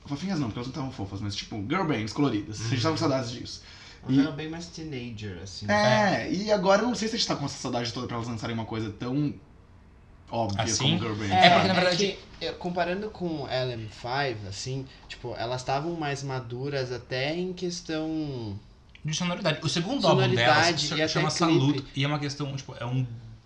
Fofinhas 0.05 0.39
não, 0.39 0.47
porque 0.47 0.59
elas 0.59 0.67
não 0.67 0.71
estavam 0.71 0.91
fofas, 0.91 1.19
mas 1.19 1.35
tipo, 1.35 1.57
girl 1.67 1.83
bands 1.83 2.13
coloridas. 2.13 2.61
A 2.61 2.69
gente 2.69 2.81
tava 2.81 2.93
com 2.93 2.99
saudades 2.99 3.31
disso. 3.31 3.61
Ela 4.07 4.21
era 4.21 4.31
bem 4.31 4.49
mais 4.49 4.67
teenager, 4.67 5.39
assim. 5.43 5.69
É, 5.69 6.31
e 6.31 6.49
agora 6.49 6.83
eu 6.83 6.87
não 6.87 6.95
sei 6.95 7.09
se 7.09 7.15
a 7.15 7.17
gente 7.17 7.27
tá 7.27 7.35
com 7.35 7.43
essa 7.45 7.57
saudade 7.57 7.91
toda 7.91 8.07
pra 8.07 8.15
elas 8.15 8.27
lançarem 8.27 8.53
uma 8.53 8.63
coisa 8.63 8.89
tão 8.91 9.33
óbvia 10.29 10.63
Assim? 10.63 10.97
como 10.97 10.99
Girl 10.99 11.13
Band. 11.13 11.33
É, 11.35 11.49
porque, 11.49 11.67
na 11.67 11.73
verdade- 11.73 12.17
que, 12.39 12.45
eh, 12.45 12.51
comparando 12.53 13.09
com 13.09 13.47
LM5, 13.47 14.47
assim, 14.47 14.85
tipo, 15.07 15.35
elas 15.35 15.61
estavam 15.61 15.93
mais 15.95 16.23
maduras 16.23 16.91
até 16.91 17.35
em 17.35 17.53
questão. 17.53 18.59
De 19.03 19.13
sonoridade. 19.13 19.59
O 19.63 19.69
segundo 19.69 20.05
álbum 20.05 20.21
Sonoridade 20.21 20.87
delas 20.87 20.91
e 20.91 20.93
até 20.93 21.07
chama. 21.07 21.29
Salute 21.29 21.85
e 21.95 22.03
é 22.03 22.07
uma 22.07 22.19
questão, 22.19 22.55
tipo, 22.55 22.75
é 22.79 22.85
um 22.85 23.05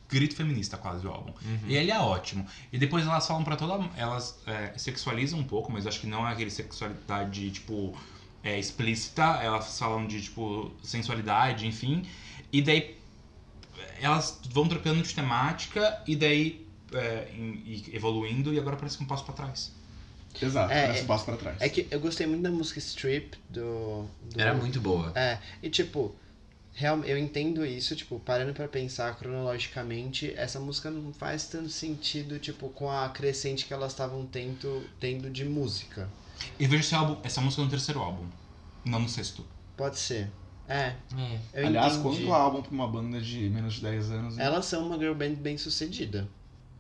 grito 0.10 0.36
feminista 0.36 0.76
quase 0.76 1.06
o 1.06 1.12
álbum. 1.12 1.32
E 1.68 1.76
ele 1.76 1.92
é 1.92 2.00
ótimo. 2.00 2.46
E 2.74 2.78
depois 2.78 3.06
elas 3.06 3.26
falam 3.28 3.44
pra 3.44 3.56
toda. 3.56 3.88
Elas 3.96 4.40
é, 4.48 4.74
sexualizam 4.78 5.40
um 5.40 5.44
pouco, 5.44 5.72
mas 5.72 5.86
acho 5.88 6.00
que 6.02 6.08
não 6.08 6.28
é 6.28 6.32
aquele 6.34 6.50
sexualidade, 6.50 7.52
tipo, 7.52 7.96
é, 8.44 8.58
explícita. 8.60 9.24
Elas 9.42 9.78
falam 9.78 10.08
de, 10.08 10.22
tipo, 10.22 10.72
sensualidade, 10.84 11.68
enfim. 11.68 12.06
E 12.52 12.62
daí 12.62 12.98
elas 14.02 14.40
vão 14.50 14.68
trocando 14.68 15.02
de 15.02 15.14
temática 15.14 16.02
e 16.08 16.16
daí 16.16 16.66
é, 16.94 17.30
em- 17.36 17.62
e 17.66 17.84
evoluindo 17.94 18.54
e 18.54 18.60
agora 18.60 18.76
parece 18.76 18.98
que 18.98 19.04
um 19.04 19.08
passo 19.08 19.24
pra 19.26 19.34
trás. 19.34 19.72
Exato, 20.42 20.72
É, 20.72 20.84
parece 20.88 21.04
um 21.04 21.08
passo 21.08 21.26
pra 21.26 21.36
trás. 21.38 21.62
É 21.62 21.68
que 21.68 21.88
eu 21.92 22.00
gostei 22.00 22.26
muito 22.26 22.42
da 22.44 22.52
música 22.52 22.80
Strip 22.80 23.38
do. 23.50 24.06
do- 24.30 24.39
Era 24.42 24.54
muito 24.54 24.80
boa. 24.80 25.12
É, 25.16 25.39
e 25.62 25.70
tipo, 25.70 26.16
real, 26.74 27.04
eu 27.04 27.18
entendo 27.18 27.66
isso, 27.66 27.96
tipo, 27.98 28.18
parando 28.20 28.54
pra 28.54 28.68
pensar 28.68 29.14
cronologicamente, 29.18 30.34
essa 30.38 30.60
música 30.60 30.89
não 30.89 31.12
faz 31.14 31.48
tanto 31.48 31.70
sentido, 31.70 32.39
tipo, 32.39 32.70
com 32.70 32.89
a 32.89 33.10
crescente 33.10 33.66
que 33.66 33.74
elas 33.74 33.92
estavam 33.92 34.26
tendo, 34.26 34.84
tendo 35.00 35.30
de 35.30 35.44
música. 35.44 36.10
E 36.60 36.66
vejo 36.66 36.82
esse 36.82 36.96
álbum, 36.96 37.18
essa 37.24 37.42
música 37.42 37.62
no 37.64 37.70
terceiro 37.70 38.00
álbum, 38.00 38.26
não 38.86 39.00
no 39.02 39.10
sexto. 39.10 39.46
Pode 39.76 40.00
ser. 40.00 40.32
É, 40.68 40.96
É. 41.18 41.39
eu 41.62 41.68
Aliás, 41.68 41.98
entendi. 41.98 42.20
quanto 42.24 42.34
álbum 42.34 42.62
pra 42.62 42.72
uma 42.72 42.88
banda 42.88 43.20
de 43.20 43.50
menos 43.50 43.74
de 43.74 43.82
10 43.82 44.10
anos? 44.12 44.38
né? 44.38 44.46
Elas 44.46 44.66
são 44.66 44.88
uma 44.88 44.98
girl 44.98 45.14
band 45.14 45.34
bem 45.36 45.58
sucedida. 45.58 46.28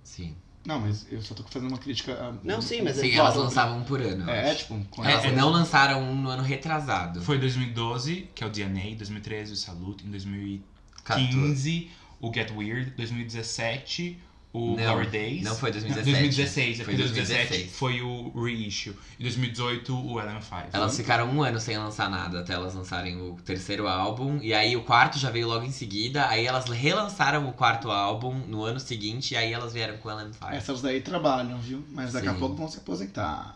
Sim. 0.03 0.35
Não, 0.63 0.79
mas 0.79 1.07
eu 1.11 1.19
só 1.23 1.33
tô 1.33 1.41
fazendo 1.43 1.69
uma 1.69 1.77
crítica. 1.79 2.13
a- 2.13 2.33
Não, 2.43 2.61
sim, 2.61 2.81
mas 2.83 2.95
Sim, 2.97 3.09
é- 3.09 3.15
elas 3.15 3.35
lançavam 3.35 3.79
um 3.79 3.83
por 3.83 3.99
ano. 3.99 4.29
É, 4.29 4.47
é 4.47 4.51
acho. 4.51 4.59
tipo. 4.59 4.79
quando 4.91 5.09
Elas 5.09 5.23
elas- 5.25 5.37
não 5.37 5.49
lançaram 5.49 6.03
um 6.03 6.15
no 6.15 6.29
ano 6.29 6.43
retrasado. 6.43 7.21
Foi 7.21 7.39
2012, 7.39 8.29
que 8.35 8.43
é 8.43 8.47
o 8.47 8.49
DNA, 8.49 8.95
2013 8.95 9.53
o 9.53 9.55
Salute, 9.55 10.05
em 10.05 10.11
2015 10.11 10.61
14. 11.03 11.91
o 12.19 12.31
Get 12.33 12.51
Weird, 12.51 12.91
2017 12.91 14.19
o 14.53 14.75
Não, 14.75 14.83
Glory 14.93 15.07
Days. 15.07 15.43
não 15.43 15.55
foi 15.55 15.71
2017. 15.73 16.11
2016, 16.11 16.79
é 16.79 16.83
Foi 16.83 16.93
porque 16.93 16.97
2017 17.07 17.47
2016. 17.49 17.77
foi 17.77 18.01
o 18.01 18.43
reissue. 18.43 18.93
E 19.17 19.23
2018 19.23 19.95
o 19.95 20.15
LM5. 20.15 20.65
Elas 20.73 20.97
ficaram 20.97 21.29
um 21.29 21.41
ano 21.41 21.59
sem 21.59 21.77
lançar 21.77 22.09
nada 22.09 22.41
até 22.41 22.53
elas 22.53 22.73
lançarem 22.75 23.15
o 23.21 23.35
terceiro 23.45 23.87
álbum. 23.87 24.39
E 24.41 24.53
aí 24.53 24.75
o 24.75 24.83
quarto 24.83 25.17
já 25.17 25.29
veio 25.29 25.47
logo 25.47 25.65
em 25.65 25.71
seguida. 25.71 26.27
Aí 26.27 26.45
elas 26.45 26.65
relançaram 26.65 27.47
o 27.47 27.53
quarto 27.53 27.89
álbum 27.89 28.33
no 28.47 28.63
ano 28.63 28.79
seguinte. 28.79 29.33
E 29.33 29.37
aí 29.37 29.53
elas 29.53 29.71
vieram 29.73 29.97
com 29.97 30.09
o 30.09 30.11
LM5. 30.11 30.51
Essas 30.51 30.81
daí 30.81 30.99
trabalham, 31.01 31.57
viu? 31.59 31.83
Mas 31.91 32.11
daqui 32.11 32.27
a 32.27 32.33
Sim. 32.33 32.39
pouco 32.39 32.55
vão 32.55 32.67
se 32.67 32.77
aposentar. 32.77 33.55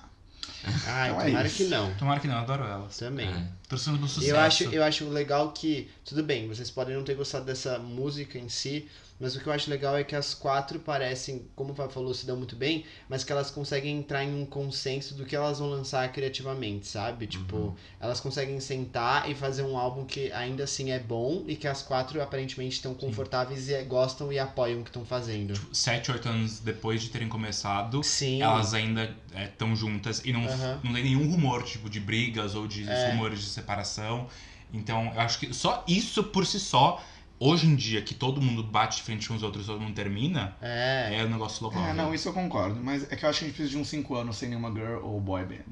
Ai, 0.88 1.10
Então 1.12 1.22
é 1.22 1.26
tomara 1.28 1.48
isso. 1.48 1.58
que 1.58 1.64
não. 1.66 1.94
Tomara 1.96 2.20
que 2.20 2.28
não, 2.28 2.36
eu 2.36 2.42
adoro 2.42 2.64
elas. 2.64 2.98
Também. 2.98 3.28
É. 3.28 3.48
Torcendo 3.68 3.98
no 4.00 4.08
sucesso. 4.08 4.32
Eu 4.32 4.40
acho, 4.40 4.64
eu 4.66 4.84
acho 4.84 5.10
legal 5.10 5.52
que, 5.52 5.90
tudo 6.04 6.24
bem, 6.24 6.48
vocês 6.48 6.72
podem 6.72 6.96
não 6.96 7.04
ter 7.04 7.16
gostado 7.16 7.46
dessa 7.46 7.78
música 7.80 8.38
em 8.40 8.50
si, 8.50 8.88
mas 9.20 9.36
o 9.36 9.40
que 9.40 9.48
eu 9.48 9.54
acho 9.54 9.70
legal 9.70 9.98
é 9.98 10.04
que 10.04 10.16
as 10.16 10.34
quatro 10.34 10.80
parecem, 10.80 11.48
como 11.56 11.72
o 11.72 11.76
Fábio 11.76 11.92
falou, 11.94 12.14
se 12.14 12.26
dão 12.26 12.36
muito 12.36 12.56
bem, 12.56 12.84
mas 13.08 13.24
que 13.24 13.32
elas 13.32 13.50
conseguem 13.50 13.98
entrar 13.98 14.24
em 14.24 14.42
um 14.42 14.46
consenso 14.46 15.14
do 15.16 15.26
que 15.26 15.36
elas 15.36 15.60
vão 15.60 15.70
lançar 15.70 16.12
criativamente, 16.12 16.86
sabe? 16.88 17.26
Tipo, 17.28 17.56
Uhum. 17.56 17.76
elas 18.00 18.20
conseguem 18.20 18.60
sentar 18.60 19.30
e 19.30 19.36
fazer 19.36 19.62
um 19.64 19.78
álbum 19.78 20.06
que 20.06 20.32
ainda 20.34 20.66
assim 20.66 20.92
é 20.92 21.00
bom 21.00 21.44
e 21.48 21.56
que 21.56 21.68
as 21.68 21.82
quatro 21.82 22.22
aparentemente 22.22 22.76
estão 22.76 22.94
confortáveis 22.94 23.70
e 23.70 23.74
é- 23.74 23.84
gostam 23.84 24.34
e 24.34 24.38
apoiam 24.40 24.82
o 24.82 24.84
que 24.84 24.90
estão 24.90 25.06
fazendo. 25.06 25.54
Sete, 25.72 26.12
oito 26.12 26.28
anos 26.28 26.60
depois 26.60 27.02
de 27.02 27.10
terem 27.10 27.30
começado, 27.30 28.04
Sim. 28.04 28.42
elas 28.42 28.74
ainda 28.74 29.16
estão 29.34 29.76
juntas 29.76 30.22
e 30.26 30.34
não, 30.34 30.44
Aham. 30.46 30.80
não 30.84 30.94
tem 30.94 31.04
nenhum 31.04 31.30
rumor 31.32 31.64
tipo 31.64 31.90
de 31.90 32.00
brigas 32.02 32.54
ou 32.54 32.68
de 32.68 32.90
É. 32.90 33.10
rumores 33.12 33.40
de 33.40 33.46
separação. 33.50 34.28
Então, 34.74 35.12
eu 35.14 35.22
acho 35.22 35.40
que 35.40 35.54
só 35.54 35.84
isso 35.88 36.24
por 36.24 36.46
si 36.46 36.60
só, 36.60 37.02
hoje 37.48 37.68
em 37.68 37.76
dia, 37.76 38.02
que 38.02 38.14
todo 38.14 38.42
mundo 38.42 38.64
bate 38.64 38.98
de 38.98 39.04
frente 39.04 39.28
com 39.28 39.36
os 39.36 39.44
outros, 39.44 39.66
todo 39.66 39.80
mundo 39.80 39.94
termina, 39.94 40.56
É. 40.62 41.18
é 41.20 41.26
um 41.26 41.30
negócio 41.30 41.62
louvável. 41.64 41.90
É, 41.90 41.94
não, 41.94 42.14
isso 42.14 42.28
eu 42.30 42.34
concordo. 42.34 42.80
Mas 42.84 43.10
é 43.12 43.16
que 43.16 43.26
eu 43.26 43.30
acho 43.30 43.40
que 43.40 43.46
a 43.46 43.48
gente 43.48 43.56
precisa 43.56 43.76
de 43.78 43.82
uns 43.82 43.88
5 43.90 44.16
anos 44.16 44.38
sem 44.38 44.50
nenhuma 44.50 44.72
girl 44.72 45.04
ou 45.04 45.20
boy 45.22 45.44
band. 45.46 45.64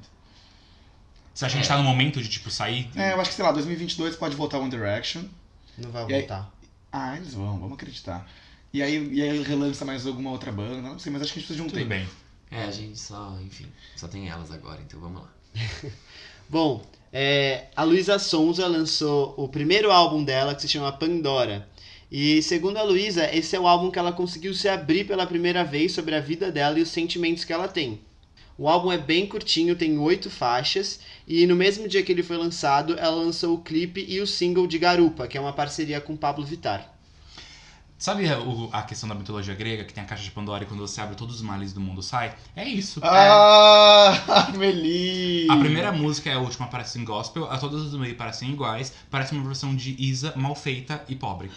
Você 1.34 1.45
acha 1.45 1.53
que 1.55 1.59
a 1.59 1.61
gente 1.63 1.67
tá 1.67 1.78
no 1.78 1.84
momento 1.84 2.21
de, 2.21 2.30
tipo, 2.30 2.51
sair? 2.51 2.89
É, 2.95 3.13
eu 3.13 3.19
acho 3.21 3.32
que, 3.32 3.36
sei 3.36 3.43
lá, 3.43 3.51
2022 3.51 4.15
pode 4.15 4.36
voltar 4.36 4.59
One 4.59 4.69
Direction. 4.69 5.24
Não 5.78 5.89
vai 5.91 6.05
E 6.09 6.13
aí- 6.13 6.19
voltar. 6.21 6.51
Ah, 6.91 7.17
eles 7.17 7.34
vão, 7.34 7.57
vamos 7.59 7.74
acreditar. 7.74 8.30
E 8.71 8.82
aí, 8.84 9.09
e 9.11 9.21
aí 9.21 9.41
relança 9.43 9.84
mais 9.84 10.05
alguma 10.05 10.30
outra 10.30 10.51
banda, 10.51 10.80
não 10.82 10.99
sei, 10.99 11.11
mas 11.11 11.24
acho 11.24 11.34
que 11.34 11.39
a 11.39 11.41
gente 11.41 11.47
precisa 11.47 11.55
de 11.55 11.61
um 11.61 11.69
Tudo 11.69 11.78
tempo. 11.78 11.89
bem. 11.89 12.07
É, 12.51 12.65
a 12.65 12.71
gente 12.71 12.99
só, 12.99 13.36
enfim, 13.41 13.65
só 13.95 14.07
tem 14.07 14.30
elas 14.30 14.51
agora, 14.51 14.80
então 14.82 14.99
vamos 14.99 15.24
lá. 15.24 15.30
Bom, 16.49 16.86
é, 17.16 17.66
a 17.76 17.84
Luísa 17.84 18.18
Sonza 18.18 18.66
lançou 18.66 19.36
o 19.38 19.47
primeiro 19.47 19.91
álbum 19.91 20.24
dela, 20.24 20.55
que 20.55 20.64
se 20.64 20.68
chama 20.68 20.91
Pandora. 20.91 21.70
E 22.11 22.41
segundo 22.41 22.78
a 22.78 22.84
Luísa, 22.84 23.30
esse 23.32 23.55
é 23.55 23.59
o 23.59 23.68
álbum 23.68 23.91
que 23.91 23.99
ela 23.99 24.11
conseguiu 24.11 24.51
se 24.55 24.68
abrir 24.68 25.05
pela 25.05 25.28
primeira 25.28 25.64
vez 25.64 25.91
sobre 25.91 26.16
a 26.16 26.20
vida 26.20 26.51
dela 26.51 26.80
e 26.80 26.82
os 26.82 26.89
sentimentos 26.89 27.45
que 27.45 27.53
ela 27.53 27.68
tem. 27.68 27.99
O 28.57 28.68
álbum 28.68 28.91
é 28.91 28.97
bem 28.97 29.28
curtinho, 29.28 29.76
tem 29.76 29.97
oito 29.99 30.30
faixas, 30.30 31.01
e 31.28 31.45
no 31.45 31.55
mesmo 31.55 31.88
dia 31.88 32.01
que 32.01 32.11
ele 32.11 32.24
foi 32.24 32.38
lançado, 32.38 32.97
ela 32.97 33.16
lançou 33.16 33.55
o 33.55 33.61
clipe 33.61 34.03
e 34.07 34.20
o 34.20 34.28
single 34.28 34.66
de 34.66 34.80
Garupa, 34.80 35.28
que 35.28 35.38
é 35.38 35.41
uma 35.41 35.53
parceria 35.53 36.01
com 36.01 36.18
Pablo 36.18 36.43
Vittar. 36.43 36.92
Sabe 38.03 38.29
a, 38.29 38.37
o- 38.37 38.69
a 38.73 38.81
questão 38.81 39.07
da 39.07 39.15
mitologia 39.15 39.55
grega, 39.55 39.85
que 39.85 39.93
tem 39.93 40.03
a 40.03 40.05
caixa 40.05 40.23
de 40.25 40.31
Pandora 40.31 40.65
e 40.65 40.67
quando 40.67 40.81
você 40.81 40.99
abre 40.99 41.15
todos 41.15 41.35
os 41.37 41.41
males 41.41 41.71
do 41.71 41.79
mundo 41.79 42.03
sai? 42.03 42.35
É 42.53 42.65
isso. 42.67 42.99
Ah, 43.01 44.51
Meli! 44.59 45.47
A 45.49 45.55
primeira 45.55 45.89
música 45.93 46.29
é 46.29 46.33
a 46.33 46.39
última, 46.39 46.67
parece 46.67 46.99
em 46.99 47.05
gospel, 47.05 47.49
a 47.49 47.57
todas 47.57 47.81
as 47.87 47.93
meio 47.93 48.13
parecem 48.15 48.49
iguais, 48.51 48.93
parece 49.09 49.31
uma 49.33 49.45
versão 49.45 49.73
de 49.73 49.95
Isa 49.97 50.33
mal 50.35 50.53
feita 50.53 51.01
e 51.07 51.15
pobre. 51.15 51.49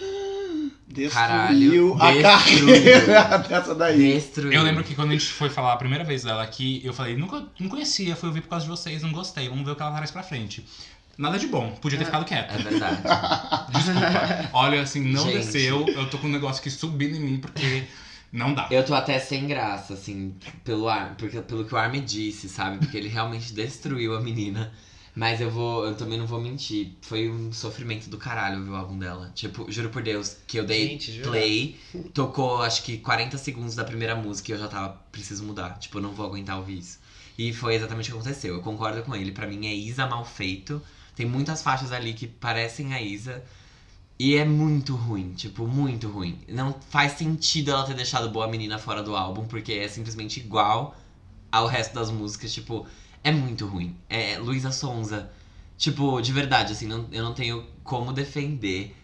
Destruiu 0.87 1.11
Caralho, 1.11 1.97
a 2.01 2.13
destruiu. 2.13 2.23
carreira 2.23 3.39
dessa 3.49 3.75
daí. 3.75 3.99
Destruiu. 4.15 4.53
Eu 4.53 4.63
lembro 4.63 4.85
que 4.85 4.95
quando 4.95 5.11
a 5.11 5.13
gente 5.15 5.27
foi 5.27 5.51
falar 5.51 5.73
a 5.73 5.77
primeira 5.77 6.05
vez 6.05 6.23
dela 6.23 6.45
aqui, 6.45 6.81
eu 6.85 6.93
falei, 6.95 7.17
nunca 7.17 7.45
não 7.59 7.69
conhecia, 7.69 8.15
fui 8.15 8.29
ouvir 8.29 8.43
por 8.43 8.51
causa 8.51 8.65
de 8.67 8.71
vocês, 8.71 9.03
não 9.03 9.11
gostei, 9.11 9.49
vamos 9.49 9.65
ver 9.65 9.73
o 9.73 9.75
que 9.75 9.83
ela 9.83 9.91
traz 9.97 10.13
pra 10.13 10.23
frente. 10.23 10.65
Nada 11.19 11.39
de 11.39 11.47
bom, 11.47 11.71
podia 11.81 11.99
ter 11.99 12.05
ficado 12.05 12.25
quieta. 12.25 12.55
É 12.55 12.59
verdade. 12.59 13.03
Desculpa. 13.73 14.51
Olha, 14.53 14.83
assim, 14.83 15.01
não 15.01 15.25
Gente. 15.25 15.39
desceu, 15.39 15.87
eu 15.89 16.11
tô 16.11 16.19
com 16.19 16.27
um 16.27 16.31
negócio 16.31 16.63
que 16.63 16.71
subindo 16.71 17.17
em 17.17 17.21
mim 17.21 17.39
porque 17.39 17.85
não 18.33 18.53
dá. 18.53 18.69
Eu 18.71 18.85
tô 18.85 18.95
até 18.95 19.19
sem 19.19 19.47
graça, 19.47 19.95
assim, 19.95 20.35
pelo, 20.63 20.89
ar, 20.89 21.15
porque, 21.17 21.41
pelo 21.41 21.65
que 21.65 21.75
o 21.75 21.79
Ar 21.79 21.91
me 21.91 22.01
disse, 22.01 22.49
sabe? 22.49 22.79
Porque 22.79 22.97
ele 22.97 23.09
realmente 23.09 23.53
destruiu 23.53 24.15
a 24.17 24.21
menina. 24.21 24.73
Mas 25.15 25.41
eu 25.41 25.51
vou. 25.51 25.87
Eu 25.87 25.95
também 25.95 26.19
não 26.19 26.27
vou 26.27 26.39
mentir. 26.39 26.93
Foi 27.01 27.31
um 27.31 27.51
sofrimento 27.51 28.11
do 28.11 28.19
caralho 28.19 28.59
ouvir 28.59 28.69
o 28.69 28.77
álbum 28.77 28.99
dela. 28.99 29.33
Tipo, 29.35 29.73
juro 29.73 29.89
por 29.89 30.03
Deus, 30.03 30.37
que 30.47 30.59
eu 30.59 30.65
dei 30.67 30.91
Gente, 30.91 31.21
play, 31.21 31.81
tocou 32.13 32.61
acho 32.61 32.83
que 32.83 32.99
40 32.99 33.39
segundos 33.39 33.75
da 33.75 33.83
primeira 33.83 34.15
música 34.15 34.53
e 34.53 34.55
eu 34.55 34.59
já 34.59 34.69
tava, 34.69 34.91
preciso 35.11 35.43
mudar. 35.43 35.79
Tipo, 35.79 35.97
eu 35.97 36.03
não 36.03 36.13
vou 36.13 36.27
aguentar 36.27 36.59
ouvir 36.59 36.79
isso. 36.81 36.99
E 37.39 37.51
foi 37.55 37.75
exatamente 37.75 38.11
o 38.11 38.13
que 38.13 38.19
aconteceu. 38.19 38.57
Eu 38.57 38.61
concordo 38.61 39.03
com 39.03 39.17
ele. 39.17 39.33
Pra 39.33 39.47
mim 39.47 39.67
é 39.67 39.75
Isa 39.75 40.07
mal 40.07 40.23
feito. 40.23 40.83
Tem 41.17 41.27
muitas 41.27 41.63
faixas 41.63 41.91
ali 41.93 42.15
que 42.15 42.29
parecem 42.29 42.95
a 42.95 43.03
Isa. 43.03 43.43
E 44.19 44.37
é 44.37 44.45
muito 44.45 44.95
ruim, 44.95 45.33
tipo, 45.35 45.67
muito 45.67 46.09
ruim. 46.09 46.39
Não 46.49 46.75
faz 46.91 47.13
sentido 47.13 47.71
ela 47.73 47.85
ter 47.85 47.95
deixado 47.95 48.31
Boa 48.31 48.47
Menina 48.49 48.79
fora 48.79 49.03
do 49.03 49.17
álbum, 49.17 49.47
porque 49.47 49.73
é 49.75 49.89
simplesmente 49.89 50.41
igual 50.41 50.97
ao 51.53 51.67
resto 51.67 51.95
das 51.95 52.11
músicas, 52.11 52.53
tipo, 52.53 52.87
é 53.25 53.31
muito 53.33 53.67
ruim. 53.67 53.97
É 54.09 54.39
Luísa 54.39 54.73
Sonza. 54.73 55.31
Tipo, 55.77 56.21
de 56.21 56.33
verdade, 56.33 56.73
assim, 56.73 56.87
não- 56.87 57.07
eu 57.13 57.23
não 57.25 57.35
tenho 57.35 57.67
como 57.85 58.13
defender. 58.13 58.97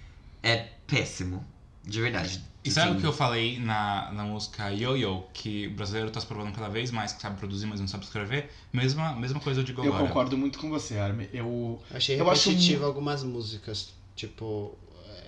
É 0.43 0.69
péssimo. 0.87 1.45
De 1.85 2.01
verdade. 2.01 2.43
E 2.65 2.71
sabe 2.71 2.97
o 2.97 3.01
que 3.01 3.07
eu 3.07 3.13
falei 3.13 3.59
na, 3.59 4.13
na 4.13 4.25
música 4.25 4.71
Yo 4.71 4.97
Yo? 4.97 5.25
Que 5.33 5.67
o 5.67 5.75
brasileiro 5.75 6.11
tá 6.11 6.21
se 6.21 6.27
provando 6.27 6.55
cada 6.55 6.69
vez 6.69 6.91
mais 6.91 7.13
que 7.13 7.21
sabe 7.21 7.37
produzir, 7.39 7.67
mas 7.67 7.81
não 7.81 7.89
sabe 7.89 8.05
escrever? 8.05 8.51
Mesma, 8.73 9.15
mesma 9.17 9.41
coisa 9.41 9.61
eu 9.61 9.65
digo 9.65 9.83
Eu 9.83 9.93
agora. 9.93 10.07
concordo 10.07 10.39
muito 10.39 10.59
com 10.59 10.71
você, 10.71 10.99
Armin. 10.99 11.29
Eu. 11.33 11.81
Eu 11.91 11.97
achei 11.97 12.21
Eu 12.21 12.31
acho 12.31 12.51
repetitivo 12.51 12.85
algumas 12.85 13.23
músicas, 13.25 13.93
tipo, 14.15 14.77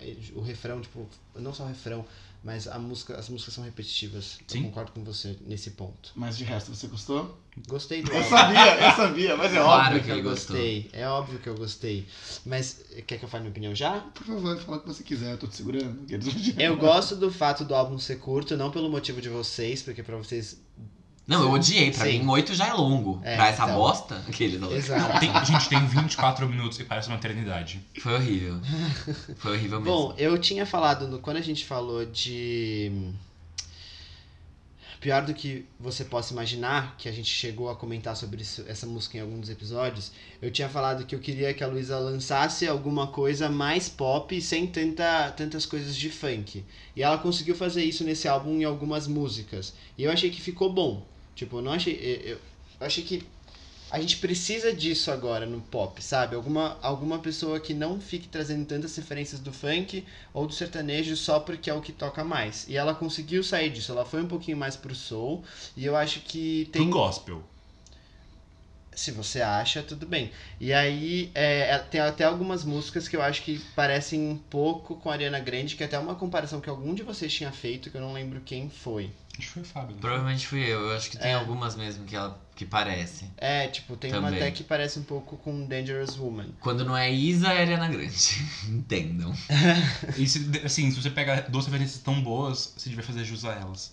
é, 0.00 0.14
o 0.34 0.40
refrão, 0.40 0.80
tipo, 0.80 1.08
não 1.34 1.52
só 1.52 1.64
o 1.64 1.68
refrão, 1.68 2.04
mas 2.44 2.68
a 2.68 2.78
música, 2.78 3.16
as 3.16 3.28
músicas 3.28 3.54
são 3.54 3.64
repetitivas. 3.64 4.38
Sim. 4.46 4.58
Eu 4.58 4.64
concordo 4.64 4.92
com 4.92 5.02
você 5.02 5.36
nesse 5.46 5.72
ponto. 5.72 6.12
Mas 6.14 6.36
de 6.36 6.44
resto, 6.44 6.74
você 6.74 6.86
gostou? 6.86 7.36
Gostei 7.68 8.02
do 8.02 8.10
Eu 8.10 8.16
álbum. 8.18 8.28
sabia, 8.30 8.74
eu 8.76 8.90
sabia, 8.96 9.36
mas 9.36 9.52
é 9.54 9.60
Claro 9.62 9.84
óbvio. 9.86 10.00
que 10.00 10.04
que 10.06 10.10
eu 10.18 10.22
gostou. 10.22 10.56
gostei. 10.56 10.90
É 10.92 11.08
óbvio 11.08 11.38
que 11.38 11.48
eu 11.48 11.54
gostei. 11.54 12.06
Mas 12.44 12.80
quer 13.06 13.16
que 13.18 13.24
eu 13.24 13.28
fale 13.28 13.42
minha 13.42 13.50
opinião 13.52 13.74
já? 13.74 14.00
Por 14.12 14.24
favor, 14.26 14.58
fala 14.58 14.78
o 14.78 14.80
que 14.80 14.86
você 14.88 15.04
quiser, 15.04 15.32
eu 15.32 15.38
tô 15.38 15.46
te 15.46 15.56
segurando. 15.56 16.00
Eu 16.58 16.76
gosto 16.76 17.14
do 17.14 17.30
fato 17.30 17.64
do 17.64 17.74
álbum 17.74 17.98
ser 17.98 18.16
curto, 18.16 18.56
não 18.56 18.70
pelo 18.70 18.90
motivo 18.90 19.20
de 19.20 19.28
vocês, 19.28 19.82
porque 19.82 20.02
pra 20.02 20.16
vocês 20.16 20.60
Não, 21.26 21.42
eu 21.42 21.52
odiei. 21.52 21.90
Pra 21.92 22.04
Sim. 22.06 22.18
mim, 22.20 22.28
8 22.28 22.54
já 22.54 22.66
é 22.68 22.72
longo. 22.74 23.20
É, 23.24 23.36
pra 23.36 23.48
essa 23.48 23.62
então. 23.64 23.76
bosta, 23.76 24.22
aquele 24.28 24.56
Exato. 24.74 25.20
Tem- 25.20 25.44
gente, 25.46 25.68
tem 25.68 25.86
24 25.86 26.46
minutos 26.48 26.78
e 26.80 26.84
parece 26.84 27.08
uma 27.08 27.16
eternidade. 27.16 27.80
Foi 28.00 28.14
horrível. 28.14 28.60
Foi 29.38 29.52
horrível 29.52 29.80
mesmo. 29.80 29.94
Bom, 30.08 30.14
eu 30.18 30.36
tinha 30.38 30.66
falado, 30.66 31.06
no- 31.08 31.20
quando 31.20 31.36
a 31.38 31.40
gente 31.40 31.64
falou 31.64 32.04
de. 32.04 32.90
Pior 35.04 35.22
do 35.26 35.34
que 35.34 35.66
você 35.78 36.02
possa 36.02 36.32
imaginar, 36.32 36.96
que 36.96 37.10
a 37.10 37.12
gente 37.12 37.28
chegou 37.28 37.68
a 37.68 37.76
comentar 37.76 38.16
sobre 38.16 38.40
isso- 38.40 38.64
essa 38.66 38.86
música 38.86 39.18
em 39.18 39.20
alguns 39.20 39.50
episódios, 39.50 40.10
eu 40.40 40.50
tinha 40.50 40.66
falado 40.66 41.04
que 41.04 41.14
eu 41.14 41.18
queria 41.18 41.52
que 41.52 41.62
a 41.62 41.66
Luísa 41.66 41.98
lançasse 41.98 42.66
alguma 42.66 43.08
coisa 43.08 43.50
mais 43.50 43.86
pop, 43.86 44.40
sem 44.40 44.66
tanta, 44.66 45.30
tantas 45.32 45.66
coisas 45.66 45.94
de 45.94 46.08
funk. 46.08 46.64
E 46.96 47.02
ela 47.02 47.18
conseguiu 47.18 47.54
fazer 47.54 47.84
isso 47.84 48.02
nesse 48.02 48.26
álbum 48.26 48.58
em 48.58 48.64
algumas 48.64 49.06
músicas. 49.06 49.74
E 49.98 50.04
eu 50.04 50.10
achei 50.10 50.30
que 50.30 50.40
ficou 50.40 50.72
bom. 50.72 51.06
Tipo, 51.34 51.58
eu 51.58 51.62
não 51.62 51.72
achei. 51.72 51.92
Eu- 52.24 52.30
eu 52.36 52.40
achei 52.80 53.04
que 53.04 53.24
a 53.90 54.00
gente 54.00 54.16
precisa 54.16 54.72
disso 54.72 55.10
agora 55.10 55.46
no 55.46 55.60
pop, 55.60 56.02
sabe? 56.02 56.34
Alguma, 56.34 56.78
alguma 56.82 57.18
pessoa 57.18 57.60
que 57.60 57.74
não 57.74 58.00
fique 58.00 58.26
trazendo 58.26 58.64
tantas 58.64 58.96
referências 58.96 59.40
do 59.40 59.52
funk 59.52 60.04
ou 60.32 60.46
do 60.46 60.52
sertanejo 60.52 61.16
só 61.16 61.38
porque 61.38 61.70
é 61.70 61.74
o 61.74 61.80
que 61.80 61.92
toca 61.92 62.24
mais. 62.24 62.66
E 62.68 62.76
ela 62.76 62.94
conseguiu 62.94 63.44
sair 63.44 63.70
disso, 63.70 63.92
ela 63.92 64.04
foi 64.04 64.22
um 64.22 64.28
pouquinho 64.28 64.56
mais 64.56 64.74
pro 64.76 64.94
soul, 64.94 65.44
e 65.76 65.84
eu 65.84 65.96
acho 65.96 66.20
que 66.20 66.68
tem. 66.72 66.82
Pro 66.82 66.90
gospel. 66.90 67.42
Se 68.94 69.10
você 69.10 69.40
acha, 69.40 69.82
tudo 69.82 70.06
bem. 70.06 70.30
E 70.60 70.72
aí, 70.72 71.30
é, 71.34 71.74
é, 71.74 71.78
tem 71.78 72.00
até 72.00 72.22
algumas 72.22 72.64
músicas 72.64 73.08
que 73.08 73.16
eu 73.16 73.22
acho 73.22 73.42
que 73.42 73.58
parecem 73.74 74.20
um 74.20 74.36
pouco 74.36 74.94
com 74.96 75.10
a 75.10 75.14
Ariana 75.14 75.40
Grande, 75.40 75.74
que 75.74 75.82
é 75.82 75.86
até 75.86 75.98
uma 75.98 76.14
comparação 76.14 76.60
que 76.60 76.70
algum 76.70 76.94
de 76.94 77.02
vocês 77.02 77.32
tinha 77.32 77.50
feito, 77.50 77.90
que 77.90 77.96
eu 77.96 78.00
não 78.00 78.12
lembro 78.12 78.40
quem 78.40 78.70
foi. 78.70 79.10
Acho 79.36 79.46
que 79.48 79.52
foi 79.52 79.62
o 79.62 79.64
Fábio. 79.64 79.96
Provavelmente 79.96 80.46
fui 80.46 80.60
eu. 80.62 80.80
Eu 80.90 80.96
acho 80.96 81.10
que 81.10 81.16
tem 81.18 81.30
É. 81.32 81.34
algumas 81.34 81.74
mesmo 81.74 82.04
que 82.04 82.14
ela 82.14 82.40
que 82.54 82.64
parece. 82.64 83.28
É, 83.36 83.66
tipo, 83.66 83.96
tem 83.96 84.12
uma 84.12 84.22
Também. 84.22 84.38
até 84.40 84.50
que 84.52 84.62
parece 84.62 84.98
um 84.98 85.02
pouco 85.02 85.36
com 85.36 85.66
Dangerous 85.66 86.16
Woman. 86.16 86.50
Quando 86.60 86.84
não 86.84 86.96
é 86.96 87.12
Isa, 87.12 87.48
é 87.52 87.62
Ariana 87.62 87.88
Grande. 87.88 88.14
Entendam. 88.68 89.34
E 90.16 90.26
se, 90.28 90.48
assim, 90.64 90.88
se 90.90 91.02
você 91.02 91.10
pega 91.10 91.42
duas 91.48 91.66
referências 91.66 92.00
tão 92.00 92.22
boas, 92.22 92.74
você 92.76 92.88
devia 92.90 93.04
fazer 93.04 93.24
jus 93.24 93.44
a 93.44 93.52
elas. 93.54 93.92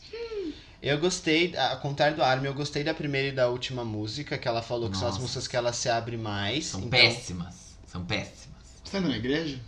Eu 0.79 0.99
gostei, 0.99 1.55
ao 1.57 1.77
contrário 1.79 2.15
do 2.17 2.23
Armin, 2.23 2.47
eu 2.47 2.53
gostei 2.53 2.83
da 2.83 2.93
primeira 2.93 3.27
e 3.29 3.31
da 3.31 3.47
última 3.49 3.83
música, 3.85 4.37
que 4.37 4.47
ela 4.47 4.61
falou 4.63 4.89
que 4.89 4.97
são 4.97 5.07
as 5.07 5.13
Nossa. 5.13 5.21
músicas 5.23 5.47
que 5.47 5.55
ela 5.55 5.73
se 5.73 5.89
abre 5.89 6.17
mais. 6.17 6.65
São 6.65 6.79
então- 6.81 6.89
péssimas. 6.91 7.55
São 7.87 8.05
péssimas. 8.05 8.61
Você 8.83 8.91
tá 8.91 8.99
indo 8.99 9.09
na 9.09 9.17
igreja? 9.17 9.59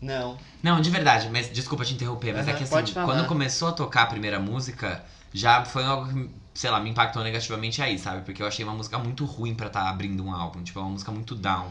Não. 0.00 0.38
Não, 0.62 0.80
de 0.80 0.90
verdade, 0.90 1.28
mas 1.30 1.50
desculpa 1.50 1.84
te 1.84 1.94
interromper, 1.94 2.32
mas 2.32 2.46
é 2.46 2.50
Aham, 2.50 2.58
que 2.58 2.64
assim, 2.64 2.94
quando 2.94 3.26
começou 3.26 3.68
a 3.68 3.72
tocar 3.72 4.02
a 4.02 4.06
primeira 4.06 4.38
música, 4.38 5.04
já 5.32 5.64
foi 5.64 5.84
algo 5.84 6.08
que, 6.08 6.30
sei 6.54 6.70
lá, 6.70 6.80
me 6.80 6.90
impactou 6.90 7.22
negativamente 7.22 7.82
aí, 7.82 7.98
sabe? 7.98 8.22
Porque 8.22 8.42
eu 8.42 8.46
achei 8.46 8.64
uma 8.64 8.74
música 8.74 8.98
muito 8.98 9.24
ruim 9.24 9.54
pra 9.54 9.66
estar 9.66 9.88
abrindo 9.88 10.24
um 10.24 10.32
álbum. 10.32 10.62
Tipo, 10.62 10.78
é 10.78 10.82
uma 10.82 10.90
música 10.90 11.10
muito 11.10 11.34
down. 11.34 11.70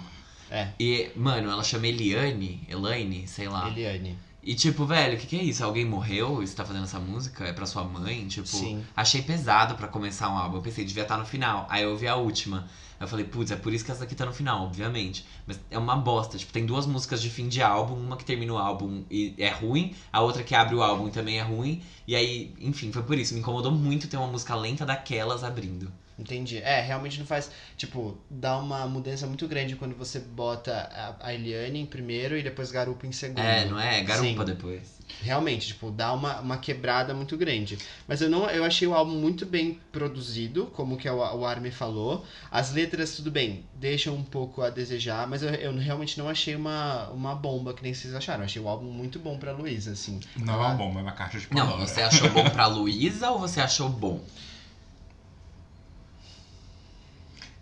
É. 0.49 0.69
E, 0.79 1.11
mano, 1.15 1.49
ela 1.49 1.63
chama 1.63 1.87
Eliane, 1.87 2.65
Elaine, 2.69 3.27
sei 3.27 3.47
lá. 3.47 3.67
Eliane. 3.67 4.17
E 4.43 4.55
tipo, 4.55 4.85
velho, 4.85 5.17
o 5.17 5.19
que, 5.19 5.27
que 5.27 5.37
é 5.37 5.43
isso? 5.43 5.63
Alguém 5.63 5.83
morreu 5.83 6.41
e 6.41 6.47
você 6.47 6.55
tá 6.55 6.63
fazendo 6.63 6.85
essa 6.85 6.99
música? 6.99 7.43
É 7.43 7.51
pra 7.51 7.65
sua 7.65 7.83
mãe? 7.83 8.27
Tipo, 8.27 8.47
Sim. 8.47 8.83
achei 8.95 9.21
pesado 9.21 9.75
pra 9.75 9.87
começar 9.87 10.29
um 10.29 10.37
álbum. 10.37 10.57
Eu 10.57 10.61
pensei, 10.61 10.85
devia 10.85 11.03
estar 11.03 11.17
no 11.17 11.25
final. 11.25 11.67
Aí 11.69 11.83
eu 11.83 11.91
ouvi 11.91 12.07
a 12.07 12.15
última. 12.15 12.67
Eu 12.99 13.07
falei, 13.07 13.25
putz, 13.25 13.51
é 13.51 13.55
por 13.55 13.73
isso 13.73 13.83
que 13.83 13.91
essa 13.91 14.05
aqui 14.05 14.15
tá 14.15 14.25
no 14.25 14.33
final, 14.33 14.63
obviamente. 14.63 15.25
Mas 15.45 15.59
é 15.69 15.77
uma 15.77 15.95
bosta. 15.95 16.37
Tipo, 16.37 16.53
tem 16.53 16.65
duas 16.65 16.85
músicas 16.85 17.21
de 17.21 17.29
fim 17.29 17.47
de 17.47 17.61
álbum, 17.61 17.95
uma 17.95 18.15
que 18.15 18.25
termina 18.25 18.53
o 18.53 18.57
álbum 18.57 19.03
e 19.11 19.35
é 19.37 19.49
ruim, 19.49 19.93
a 20.11 20.21
outra 20.21 20.43
que 20.43 20.55
abre 20.55 20.75
o 20.75 20.81
álbum 20.81 21.07
e 21.07 21.11
também 21.11 21.39
é 21.39 21.43
ruim. 21.43 21.83
E 22.07 22.15
aí, 22.15 22.55
enfim, 22.59 22.91
foi 22.91 23.03
por 23.03 23.17
isso. 23.17 23.33
Me 23.33 23.41
incomodou 23.41 23.71
muito 23.71 24.07
ter 24.07 24.17
uma 24.17 24.27
música 24.27 24.55
lenta 24.55 24.85
daquelas 24.85 25.43
abrindo. 25.43 25.91
Entendi. 26.17 26.57
É, 26.57 26.81
realmente 26.81 27.19
não 27.19 27.25
faz. 27.25 27.51
Tipo, 27.75 28.17
dá 28.29 28.57
uma 28.57 28.87
mudança 28.87 29.27
muito 29.27 29.47
grande 29.47 29.75
quando 29.75 29.95
você 29.95 30.19
bota 30.19 30.73
a, 31.21 31.27
a 31.27 31.33
Eliane 31.33 31.79
em 31.79 31.85
primeiro 31.85 32.35
e 32.35 32.41
depois 32.41 32.71
Garupa 32.71 33.05
em 33.05 33.11
segundo. 33.11 33.39
É, 33.39 33.65
não 33.65 33.79
é? 33.79 34.01
Garupa 34.01 34.27
Sim. 34.27 34.45
depois. 34.45 34.97
Realmente, 35.21 35.67
tipo, 35.67 35.89
dá 35.91 36.11
uma, 36.13 36.39
uma 36.41 36.57
quebrada 36.57 37.13
muito 37.13 37.37
grande. 37.37 37.77
Mas 38.07 38.21
eu 38.21 38.29
não 38.29 38.49
eu 38.49 38.63
achei 38.63 38.87
o 38.87 38.93
álbum 38.93 39.13
muito 39.13 39.45
bem 39.45 39.79
produzido, 39.91 40.65
como 40.73 40.97
que 40.97 41.07
o, 41.07 41.17
o 41.17 41.45
Armin 41.45 41.71
falou. 41.71 42.25
As 42.51 42.73
letras, 42.73 43.15
tudo 43.15 43.29
bem, 43.31 43.63
deixam 43.75 44.15
um 44.15 44.23
pouco 44.23 44.61
a 44.61 44.69
desejar, 44.69 45.27
mas 45.27 45.43
eu, 45.43 45.49
eu 45.49 45.77
realmente 45.77 46.17
não 46.17 46.27
achei 46.27 46.55
uma, 46.55 47.09
uma 47.09 47.35
bomba 47.35 47.73
que 47.73 47.83
nem 47.83 47.93
vocês 47.93 48.13
acharam. 48.13 48.41
Eu 48.41 48.45
achei 48.45 48.61
o 48.61 48.67
álbum 48.67 48.91
muito 48.91 49.19
bom 49.19 49.37
pra 49.37 49.51
Luísa, 49.51 49.91
assim. 49.91 50.19
Não 50.35 50.55
é 50.55 50.57
uma 50.57 50.75
bomba, 50.75 50.99
é 50.99 51.03
uma 51.03 51.11
caixa 51.11 51.39
de 51.39 51.47
Não, 51.51 51.67
Pandora. 51.67 51.87
você 51.87 52.01
achou 52.01 52.29
bom 52.29 52.49
pra 52.49 52.65
Luísa 52.67 53.29
ou 53.29 53.39
você 53.39 53.61
achou 53.61 53.87
bom? 53.87 54.21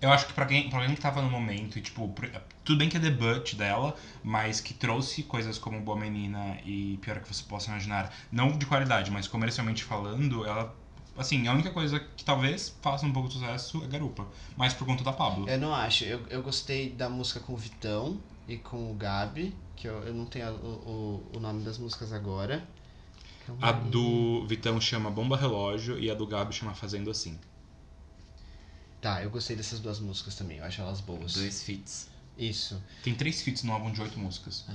Eu 0.06 0.12
acho 0.12 0.28
que 0.28 0.34
pra 0.34 0.46
quem, 0.46 0.70
pra 0.70 0.80
alguém 0.80 0.96
que 0.96 1.02
tava 1.02 1.22
no 1.22 1.30
momento, 1.30 1.80
e 1.80 1.82
tipo, 1.82 2.14
tudo 2.64 2.78
bem 2.78 2.90
que 2.90 2.98
é 2.98 3.00
debut 3.00 3.56
dela, 3.56 3.96
mas 4.24 4.62
que 4.62 4.74
trouxe 4.74 5.24
coisas 5.24 5.58
como 5.58 5.80
Boa 5.82 6.00
Menina 6.00 6.58
e 6.64 6.98
Pior 7.02 7.20
que 7.20 7.28
você 7.34 7.44
possa 7.44 7.70
imaginar, 7.72 8.14
não 8.32 8.52
de 8.58 8.66
qualidade, 8.66 9.10
mas 9.12 9.28
comercialmente 9.28 9.84
falando, 9.84 10.46
ela. 10.46 10.76
Assim, 11.18 11.48
a 11.48 11.54
única 11.54 11.72
coisa 11.72 12.00
que 12.00 12.26
talvez 12.26 12.76
faça 12.82 13.06
um 13.06 13.14
pouco 13.14 13.30
de 13.30 13.36
sucesso 13.36 13.82
é 13.84 13.88
Garupa. 13.88 14.28
Mas 14.58 14.74
por 14.74 14.86
conta 14.86 15.04
da 15.04 15.14
Pablo. 15.14 15.50
Eu 15.50 15.58
não 15.58 15.74
acho. 15.74 16.04
Eu, 16.04 16.22
eu 16.30 16.44
gostei 16.44 16.90
da 16.90 17.10
música 17.10 17.40
com 17.40 17.54
o 17.54 17.58
Vitão 17.58 18.20
e 18.48 18.58
com 18.58 18.92
o 18.92 18.94
Gabi, 18.96 19.56
que 19.78 19.88
eu, 19.88 20.04
eu 20.04 20.14
não 20.14 20.26
tenho 20.26 20.48
a- 20.50 20.52
o, 20.52 21.24
o, 21.34 21.38
o 21.38 21.40
nome 21.40 21.64
das 21.64 21.78
músicas 21.78 22.12
agora. 22.12 22.68
A 23.62 23.72
do 23.72 24.46
Vitão 24.48 24.80
chama 24.82 25.10
Bomba 25.10 25.38
Relógio 25.38 25.98
e 25.98 26.10
a 26.12 26.14
do 26.16 26.28
Gabi 26.28 26.54
chama 26.54 26.74
Fazendo 26.74 27.10
Assim. 27.10 27.40
Tá, 29.06 29.22
eu 29.22 29.30
gostei 29.30 29.56
dessas 29.56 29.80
duas 29.80 30.00
músicas 30.00 30.34
também, 30.34 30.58
eu 30.58 30.64
acho 30.64 30.82
elas 30.82 31.00
boas. 31.00 31.36
Dois 31.36 31.62
feats. 31.62 32.10
Isso. 32.36 32.82
Tem 33.04 33.14
três 33.14 33.40
feats 33.44 33.62
no 33.62 33.72
álbum 33.72 33.92
de 33.92 34.02
oito 34.02 34.18
músicas. 34.18 34.66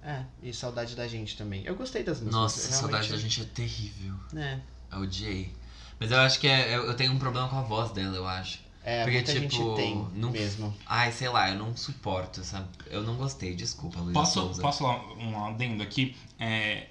É, 0.00 0.22
e 0.40 0.54
Saudade 0.54 0.94
da 0.94 1.08
Gente 1.08 1.36
também. 1.36 1.64
Eu 1.64 1.74
gostei 1.74 2.04
das 2.04 2.18
músicas. 2.18 2.40
Nossa, 2.40 2.60
realmente- 2.60 2.80
saudade 2.80 3.08
da 3.10 3.16
gente 3.18 3.40
é 3.42 3.44
terrível. 3.46 4.14
É, 4.36 4.60
Eu 4.92 5.00
odiei. 5.00 5.52
Mas 5.98 6.12
eu 6.12 6.18
acho 6.20 6.38
que 6.38 6.46
é, 6.46 6.76
eu 6.76 6.94
tenho 6.94 7.12
um 7.12 7.18
problema 7.18 7.48
com 7.48 7.56
a 7.58 7.62
voz 7.62 7.90
dela, 7.90 8.16
eu 8.16 8.28
acho. 8.28 8.60
é 8.84 9.02
Porque, 9.02 9.16
muita 9.18 9.32
tipo, 9.32 9.42
gente 9.42 9.74
tem 9.76 10.08
não- 10.14 10.30
mesmo. 10.30 10.72
Ai, 10.86 11.10
sei 11.10 11.28
lá, 11.28 11.50
eu 11.50 11.56
não 11.58 11.76
suporto 11.76 12.38
essa. 12.40 12.64
Eu 12.86 13.02
não 13.02 13.16
gostei, 13.16 13.56
desculpa, 13.56 13.98
Luísa 13.98 14.12
Posso, 14.20 14.32
Souza. 14.34 14.62
posso 14.62 14.78
falar 14.84 15.02
um 15.18 15.44
adendo 15.46 15.82
aqui? 15.82 16.16
É, 16.38 16.86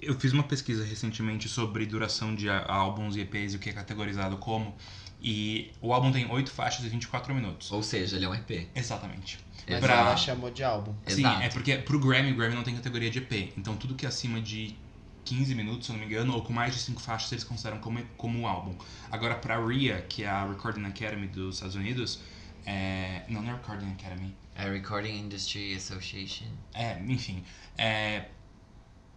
eu 0.00 0.18
fiz 0.20 0.32
uma 0.32 0.44
pesquisa 0.44 0.84
recentemente 0.84 1.48
sobre 1.48 1.84
duração 1.84 2.32
de 2.32 2.48
álbuns 2.48 3.16
e 3.16 3.20
EPs 3.22 3.54
e 3.54 3.56
o 3.56 3.58
que 3.58 3.70
é 3.70 3.72
categorizado 3.72 4.36
como. 4.36 4.72
E 5.20 5.72
o 5.80 5.92
álbum 5.92 6.12
tem 6.12 6.30
8 6.30 6.50
faixas 6.50 6.84
e 6.84 6.88
24 6.88 7.34
minutos. 7.34 7.72
Ou 7.72 7.82
seja, 7.82 8.16
ele 8.16 8.24
é 8.24 8.28
um 8.28 8.34
EP. 8.34 8.68
Exatamente. 8.74 9.38
Mas 9.68 9.80
Pra- 9.80 9.94
ela 9.94 10.16
chamou 10.16 10.50
de 10.50 10.62
álbum. 10.62 10.94
Sim, 11.06 11.20
Exato. 11.22 11.42
é 11.42 11.48
porque 11.48 11.76
pro 11.78 11.98
Grammy, 11.98 12.32
o 12.32 12.36
Grammy 12.36 12.54
não 12.54 12.62
tem 12.62 12.74
categoria 12.76 13.10
de 13.10 13.18
EP. 13.18 13.52
Então 13.56 13.76
tudo 13.76 13.94
que 13.94 14.04
é 14.04 14.08
acima 14.08 14.40
de 14.40 14.76
15 15.24 15.54
minutos, 15.56 15.86
se 15.86 15.92
eu 15.92 15.94
não 15.96 16.00
me 16.00 16.06
engano, 16.06 16.34
ou 16.34 16.42
com 16.42 16.52
mais 16.52 16.74
de 16.74 16.80
5 16.80 17.00
faixas, 17.00 17.32
eles 17.32 17.42
consideram 17.42 17.78
como, 17.78 18.00
como 18.16 18.38
um 18.38 18.46
álbum. 18.46 18.76
Agora 19.10 19.34
pra 19.34 19.58
RIA, 19.64 20.02
que 20.02 20.22
é 20.22 20.28
a 20.28 20.44
Recording 20.46 20.84
Academy 20.84 21.26
dos 21.26 21.56
Estados 21.56 21.74
Unidos, 21.74 22.20
é... 22.64 23.22
não, 23.28 23.42
não 23.42 23.50
é 23.50 23.54
Recording 23.54 23.90
Academy, 23.92 24.36
É 24.54 24.70
Recording 24.70 25.18
Industry 25.18 25.74
Association. 25.74 26.46
É, 26.74 27.00
enfim. 27.08 27.42
É. 27.76 28.26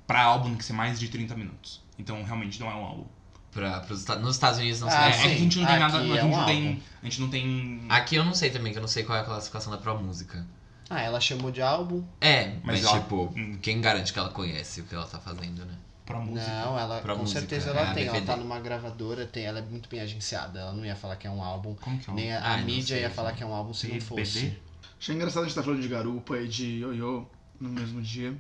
Pra 0.08 0.24
álbum 0.24 0.50
tem 0.50 0.58
que 0.58 0.66
ser 0.66 0.74
mais 0.74 1.00
de 1.00 1.08
30 1.10 1.36
minutos. 1.36 1.84
Então 2.00 2.24
realmente 2.24 2.60
não 2.60 2.72
é 2.72 2.74
um 2.74 2.84
álbum. 2.84 3.06
Pra, 3.52 3.80
pros, 3.80 4.06
nos 4.06 4.36
Estados 4.36 4.60
Unidos 4.60 4.80
não 4.80 4.88
Ah, 4.88 4.92
sei. 4.92 5.00
é, 5.02 5.10
é 5.10 5.22
que 5.22 5.28
a 5.28 5.38
gente 5.38 5.58
não 5.60 5.66
tem 5.66 5.76
Aqui 5.76 5.84
nada. 5.84 5.98
A 5.98 6.02
é 6.02 6.08
gente, 6.22 6.26
um 6.26 6.38
não 6.38 6.46
tem, 6.46 6.84
a 7.02 7.06
gente 7.06 7.22
não 7.22 7.30
tem. 7.30 7.82
Aqui 7.90 8.16
eu 8.16 8.24
não 8.24 8.34
sei 8.36 8.50
também, 8.52 8.72
que 8.72 8.78
eu 8.78 8.82
não 8.82 8.88
sei 8.88 9.04
qual 9.04 9.18
é 9.18 9.22
a 9.22 9.24
classificação 9.26 9.72
da 9.72 9.78
Pro 9.80 9.98
Música. 10.00 10.46
Ah, 10.90 11.02
ela 11.02 11.20
chamou 11.20 11.50
de 11.52 11.62
álbum? 11.62 12.04
É, 12.22 12.54
mas, 12.64 12.82
Mas 12.84 12.92
tipo, 12.92 13.32
Hum. 13.36 13.58
quem 13.62 13.80
garante 13.82 14.12
que 14.14 14.20
ela 14.20 14.30
conhece 14.30 14.82
o 14.82 14.84
que 14.86 14.94
ela 14.96 15.06
tá 15.06 15.20
fazendo, 15.20 15.66
né? 15.66 15.74
Pra 16.06 16.20
música. 16.20 16.48
Não, 16.66 16.78
ela 16.80 17.00
Pra 17.02 17.14
com 17.14 17.22
música, 17.22 17.40
certeza 17.40 17.70
é 17.70 17.72
ela 17.72 17.92
a 17.92 17.94
tem. 17.94 18.08
Ela 18.08 18.22
tá 18.22 18.36
numa 18.36 18.60
gravadora, 18.60 19.26
tem, 19.28 19.46
ela 19.46 19.60
é 19.60 19.62
muito 19.62 19.88
bem 19.90 20.00
agenciada. 20.00 20.60
Ela 20.60 20.74
não 20.74 20.84
ia 20.86 20.96
falar 20.96 21.16
que 21.16 21.28
é 21.28 21.30
um 21.30 21.44
álbum. 21.44 21.76
Como 21.76 22.00
que 22.00 22.10
é? 22.10 22.14
o- 22.14 22.16
Nem 22.16 22.34
a, 22.34 22.40
a 22.40 22.54
Ah, 22.54 22.58
não 22.58 22.66
mídia 22.66 22.96
sei, 22.96 23.02
ia 23.02 23.10
falar 23.12 23.32
né? 23.32 23.38
que 23.38 23.44
é 23.44 23.46
um 23.46 23.54
álbum 23.54 23.74
se 23.74 23.88
não 23.88 24.02
fosse. 24.02 24.58
Achei 25.00 25.14
engraçado 25.16 25.44
a 25.44 25.46
gente 25.46 25.56
tá 25.56 25.62
falando 25.64 25.82
de 25.82 25.88
garupa 25.88 26.38
e 26.40 26.48
de 26.48 26.80
ioiô 26.80 27.26
no 27.60 27.70
mesmo 27.70 28.02
dia. 28.02 28.36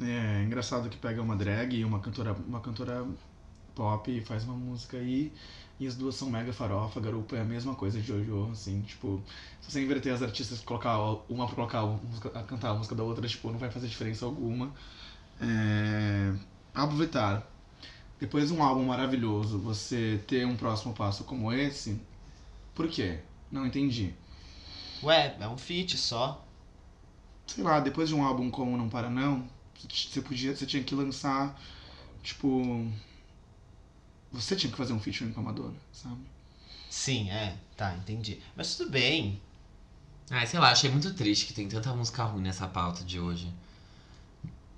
É 0.00 0.42
engraçado 0.44 0.88
que 0.88 0.96
pega 0.96 1.20
uma 1.22 1.36
drag 1.36 1.74
e 1.76 1.84
uma 1.84 2.00
cantora, 2.00 2.32
uma 2.48 2.60
cantora 2.60 3.04
pop 3.74 4.10
e 4.10 4.20
faz 4.20 4.44
uma 4.44 4.54
música 4.54 4.96
aí. 4.96 5.32
E 5.80 5.86
as 5.86 5.96
duas 5.96 6.14
são 6.14 6.30
mega 6.30 6.52
farofa, 6.52 7.00
garupa 7.00 7.36
é 7.36 7.40
a 7.40 7.44
mesma 7.44 7.74
coisa 7.74 8.00
de 8.00 8.12
ioiô, 8.12 8.50
assim, 8.52 8.82
tipo, 8.82 9.20
se 9.60 9.72
você 9.72 9.82
inverter 9.82 10.14
as 10.14 10.22
artistas 10.22 10.60
colocar 10.60 10.96
uma 11.28 11.46
pra 11.46 11.56
colocar 11.56 11.80
a, 11.80 11.86
música, 11.86 12.28
a 12.38 12.42
cantar 12.44 12.70
a 12.70 12.74
música 12.74 12.94
da 12.94 13.02
outra, 13.02 13.26
tipo, 13.26 13.50
não 13.50 13.58
vai 13.58 13.70
fazer 13.70 13.88
diferença 13.88 14.24
alguma. 14.24 14.72
É... 15.40 16.32
Pablo 16.72 16.96
Vittar. 16.98 17.46
Depois 18.20 18.48
de 18.48 18.54
um 18.54 18.62
álbum 18.62 18.84
maravilhoso, 18.84 19.58
você 19.58 20.22
ter 20.28 20.46
um 20.46 20.56
próximo 20.56 20.94
passo 20.94 21.24
como 21.24 21.52
esse, 21.52 22.00
por 22.74 22.88
quê? 22.88 23.18
Não 23.50 23.66
entendi. 23.66 24.14
Ué, 25.02 25.36
é 25.40 25.48
um 25.48 25.58
feat 25.58 25.98
só. 25.98 26.46
sei 27.46 27.64
lá, 27.64 27.80
depois 27.80 28.08
de 28.08 28.14
um 28.14 28.22
álbum 28.22 28.50
como 28.50 28.76
Não 28.76 28.88
Para 28.88 29.10
Não, 29.10 29.48
você 29.90 30.20
podia, 30.20 30.54
você 30.54 30.64
tinha 30.64 30.82
que 30.82 30.94
lançar, 30.94 31.60
tipo, 32.22 32.86
Você 34.32 34.56
tinha 34.56 34.70
que 34.70 34.76
fazer 34.76 34.92
um 34.92 35.00
featuring 35.00 35.32
com 35.32 35.40
a 35.40 35.44
Madonna, 35.44 35.74
sabe? 35.92 36.16
Sim, 36.88 37.30
é. 37.30 37.54
Tá, 37.76 37.94
entendi. 37.94 38.38
Mas 38.56 38.74
tudo 38.76 38.90
bem. 38.90 39.40
Ai, 40.30 40.46
sei 40.46 40.58
lá, 40.60 40.70
achei 40.70 40.90
muito 40.90 41.12
triste 41.14 41.46
que 41.46 41.52
tem 41.54 41.68
tanta 41.68 41.92
música 41.94 42.24
ruim 42.24 42.42
nessa 42.42 42.66
pauta 42.66 43.04
de 43.04 43.20
hoje. 43.20 43.52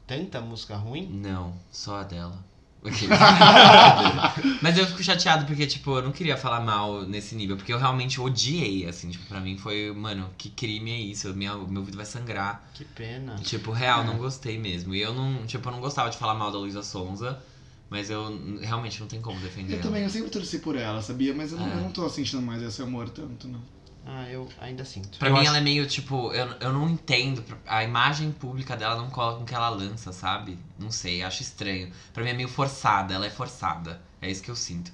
Tanta 0.07 0.41
música 0.41 0.77
ruim. 0.77 1.07
Não, 1.09 1.55
só 1.71 2.01
a 2.01 2.03
dela. 2.03 2.45
Ok. 2.85 3.09
Mas 4.61 4.77
eu 4.77 4.87
fico 4.87 5.03
chateado 5.03 5.47
porque, 5.47 5.67
tipo, 5.67 5.97
eu 5.97 6.03
não 6.03 6.13
queria 6.13 6.37
falar 6.37 6.61
mal 6.61 7.01
nesse 7.07 7.35
nível, 7.35 7.57
porque 7.57 7.73
eu 7.73 7.79
realmente 7.79 8.21
odiei, 8.21 8.87
assim, 8.87 9.09
tipo, 9.09 9.25
pra 9.25 9.41
mim 9.41 9.57
foi, 9.57 9.91
mano, 9.91 10.31
que 10.37 10.51
crime 10.51 10.91
é 10.91 10.99
isso? 10.99 11.33
Minha, 11.33 11.57
meu 11.57 11.81
ouvido 11.81 11.97
vai 11.97 12.05
sangrar. 12.05 12.63
Que 12.75 12.85
pena. 12.85 13.37
Tipo, 13.37 13.73
real, 13.73 14.03
É. 14.03 14.05
não 14.05 14.19
gostei 14.19 14.59
mesmo. 14.59 14.95
E 14.95 15.01
eu 15.01 15.15
não, 15.15 15.47
tipo, 15.47 15.67
eu 15.67 15.73
não 15.73 15.81
gostava 15.81 16.11
de 16.11 16.19
falar 16.19 16.35
mal 16.35 16.53
da 16.53 16.59
Luísa 16.59 16.83
Sonza, 16.83 17.43
mas 17.91 18.11
eu 18.11 18.59
realmente 18.61 19.01
não 19.01 19.07
tem 19.07 19.21
como 19.21 19.39
defender 19.41 19.73
Eu 19.73 19.75
ela. 19.75 19.83
também, 19.83 20.03
eu 20.03 20.11
sempre 20.11 20.31
torci 20.31 20.59
por 20.59 20.77
ela, 20.77 21.01
sabia? 21.03 21.35
Mas 21.35 21.53
eu 21.53 21.59
não, 21.59 21.67
É. 21.69 21.73
eu 21.75 21.81
não 21.81 21.91
tô 21.93 22.09
sentindo 22.09 22.43
mais 22.43 22.63
esse 22.63 22.83
amor 22.83 23.09
tanto, 23.11 23.47
não. 23.49 23.61
Ah, 24.07 24.29
eu 24.29 24.47
ainda 24.61 24.85
sinto. 24.85 25.19
Pra 25.19 25.29
Eu 25.29 25.33
mim 25.33 25.39
acho- 25.41 25.49
ela 25.49 25.59
é 25.59 25.61
meio, 25.63 25.87
tipo, 25.87 26.31
eu, 26.33 26.47
eu 26.61 26.73
não 26.75 26.89
entendo. 26.91 27.43
A 27.67 27.83
imagem 27.83 28.31
pública 28.33 28.77
dela 28.77 28.97
não 28.97 29.09
cola 29.09 29.37
com 29.39 29.45
o 29.45 29.47
que 29.47 29.55
ela 29.55 29.71
lança, 29.71 30.13
sabe? 30.13 30.59
Não 30.79 30.91
sei, 30.91 31.23
acho 31.23 31.41
estranho. 31.43 31.91
Pra 32.13 32.23
mim 32.23 32.31
é 32.31 32.35
meio 32.35 32.49
forçada, 32.49 33.15
ela 33.15 33.25
é 33.25 33.31
forçada. 33.31 34.03
É 34.21 34.31
isso 34.31 34.43
que 34.43 34.51
eu 34.51 34.57
sinto. 34.57 34.93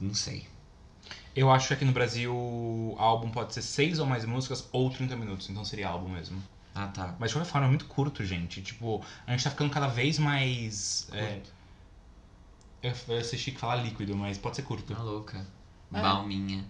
Não 0.00 0.12
sei. 0.14 0.46
Eu 1.36 1.50
acho 1.52 1.68
que 1.68 1.74
aqui 1.74 1.84
no 1.84 1.92
Brasil 1.92 2.34
o 2.34 2.96
álbum 2.98 3.30
pode 3.30 3.54
ser 3.54 3.62
6 3.62 3.98
ou 4.00 4.06
mais 4.06 4.24
músicas 4.24 4.68
ou 4.72 4.90
30 4.90 5.14
minutos, 5.16 5.48
então 5.48 5.64
seria 5.64 5.88
álbum 5.88 6.08
mesmo. 6.08 6.42
Ah, 6.74 6.88
tá. 6.88 7.14
Mas 7.20 7.30
de 7.30 7.36
qualquer 7.36 7.50
forma 7.50 7.66
é 7.68 7.70
muito 7.70 7.84
curto, 7.86 8.24
gente. 8.24 8.60
Tipo, 8.60 9.04
a 9.26 9.30
gente 9.30 9.44
tá 9.44 9.50
ficando 9.50 9.70
cada 9.70 9.86
vez 9.86 10.18
mais. 10.18 11.06
É, 11.12 11.40
eu 12.82 13.18
assisti 13.18 13.52
que 13.52 13.58
falar 13.58 13.76
líquido, 13.76 14.16
mas 14.16 14.38
pode 14.38 14.56
ser 14.56 14.62
curto. 14.62 14.94
Tá 14.94 15.02
louca. 15.02 15.46
É. 15.92 16.00
Balminha. 16.00 16.64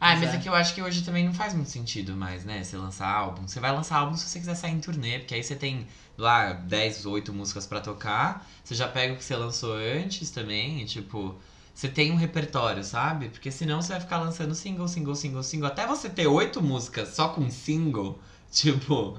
Ah, 0.00 0.16
mas 0.16 0.34
é. 0.34 0.36
é 0.36 0.38
que 0.38 0.48
eu 0.48 0.54
acho 0.54 0.74
que 0.74 0.82
hoje 0.82 1.02
também 1.02 1.24
não 1.24 1.32
faz 1.32 1.54
muito 1.54 1.70
sentido 1.70 2.14
mais, 2.14 2.44
né? 2.44 2.62
Você 2.62 2.76
lançar 2.76 3.08
álbum. 3.08 3.48
Você 3.48 3.58
vai 3.58 3.72
lançar 3.72 3.98
álbum 3.98 4.16
se 4.16 4.28
você 4.28 4.38
quiser 4.38 4.54
sair 4.54 4.72
em 4.72 4.80
turnê, 4.80 5.18
porque 5.18 5.34
aí 5.34 5.42
você 5.42 5.56
tem 5.56 5.86
lá 6.18 6.52
10, 6.52 7.06
8 7.06 7.32
músicas 7.32 7.66
pra 7.66 7.80
tocar. 7.80 8.46
Você 8.62 8.74
já 8.74 8.86
pega 8.86 9.14
o 9.14 9.16
que 9.16 9.24
você 9.24 9.34
lançou 9.34 9.74
antes 9.74 10.30
também, 10.30 10.82
e 10.82 10.84
tipo. 10.84 11.34
Você 11.74 11.88
tem 11.88 12.12
um 12.12 12.16
repertório, 12.16 12.84
sabe? 12.84 13.30
Porque 13.30 13.50
senão 13.50 13.82
você 13.82 13.92
vai 13.92 14.00
ficar 14.00 14.18
lançando 14.18 14.54
single, 14.54 14.86
single, 14.86 15.16
single, 15.16 15.42
single. 15.42 15.66
Até 15.66 15.84
você 15.86 16.08
ter 16.08 16.28
oito 16.28 16.62
músicas 16.62 17.08
só 17.08 17.30
com 17.30 17.50
single, 17.50 18.18
tipo. 18.52 19.18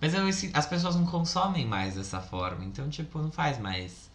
Mas 0.00 0.12
eu, 0.12 0.26
as 0.52 0.66
pessoas 0.66 0.96
não 0.96 1.06
consomem 1.06 1.64
mais 1.64 1.94
dessa 1.94 2.20
forma. 2.20 2.62
Então, 2.64 2.90
tipo, 2.90 3.20
não 3.20 3.30
faz 3.30 3.58
mais 3.58 4.10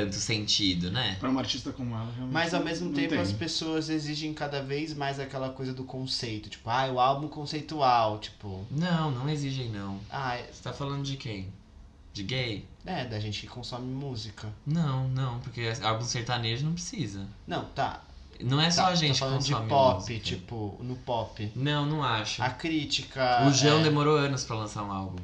tanto 0.00 0.16
sentido, 0.16 0.90
né? 0.90 1.16
Pra 1.18 1.30
uma 1.30 1.40
artista 1.40 1.72
como 1.72 1.94
ela, 1.94 2.04
realmente. 2.12 2.32
Mas 2.32 2.52
ao 2.52 2.62
mesmo 2.62 2.88
não 2.88 2.94
tempo 2.94 3.10
tem. 3.10 3.18
as 3.20 3.32
pessoas 3.32 3.88
exigem 3.88 4.34
cada 4.34 4.62
vez 4.62 4.92
mais 4.94 5.18
aquela 5.18 5.48
coisa 5.50 5.72
do 5.72 5.84
conceito. 5.84 6.48
Tipo, 6.50 6.68
ah, 6.68 6.86
o 6.92 7.00
álbum 7.00 7.28
conceitual. 7.28 8.18
Tipo, 8.18 8.64
Não, 8.70 9.10
não 9.10 9.28
exigem, 9.28 9.70
não. 9.70 9.98
ah, 10.10 10.36
é- 10.36 10.48
Você 10.52 10.62
tá 10.62 10.72
falando 10.72 11.02
de 11.02 11.16
quem? 11.16 11.48
De 12.12 12.22
gay? 12.22 12.64
é, 12.84 13.04
da 13.04 13.18
gente 13.20 13.40
que 13.40 13.46
consome 13.46 13.86
música. 13.92 14.48
Não, 14.66 15.08
não, 15.08 15.40
porque 15.40 15.62
álbum 15.82 16.04
sertanejo 16.04 16.64
não 16.64 16.72
precisa. 16.72 17.26
Não, 17.46 17.64
tá. 17.66 18.02
Não 18.40 18.60
é 18.60 18.70
só 18.70 18.82
tá, 18.82 18.88
a 18.88 18.94
gente 18.94 19.14
tô 19.18 19.24
falando 19.26 19.38
que 19.38 19.44
de 19.46 19.52
consome 19.52 19.68
pop, 19.68 19.94
música. 20.00 20.20
tipo, 20.24 20.78
no 20.82 20.96
pop. 20.96 21.52
Não, 21.56 21.86
não 21.86 22.02
acho. 22.04 22.42
A 22.42 22.50
crítica. 22.50 23.46
O 23.48 23.52
João 23.52 23.80
é, 23.80 23.82
demorou 23.84 24.16
anos 24.16 24.44
pra 24.44 24.56
lançar 24.56 24.82
um 24.84 24.92
álbum. 24.92 25.22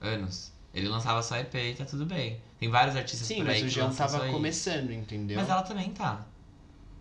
Anos. 0.00 0.52
Ele 0.74 0.88
lançava 0.88 1.22
só 1.22 1.36
EP 1.36 1.54
e 1.54 1.74
tá 1.74 1.84
tudo 1.84 2.06
bem. 2.06 2.38
Tem 2.62 2.70
vários 2.70 2.94
artistas 2.94 3.26
Sim, 3.26 3.38
por 3.38 3.46
mas 3.46 3.56
aí 3.56 3.62
o 3.62 3.64
que 3.64 3.70
João 3.72 3.88
lançam 3.88 4.06
tava 4.06 4.30
começando, 4.30 4.92
entendeu? 4.92 5.36
Mas 5.36 5.50
ela 5.50 5.62
também 5.62 5.90
tá. 5.90 6.24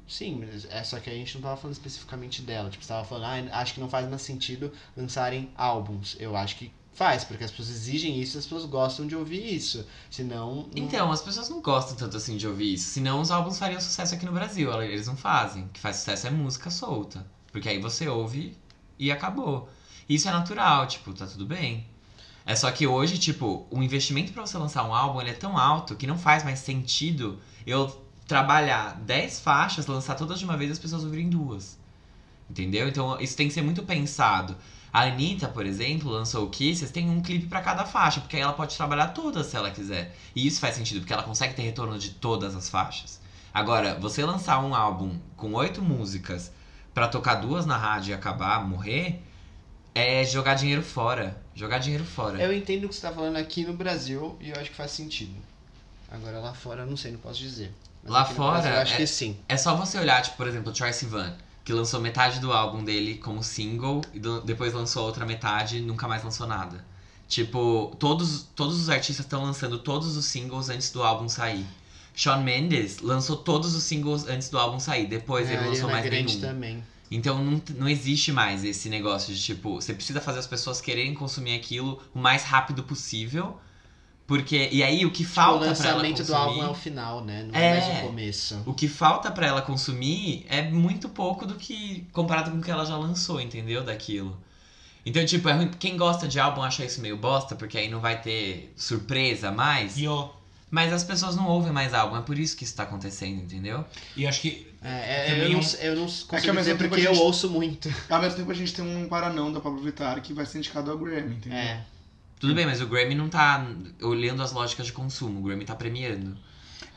Sim, 0.08 0.44
mas 0.44 0.66
é 0.66 0.84
só 0.84 1.00
que 1.00 1.08
a 1.08 1.14
gente 1.14 1.36
não 1.36 1.42
tava 1.44 1.56
falando 1.56 1.76
especificamente 1.76 2.42
dela. 2.42 2.68
Tipo, 2.68 2.84
você 2.84 2.88
tava 2.88 3.06
falando, 3.06 3.48
ah, 3.52 3.60
acho 3.60 3.76
que 3.76 3.80
não 3.80 3.88
faz 3.88 4.10
mais 4.10 4.24
sentido 4.24 4.74
lançarem 4.98 5.52
álbuns. 5.56 6.18
Eu 6.20 6.36
acho 6.36 6.56
que 6.56 6.74
faz, 6.94 7.24
porque 7.24 7.44
as 7.44 7.52
pessoas 7.52 7.70
exigem 7.70 8.20
isso 8.20 8.36
e 8.36 8.40
as 8.40 8.46
pessoas 8.46 8.66
gostam 8.66 9.06
de 9.06 9.16
ouvir 9.16 9.54
isso. 9.54 9.86
Senão. 10.10 10.64
não- 10.64 10.70
Então, 10.76 11.12
as 11.12 11.22
pessoas 11.22 11.48
não 11.48 11.62
gostam 11.62 11.96
tanto 11.96 12.18
assim 12.18 12.38
de 12.38 12.48
ouvir 12.48 12.74
isso. 12.74 12.90
Senão 12.90 13.22
os 13.22 13.30
álbuns 13.30 13.60
fariam 13.60 13.80
sucesso 13.80 14.16
aqui 14.16 14.26
no 14.26 14.32
Brasil. 14.32 14.82
Eles 14.82 15.06
não 15.06 15.16
fazem. 15.16 15.66
O 15.66 15.70
que 15.70 15.80
faz 15.80 15.98
sucesso 15.98 16.26
é 16.26 16.32
música 16.32 16.72
solta. 16.72 17.24
Porque 17.52 17.70
aí 17.70 17.80
você 17.80 18.08
ouve 18.08 18.58
e 18.98 19.12
acabou. 19.12 19.70
Isso 20.10 20.28
é 20.28 20.32
natural, 20.32 20.88
tipo, 20.88 21.14
tá 21.14 21.28
tudo 21.28 21.46
bem. 21.46 21.86
É 22.46 22.56
só 22.56 22.72
que 22.72 22.88
hoje, 22.88 23.18
tipo, 23.18 23.66
o 23.70 23.84
investimento 23.84 24.34
pra 24.34 24.46
você 24.46 24.58
lançar 24.58 24.84
um 24.84 24.94
álbum 24.94 25.22
é 25.22 25.34
tão 25.34 25.58
alto 25.58 25.96
que 25.96 26.08
não 26.08 26.18
faz 26.18 26.44
mais 26.44 26.60
sentido 26.60 27.40
eu 27.66 28.04
trabalhar 28.28 28.96
10 29.02 29.42
faixas, 29.42 29.88
lançar 29.88 30.16
todas 30.16 30.40
de 30.40 30.46
uma 30.46 30.58
vez 30.58 30.70
e 30.70 30.74
as 30.74 30.80
pessoas 30.80 31.04
ouvirem 31.04 31.30
duas. 31.30 31.78
Entendeu? 32.50 32.88
Então 32.88 33.20
isso 33.20 33.36
tem 33.36 33.48
que 33.48 33.54
ser 33.54 33.62
muito 33.62 33.84
pensado. 33.84 34.56
A 34.92 35.04
Anitta, 35.04 35.48
por 35.48 35.66
exemplo, 35.66 36.12
lançou 36.12 36.46
o 36.46 36.50
Kisses, 36.50 36.92
tem 36.92 37.10
um 37.10 37.22
clipe 37.22 37.48
pra 37.48 37.62
cada 37.62 37.86
faixa, 37.86 38.20
porque 38.20 38.36
aí 38.36 38.42
ela 38.42 38.52
pode 38.52 38.76
trabalhar 38.76 39.08
todas 39.10 39.48
se 39.48 39.56
ela 39.56 39.72
quiser. 39.72 40.16
E 40.36 40.46
isso 40.46 40.60
faz 40.60 40.76
sentido, 40.76 41.00
porque 41.00 41.14
ela 41.14 41.24
consegue 41.24 41.54
ter 41.54 41.62
retorno 41.62 41.98
de 41.98 42.10
todas 42.12 42.56
as 42.56 42.68
faixas. 42.68 43.22
Agora, 43.54 43.98
você 44.00 44.26
lançar 44.26 44.60
um 44.60 44.76
álbum 44.76 45.18
com 45.38 45.54
oito 45.54 45.82
músicas 45.82 46.52
pra 46.94 47.08
tocar 47.08 47.36
duas 47.36 47.66
na 47.66 47.78
rádio 47.78 48.12
e 48.12 48.14
acabar, 48.14 48.68
morrer, 48.68 49.24
é 49.94 50.24
jogar 50.24 50.56
dinheiro 50.56 50.82
fora. 50.84 51.42
Jogar 51.56 51.80
dinheiro 51.80 52.04
fora. 52.06 52.42
Eu 52.42 52.54
entendo 52.54 52.86
o 52.86 52.90
que 52.90 52.96
você 52.96 53.02
tá 53.02 53.12
falando 53.12 53.36
aqui 53.38 53.66
no 53.66 53.74
Brasil 53.74 54.38
e 54.40 54.50
eu 54.50 54.56
acho 54.60 54.70
que 54.70 54.76
faz 54.76 54.92
sentido. 54.92 55.34
Agora 56.10 56.40
lá 56.40 56.54
fora 56.54 56.82
eu 56.82 56.88
não 56.88 56.98
sei, 56.98 57.12
não 57.12 57.20
posso 57.20 57.40
dizer. 57.40 57.72
Mas 58.04 58.12
Lá 58.12 58.26
fora, 58.26 58.54
Brasil 58.62 58.72
eu 58.72 58.82
acho 58.82 58.94
é- 58.94 58.98
que 58.98 59.08
sim. 59.08 59.38
É 59.48 59.58
só 59.58 59.76
você 59.76 59.98
olhar, 60.00 60.22
tipo, 60.22 60.38
por 60.38 60.48
exemplo, 60.48 60.72
o 60.72 60.74
Troye 60.74 60.94
Sivan, 60.94 61.36
que 61.64 61.72
lançou 61.74 62.00
metade 62.02 62.40
do 62.40 62.52
álbum 62.52 62.84
dele 62.84 63.16
como 63.16 63.44
single 63.44 64.02
e 64.14 64.20
do- 64.20 64.42
depois 64.42 64.74
lançou 64.74 65.04
a 65.04 65.06
outra 65.06 65.26
metade 65.26 65.78
e 65.78 65.82
nunca 65.82 66.08
mais 66.08 66.24
lançou 66.24 66.48
nada. 66.48 66.84
Tipo, 67.28 67.96
todos, 68.00 68.48
todos 68.56 68.80
os 68.82 68.90
artistas 68.90 69.26
estão 69.26 69.44
lançando 69.44 69.80
todos 69.80 70.18
os 70.18 70.26
singles 70.26 70.70
antes 70.70 70.92
do 70.92 71.02
álbum 71.04 71.30
sair. 71.30 71.66
Shawn 72.14 72.42
Mendes 72.44 73.00
lançou 73.00 73.38
todos 73.38 73.74
os 73.74 73.84
singles 73.84 74.28
antes 74.28 74.50
do 74.50 74.58
álbum 74.60 74.80
sair, 74.80 75.06
depois 75.08 75.50
É, 75.50 75.54
ele 75.54 75.68
lançou 75.70 75.90
mais 75.90 76.04
Grande 76.04 76.36
nenhum. 76.36 76.42
também. 76.42 76.84
Então 77.12 77.44
não, 77.44 77.62
não 77.76 77.90
existe 77.90 78.32
mais 78.32 78.64
esse 78.64 78.88
negócio 78.88 79.34
de 79.34 79.42
tipo, 79.44 79.76
você 79.76 79.94
precisa 79.94 80.22
fazer 80.22 80.40
as 80.40 80.48
pessoas 80.48 80.80
quererem 80.80 81.14
consumir 81.14 81.56
aquilo 81.56 82.02
o 82.16 82.20
mais 82.20 82.44
rápido 82.44 82.84
possível. 82.84 83.60
Porque. 84.26 84.70
E 84.72 84.82
aí 84.82 85.06
o 85.06 85.12
que 85.12 85.24
Tipo, 85.26 85.32
o 85.32 85.34
falta 85.34 85.60
pra 85.60 85.66
ela 85.90 85.98
lançamento 85.98 86.18
consumir. 86.20 86.28
do 86.28 86.36
álbum 86.36 86.64
é 86.64 86.70
o 86.70 86.74
final, 86.74 87.26
né? 87.26 87.44
Não 87.52 87.60
é, 87.60 87.66
É. 87.66 87.80
mais 87.90 88.00
o 88.04 88.08
começo. 88.08 88.64
O 88.66 88.74
que 88.74 88.88
falta 88.88 89.30
pra 89.30 89.46
ela 89.46 89.62
consumir 89.62 90.46
é 90.48 90.62
muito 90.62 91.10
pouco 91.10 91.46
do 91.46 91.56
que 91.56 92.08
comparado 92.14 92.50
com 92.52 92.58
o 92.60 92.62
que 92.62 92.72
ela 92.72 92.86
já 92.86 92.96
lançou, 92.96 93.42
entendeu? 93.42 93.84
Daquilo. 93.84 94.38
Então, 95.06 95.26
tipo, 95.26 95.50
é 95.50 95.54
ruim. 95.54 95.70
Quem 95.78 95.98
gosta 95.98 96.28
de 96.30 96.40
álbum 96.40 96.62
acha 96.62 96.86
isso 96.86 97.02
meio 97.02 97.18
bosta, 97.18 97.56
porque 97.56 97.78
aí 97.78 97.90
não 97.90 98.00
vai 98.00 98.22
ter 98.22 98.72
surpresa 98.78 99.50
a 99.50 99.52
mais. 99.52 99.98
E 99.98 100.06
eu, 100.06 100.32
Mas 100.72 100.94
as 100.94 101.04
pessoas 101.04 101.36
não 101.36 101.48
ouvem 101.48 101.72
mais 101.72 101.94
álbum, 101.94 102.16
é 102.18 102.22
por 102.22 102.40
isso 102.40 102.56
que 102.56 102.64
isso 102.64 102.74
tá 102.76 102.84
acontecendo, 102.84 103.42
entendeu? 103.42 103.86
e 104.16 104.24
eu 104.24 104.30
acho 104.30 104.42
que 104.42 104.72
É, 104.84 104.88
é, 104.90 105.26
Também 105.30 105.44
eu, 105.44 105.50
não, 105.52 105.60
um- 105.60 105.74
eu 105.82 105.96
não 105.96 106.02
ao 106.06 106.08
consigo 106.08 106.32
mesmo 106.32 106.58
dizer 106.60 106.72
tempo 106.78 106.90
porque 106.90 107.04
gente- 107.04 107.16
eu 107.20 107.24
ouço 107.24 107.50
muito. 107.52 107.94
Ao 108.10 108.20
mesmo 108.20 108.38
tempo 108.38 108.50
a 108.50 108.54
gente 108.56 108.74
tem 108.74 108.84
um 108.84 109.08
Paranão 109.08 109.52
da 109.54 109.60
Pablo 109.60 109.80
Vittar 109.80 110.20
que 110.24 110.34
vai 110.34 110.44
ser 110.46 110.58
indicado 110.58 110.90
ao 110.90 110.98
Grammy, 110.98 111.36
entendeu? 111.36 111.60
É. 111.60 111.84
Tudo 112.40 112.56
bem, 112.56 112.66
mas 112.66 112.82
o 112.82 112.88
Grammy 112.88 113.14
não 113.14 113.30
tá 113.30 113.64
olhando 114.02 114.42
as 114.42 114.52
lógicas 114.52 114.88
de 114.88 114.94
consumo, 114.94 115.40
o 115.40 115.44
Grammy 115.44 115.66
tá 115.66 115.76
premiando. 115.76 116.36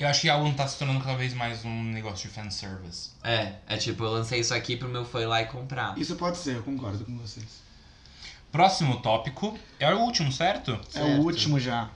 eu 0.01 0.09
acho 0.09 0.23
que 0.23 0.29
o 0.29 0.33
álbum 0.33 0.53
tá 0.55 0.67
se 0.67 0.79
tornando 0.79 1.01
cada 1.05 1.17
vez 1.17 1.35
mais 1.35 1.63
um 1.65 1.83
negócio 1.85 2.27
de 2.29 2.35
fanservice. 2.35 3.11
É, 3.23 3.57
é 3.67 3.77
tipo, 3.77 4.03
eu 4.03 4.11
lancei 4.13 4.41
isso 4.41 4.55
aqui 4.55 4.77
pro 4.77 4.89
meu 4.89 5.05
fã 5.05 5.21
ir 5.21 5.27
lá 5.27 5.43
e 5.43 5.47
comprar. 5.47 5.97
Isso 5.99 6.17
pode 6.17 6.39
ser, 6.39 6.57
eu 6.57 6.63
concordo 6.63 7.05
com 7.05 7.19
vocês. 7.19 7.45
Próximo 8.51 9.01
tópico 9.01 9.59
é 9.79 9.93
o 9.93 9.99
último, 9.99 10.33
certo? 10.33 10.73
É 10.95 11.01
Certo. 11.01 11.21
o 11.21 11.25
último 11.25 11.59
já. 11.61 11.91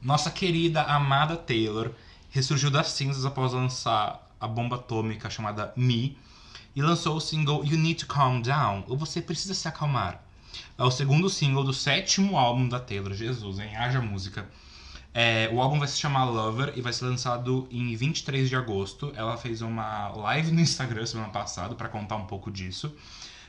Nossa 0.00 0.30
querida 0.30 0.82
amada 0.82 1.36
Taylor 1.36 1.92
ressurgiu 2.30 2.70
das 2.70 2.88
cinzas 2.88 3.24
após 3.24 3.52
lançar 3.52 4.28
a 4.40 4.46
bomba 4.46 4.76
atômica 4.76 5.28
chamada 5.28 5.72
Me 5.76 6.16
e 6.74 6.80
lançou 6.80 7.16
o 7.16 7.20
single 7.20 7.64
You 7.64 7.76
Need 7.76 8.04
to 8.04 8.06
Calm 8.06 8.40
Down, 8.40 8.84
ou 8.86 8.96
Você 8.96 9.20
Precisa 9.20 9.54
Se 9.54 9.66
Acalmar. 9.66 10.22
É 10.78 10.84
o 10.84 10.90
segundo 10.90 11.28
single 11.28 11.64
do 11.64 11.72
sétimo 11.72 12.38
álbum 12.38 12.68
da 12.68 12.78
Taylor, 12.78 13.12
Jesus, 13.12 13.58
hein? 13.58 13.74
Haja 13.74 14.00
música. 14.00 14.48
É, 15.12 15.50
o 15.52 15.60
álbum 15.60 15.80
vai 15.80 15.88
se 15.88 15.98
chamar 15.98 16.26
Lover 16.26 16.72
e 16.76 16.80
vai 16.80 16.92
ser 16.92 17.06
lançado 17.06 17.66
em 17.68 17.96
23 17.96 18.48
de 18.48 18.54
agosto. 18.54 19.12
Ela 19.16 19.36
fez 19.36 19.62
uma 19.62 20.10
live 20.10 20.52
no 20.52 20.60
Instagram 20.60 21.04
semana 21.06 21.30
passada 21.30 21.74
para 21.74 21.88
contar 21.88 22.14
um 22.14 22.26
pouco 22.26 22.52
disso. 22.52 22.94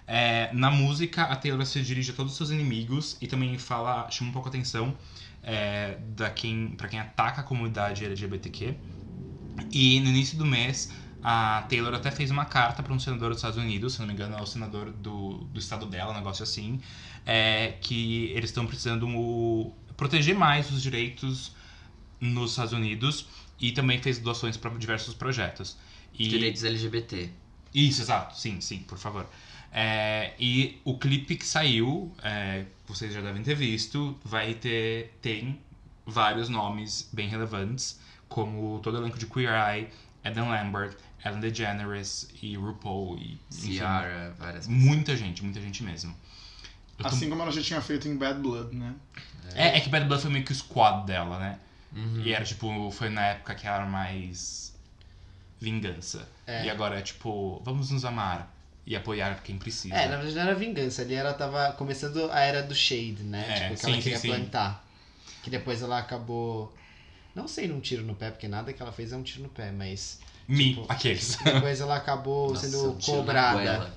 É, 0.08 0.50
na 0.52 0.72
música, 0.72 1.26
a 1.26 1.36
Taylor 1.36 1.64
se 1.68 1.84
dirige 1.84 2.10
a 2.12 2.16
todos 2.16 2.32
os 2.32 2.38
seus 2.38 2.50
inimigos 2.50 3.16
e 3.22 3.28
também 3.28 3.56
fala, 3.60 4.10
chama 4.10 4.32
um 4.32 4.34
pouco 4.34 4.48
a 4.48 4.50
atenção 4.50 4.96
é, 5.50 5.98
da 6.16 6.30
quem, 6.30 6.70
para 6.78 6.88
quem 6.88 7.00
ataca 7.00 7.42
a 7.42 7.44
comunidade 7.44 8.06
LGBTQ. 8.06 8.76
E 9.72 10.00
no 10.02 10.10
início 10.10 10.38
do 10.38 10.46
mês, 10.46 10.92
a 11.22 11.64
Taylor 11.70 11.94
até 11.94 12.12
fez 12.12 12.32
uma 12.32 12.46
carta 12.46 12.82
para 12.84 12.94
um 12.94 13.00
senador 13.00 13.30
dos 13.30 13.38
Estados 13.40 13.58
Unidos, 13.58 13.94
se 13.94 14.00
não 14.00 14.08
me 14.08 14.14
engano, 14.14 14.38
é 14.38 14.42
o 14.42 14.46
senador 14.46 14.92
do, 14.92 15.40
do 15.46 15.60
estado 15.60 15.86
dela, 15.86 16.12
um 16.12 16.16
negócio 16.16 16.44
assim, 16.44 16.82
é, 17.26 17.74
que 17.82 18.26
eles 18.36 18.50
estão 18.50 18.66
precisando 18.66 19.08
o- 19.10 19.74
proteger 19.98 20.36
mais 20.36 20.72
os 20.72 20.82
direitos 20.82 21.54
nos 22.22 22.52
Estados 22.52 22.74
Unidos 22.74 23.28
e 23.60 23.72
também 23.72 24.02
fez 24.02 24.20
doações 24.20 24.58
para 24.58 24.72
diversos 24.78 25.14
projetos. 25.16 25.78
E... 26.18 26.28
Direitos 26.30 26.64
LGBT. 26.64 27.30
Isso, 27.74 28.02
exato. 28.02 28.38
Sim, 28.38 28.62
sim, 28.62 28.80
por 28.80 28.98
favor. 28.98 29.28
É, 29.72 30.34
e 30.40 30.80
o 30.84 30.98
clipe 30.98 31.36
que 31.36 31.46
saiu, 31.46 32.12
é, 32.24 32.66
vocês 32.88 33.14
já 33.14 33.22
devem 33.22 33.44
ter 33.44 33.56
visto, 33.56 34.18
vai 34.24 34.54
ter 34.56 35.16
tem 35.22 35.60
vários 36.06 36.50
nomes 36.50 37.08
bem 37.14 37.28
relevantes, 37.30 38.00
como 38.28 38.80
todo 38.82 38.96
o 38.96 38.98
elenco 39.02 39.20
de 39.20 39.28
Queer 39.28 39.52
Eye, 39.52 39.88
Eden 40.26 40.50
Lambert, 40.50 40.96
Ellen 41.24 41.40
DeGeneres 41.40 42.30
e 42.42 42.56
RuPaul 42.56 43.18
e 43.20 43.40
enfim, 43.52 43.74
Ciara, 43.74 44.34
várias 44.40 44.68
muita 44.68 45.16
gente, 45.16 45.44
muita 45.44 45.62
gente 45.62 45.84
mesmo. 45.84 46.16
Eu 46.98 47.04
tô- 47.04 47.08
Assim 47.10 47.30
como 47.30 47.42
ela 47.44 47.52
já 47.52 47.62
tinha 47.62 47.82
feito 47.82 48.08
em 48.08 48.18
Bad 48.18 48.40
Blood, 48.42 48.76
né? 48.76 48.96
É, 49.54 49.78
é 49.78 49.80
que 49.80 49.90
Bad 49.90 50.06
Blood 50.08 50.22
foi 50.22 50.32
meio 50.32 50.44
que 50.46 50.52
o 50.52 50.56
squad 50.56 51.06
dela, 51.06 51.38
né? 51.40 51.60
Uhum. 51.94 52.22
E 52.24 52.34
era 52.34 52.44
tipo, 52.44 52.90
foi 52.92 53.10
na 53.10 53.22
época 53.28 53.54
que 53.56 53.66
ela 53.68 53.78
era 53.78 53.86
mais 53.86 54.76
vingança. 55.60 56.28
É. 56.48 56.66
E 56.66 56.70
agora 56.70 57.00
é 57.00 57.02
tipo, 57.02 57.62
vamos 57.64 57.92
nos 57.92 58.04
amar 58.06 58.52
e 58.90 58.96
apoiar 58.96 59.40
quem 59.44 59.56
precisa. 59.56 59.94
É, 59.94 60.08
na 60.08 60.16
verdade 60.16 60.36
não 60.36 60.42
era 60.42 60.56
vingança, 60.56 61.04
ali 61.04 61.14
ela 61.14 61.32
tava 61.32 61.74
começando 61.74 62.28
a 62.32 62.40
era 62.40 62.64
do 62.64 62.74
Shade, 62.74 63.22
né? 63.22 63.46
É, 63.48 63.54
tipo, 63.54 63.70
que 63.76 63.80
sim, 63.82 63.86
ela 63.86 63.96
sim, 63.96 64.02
queria 64.02 64.18
sim. 64.18 64.28
plantar. 64.30 64.84
Que 65.44 65.50
depois 65.52 65.84
ela 65.84 66.00
acabou. 66.00 66.74
Não 67.36 67.48
sei 67.48 67.68
num 67.68 67.80
tiro 67.80 68.04
no 68.04 68.16
pé, 68.16 68.32
porque 68.32 68.48
nada 68.48 68.74
que 68.74 68.82
ela 68.82 68.92
fez 68.92 69.14
é 69.14 69.16
um 69.16 69.22
tiro 69.22 69.44
no 69.44 69.50
pé, 69.50 69.72
mas. 69.72 70.20
Me, 70.48 70.70
tipo, 70.70 70.86
aqueles. 70.90 71.36
Depois 71.46 71.80
ela 71.80 71.98
acabou 71.98 72.50
Nossa, 72.50 72.68
sendo 72.68 72.98
cobrada. 73.06 73.94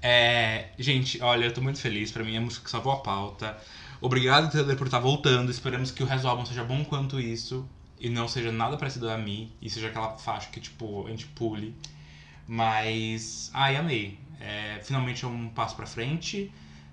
É, 0.00 0.68
gente, 0.78 1.20
olha, 1.20 1.46
eu 1.46 1.52
tô 1.52 1.60
muito 1.60 1.80
feliz. 1.80 2.12
Pra 2.12 2.22
mim 2.22 2.36
é 2.36 2.38
a 2.38 2.40
música 2.40 2.64
que 2.64 2.70
salvou 2.70 2.92
a 2.92 2.98
pauta. 2.98 3.58
Obrigado, 4.00 4.52
Taylor, 4.52 4.76
por 4.76 4.86
estar 4.86 5.00
voltando. 5.00 5.50
Esperamos 5.50 5.90
que 5.90 6.04
o 6.04 6.06
resto 6.06 6.22
do 6.22 6.28
álbum 6.28 6.46
seja 6.46 6.62
bom 6.62 6.84
quanto 6.84 7.18
isso. 7.18 7.68
E 7.98 8.08
não 8.08 8.28
seja 8.28 8.52
nada 8.52 8.76
parecido 8.76 9.10
a 9.10 9.18
mim. 9.18 9.50
E 9.60 9.68
seja 9.68 9.88
aquela 9.88 10.16
faixa 10.16 10.48
que, 10.50 10.60
tipo, 10.60 11.04
a 11.08 11.10
gente 11.10 11.26
pule. 11.26 11.74
Mas. 12.46 13.50
Ai, 13.52 13.76
amei. 13.76 14.18
É, 14.40 14.80
finalmente 14.82 15.24
é 15.24 15.28
um 15.28 15.48
passo 15.48 15.74
pra 15.74 15.86
frente. 15.86 16.52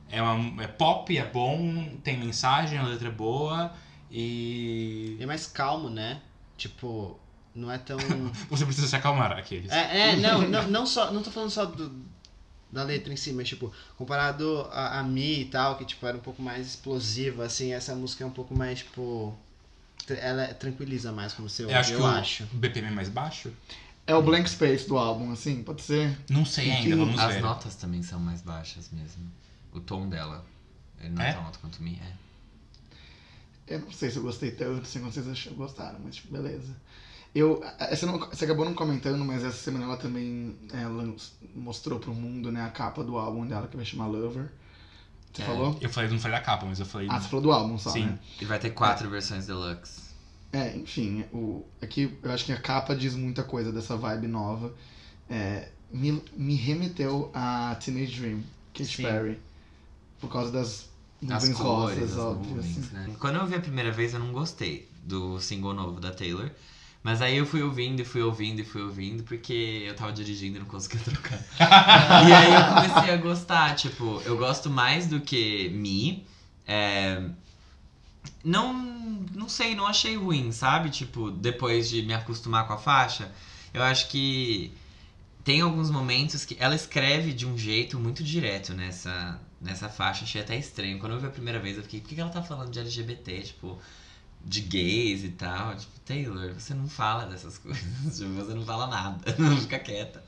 É, 0.10 0.22
uma, 0.22 0.64
é 0.64 0.68
pop, 0.68 1.18
é 1.18 1.26
bom, 1.26 1.98
tem 2.04 2.18
mensagem, 2.18 2.78
a 2.78 2.84
letra 2.84 3.08
é 3.08 3.12
boa. 3.12 3.74
E. 4.12 5.18
É 5.20 5.26
mais 5.26 5.48
calmo, 5.48 5.90
né? 5.90 6.22
Tipo, 6.58 7.20
não 7.56 7.72
é 7.72 7.78
tão. 7.78 7.98
Você 8.50 8.66
precisa 8.66 8.88
se 8.88 8.96
acalmar, 8.96 9.32
aqueles. 9.32 9.72
É, 9.72 10.12
é, 10.12 10.16
não, 10.16 10.48
não, 10.48 10.68
não 10.68 10.86
só. 10.86 11.12
Não 11.12 11.22
tô 11.24 11.32
falando 11.32 11.50
só 11.50 11.66
do, 11.66 11.92
da 12.72 12.84
letra 12.84 13.14
em 13.14 13.16
si, 13.16 13.32
mas 13.34 13.48
tipo, 13.48 13.72
comparado 13.98 14.68
a, 14.72 15.00
a 15.00 15.04
Mi 15.04 15.42
e 15.42 15.46
tal, 15.46 15.78
que 15.78 15.86
tipo, 15.86 16.06
era 16.06 16.18
um 16.18 16.22
pouco 16.22 16.42
mais 16.42 16.68
explosiva, 16.68 17.46
assim, 17.46 17.74
essa 17.74 17.96
música 17.96 18.24
é 18.24 18.28
um 18.28 18.32
pouco 18.32 18.58
mais, 18.58 18.80
tipo. 18.80 19.38
Ela 20.10 20.48
tranquiliza 20.54 21.14
mais 21.14 21.34
como 21.34 21.48
você 21.48 21.64
ouve, 21.64 21.74
eu 21.74 21.78
eu, 21.78 21.82
acho 21.82 22.02
o 22.02 22.06
acho. 22.06 22.44
BPM 22.52 22.88
é 22.88 22.92
mais 22.92 23.08
baixo. 23.08 23.54
É 24.06 24.14
o 24.16 24.22
blank 24.22 24.50
space 24.50 24.88
do 24.88 24.98
álbum, 24.98 25.32
assim, 25.32 25.64
pode 25.64 25.82
ser? 25.82 26.18
Não 26.30 26.46
sei 26.46 26.70
ainda, 26.72 26.96
vamos 26.98 27.20
As 27.20 27.36
ver. 27.36 27.42
notas 27.42 27.76
também 27.76 28.04
são 28.04 28.20
mais 28.20 28.42
baixas 28.42 28.90
mesmo. 28.92 29.32
O 29.72 29.80
tom 29.80 30.08
dela. 30.10 30.46
Ele 31.00 31.10
não 31.12 31.22
é, 31.24 31.30
É? 31.30 31.34
tão 31.34 31.46
alto 31.46 31.60
quanto 31.60 31.78
o 31.78 31.84
Mi, 31.84 32.00
é. 32.04 32.14
Eu 33.76 33.80
não 33.80 33.92
sei 33.92 34.12
se 34.12 34.18
eu 34.18 34.24
gostei 34.24 34.52
tanto, 34.52 34.86
se 34.86 35.00
vocês 35.00 35.48
gostaram, 35.56 36.00
mas 36.04 36.16
tipo, 36.16 36.34
beleza. 36.34 36.76
Eu, 37.34 37.64
você, 37.90 38.06
não, 38.06 38.20
você 38.20 38.46
acabou 38.46 38.66
não 38.66 38.74
comentando, 38.76 39.24
mas 39.26 39.44
essa 39.44 39.58
semana 39.58 39.86
ela 39.86 39.98
também 39.98 40.56
é, 40.72 40.86
lan- 40.86 41.16
mostrou 41.56 41.98
pro 42.00 42.14
mundo 42.14 42.52
né, 42.52 42.62
a 42.62 42.70
capa 42.70 43.04
do 43.04 43.18
álbum 43.18 43.48
dela, 43.48 43.68
que 43.68 43.76
vai 43.76 43.86
chamar 43.86 44.06
Lover. 44.08 44.52
Você 45.34 45.42
É. 45.42 45.46
falou? 45.46 45.76
Eu 45.82 45.90
falei, 45.90 46.10
não 46.12 46.20
falei 46.20 46.38
da 46.38 46.44
capa, 46.44 46.66
mas 46.66 46.80
eu 46.80 46.86
falei. 46.86 47.08
Ah, 47.10 47.20
você 47.20 47.30
falou 47.30 47.42
do 47.42 47.52
álbum 47.52 47.78
só, 47.80 47.90
Sim. 47.90 48.06
né? 48.06 48.20
E 48.40 48.46
vai 48.46 48.60
ter 48.60 48.70
quatro 48.72 49.10
versões 49.10 49.48
deluxe. 49.48 50.03
É, 50.54 50.78
enfim, 50.78 51.26
o, 51.34 51.66
aqui 51.82 52.18
eu 52.24 52.32
acho 52.32 52.46
que 52.46 52.54
a 52.54 52.62
capa 52.62 52.96
diz 52.96 53.16
muita 53.16 53.44
coisa 53.44 53.72
dessa 53.74 53.98
vibe 53.98 54.28
nova. 54.28 54.74
É, 55.30 55.70
me, 55.92 56.24
me 56.38 56.56
remeteu 56.56 57.32
a 57.34 57.76
Teenage 57.84 58.20
Dream, 58.22 58.44
Katy. 58.74 59.02
Perry. 59.02 59.40
Por 60.20 60.30
causa 60.32 60.52
das 60.52 60.90
As 61.30 61.50
nuvens 61.50 61.60
cores, 61.60 62.00
rosas, 62.00 62.18
as 62.18 62.18
óbvio. 62.18 62.56
nuvens, 62.56 62.78
assim. 62.78 62.90
né? 62.92 63.16
Quando 63.20 63.38
eu 63.38 63.48
vi 63.48 63.56
a 63.56 63.62
primeira 63.62 63.92
vez, 63.92 64.14
eu 64.14 64.20
não 64.20 64.32
gostei 64.32 64.90
do 65.04 65.40
single 65.40 65.74
novo 65.74 66.00
da 66.00 66.12
Taylor. 66.12 66.52
Mas 67.04 67.22
aí 67.22 67.38
eu 67.38 67.46
fui 67.46 67.62
ouvindo 67.62 68.02
e 68.02 68.06
fui 68.06 68.22
ouvindo 68.22 68.62
e 68.62 68.66
fui 68.66 68.82
ouvindo, 68.82 69.24
porque 69.24 69.84
eu 69.88 69.96
tava 69.96 70.14
dirigindo 70.14 70.58
e 70.58 70.60
não 70.60 70.68
conseguia 70.68 71.00
trocar. 71.04 71.46
e 72.28 72.34
aí 72.34 72.54
eu 72.54 72.66
comecei 72.74 73.14
a 73.14 73.18
gostar, 73.18 73.76
tipo, 73.76 74.22
eu 74.26 74.38
gosto 74.38 74.70
mais 74.70 75.08
do 75.08 75.20
que 75.22 75.70
Me. 75.70 76.26
É, 76.66 77.22
Não, 78.44 78.74
não 79.36 79.50
sei, 79.50 79.76
não 79.76 79.88
achei 79.88 80.16
ruim, 80.16 80.52
sabe? 80.52 80.90
Tipo, 80.90 81.32
depois 81.32 81.90
de 81.90 82.02
me 82.02 82.14
acostumar 82.14 82.68
com 82.68 82.74
a 82.74 82.78
faixa, 82.78 83.32
eu 83.74 83.82
acho 83.84 84.10
que 84.10 84.74
tem 85.44 85.62
alguns 85.62 85.92
momentos 85.92 86.46
que 86.46 86.56
ela 86.60 86.76
escreve 86.76 87.34
de 87.34 87.46
um 87.46 87.58
jeito 87.58 88.00
muito 88.00 88.24
direto 88.24 88.74
nessa, 88.74 89.40
nessa 89.60 89.90
faixa. 89.90 90.24
Achei 90.24 90.42
até 90.42 90.58
estranho. 90.58 91.00
Quando 91.00 91.14
eu 91.14 91.20
vi 91.20 91.28
a 91.28 91.32
primeira 91.32 91.60
vez, 91.60 91.78
eu 91.78 91.84
fiquei, 91.84 92.00
por 92.00 92.10
que 92.10 92.20
ela 92.20 92.30
tá 92.30 92.42
falando 92.42 92.72
de 92.72 92.80
LGBT? 92.80 93.42
Tipo, 93.42 93.78
de 94.44 94.62
gays 94.62 95.24
e 95.24 95.30
tal. 95.30 95.76
Tipo, 95.76 96.00
Taylor, 96.06 96.54
você 96.54 96.74
não 96.74 96.88
fala 96.88 97.26
dessas 97.26 97.58
coisas. 97.60 98.18
Tipo, 98.18 98.34
você 98.34 98.54
não 98.54 98.66
fala 98.66 98.88
nada. 98.88 99.20
Não 99.38 99.58
fica 99.58 99.80
quieta. 99.80 100.24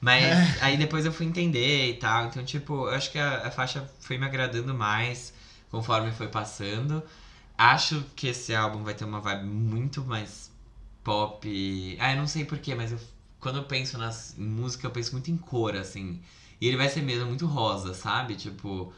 Mas 0.00 0.24
aí 0.62 0.76
depois 0.76 1.04
eu 1.04 1.12
fui 1.12 1.26
entender 1.26 1.90
e 1.90 1.94
tal. 1.94 2.26
Então, 2.26 2.44
tipo, 2.44 2.86
eu 2.86 2.90
acho 2.90 3.10
que 3.10 3.18
a, 3.18 3.46
a 3.46 3.50
faixa 3.50 3.88
foi 4.00 4.18
me 4.18 4.26
agradando 4.26 4.74
mais 4.74 5.32
conforme 5.70 6.10
foi 6.12 6.28
passando. 6.28 7.02
Acho 7.62 8.02
que 8.16 8.28
esse 8.28 8.54
álbum 8.54 8.82
vai 8.82 8.94
ter 8.94 9.04
uma 9.04 9.20
vibe 9.20 9.44
muito 9.44 10.02
mais 10.02 10.50
pop. 11.04 11.96
Ah, 12.00 12.12
eu 12.12 12.16
não 12.16 12.26
sei 12.26 12.44
porquê, 12.44 12.74
mas 12.74 12.90
eu, 12.90 12.98
quando 13.38 13.56
eu 13.56 13.64
penso 13.64 13.98
nas, 13.98 14.34
em 14.38 14.44
música, 14.46 14.86
eu 14.86 14.90
penso 14.90 15.12
muito 15.12 15.30
em 15.30 15.36
cor, 15.36 15.76
assim. 15.76 16.22
E 16.58 16.66
ele 16.66 16.78
vai 16.78 16.88
ser 16.88 17.02
mesmo 17.02 17.26
muito 17.26 17.46
rosa, 17.46 17.92
sabe? 17.92 18.34
Tipo, 18.34 18.90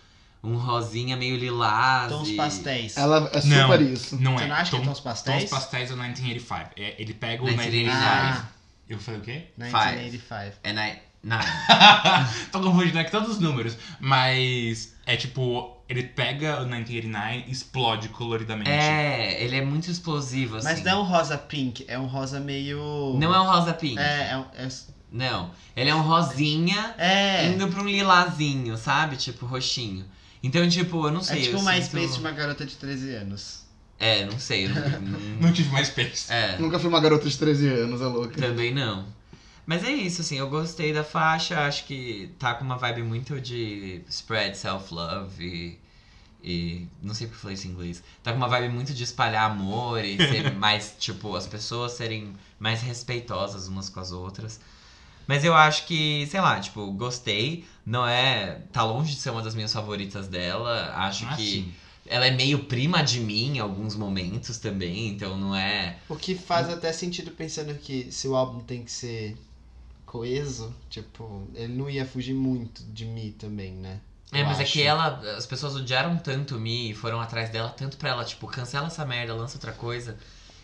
um 0.45 0.55
rosinha 0.57 1.17
meio 1.17 1.37
lilás. 1.37 2.09
Tons 2.13 2.29
e... 2.29 2.37
pastéis. 2.37 2.97
Ela 2.97 3.31
é 3.33 3.45
Não. 3.45 3.63
super 3.63 3.81
isso. 3.81 4.17
Não 4.21 4.37
Você 4.39 4.45
é. 4.45 4.47
não 4.47 4.55
acha 4.57 4.71
que 4.71 4.77
é 4.77 4.79
Tom- 4.79 4.85
tons 4.87 5.01
pastéis? 5.01 5.43
Tons 5.43 5.51
pastéis 5.51 5.91
é 5.91 5.95
o 5.95 5.97
1985. 5.97 6.71
É, 6.77 7.03
ele 7.03 7.15
pega 7.15 7.43
o 7.43 7.47
1985. 7.47 7.91
1985. 7.93 8.47
Ah, 8.47 8.49
Eu 8.89 8.99
falei 9.01 9.21
o 9.21 9.23
quê? 9.25 9.47
1985. 9.57 10.59
É 10.63 10.73
na... 10.73 10.97
na... 11.23 11.39
Tô 12.51 12.61
confundindo 12.61 12.99
aqui 12.99 13.11
todos 13.11 13.29
os 13.31 13.39
números. 13.39 13.77
Mas 14.01 14.95
é 15.07 15.17
tipo, 15.17 15.77
ele 15.89 16.03
pega 16.03 16.57
o 16.63 16.67
1989 16.67 17.45
e 17.47 17.51
explode 17.53 18.09
coloridamente. 18.09 18.71
É, 18.71 19.43
ele 19.45 19.57
é 19.57 19.65
muito 19.65 19.91
explosivo, 19.91 20.57
assim. 20.57 20.69
Mas 20.69 20.83
não 20.83 20.93
é 20.93 20.97
um 20.97 21.03
rosa 21.05 21.39
pink, 21.39 21.85
é 21.89 21.99
um 21.99 22.07
rosa 22.07 22.41
meio. 22.41 23.17
Não 23.19 23.35
é 23.35 23.41
um 23.41 23.47
rosa 23.47 23.73
pink. 23.73 23.99
É, 23.99 24.31
é, 24.33 24.37
um- 24.37 24.45
é, 24.57 24.69
Não. 25.11 25.51
Ele 25.77 25.91
é 25.91 25.95
um 25.95 26.03
rosinha 26.03 26.95
é, 26.99 27.47
indo 27.49 27.69
pra 27.69 27.83
um 27.83 27.87
lilazinho, 27.89 28.77
sabe? 28.77 29.17
Tipo, 29.17 29.47
roxinho. 29.47 30.05
Então, 30.43 30.69
tipo, 30.69 31.07
eu 31.07 31.13
não 31.13 31.21
é 31.21 31.25
sei. 31.25 31.43
tipo 31.43 31.57
eu 31.57 31.61
uma 31.61 31.73
sinto... 31.81 32.13
de 32.15 32.19
uma 32.19 32.33
garota 32.33 32.67
de 32.67 32.75
13 32.75 33.15
anos. 33.15 33.63
É, 33.99 34.25
não 34.27 34.37
sei. 34.39 34.65
Eu 34.67 34.71
não... 34.71 35.01
não- 35.01 35.21
Não 35.43 35.53
tive 35.53 35.71
mais 35.71 35.87
space. 35.89 36.33
É. 36.33 36.57
Nunca 36.59 36.79
fui 36.79 36.89
uma 36.89 37.01
garota 37.01 37.29
de 37.29 37.37
13 37.39 37.69
anos, 37.69 38.01
é 38.01 38.07
louca. 38.07 38.41
Também 38.41 38.75
não. 38.75 39.07
Mas 39.65 39.85
é 39.85 39.91
isso, 39.93 40.23
assim, 40.23 40.37
eu 40.39 40.49
gostei 40.51 40.93
da 40.93 41.05
faixa, 41.05 41.67
acho 41.67 41.85
que 41.87 42.31
tá 42.39 42.55
com 42.55 42.65
uma 42.65 42.77
vibe 42.77 43.03
muito 43.05 43.41
de 43.41 44.03
spread 44.09 44.57
self-love 44.59 45.45
e, 45.45 45.79
e. 46.43 46.87
Não 47.01 47.15
sei 47.15 47.27
porque 47.29 47.37
eu 47.39 47.41
falei 47.43 47.55
isso 47.55 47.69
em 47.69 47.71
inglês. 47.71 48.03
Tá 48.23 48.33
com 48.33 48.39
uma 48.39 48.49
vibe 48.49 48.73
muito 48.75 48.93
de 48.93 49.05
espalhar 49.05 49.49
amor 49.51 50.05
e 50.05 50.17
ser 50.17 50.53
mais, 50.57 50.97
tipo, 50.99 51.37
as 51.37 51.47
pessoas 51.47 51.93
serem 51.93 52.35
mais 52.59 52.83
respeitosas 52.83 53.69
umas 53.69 53.89
com 53.89 54.01
as 54.01 54.11
outras. 54.11 54.61
Mas 55.29 55.45
eu 55.45 55.55
acho 55.55 55.87
que, 55.87 56.27
sei 56.27 56.41
lá, 56.41 56.59
tipo, 56.59 56.91
gostei. 56.93 57.65
Não 57.87 58.05
é. 58.07 58.63
Tá 58.73 58.83
longe 58.85 59.15
de 59.15 59.21
ser 59.21 59.31
uma 59.31 59.43
das 59.43 59.55
minhas 59.55 59.73
favoritas 59.73 60.27
dela. 60.27 60.93
Acho 60.97 61.25
Ah, 61.27 61.37
que 61.37 61.43
sim. 61.43 61.75
ela 62.05 62.27
é 62.27 62.33
meio 62.33 62.65
prima 62.65 63.03
de 63.05 63.21
mim 63.21 63.57
em 63.57 63.61
alguns 63.61 63.95
momentos 63.95 64.59
também, 64.59 65.07
então 65.11 65.37
não 65.39 65.55
é. 65.55 65.99
O 66.09 66.17
que 66.17 66.35
faz 66.35 66.69
até 66.69 66.93
sentido 66.93 67.31
pensando 67.31 67.73
que 67.79 68.11
se 68.11 68.27
o 68.27 68.35
álbum 68.35 68.59
tem 68.61 68.83
que 68.83 68.91
ser 68.91 69.37
coeso, 70.13 70.75
tipo, 70.91 71.49
ele 71.55 71.73
não 71.73 71.89
ia 71.89 72.05
fugir 72.05 72.35
muito 72.35 72.83
de 72.85 73.07
mim 73.07 73.33
também, 73.39 73.73
né? 73.73 73.99
É, 74.31 74.43
Eu 74.43 74.45
mas 74.47 74.61
é 74.61 74.63
acho. 74.63 74.73
que 74.75 74.83
ela. 74.83 75.19
As 75.39 75.47
pessoas 75.47 75.75
odiaram 75.75 76.19
tanto 76.19 76.59
Mi 76.59 76.91
e 76.91 76.95
foram 76.95 77.19
atrás 77.21 77.49
dela, 77.49 77.71
tanto 77.71 77.97
pra 77.97 78.11
ela, 78.11 78.25
tipo, 78.25 78.47
cancela 78.47 78.89
essa 78.89 79.05
merda, 79.07 79.35
lança 79.35 79.57
outra 79.57 79.73
coisa. 79.73 80.17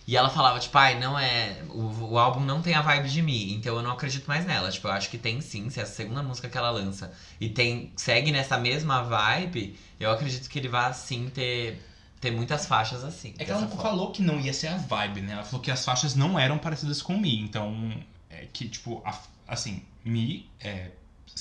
E 0.07 0.17
ela 0.17 0.31
falava, 0.31 0.59
tipo, 0.59 0.77
ai, 0.79 0.99
não 0.99 1.19
é. 1.19 1.63
O, 1.69 2.13
o 2.13 2.19
álbum 2.19 2.41
não 2.41 2.63
tem 2.63 2.75
a 2.75 2.81
vibe 2.83 3.09
de 3.11 3.21
Mi, 3.23 3.53
então 3.55 3.77
eu 3.77 3.83
não 3.83 3.91
acredito 3.93 4.27
mais 4.27 4.45
nela. 4.45 4.71
Tipo, 4.71 4.89
eu 4.89 4.93
acho 4.93 5.09
que 5.11 5.19
tem 5.19 5.41
sim, 5.41 5.69
se 5.71 5.81
é 5.81 5.83
a 5.83 5.87
segunda 5.87 6.23
música 6.23 6.49
que 6.49 6.57
ela 6.59 6.71
lança 6.71 7.11
e 7.41 7.49
tem 7.49 7.91
segue 7.97 8.31
nessa 8.33 8.57
mesma 8.59 9.03
vibe, 9.03 9.77
eu 10.01 10.11
acredito 10.11 10.49
que 10.49 10.59
ele 10.59 10.69
vai 10.69 10.93
sim 10.95 11.29
ter, 11.29 11.79
ter 12.21 12.31
muitas 12.31 12.65
faixas 12.67 13.05
assim. 13.05 13.35
É 13.39 13.45
que 13.45 13.51
ela 13.51 13.67
forma. 13.67 13.83
falou 13.83 14.11
que 14.13 14.23
não 14.23 14.41
ia 14.41 14.53
ser 14.53 14.69
a 14.69 14.77
vibe, 14.77 15.21
né? 15.23 15.33
Ela 15.35 15.45
falou 15.45 15.61
que 15.63 15.71
as 15.71 15.85
faixas 15.85 16.15
não 16.15 16.39
eram 16.39 16.59
parecidas 16.59 17.03
com 17.03 17.19
Mi. 17.19 17.39
Então, 17.39 17.93
é 18.31 18.47
que, 18.51 18.67
tipo, 18.67 19.03
a- 19.05 19.19
assim, 19.49 19.83
Mi 20.05 20.49
é. 20.61 20.91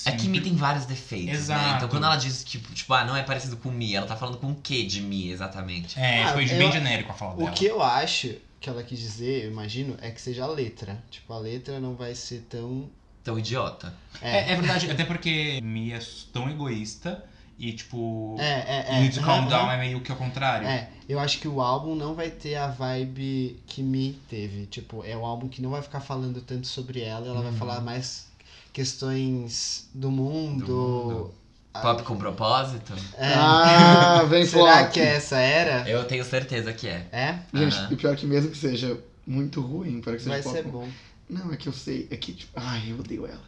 É 0.04 0.12
que 0.12 0.28
Mi 0.28 0.40
tem 0.40 0.54
vários 0.54 0.84
defeitos, 0.86 1.26
né? 1.26 1.34
Exato. 1.34 1.76
Então 1.76 1.88
quando 1.88 2.04
ela 2.04 2.16
diz, 2.16 2.44
tipo, 2.44 2.72
tipo, 2.72 2.92
ah, 2.94 3.04
não 3.04 3.16
é 3.16 3.22
parecido 3.22 3.56
com 3.56 3.70
Mi, 3.70 3.94
ela 3.94 4.06
tá 4.06 4.14
falando 4.16 4.38
com 4.38 4.50
o 4.52 4.54
que 4.54 4.84
de 4.84 5.00
Mi, 5.00 5.30
exatamente? 5.30 5.98
É, 5.98 6.22
Ah, 6.24 6.32
foi 6.34 6.44
eu- 6.44 6.56
bem 6.58 6.70
genérico 6.70 7.10
a 7.10 7.14
fala 7.14 7.34
O 7.34 7.38
dela. 7.38 7.50
que 7.52 7.64
eu 7.64 7.82
acho 7.82 8.34
que 8.60 8.68
ela 8.68 8.82
quis 8.82 8.98
dizer, 8.98 9.44
eu 9.44 9.50
imagino, 9.50 9.96
é 10.00 10.10
que 10.10 10.20
seja 10.20 10.44
a 10.44 10.46
letra. 10.46 11.02
Tipo, 11.10 11.32
a 11.32 11.38
letra 11.38 11.80
não 11.80 11.94
vai 11.94 12.14
ser 12.14 12.46
tão. 12.50 12.88
Tão 13.24 13.38
idiota. 13.38 13.92
É, 14.22 14.52
é 14.52 14.56
verdade, 14.56 14.90
até 14.90 15.04
porque 15.04 15.60
Mia 15.62 15.96
é 15.96 16.00
tão 16.32 16.48
egoísta 16.50 17.24
e, 17.58 17.72
tipo, 17.72 18.36
É, 18.38 18.44
é, 18.44 18.86
é. 18.96 19.00
Need 19.00 19.18
to 19.18 19.24
Calm 19.24 19.48
Down 19.48 19.70
é 19.70 19.76
meio 19.78 20.00
que 20.00 20.10
ao 20.12 20.16
contrário. 20.18 20.66
É, 20.66 20.88
eu 21.08 21.18
acho 21.18 21.38
que 21.40 21.48
o 21.48 21.60
álbum 21.60 21.94
não 21.94 22.14
vai 22.14 22.30
ter 22.30 22.54
a 22.54 22.68
vibe 22.68 23.60
que 23.66 23.82
Me 23.82 24.12
teve. 24.28 24.66
Tipo, 24.66 25.04
é 25.04 25.16
um 25.16 25.24
álbum 25.26 25.48
que 25.48 25.60
não 25.60 25.70
vai 25.70 25.82
ficar 25.82 26.00
falando 26.00 26.40
tanto 26.40 26.66
sobre 26.68 27.00
ela, 27.00 27.26
ela 27.26 27.42
vai 27.42 27.50
Uhum. 27.52 27.58
falar 27.58 27.80
mais 27.80 28.26
questões 28.72 29.88
do 29.94 30.10
mundo. 30.10 30.64
Do 30.64 30.72
mundo. 30.72 31.34
Ah, 31.74 31.80
Pop 31.80 32.02
com 32.02 32.16
propósito? 32.16 32.94
É. 33.16 33.34
Ah, 33.34 34.24
vem 34.28 34.44
Será 34.46 34.78
flop. 34.78 34.92
que 34.92 35.00
é 35.00 35.16
essa 35.16 35.36
era? 35.38 35.88
Eu 35.88 36.04
tenho 36.04 36.24
certeza 36.24 36.72
que 36.72 36.88
é. 36.88 37.06
É? 37.12 37.38
Gente, 37.52 37.76
Aham. 37.76 37.88
e 37.92 37.96
pior 37.96 38.16
que 38.16 38.26
mesmo 38.26 38.50
que 38.50 38.56
seja 38.56 38.98
muito 39.26 39.60
ruim, 39.60 40.00
para 40.00 40.14
que 40.14 40.22
seja 40.22 40.30
Vai 40.34 40.42
pop. 40.42 40.56
ser 40.56 40.62
bom. 40.64 40.88
Não, 41.28 41.52
é 41.52 41.56
que 41.56 41.68
eu 41.68 41.72
sei, 41.72 42.08
é 42.10 42.16
que, 42.16 42.32
tipo, 42.32 42.52
ai, 42.56 42.84
eu 42.90 42.98
odeio 42.98 43.26
ela. 43.26 43.42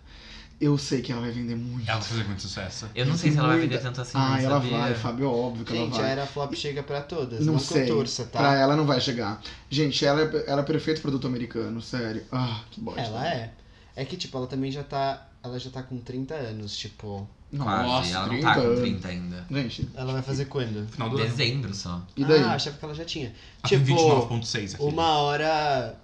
Eu 0.60 0.76
sei 0.76 1.00
que 1.00 1.10
ela 1.10 1.22
vai 1.22 1.30
vender 1.30 1.56
muito. 1.56 1.88
Ela 1.88 1.98
vai 1.98 2.08
fazer 2.08 2.24
muito 2.24 2.42
sucesso. 2.42 2.86
Eu 2.94 3.06
não 3.06 3.16
sei 3.16 3.30
se 3.32 3.38
ela 3.38 3.48
vai 3.48 3.60
vender 3.60 3.78
tanto 3.80 4.00
assim. 4.02 4.12
Ah, 4.14 4.38
ela 4.42 4.60
sabia? 4.60 4.78
vai, 4.78 4.94
Fábio, 4.94 5.24
é 5.24 5.28
óbvio 5.28 5.64
que 5.64 5.72
Gente, 5.72 5.88
ela 5.94 5.96
a 5.98 6.02
vai. 6.02 6.10
era 6.10 6.26
flop 6.26 6.54
chega 6.54 6.82
pra 6.82 7.00
todas. 7.00 7.46
Não 7.46 7.54
Não, 7.54 7.60
sei. 7.60 7.86
torça, 7.86 8.24
Pra 8.24 8.42
tá? 8.42 8.54
ela 8.56 8.76
não 8.76 8.84
vai 8.84 9.00
chegar. 9.00 9.40
Gente, 9.70 10.04
ela 10.04 10.20
é, 10.20 10.44
ela 10.46 10.60
é 10.60 10.64
perfeito 10.64 11.00
produto 11.00 11.26
americano, 11.26 11.80
sério. 11.80 12.22
Ah, 12.30 12.60
que 12.70 12.78
bosta. 12.80 13.00
Ela 13.00 13.26
é. 13.26 13.52
É 13.96 14.04
que, 14.04 14.16
tipo, 14.18 14.36
ela 14.36 14.46
também 14.46 14.70
já 14.70 14.82
tá. 14.82 15.26
Ela 15.42 15.58
já 15.58 15.70
tá 15.70 15.82
com 15.82 15.98
30 15.98 16.34
anos, 16.34 16.76
tipo. 16.76 17.26
Quase, 17.56 17.82
Nossa, 17.88 18.10
ela 18.14 18.22
não 18.26 18.28
30 18.34 18.46
tá 18.46 18.54
com 18.54 18.60
anos. 18.60 18.80
30 18.80 19.08
ainda. 19.08 19.46
Gente, 19.50 19.88
Ela 19.94 20.12
vai 20.12 20.22
fazer 20.22 20.44
quando? 20.44 20.86
Final 20.92 21.08
do 21.08 21.16
ano. 21.16 21.26
Dezembro 21.26 21.74
só. 21.74 22.00
e 22.16 22.24
daí? 22.24 22.42
Ah, 22.42 22.52
achava 22.52 22.76
que 22.76 22.84
ela 22.84 22.94
já 22.94 23.04
tinha. 23.04 23.26
Ela 23.28 23.68
tem 23.68 23.78
Tipo, 23.82 23.96
29.6 23.98 24.74
aqui. 24.74 24.82
uma 24.84 25.08
hora. 25.18 25.96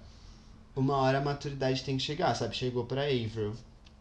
Uma 0.75 0.97
hora 0.97 1.19
a 1.19 1.21
maturidade 1.21 1.83
tem 1.83 1.95
que 1.95 2.03
chegar, 2.03 2.35
sabe? 2.35 2.55
Chegou 2.55 2.83
pra 2.85 3.03
Avril. 3.03 3.53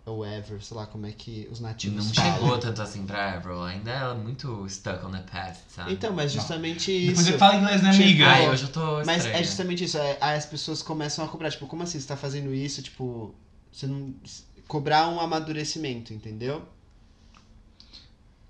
Ou 0.06 0.24
Ever, 0.24 0.62
sei 0.62 0.76
lá 0.76 0.86
como 0.86 1.04
é 1.04 1.10
que 1.10 1.48
os 1.50 1.58
nativos 1.58 2.06
Não 2.06 2.14
falam. 2.14 2.34
chegou 2.34 2.58
tanto 2.58 2.80
assim 2.80 3.04
pra 3.04 3.32
Avril. 3.34 3.60
Ainda 3.64 3.90
é 3.90 4.14
muito 4.14 4.64
stuck 4.68 5.04
on 5.04 5.10
the 5.10 5.18
past, 5.22 5.64
sabe? 5.68 5.92
Então, 5.92 6.12
mas 6.14 6.30
justamente 6.30 6.92
Depois 7.08 7.20
isso. 7.22 7.30
ele 7.30 7.38
fala 7.38 7.56
inglês, 7.56 7.82
né, 7.82 7.90
Tipo, 7.90 8.02
amiga? 8.04 8.26
Ai, 8.28 8.48
hoje 8.48 8.62
eu 8.62 8.68
tô 8.72 9.04
Mas 9.04 9.16
estranha. 9.24 9.36
é 9.40 9.42
justamente 9.42 9.82
isso. 9.84 9.98
é- 9.98 10.16
aí 10.20 10.36
as 10.38 10.46
pessoas 10.46 10.80
começam 10.80 11.24
a 11.24 11.28
cobrar. 11.28 11.50
Tipo, 11.50 11.66
como 11.66 11.82
assim? 11.82 11.98
Você 11.98 12.06
tá 12.06 12.16
fazendo 12.16 12.54
isso? 12.54 12.80
Tipo, 12.82 13.34
você 13.72 13.88
não. 13.88 14.14
Cobrar 14.68 15.08
um 15.08 15.18
amadurecimento, 15.20 16.14
entendeu? 16.14 16.64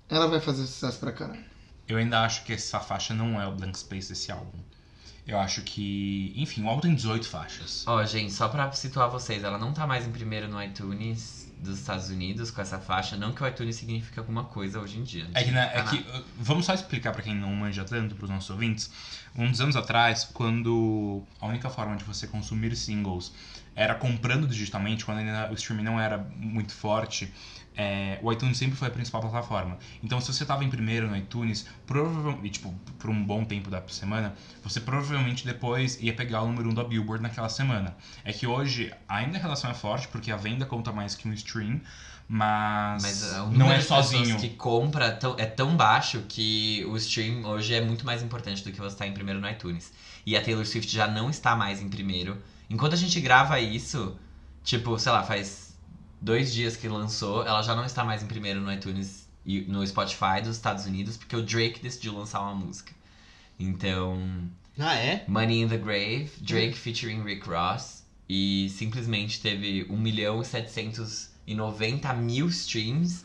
Ela 0.09 0.27
vai 0.27 0.39
fazer 0.39 0.65
sucesso 0.65 0.99
pra 0.99 1.11
caralho. 1.11 1.43
Eu 1.87 1.97
ainda 1.97 2.21
acho 2.23 2.43
que 2.43 2.53
essa 2.53 2.79
faixa 2.79 3.13
não 3.13 3.41
é 3.41 3.47
o 3.47 3.51
blank 3.55 3.77
space 3.77 4.09
desse 4.09 4.31
álbum. 4.31 4.59
Eu 5.25 5.37
acho 5.39 5.61
que. 5.63 6.33
Enfim, 6.35 6.63
o 6.63 6.69
álbum 6.69 6.81
tem 6.81 6.95
18 6.95 7.27
faixas. 7.27 7.83
Ó, 7.87 8.03
gente, 8.05 8.31
só 8.31 8.47
pra 8.47 8.71
situar 8.71 9.09
vocês, 9.09 9.43
ela 9.43 9.57
não 9.57 9.73
tá 9.73 9.85
mais 9.85 10.05
em 10.07 10.11
primeiro 10.11 10.47
no 10.47 10.61
iTunes 10.63 11.46
dos 11.59 11.79
Estados 11.79 12.09
Unidos 12.09 12.51
com 12.51 12.61
essa 12.61 12.79
faixa. 12.79 13.17
Não 13.17 13.31
que 13.31 13.43
o 13.43 13.47
iTunes 13.47 13.75
signifique 13.75 14.17
alguma 14.19 14.43
coisa 14.43 14.79
hoje 14.79 14.99
em 14.99 15.03
dia. 15.03 15.27
É 15.33 15.43
que, 15.43 15.51
né, 15.51 15.71
é 15.73 15.81
que 15.83 15.97
uh, 15.97 16.23
vamos 16.37 16.65
só 16.65 16.73
explicar 16.73 17.11
pra 17.11 17.21
quem 17.21 17.35
não 17.35 17.53
manja 17.53 17.83
tanto, 17.83 18.15
pros 18.15 18.29
nossos 18.29 18.49
ouvintes. 18.49 18.91
Uns 19.35 19.59
anos 19.59 19.75
atrás, 19.75 20.23
quando 20.23 21.23
a 21.39 21.47
única 21.47 21.69
forma 21.69 21.95
de 21.95 22.03
você 22.03 22.27
consumir 22.27 22.75
singles 22.75 23.33
era 23.75 23.93
comprando 23.93 24.47
digitalmente, 24.47 25.05
quando 25.05 25.19
ainda 25.19 25.51
o 25.51 25.53
streaming 25.53 25.83
não 25.83 25.99
era 25.99 26.17
muito 26.17 26.73
forte, 26.73 27.31
é, 27.77 28.17
o 28.23 28.31
iTunes 28.33 28.57
sempre 28.57 28.75
foi 28.75 28.87
a 28.87 28.91
principal 28.91 29.21
plataforma. 29.21 29.77
Então, 30.03 30.19
se 30.19 30.33
você 30.33 30.43
tava 30.43 30.63
em 30.65 30.69
primeiro 30.69 31.07
no 31.07 31.15
iTunes, 31.15 31.65
provavelmente, 31.85 32.53
tipo, 32.53 32.73
por 32.97 33.09
um 33.11 33.23
bom 33.23 33.45
tempo 33.45 33.69
da 33.69 33.81
semana, 33.87 34.33
você 34.63 34.81
provavelmente 34.81 35.45
depois 35.45 35.97
ia 36.01 36.11
pegar 36.13 36.41
o 36.41 36.47
número 36.47 36.67
1 36.69 36.71
um 36.71 36.73
da 36.75 36.83
Billboard 36.83 37.21
naquela 37.21 37.49
semana. 37.49 37.95
É 38.25 38.33
que 38.33 38.47
hoje 38.47 38.91
ainda 39.07 39.37
a 39.37 39.41
relação 39.41 39.69
é 39.69 39.75
forte, 39.75 40.07
porque 40.07 40.31
a 40.31 40.35
venda 40.37 40.65
conta 40.65 40.91
mais 40.91 41.13
que 41.15 41.27
um 41.27 41.33
stream, 41.33 41.79
mas, 42.27 43.01
Mas 43.03 43.23
o 43.39 43.51
não 43.51 43.71
é 43.71 43.79
sozinho. 43.79 44.37
que 44.37 44.49
compra 44.49 45.05
é 45.05 45.11
tão- 45.11 45.35
é 45.37 45.45
tão 45.45 45.77
baixo 45.77 46.23
que 46.27 46.83
o 46.89 46.97
stream 46.97 47.45
hoje 47.45 47.73
é 47.73 47.79
muito 47.81 48.05
mais 48.05 48.21
importante 48.21 48.63
do 48.63 48.71
que 48.71 48.77
você 48.79 48.87
estar 48.95 49.07
em 49.07 49.13
primeiro 49.13 49.39
no 49.39 49.49
iTunes. 49.49 49.93
E 50.25 50.35
a 50.35 50.41
Taylor 50.43 50.65
Swift 50.65 50.91
já 50.93 51.07
não 51.07 51.29
está 51.29 51.55
mais 51.55 51.81
em 51.81 51.87
primeiro. 51.87 52.37
Enquanto 52.69 52.93
a 52.93 52.97
gente 52.97 53.21
grava 53.21 53.59
isso, 53.61 54.17
tipo, 54.63 54.99
sei 54.99 55.11
lá, 55.13 55.23
faz 55.23 55.66
dois 56.21 56.53
dias 56.53 56.75
que 56.75 56.87
lançou, 56.87 57.45
ela 57.45 57.61
já 57.61 57.75
não 57.75 57.85
está 57.85 58.03
mais 58.03 58.23
em 58.23 58.27
primeiro 58.27 58.59
no 58.61 58.71
iTunes 58.71 59.27
e 59.45 59.61
no 59.61 59.85
Spotify 59.85 60.41
dos 60.43 60.55
Estados 60.55 60.85
Unidos, 60.85 61.15
porque 61.17 61.35
o 61.35 61.41
Drake 61.43 61.79
decidiu 61.81 62.13
lançar 62.17 62.41
uma 62.41 62.53
música. 62.55 62.93
Então, 63.59 64.19
Ah, 64.77 64.95
é? 64.95 65.23
Money 65.27 65.61
in 65.61 65.67
the 65.67 65.77
Grave, 65.77 66.29
Drake 66.41 66.73
featuring 66.77 67.23
Rick 67.23 67.47
Ross. 67.49 68.05
E 68.29 68.69
simplesmente 68.71 69.39
teve 69.39 69.87
1 69.89 69.97
milhão 69.97 70.41
e 70.41 70.45
790 70.45 72.13
mil 72.13 72.47
streams 72.49 73.23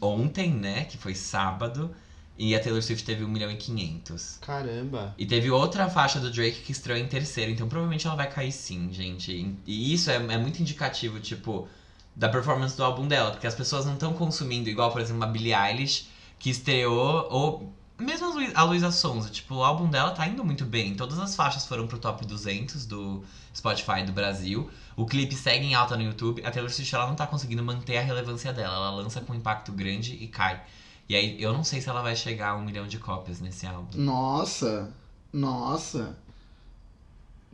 ontem, 0.00 0.50
né? 0.52 0.84
Que 0.84 0.96
foi 0.96 1.14
sábado. 1.14 1.94
E 2.38 2.54
a 2.54 2.60
Taylor 2.60 2.82
Swift 2.82 3.04
teve 3.04 3.24
1 3.24 3.28
milhão 3.28 3.50
e 3.50 3.56
500. 3.56 4.38
Caramba. 4.40 5.14
E 5.16 5.24
teve 5.24 5.50
outra 5.50 5.88
faixa 5.88 6.18
do 6.20 6.30
Drake 6.30 6.62
que 6.62 6.72
estreou 6.72 6.98
em 6.98 7.06
terceiro. 7.06 7.50
Então 7.50 7.68
provavelmente 7.68 8.06
ela 8.06 8.16
vai 8.16 8.30
cair 8.30 8.52
sim, 8.52 8.90
gente. 8.92 9.54
E 9.66 9.92
isso 9.92 10.10
é, 10.10 10.16
é 10.16 10.38
muito 10.38 10.60
indicativo, 10.60 11.18
tipo, 11.20 11.68
da 12.16 12.28
performance 12.28 12.76
do 12.76 12.82
álbum 12.82 13.06
dela. 13.06 13.30
Porque 13.30 13.46
as 13.46 13.54
pessoas 13.54 13.84
não 13.86 13.92
estão 13.94 14.12
consumindo 14.14 14.68
igual, 14.68 14.90
por 14.90 15.00
exemplo, 15.00 15.18
uma 15.22 15.26
Billie 15.26 15.52
Eilish, 15.54 16.08
que 16.38 16.50
estreou, 16.50 17.26
ou 17.30 17.72
mesmo 17.98 18.26
a 18.26 18.30
Luí- 18.30 18.52
a 18.54 18.62
Luísa 18.64 18.90
Sonza. 18.90 19.30
Tipo, 19.30 19.56
o 19.56 19.64
álbum 19.64 19.88
dela 19.88 20.10
tá 20.10 20.26
indo 20.26 20.42
muito 20.44 20.64
bem. 20.64 20.94
Todas 20.94 21.18
as 21.18 21.36
faixas 21.36 21.66
foram 21.66 21.86
pro 21.86 21.98
top 21.98 22.24
200 22.26 22.84
do 22.86 23.22
Spotify 23.54 24.02
do 24.04 24.12
Brasil. 24.12 24.68
O 24.96 25.04
clipe 25.06 25.34
segue 25.34 25.66
em 25.66 25.74
alta 25.74 25.96
no 25.96 26.02
YouTube. 26.02 26.42
A 26.44 26.50
Taylor 26.50 26.70
Swift 26.70 26.94
ela 26.94 27.06
não 27.06 27.14
tá 27.14 27.26
conseguindo 27.26 27.62
manter 27.62 27.98
a 27.98 28.02
relevância 28.02 28.52
dela. 28.52 28.74
Ela 28.74 28.90
lança 28.90 29.20
com 29.20 29.34
impacto 29.34 29.72
grande 29.72 30.14
e 30.14 30.26
cai. 30.26 30.60
E 31.08 31.14
aí, 31.14 31.40
eu 31.40 31.52
não 31.52 31.62
sei 31.62 31.80
se 31.80 31.88
ela 31.88 32.02
vai 32.02 32.16
chegar 32.16 32.50
a 32.50 32.56
um 32.56 32.62
milhão 32.64 32.86
de 32.86 32.98
cópias 32.98 33.40
nesse 33.40 33.64
álbum. 33.66 33.96
Nossa, 33.98 34.90
nossa. 35.32 36.16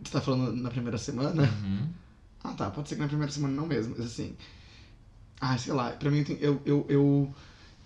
Você 0.03 0.11
tá 0.13 0.21
falando 0.21 0.53
na 0.57 0.71
primeira 0.71 0.99
semana? 0.99 1.43
Uhum. 1.43 1.89
Ah, 2.44 2.52
tá. 2.52 2.70
Pode 2.70 2.89
ser 2.89 2.97
que 2.97 3.01
na 3.01 3.09
primeira 3.09 3.32
semana 3.32 3.55
não 3.55 3.66
mesmo, 3.66 3.94
mas 3.97 4.06
assim. 4.06 4.35
Ah, 5.40 5.56
sei 5.59 5.73
lá. 5.73 5.90
Pra 5.90 6.10
mim, 6.10 6.24
eu, 6.40 6.60
eu, 6.64 6.86
eu, 6.89 7.35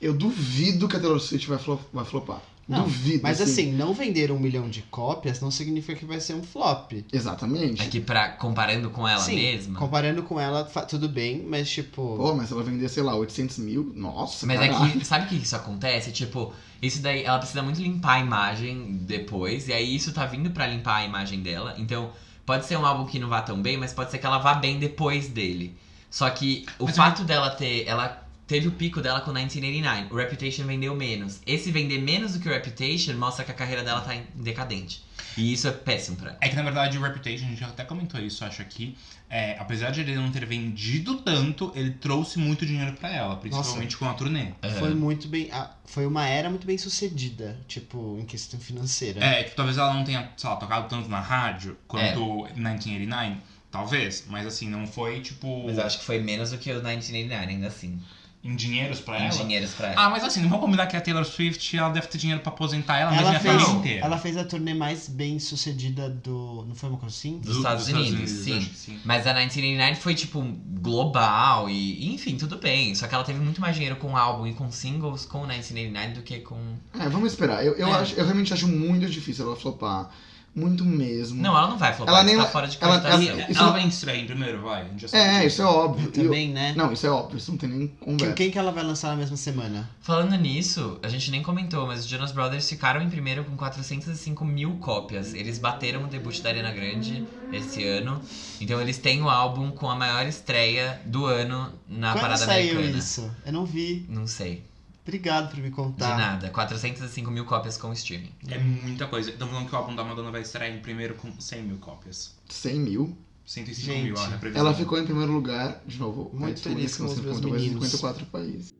eu 0.00 0.14
duvido 0.14 0.88
que 0.88 0.96
a 0.96 1.00
Taylor 1.00 1.20
Swift 1.20 1.48
vai, 1.48 1.58
flop, 1.58 1.80
vai 1.92 2.04
flopar. 2.04 2.40
Não, 2.68 2.82
duvido. 2.82 3.22
Mas 3.22 3.40
assim, 3.40 3.72
não 3.72 3.94
vender 3.94 4.32
um 4.32 4.38
milhão 4.38 4.68
de 4.68 4.82
cópias 4.82 5.40
não 5.40 5.52
significa 5.52 6.00
que 6.00 6.04
vai 6.04 6.18
ser 6.18 6.34
um 6.34 6.42
flop. 6.42 6.92
Exatamente. 7.12 7.80
É 7.80 7.86
que 7.86 8.00
pra, 8.00 8.30
comparando 8.30 8.90
com 8.90 9.06
ela 9.06 9.20
Sim, 9.20 9.36
mesma. 9.36 9.78
Comparando 9.78 10.22
com 10.24 10.40
ela, 10.40 10.64
tudo 10.64 11.08
bem, 11.08 11.44
mas 11.48 11.70
tipo. 11.70 12.16
Pô, 12.16 12.34
mas 12.34 12.48
se 12.48 12.54
ela 12.54 12.64
vender, 12.64 12.88
sei 12.88 13.04
lá, 13.04 13.14
800 13.14 13.58
mil, 13.58 13.92
nossa. 13.94 14.46
Mas 14.46 14.60
é 14.60 14.68
caralho. 14.68 14.92
que, 14.98 15.04
sabe 15.04 15.26
o 15.26 15.28
que 15.28 15.36
isso 15.36 15.54
acontece? 15.54 16.10
Tipo, 16.10 16.52
isso 16.82 17.00
daí, 17.00 17.22
ela 17.22 17.38
precisa 17.38 17.62
muito 17.62 17.80
limpar 17.80 18.14
a 18.14 18.20
imagem 18.20 18.98
depois, 19.02 19.68
e 19.68 19.72
aí 19.72 19.94
isso 19.94 20.12
tá 20.12 20.26
vindo 20.26 20.50
pra 20.50 20.66
limpar 20.66 20.96
a 20.96 21.04
imagem 21.04 21.40
dela. 21.42 21.76
Então, 21.78 22.10
pode 22.46 22.64
ser 22.64 22.76
um 22.76 22.86
álbum 22.86 23.04
que 23.04 23.18
não 23.18 23.28
vá 23.28 23.42
tão 23.42 23.60
bem, 23.60 23.76
mas 23.76 23.92
pode 23.92 24.10
ser 24.10 24.18
que 24.18 24.24
ela 24.24 24.38
vá 24.38 24.54
bem 24.54 24.78
depois 24.78 25.28
dele. 25.28 25.76
Só 26.08 26.30
que 26.30 26.64
o 26.78 26.86
Mas 26.86 26.96
fato 26.96 27.24
dela 27.24 27.50
ter. 27.50 27.84
Ela 27.86 28.25
teve 28.46 28.68
o 28.68 28.72
pico 28.72 29.00
dela 29.00 29.20
com 29.20 29.32
1989. 29.32 30.14
O 30.14 30.16
Reputation 30.16 30.64
vendeu 30.64 30.94
menos. 30.94 31.40
Esse 31.46 31.70
vender 31.70 32.00
menos 32.00 32.34
do 32.34 32.40
que 32.40 32.48
o 32.48 32.52
Reputation 32.52 33.14
mostra 33.14 33.44
que 33.44 33.50
a 33.50 33.54
carreira 33.54 33.82
dela 33.82 34.00
tá 34.00 34.14
em 34.14 34.24
decadente. 34.34 35.04
E 35.36 35.52
isso 35.52 35.68
é 35.68 35.72
péssimo 35.72 36.16
pra 36.16 36.30
ela. 36.30 36.38
É 36.40 36.48
que 36.48 36.56
na 36.56 36.62
verdade 36.62 36.96
o 36.96 37.02
Reputation, 37.02 37.44
a 37.44 37.48
gente 37.48 37.64
até 37.64 37.84
comentou 37.84 38.20
isso, 38.20 38.44
acho 38.44 38.62
aqui. 38.62 38.96
é, 39.28 39.56
apesar 39.58 39.90
de 39.90 40.00
ele 40.00 40.14
não 40.14 40.30
ter 40.30 40.46
vendido 40.46 41.16
tanto, 41.16 41.72
ele 41.74 41.90
trouxe 41.90 42.38
muito 42.38 42.64
dinheiro 42.64 42.92
pra 42.92 43.10
ela, 43.10 43.36
principalmente 43.36 43.96
com 43.96 44.08
a 44.08 44.14
turnê. 44.14 44.52
Foi 44.78 44.94
muito 44.94 45.28
bem. 45.28 45.50
Foi 45.84 46.06
uma 46.06 46.26
era 46.26 46.48
muito 46.48 46.66
bem 46.66 46.78
sucedida, 46.78 47.58
tipo, 47.66 48.18
em 48.20 48.24
questão 48.24 48.58
financeira. 48.58 49.22
É, 49.22 49.42
tipo, 49.42 49.56
talvez 49.56 49.76
ela 49.76 49.92
não 49.92 50.04
tenha, 50.04 50.30
sei 50.36 50.48
lá, 50.48 50.56
tocado 50.56 50.88
tanto 50.88 51.08
na 51.08 51.20
rádio 51.20 51.76
quanto 51.86 52.44
1989, 52.54 53.36
talvez, 53.70 54.24
mas 54.28 54.46
assim, 54.46 54.68
não 54.68 54.86
foi 54.86 55.20
tipo 55.20 55.64
Mas 55.66 55.76
eu 55.76 55.84
acho 55.84 55.98
que 55.98 56.04
foi 56.04 56.18
menos 56.18 56.50
do 56.50 56.58
que 56.58 56.70
o 56.70 56.74
1989, 56.74 57.52
ainda 57.52 57.66
assim. 57.66 58.00
Em 58.46 58.54
dinheiros 58.56 59.00
pra 59.00 59.18
Em 59.18 59.26
ela. 59.26 59.30
dinheiros 59.36 59.70
pra 59.72 59.88
ela. 59.92 60.06
Ah, 60.06 60.10
mas 60.10 60.22
assim, 60.24 60.40
não 60.40 60.48
vamos 60.48 60.64
combinar 60.64 60.86
que 60.86 60.96
a 60.96 61.00
Taylor 61.00 61.24
Swift, 61.24 61.76
ela 61.76 61.88
deve 61.90 62.06
ter 62.06 62.18
dinheiro 62.18 62.40
pra 62.42 62.52
aposentar 62.52 62.98
ela, 62.98 63.10
Ela 63.14 63.30
mesmo 63.30 63.32
e 63.32 63.36
a 63.36 63.40
fez, 63.40 63.54
família 63.62 63.78
inteira. 63.80 64.06
ela 64.06 64.18
fez 64.18 64.36
a 64.36 64.44
turnê 64.44 64.74
mais 64.74 65.08
bem 65.08 65.38
sucedida 65.38 66.08
do. 66.08 66.64
Não 66.68 66.74
foi 66.74 66.88
uma 66.88 66.98
coisa 66.98 67.14
assim? 67.14 67.38
Dos 67.38 67.56
Estados 67.56 67.88
Unidos, 67.88 68.30
sim. 68.30 68.58
acho 68.58 68.70
que 68.70 68.76
sim. 68.76 69.00
Mas 69.04 69.26
a 69.26 69.34
1989 69.34 70.00
foi, 70.00 70.14
tipo, 70.14 70.40
global 70.80 71.68
e, 71.68 72.14
enfim, 72.14 72.36
tudo 72.36 72.56
bem. 72.58 72.94
Só 72.94 73.06
que 73.06 73.14
ela 73.14 73.24
teve 73.24 73.38
muito 73.40 73.60
mais 73.60 73.74
dinheiro 73.74 73.96
com 73.96 74.12
o 74.12 74.16
álbum 74.16 74.46
e 74.46 74.54
com 74.54 74.70
singles 74.70 75.24
com 75.26 75.38
1989 75.40 76.14
do 76.14 76.22
que 76.22 76.38
com... 76.40 76.56
É, 76.98 77.08
vamos 77.08 77.32
esperar. 77.32 77.64
Eu, 77.64 77.74
eu, 77.74 77.88
É. 77.88 77.92
acho, 77.92 78.14
eu 78.14 78.24
realmente 78.24 78.52
acho 78.54 78.68
muito 78.68 79.08
difícil 79.08 79.46
ela 79.46 79.56
flopar. 79.56 80.10
Muito 80.56 80.86
mesmo. 80.86 81.42
Não, 81.42 81.54
ela 81.54 81.68
não 81.68 81.76
vai 81.76 81.92
flopar, 81.92 82.14
Ela 82.14 82.24
nem- 82.24 82.36
tá 82.38 82.46
fora 82.46 82.66
de 82.66 82.78
ela- 82.80 82.92
cogitação. 82.98 83.20
ela- 83.22 83.40
Ela, 83.42 83.50
Isso- 83.50 83.60
ela 83.60 83.72
vai 83.72 83.86
estrear 83.86 84.16
em 84.16 84.24
primeiro, 84.26 84.62
vai? 84.62 84.86
É, 85.12 85.44
isso 85.46 85.60
é 85.60 85.64
óbvio. 85.66 86.06
Eu- 86.06 86.24
Também, 86.24 86.48
né? 86.50 86.72
Não, 86.74 86.90
isso 86.90 87.06
é 87.06 87.10
óbvio, 87.10 87.36
isso 87.36 87.50
não 87.50 87.58
tem 87.58 87.68
nem 87.68 87.78
Quem, 87.88 87.96
conversa. 87.98 88.32
quem 88.32 88.50
que 88.50 88.58
ela 88.58 88.72
vai 88.72 88.82
lançar 88.82 89.08
na 89.10 89.16
mesma 89.16 89.36
semana? 89.36 89.88
Falando 90.00 90.34
nisso, 90.36 90.98
a 91.02 91.08
gente 91.08 91.30
nem 91.30 91.42
comentou, 91.42 91.86
mas 91.86 92.00
os 92.00 92.06
Jonas 92.06 92.32
Brothers 92.32 92.66
ficaram 92.66 93.02
em 93.02 93.10
primeiro 93.10 93.44
com 93.44 93.54
405 93.54 94.46
mil 94.46 94.76
cópias. 94.78 95.34
Eles 95.34 95.58
bateram 95.58 96.04
o 96.04 96.06
debut 96.06 96.40
da 96.40 96.48
Ariana 96.48 96.70
Grande 96.72 97.26
esse 97.52 97.84
ano. 97.86 98.18
Então 98.58 98.80
eles 98.80 98.96
têm 98.96 99.20
o 99.22 99.28
álbum 99.28 99.70
com 99.70 99.90
a 99.90 99.94
maior 99.94 100.26
estreia 100.26 100.98
do 101.04 101.26
ano 101.26 101.70
na 101.86 102.12
Quando 102.12 102.22
parada 102.22 102.44
saiu 102.46 102.70
americana. 102.76 102.98
isso? 102.98 103.30
Eu 103.44 103.52
não 103.52 103.66
vi. 103.66 104.06
Não 104.08 104.26
sei. 104.26 104.64
Obrigado 105.06 105.50
por 105.50 105.58
me 105.58 105.68
De 105.68 105.74
contar. 105.76 106.16
nada. 106.16 106.50
405 106.50 107.30
mil 107.30 107.44
cópias 107.44 107.76
com 107.78 107.92
streaming. 107.92 108.32
É 108.50 108.58
muita 108.58 109.06
coisa. 109.06 109.30
Estão 109.30 109.46
falando 109.48 109.68
que 109.68 109.74
o 109.74 109.78
álbum 109.78 109.94
da 109.94 110.02
Madonna 110.02 110.32
vai 110.32 110.40
estrear 110.40 110.68
em 110.70 110.80
primeiro 110.80 111.14
com 111.14 111.30
100 111.40 111.62
mil 111.62 111.78
cópias. 111.78 112.36
100 112.48 112.80
mil. 112.80 113.16
105 113.44 113.86
Gente, 113.86 114.02
mil, 114.06 114.14
olha 114.18 114.34
a 114.34 114.38
previsão. 114.38 114.66
Ela 114.66 114.74
ficou 114.74 114.98
em 114.98 115.04
primeiro 115.04 115.30
lugar, 115.30 115.80
de 115.86 116.00
novo. 116.00 116.28
Muito 116.34 116.60
feliz 116.60 116.96
com 116.96 117.04
não 117.04 117.12
os 117.12 117.20
meus 117.20 117.40
meninos. 117.40 117.88
54 117.92 118.26
países. 118.26 118.74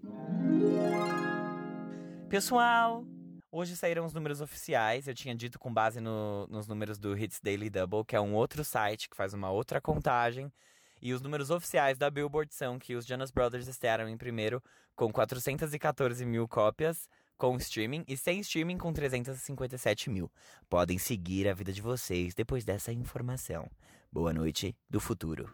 Pessoal, 2.28 3.04
hoje 3.52 3.76
saíram 3.76 4.04
os 4.04 4.12
números 4.12 4.40
oficiais. 4.40 5.06
Eu 5.06 5.14
tinha 5.14 5.34
dito 5.34 5.58
com 5.58 5.72
base 5.72 6.00
no- 6.00 6.46
nos 6.48 6.66
números 6.66 6.98
do 6.98 7.16
Hits 7.16 7.38
Daily 7.40 7.70
Double, 7.70 8.04
que 8.04 8.16
é 8.16 8.20
um 8.20 8.34
outro 8.34 8.64
site 8.64 9.08
que 9.08 9.16
faz 9.16 9.32
uma 9.32 9.50
outra 9.50 9.80
contagem. 9.80 10.52
E 11.00 11.12
os 11.12 11.22
números 11.22 11.50
oficiais 11.50 11.96
da 11.96 12.10
Billboard 12.10 12.52
são 12.52 12.78
que 12.78 12.96
os 12.96 13.06
Jonas 13.06 13.30
Brothers 13.30 13.68
estaram 13.68 14.08
em 14.08 14.16
primeiro 14.16 14.60
com 14.96 15.12
414 15.12 16.24
mil 16.24 16.48
cópias 16.48 17.08
com 17.36 17.56
streaming 17.56 18.02
e 18.08 18.16
sem 18.16 18.40
streaming 18.40 18.78
com 18.78 18.92
357 18.92 20.10
mil. 20.10 20.30
Podem 20.68 20.98
seguir 20.98 21.46
a 21.46 21.54
vida 21.54 21.72
de 21.72 21.82
vocês 21.82 22.34
depois 22.34 22.64
dessa 22.64 22.92
informação. 22.92 23.70
Boa 24.10 24.32
noite 24.32 24.74
do 24.88 24.98
futuro. 24.98 25.52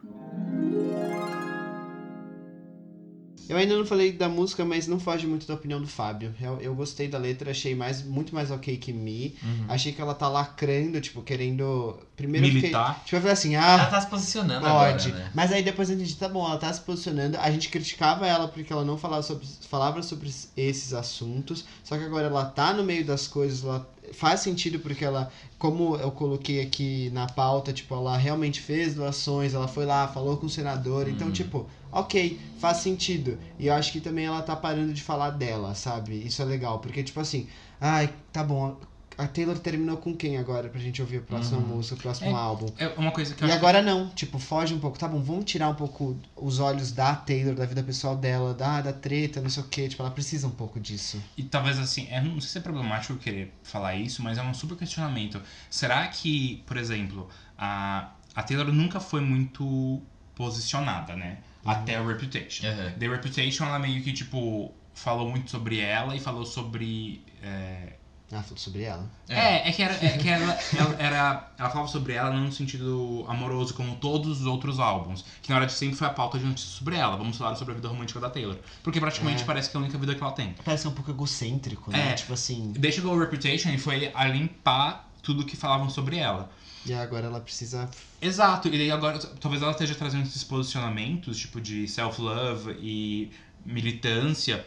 Eu 3.49 3.57
ainda 3.57 3.75
não 3.77 3.85
falei 3.85 4.11
da 4.11 4.29
música, 4.29 4.63
mas 4.63 4.87
não 4.87 4.99
foge 4.99 5.27
muito 5.27 5.45
da 5.45 5.53
opinião 5.53 5.81
do 5.81 5.87
Fábio. 5.87 6.33
Eu, 6.39 6.59
eu 6.61 6.75
gostei 6.75 7.07
da 7.07 7.17
letra, 7.17 7.51
achei 7.51 7.75
mais, 7.75 8.01
muito 8.03 8.33
mais 8.33 8.49
ok 8.51 8.77
que 8.77 8.93
Me. 8.93 9.35
Uhum. 9.43 9.65
Achei 9.67 9.91
que 9.91 10.01
ela 10.01 10.13
tá 10.13 10.27
lacrando, 10.29 10.99
tipo, 11.01 11.21
querendo. 11.21 11.97
Primeiro 12.15 12.47
eu 12.47 12.51
fiquei. 12.51 12.69
Militar. 12.69 13.01
Tipo, 13.03 13.15
eu 13.17 13.19
falei 13.21 13.33
assim, 13.33 13.55
Ela 13.55 13.83
ah. 13.83 13.85
tá 13.87 14.01
se 14.01 14.07
posicionando 14.07 14.65
Pode, 14.65 15.09
agora, 15.09 15.23
né? 15.23 15.31
mas 15.33 15.51
aí 15.51 15.61
depois 15.61 15.89
a 15.89 15.95
gente 15.95 16.15
tá 16.15 16.29
bom, 16.29 16.45
ela 16.47 16.57
tá 16.57 16.71
se 16.71 16.81
posicionando. 16.81 17.37
A 17.37 17.51
gente 17.51 17.69
criticava 17.69 18.25
ela 18.25 18.47
porque 18.47 18.71
ela 18.71 18.85
não 18.85 18.97
falava 18.97 19.23
sobre, 19.23 19.45
falava 19.69 20.01
sobre 20.01 20.31
esses 20.55 20.93
assuntos. 20.93 21.65
Só 21.83 21.97
que 21.97 22.03
agora 22.03 22.27
ela 22.27 22.45
tá 22.45 22.73
no 22.73 22.83
meio 22.83 23.05
das 23.05 23.27
coisas, 23.27 23.63
ela 23.63 23.87
faz 24.13 24.41
sentido 24.41 24.79
porque 24.79 25.03
ela, 25.03 25.31
como 25.57 25.95
eu 25.97 26.11
coloquei 26.11 26.61
aqui 26.61 27.09
na 27.13 27.27
pauta, 27.27 27.73
tipo, 27.73 27.93
ela 27.95 28.15
realmente 28.17 28.61
fez 28.61 28.93
doações, 28.95 29.53
ela 29.53 29.67
foi 29.67 29.85
lá, 29.85 30.07
falou 30.07 30.37
com 30.37 30.45
o 30.45 30.49
senador. 30.49 31.07
Então, 31.09 31.27
Hum. 31.27 31.31
tipo, 31.31 31.67
ok, 31.93 32.39
faz 32.57 32.77
sentido. 32.77 33.39
E 33.57 33.67
eu 33.67 33.73
acho 33.73 33.91
que 33.91 34.01
também 34.01 34.25
ela 34.25 34.41
tá 34.41 34.55
parando 34.55 34.93
de 34.93 35.01
falar 35.01 35.31
dela, 35.31 35.75
sabe? 35.75 36.15
Isso 36.25 36.41
é 36.41 36.45
legal, 36.45 36.79
porque, 36.79 37.03
tipo 37.03 37.19
assim, 37.19 37.47
ai, 37.79 38.13
tá 38.31 38.43
bom. 38.43 38.77
A 39.15 39.27
Taylor 39.27 39.59
terminou 39.59 39.97
com 39.97 40.15
quem 40.17 40.37
agora 40.37 40.69
pra 40.69 40.79
gente 40.81 40.99
ouvir 40.99 41.17
a 41.17 41.21
próxima 41.21 41.59
Uhum. 41.59 41.67
música, 41.67 41.93
o 41.93 41.97
próximo 41.99 42.31
É, 42.31 42.33
álbum? 42.33 42.65
É 42.79 42.87
uma 42.97 43.11
coisa 43.11 43.35
que 43.35 43.43
eu 43.43 43.47
E 43.47 43.51
agora 43.51 43.79
não, 43.79 44.09
tipo, 44.09 44.39
foge 44.39 44.73
um 44.73 44.79
pouco, 44.79 44.97
tá 44.97 45.07
bom, 45.07 45.21
vamos 45.21 45.45
tirar 45.45 45.69
um 45.69 45.75
pouco 45.75 46.17
os 46.35 46.57
olhos 46.59 46.91
da 46.91 47.13
Taylor, 47.15 47.53
da 47.53 47.63
vida 47.67 47.83
pessoal 47.83 48.15
dela, 48.17 48.55
da, 48.55 48.81
da 48.81 48.91
treta, 48.91 49.39
não 49.39 49.51
sei 49.51 49.61
o 49.61 49.67
que, 49.67 49.87
tipo, 49.87 50.01
ela 50.01 50.09
precisa 50.09 50.47
um 50.47 50.51
pouco 50.51 50.79
disso. 50.79 51.21
E 51.37 51.43
talvez 51.43 51.77
assim, 51.77 52.07
é, 52.09 52.19
não 52.21 52.41
sei 52.41 52.49
se 52.49 52.57
é 52.57 52.61
problemático 52.61 53.13
eu 53.13 53.17
querer 53.19 53.53
falar 53.61 53.93
isso, 53.95 54.23
mas 54.23 54.39
é 54.39 54.41
um 54.41 54.51
super 54.51 54.75
questionamento. 54.75 55.39
Será 55.69 56.07
que, 56.07 56.63
por 56.65 56.75
exemplo, 56.77 57.29
a, 57.55 58.09
a 58.33 58.41
Taylor 58.41 58.73
nunca 58.73 58.99
foi 58.99 59.21
muito 59.21 60.01
posicionada, 60.33 61.15
né? 61.15 61.37
Até 61.65 61.99
o 62.01 62.07
Reputation. 62.07 62.67
Uhum. 62.67 62.91
The 62.99 63.07
Reputation, 63.07 63.65
ela 63.65 63.79
meio 63.79 64.01
que, 64.03 64.11
tipo, 64.13 64.73
falou 64.93 65.29
muito 65.29 65.49
sobre 65.49 65.79
ela 65.79 66.15
e 66.15 66.19
falou 66.19 66.45
sobre. 66.45 67.23
É, 67.41 67.93
Ah, 68.31 68.41
falou 68.41 68.57
sobre 68.57 68.83
ela. 68.83 69.07
é, 69.29 69.69
é 69.69 69.71
que, 69.71 69.81
era, 69.83 69.93
é 70.05 70.17
que 70.17 70.27
ela, 70.27 70.57
ela, 70.77 70.95
era, 70.99 71.51
ela 71.57 71.69
falava 71.69 71.87
sobre 71.87 72.13
ela 72.13 72.31
não 72.31 72.45
no 72.45 72.51
sentido 72.51 73.23
amoroso, 73.27 73.73
como 73.75 73.95
todos 73.95 74.41
os 74.41 74.45
outros 74.47 74.79
álbuns. 74.79 75.23
Que 75.41 75.49
na 75.49 75.55
verdade 75.59 75.77
sempre 75.77 75.95
foi 75.95 76.07
a 76.07 76.09
pauta 76.09 76.39
de 76.39 76.45
notícias 76.45 76.73
sobre 76.73 76.95
ela. 76.95 77.15
Vamos 77.15 77.37
falar 77.37 77.55
sobre 77.55 77.73
a 77.73 77.75
vida 77.75 77.87
romântica 77.87 78.19
da 78.19 78.29
Taylor. 78.29 78.57
Porque 78.81 78.99
praticamente 78.99 79.43
É. 79.43 79.45
parece 79.45 79.69
que 79.69 79.77
é 79.77 79.79
a 79.79 79.83
única 79.83 79.97
vida 79.97 80.15
que 80.15 80.21
ela 80.23 80.31
tem. 80.31 80.55
Parece 80.65 80.87
um 80.87 80.91
pouco 80.91 81.11
egocêntrico, 81.11 81.91
né? 81.91 82.11
É. 82.11 82.13
Tipo 82.13 82.33
assim, 82.33 82.73
chegou 82.91 83.13
o 83.15 83.19
Reputation 83.19 83.69
e 83.69 83.77
foi 83.77 84.11
a 84.13 84.25
limpar 84.27 85.09
tudo 85.21 85.45
que 85.45 85.55
falavam 85.55 85.89
sobre 85.89 86.17
ela. 86.17 86.49
E 86.85 86.93
agora 86.93 87.27
ela 87.27 87.39
precisa. 87.39 87.89
Exato, 88.21 88.67
e 88.67 88.71
daí 88.71 88.91
agora 88.91 89.17
talvez 89.39 89.61
ela 89.61 89.71
esteja 89.71 89.95
trazendo 89.95 90.23
esses 90.23 90.43
posicionamentos, 90.43 91.37
tipo 91.37 91.59
de 91.61 91.87
self-love 91.87 92.77
e 92.81 93.31
militância, 93.65 94.65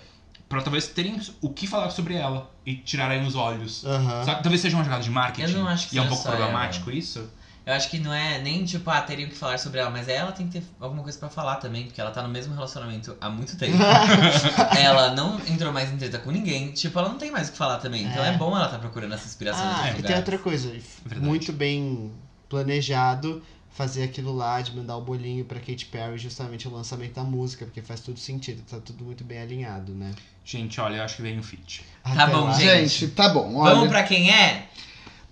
pra 0.49 0.63
talvez 0.63 0.87
terem 0.89 1.21
o 1.41 1.51
que 1.51 1.67
falar 1.67 1.91
sobre 1.91 2.15
ela 2.15 2.51
e 2.65 2.75
tirarem 2.77 3.27
os 3.27 3.35
olhos. 3.35 3.85
Aham. 3.85 4.25
Sabe? 4.25 4.43
Talvez 4.43 4.61
seja 4.61 4.77
uma 4.77 4.85
jogada 4.85 5.03
de 5.03 5.11
marketing. 5.11 5.53
Eu 5.53 5.59
não 5.61 5.69
acho 5.69 5.89
que 5.89 5.97
E 5.97 5.99
é 5.99 6.03
um 6.03 6.09
pouco 6.09 6.23
só 6.23 6.29
ela. 6.31 6.39
problemático 6.39 6.91
isso. 6.91 7.29
Eu 7.67 7.73
acho 7.75 7.91
que 7.91 7.99
não 7.99 8.15
é 8.15 8.39
nem 8.39 8.65
tipo, 8.65 8.89
ah, 8.89 9.01
teriam 9.01 9.29
que 9.29 9.35
falar 9.35 9.59
sobre 9.59 9.81
ela, 9.81 9.91
mas 9.91 10.09
ela 10.09 10.31
tem 10.31 10.47
que 10.47 10.61
ter 10.61 10.67
alguma 10.79 11.03
coisa 11.03 11.19
pra 11.19 11.29
falar 11.29 11.57
também, 11.57 11.87
porque 11.87 12.01
ela 12.01 12.13
tá 12.13 12.23
no 12.23 12.29
mesmo 12.29 12.55
relacionamento 12.55 13.17
há 13.21 13.29
muito 13.29 13.57
tempo. 13.57 13.77
ela 14.79 15.13
não 15.17 15.41
entrou 15.49 15.73
mais 15.73 15.91
em 15.93 15.97
treta 15.97 16.21
com 16.21 16.31
ninguém, 16.31 16.71
tipo, 16.71 16.97
ela 16.97 17.09
não 17.09 17.19
tem 17.19 17.33
mais 17.33 17.49
o 17.49 17.53
que 17.53 17.59
falar 17.59 17.79
também. 17.79 18.05
Então 18.05 18.25
É. 18.25 18.35
é 18.35 18.37
bom 18.39 18.57
ela 18.57 18.69
tá 18.69 18.79
procurando 18.79 19.15
essa 19.15 19.27
inspiração 19.27 19.65
Ah, 19.67 19.91
e 19.99 20.01
tem 20.01 20.15
outra 20.15 20.39
coisa, 20.39 20.69
Verdade. 20.71 21.21
muito 21.27 21.53
bem 21.53 22.13
planejado 22.49 23.43
fazer 23.71 24.05
aquilo 24.05 24.35
lá 24.35 24.61
de 24.63 24.75
mandar 24.75 24.97
o 24.97 25.03
bolinho 25.03 25.45
pra 25.45 25.59
Katy 25.61 25.87
Perry 25.87 26.17
justamente 26.19 26.67
o 26.67 26.71
lançamento 26.71 27.15
da 27.15 27.25
música, 27.25 27.67
porque 27.67 27.83
faz 27.83 28.01
tudo 28.01 28.19
sentido, 28.19 28.63
tá 28.63 28.79
tudo 28.79 29.05
muito 29.05 29.23
bem 29.23 29.39
alinhado, 29.41 29.93
né? 29.93 30.13
Gente, 30.45 30.81
olha, 30.81 30.97
eu 30.97 31.03
acho 31.03 31.17
que 31.17 31.23
vem 31.23 31.39
um 31.39 31.43
feat. 31.43 31.85
Tá 32.03 32.23
Até 32.23 32.33
bom, 32.33 32.45
lá. 32.45 32.53
Gente. 32.53 32.89
Gente, 32.89 33.09
tá 33.09 33.29
bom, 33.29 33.57
olha. 33.57 33.75
Vamos 33.75 33.89
pra 33.91 34.05
quem 34.05 34.31
é? 34.33 34.69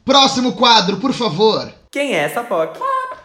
Próximo 0.05 0.53
quadro, 0.53 0.99
por 0.99 1.15
favor. 1.15 1.73
Quem 1.91 2.13
é 2.13 2.19
essa 2.19 2.43
POC? 2.43 2.79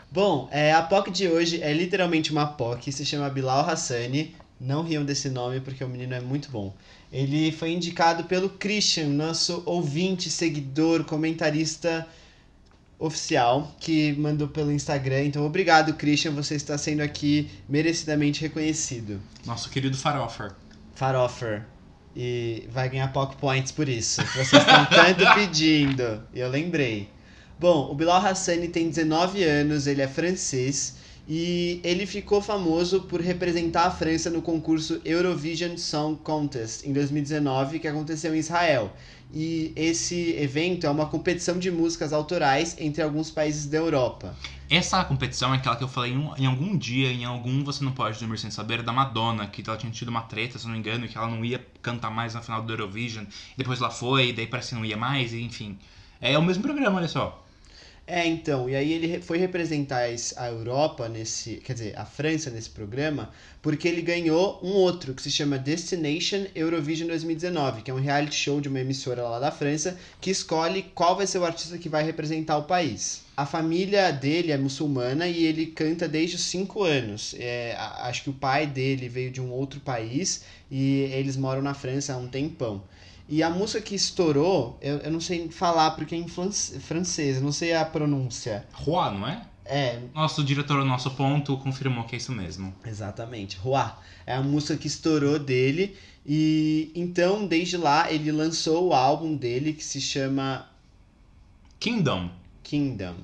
Bom, 0.09 0.47
é, 0.49 0.71
a 0.71 0.81
POC 0.81 1.11
de 1.11 1.27
hoje 1.27 1.61
é 1.61 1.73
literalmente 1.73 2.31
uma 2.31 2.47
POC, 2.47 2.89
se 2.93 3.05
chama 3.05 3.29
Bilal 3.29 3.69
Hassani. 3.69 4.33
Não 4.57 4.81
riam 4.81 5.03
desse 5.03 5.29
nome 5.29 5.59
porque 5.59 5.83
o 5.83 5.89
menino 5.89 6.13
é 6.13 6.21
muito 6.21 6.49
bom. 6.49 6.73
Ele 7.11 7.51
foi 7.51 7.71
indicado 7.71 8.23
pelo 8.23 8.49
Christian, 8.49 9.07
nosso 9.07 9.61
ouvinte, 9.65 10.29
seguidor, 10.29 11.03
comentarista 11.03 12.07
oficial, 12.97 13.75
que 13.77 14.13
mandou 14.13 14.47
pelo 14.47 14.71
Instagram. 14.71 15.23
Então, 15.23 15.45
obrigado, 15.45 15.93
Christian, 15.95 16.31
você 16.31 16.55
está 16.55 16.77
sendo 16.77 17.01
aqui 17.01 17.49
merecidamente 17.67 18.41
reconhecido. 18.41 19.19
Nosso 19.45 19.69
querido 19.69 19.97
Farofer. 19.97 20.53
Farofer. 20.95 21.65
E 22.15 22.67
vai 22.71 22.89
ganhar 22.89 23.13
POC 23.13 23.35
Points 23.37 23.71
por 23.71 23.87
isso. 23.87 24.21
Vocês 24.23 24.53
estão 24.53 24.85
tanto 24.85 25.23
pedindo. 25.35 26.23
E 26.33 26.39
eu 26.39 26.49
lembrei. 26.49 27.09
Bom, 27.59 27.91
o 27.91 27.95
Bilal 27.95 28.25
Hassani 28.25 28.69
tem 28.69 28.89
19 28.89 29.43
anos, 29.43 29.85
ele 29.85 30.01
é 30.01 30.07
francês 30.07 30.95
e 31.31 31.79
ele 31.83 32.07
ficou 32.07 32.41
famoso 32.41 33.01
por 33.01 33.21
representar 33.21 33.83
a 33.83 33.91
França 33.91 34.31
no 34.31 34.41
concurso 34.41 34.99
Eurovision 35.05 35.77
Song 35.77 36.17
Contest 36.23 36.87
em 36.87 36.91
2019, 36.91 37.77
que 37.77 37.87
aconteceu 37.87 38.33
em 38.33 38.39
Israel. 38.39 38.91
E 39.31 39.71
esse 39.75 40.31
evento 40.37 40.87
é 40.87 40.89
uma 40.89 41.05
competição 41.05 41.59
de 41.59 41.69
músicas 41.69 42.11
autorais 42.11 42.75
entre 42.79 43.03
alguns 43.03 43.29
países 43.29 43.67
da 43.67 43.77
Europa. 43.77 44.35
Essa 44.69 45.03
competição 45.03 45.53
é 45.53 45.57
aquela 45.57 45.75
que 45.75 45.83
eu 45.83 45.87
falei 45.87 46.13
em, 46.13 46.43
em 46.43 46.45
algum 46.47 46.75
dia, 46.75 47.11
em 47.11 47.25
algum 47.25 47.63
Você 47.63 47.83
Não 47.83 47.91
Pode 47.91 48.19
Dormir 48.19 48.39
Sem 48.39 48.49
Saber, 48.49 48.81
da 48.81 48.91
Madonna, 48.91 49.47
que 49.47 49.63
ela 49.67 49.77
tinha 49.77 49.91
tido 49.91 50.09
uma 50.09 50.21
treta, 50.21 50.57
se 50.57 50.65
não 50.65 50.73
me 50.73 50.79
engano, 50.79 51.07
que 51.07 51.17
ela 51.17 51.27
não 51.27 51.45
ia 51.45 51.63
cantar 51.81 52.09
mais 52.09 52.33
na 52.33 52.41
final 52.41 52.63
do 52.63 52.73
Eurovision. 52.73 53.25
Depois 53.55 53.79
ela 53.79 53.91
foi, 53.91 54.33
daí 54.33 54.47
parece 54.47 54.69
que 54.69 54.75
não 54.75 54.85
ia 54.85 54.97
mais, 54.97 55.33
enfim. 55.33 55.77
É 56.19 56.37
o 56.37 56.41
mesmo 56.41 56.63
programa, 56.63 56.97
olha 56.97 57.07
só. 57.07 57.45
É, 58.11 58.25
então, 58.25 58.67
e 58.67 58.75
aí 58.75 58.91
ele 58.91 59.21
foi 59.21 59.37
representar 59.37 60.09
es- 60.09 60.33
a 60.35 60.47
Europa 60.47 61.07
nesse, 61.07 61.57
quer 61.57 61.73
dizer, 61.73 61.93
a 61.95 62.05
França 62.05 62.49
nesse 62.49 62.71
programa, 62.71 63.29
porque 63.61 63.87
ele 63.87 64.01
ganhou 64.01 64.59
um 64.63 64.71
outro 64.71 65.13
que 65.13 65.21
se 65.21 65.29
chama 65.29 65.59
Destination 65.59 66.45
Eurovision 66.55 67.07
2019, 67.07 67.83
que 67.83 67.91
é 67.91 67.93
um 67.93 67.99
reality 67.99 68.33
show 68.35 68.59
de 68.59 68.67
uma 68.67 68.79
emissora 68.79 69.21
lá 69.21 69.39
da 69.39 69.51
França 69.51 69.95
que 70.19 70.31
escolhe 70.31 70.81
qual 70.95 71.15
vai 71.15 71.27
ser 71.27 71.37
o 71.37 71.45
artista 71.45 71.77
que 71.77 71.87
vai 71.87 72.03
representar 72.03 72.57
o 72.57 72.63
país. 72.63 73.21
A 73.37 73.45
família 73.45 74.11
dele 74.11 74.51
é 74.51 74.57
muçulmana 74.57 75.27
e 75.27 75.45
ele 75.45 75.67
canta 75.67 76.07
desde 76.07 76.35
os 76.35 76.41
5 76.41 76.83
anos. 76.83 77.35
É, 77.37 77.75
acho 77.77 78.23
que 78.23 78.29
o 78.31 78.33
pai 78.33 78.65
dele 78.65 79.07
veio 79.07 79.29
de 79.29 79.39
um 79.39 79.51
outro 79.51 79.79
país 79.81 80.41
e 80.71 81.01
eles 81.13 81.37
moram 81.37 81.61
na 81.61 81.75
França 81.75 82.13
há 82.13 82.17
um 82.17 82.27
tempão. 82.27 82.81
E 83.31 83.43
a 83.43 83.49
música 83.49 83.79
que 83.79 83.93
estourou, 83.93 84.75
eu, 84.81 84.97
eu 84.97 85.11
não 85.11 85.21
sei 85.21 85.49
falar 85.49 85.91
porque 85.91 86.15
é 86.15 86.17
em 86.17 86.27
francês, 86.27 87.39
não 87.39 87.51
sei 87.51 87.75
a 87.75 87.85
pronúncia. 87.85 88.65
Roi, 88.73 89.11
não 89.11 89.27
é? 89.27 89.45
É, 89.65 89.99
Nosso 90.15 90.43
diretor 90.43 90.83
nosso 90.83 91.11
ponto 91.11 91.55
confirmou 91.57 92.03
que 92.05 92.15
é 92.15 92.17
isso 92.17 92.31
mesmo. 92.31 92.73
exatamente, 92.83 93.55
Roi. 93.57 93.85
É 94.25 94.33
a 94.33 94.41
música 94.41 94.75
que 94.75 94.87
estourou 94.87 95.37
dele. 95.37 95.95
E 96.25 96.91
então, 96.95 97.45
desde 97.45 97.77
lá, 97.77 98.11
ele 98.11 98.31
lançou 98.31 98.87
o 98.87 98.93
álbum 98.95 99.35
dele 99.35 99.73
que 99.73 99.83
se 99.83 100.01
chama 100.01 100.67
Kingdom. 101.79 102.31
Kingdom. 102.63 103.15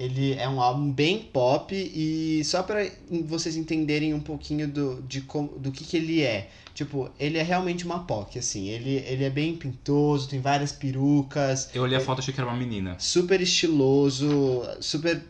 Ele 0.00 0.32
é 0.32 0.48
um 0.48 0.62
álbum 0.62 0.90
bem 0.90 1.18
pop 1.18 1.74
e 1.74 2.42
só 2.42 2.62
pra 2.62 2.88
vocês 3.26 3.54
entenderem 3.54 4.14
um 4.14 4.20
pouquinho 4.20 4.66
do, 4.66 5.02
de 5.02 5.20
como, 5.20 5.58
do 5.58 5.70
que, 5.70 5.84
que 5.84 5.94
ele 5.94 6.22
é. 6.22 6.48
Tipo, 6.74 7.10
ele 7.18 7.36
é 7.36 7.42
realmente 7.42 7.84
uma 7.84 7.98
POC, 7.98 8.38
assim. 8.38 8.68
Ele, 8.68 9.04
ele 9.06 9.24
é 9.24 9.28
bem 9.28 9.54
pintoso, 9.54 10.26
tem 10.26 10.40
várias 10.40 10.72
perucas, 10.72 11.68
Eu 11.74 11.82
olhei 11.82 11.98
a 11.98 12.00
foto 12.00 12.18
e 12.18 12.20
achei 12.20 12.32
que 12.32 12.40
era 12.40 12.48
uma 12.48 12.56
menina. 12.56 12.96
super 12.98 13.42
estiloso, 13.42 14.62
super 14.80 15.22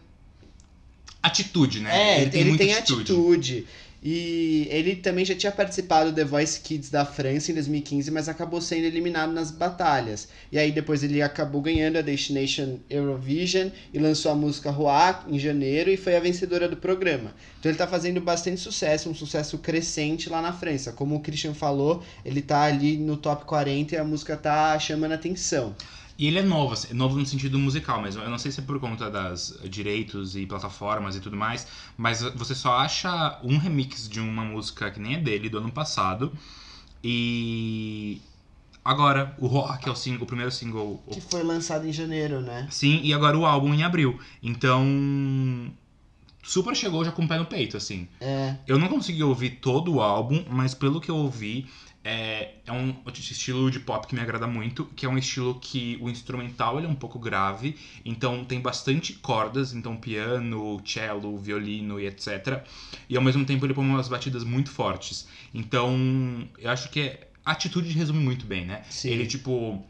Atitude, 1.23 1.81
né? 1.81 1.91
É, 1.91 2.23
ele 2.23 2.31
tem 2.31 2.45
muita 2.45 2.65
atitude. 2.65 3.03
atitude. 3.03 3.67
E 4.03 4.67
ele 4.71 4.97
também 4.97 5.27
já 5.27 5.35
tinha 5.35 5.53
participado 5.53 6.11
do 6.11 6.17
The 6.17 6.25
Voice 6.25 6.59
Kids 6.61 6.89
da 6.89 7.05
França 7.05 7.51
em 7.51 7.55
2015, 7.55 8.11
mas 8.11 8.31
acabou 8.31 8.59
sendo 8.61 8.85
eliminado 8.85 9.31
nas 9.31 9.51
batalhas. 9.51 10.29
E 10.51 10.59
aí 10.59 10.73
depois 10.73 11.03
ele 11.03 11.21
acabou 11.21 11.61
ganhando 11.61 11.99
a 11.99 12.01
Destination 12.01 12.79
Eurovision 12.89 13.69
e 13.93 13.99
lançou 13.99 14.33
a 14.33 14.35
música 14.35 14.71
Roar 14.71 15.27
em 15.29 15.39
janeiro 15.39 15.91
e 15.91 15.99
foi 15.99 16.17
a 16.17 16.21
vencedora 16.21 16.67
do 16.67 16.79
programa. 16.79 17.35
Então 17.59 17.71
ele 17.71 17.77
tá 17.77 17.87
fazendo 17.87 18.23
bastante 18.23 18.59
sucesso, 18.59 19.11
um 19.11 19.15
sucesso 19.15 19.59
crescente 19.59 20.31
lá 20.31 20.41
na 20.41 20.53
França. 20.53 20.93
Como 20.93 21.17
o 21.17 21.21
Christian 21.21 21.53
falou, 21.53 22.03
ele 22.25 22.41
tá 22.41 22.63
ali 22.63 22.97
no 22.97 23.19
top 23.19 23.45
40 23.45 23.95
e 23.95 23.99
a 23.99 24.05
música 24.05 24.35
tá 24.35 24.79
chamando 24.79 25.13
atenção. 25.13 25.75
E 26.21 26.27
ele 26.27 26.39
é 26.39 26.43
novo, 26.43 26.75
assim, 26.75 26.93
novo 26.93 27.19
no 27.19 27.25
sentido 27.25 27.59
musical 27.59 28.03
mesmo. 28.03 28.21
Eu 28.23 28.29
não 28.29 28.37
sei 28.37 28.53
se 28.53 28.61
é 28.61 28.63
por 28.63 28.79
conta 28.79 29.11
das 29.11 29.59
direitos 29.65 30.37
e 30.37 30.45
plataformas 30.45 31.17
e 31.17 31.21
tudo 31.21 31.35
mais, 31.35 31.67
mas 31.97 32.21
você 32.21 32.55
só 32.55 32.75
acha 32.75 33.41
um 33.43 33.57
remix 33.57 34.07
de 34.07 34.21
uma 34.21 34.45
música 34.45 34.91
que 34.91 35.01
nem 35.01 35.15
é 35.15 35.19
dele, 35.19 35.49
do 35.49 35.57
ano 35.57 35.73
passado. 35.73 36.31
E 37.03 38.21
agora, 38.85 39.35
o 39.39 39.47
Rock 39.47 39.89
é 39.89 39.91
o, 39.91 39.97
sing- 39.97 40.19
o 40.21 40.27
primeiro 40.27 40.53
single. 40.53 41.03
Que 41.11 41.23
foi 41.23 41.43
lançado 41.43 41.87
em 41.87 41.93
janeiro, 41.93 42.43
né? 42.43 42.69
Sim, 42.71 43.01
e 43.03 43.15
agora 43.15 43.39
o 43.39 43.47
álbum 43.47 43.73
em 43.73 43.83
abril. 43.83 44.21
Então. 44.43 44.85
Super 46.51 46.75
chegou 46.75 47.05
já 47.05 47.13
com 47.13 47.23
o 47.23 47.29
pé 47.29 47.39
no 47.39 47.47
peito, 47.47 47.77
assim. 47.77 48.09
É. 48.21 48.57
Eu 48.67 48.77
não 48.77 48.89
consegui 48.89 49.23
ouvir 49.23 49.61
todo 49.61 49.95
o 49.95 50.01
álbum, 50.01 50.45
mas 50.51 50.75
pelo 50.75 51.01
que 51.01 51.09
eu 51.09 51.15
ouvi, 51.15 51.69
é, 52.03 52.55
é 52.67 52.73
um 52.73 52.93
estilo 53.07 53.71
de 53.71 53.79
pop 53.79 54.05
que 54.05 54.17
me 54.17 54.21
agrada 54.21 54.49
muito, 54.49 54.85
que 54.97 55.07
é 55.07 55.09
um 55.09 55.17
estilo 55.17 55.61
que 55.61 55.97
o 56.01 56.11
instrumental 56.11 56.79
ele 56.79 56.89
é 56.89 56.91
um 56.91 56.95
pouco 56.97 57.21
grave, 57.21 57.77
então 58.05 58.45
tem 58.45 58.61
bastante 58.61 59.13
cordas, 59.13 59.73
então 59.73 59.95
piano, 59.97 60.83
cello, 60.85 61.39
violino 61.39 62.01
e 62.01 62.09
etc. 62.09 62.65
E 63.09 63.17
ao 63.17 63.23
mesmo 63.23 63.45
tempo 63.45 63.65
ele 63.65 63.73
põe 63.73 63.85
umas 63.85 64.09
batidas 64.09 64.43
muito 64.43 64.71
fortes. 64.71 65.29
Então, 65.55 66.49
eu 66.59 66.69
acho 66.69 66.91
que 66.91 66.99
é, 66.99 67.29
a 67.45 67.53
atitude 67.53 67.93
resume 67.93 68.19
muito 68.19 68.45
bem, 68.45 68.67
né? 68.67 68.83
Sim. 68.91 69.11
Ele, 69.11 69.25
tipo, 69.25 69.87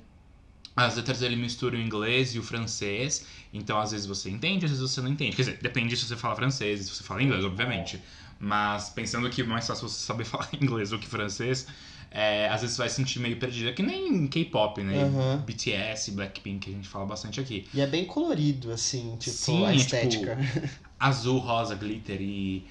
as 0.87 0.97
letras 0.97 1.21
dele 1.21 1.37
misturam 1.37 1.79
o 1.79 1.81
inglês 1.83 2.35
e 2.35 2.39
o 2.39 2.43
francês, 2.43 3.27
então 3.53 3.79
às 3.79 3.93
vezes 3.93 4.07
você 4.07 4.31
entende, 4.31 4.65
às 4.65 4.71
vezes 4.71 4.91
você 4.91 5.01
não 5.01 5.09
entende. 5.11 5.37
Quer 5.37 5.43
dizer, 5.43 5.59
depende 5.63 5.97
se 5.97 6.05
você 6.07 6.17
fala 6.17 6.35
francês 6.37 6.81
se 6.81 6.91
você 6.95 7.03
fala 7.03 7.23
inglês, 7.23 7.45
obviamente. 7.45 8.01
Mas 8.39 8.89
pensando 8.91 9.29
que 9.29 9.43
é 9.43 9.45
mais 9.45 9.67
fácil 9.67 9.89
você 9.89 10.05
saber 10.05 10.25
falar 10.27 10.49
inglês 10.61 10.91
do 10.91 10.99
que 10.99 11.07
francês, 11.07 11.67
é, 12.11 12.49
às 12.49 12.63
vezes 12.63 12.75
você 12.77 12.83
vai 12.83 12.89
se 12.89 12.97
sentir 12.97 13.19
meio 13.21 13.37
perdida, 13.37 13.73
que 13.73 13.83
nem 13.83 14.27
K-pop, 14.27 14.83
né? 14.83 15.05
Aham. 15.05 15.43
BTS, 15.47 16.13
Blackpink, 16.13 16.59
que 16.67 16.71
a 16.71 16.75
gente 16.75 16.89
fala 16.89 17.05
bastante 17.07 17.39
aqui. 17.41 17.69
E 17.75 17.81
é 17.81 17.87
bem 17.87 18.05
colorido, 18.07 18.73
assim, 18.73 19.17
tipo, 19.19 19.37
Sim, 19.37 19.65
a 19.67 19.73
é, 19.73 19.77
estética. 19.77 20.39
Azul, 20.99 21.39
rosa, 21.39 21.75
glitter 21.75 22.21
e. 22.21 22.67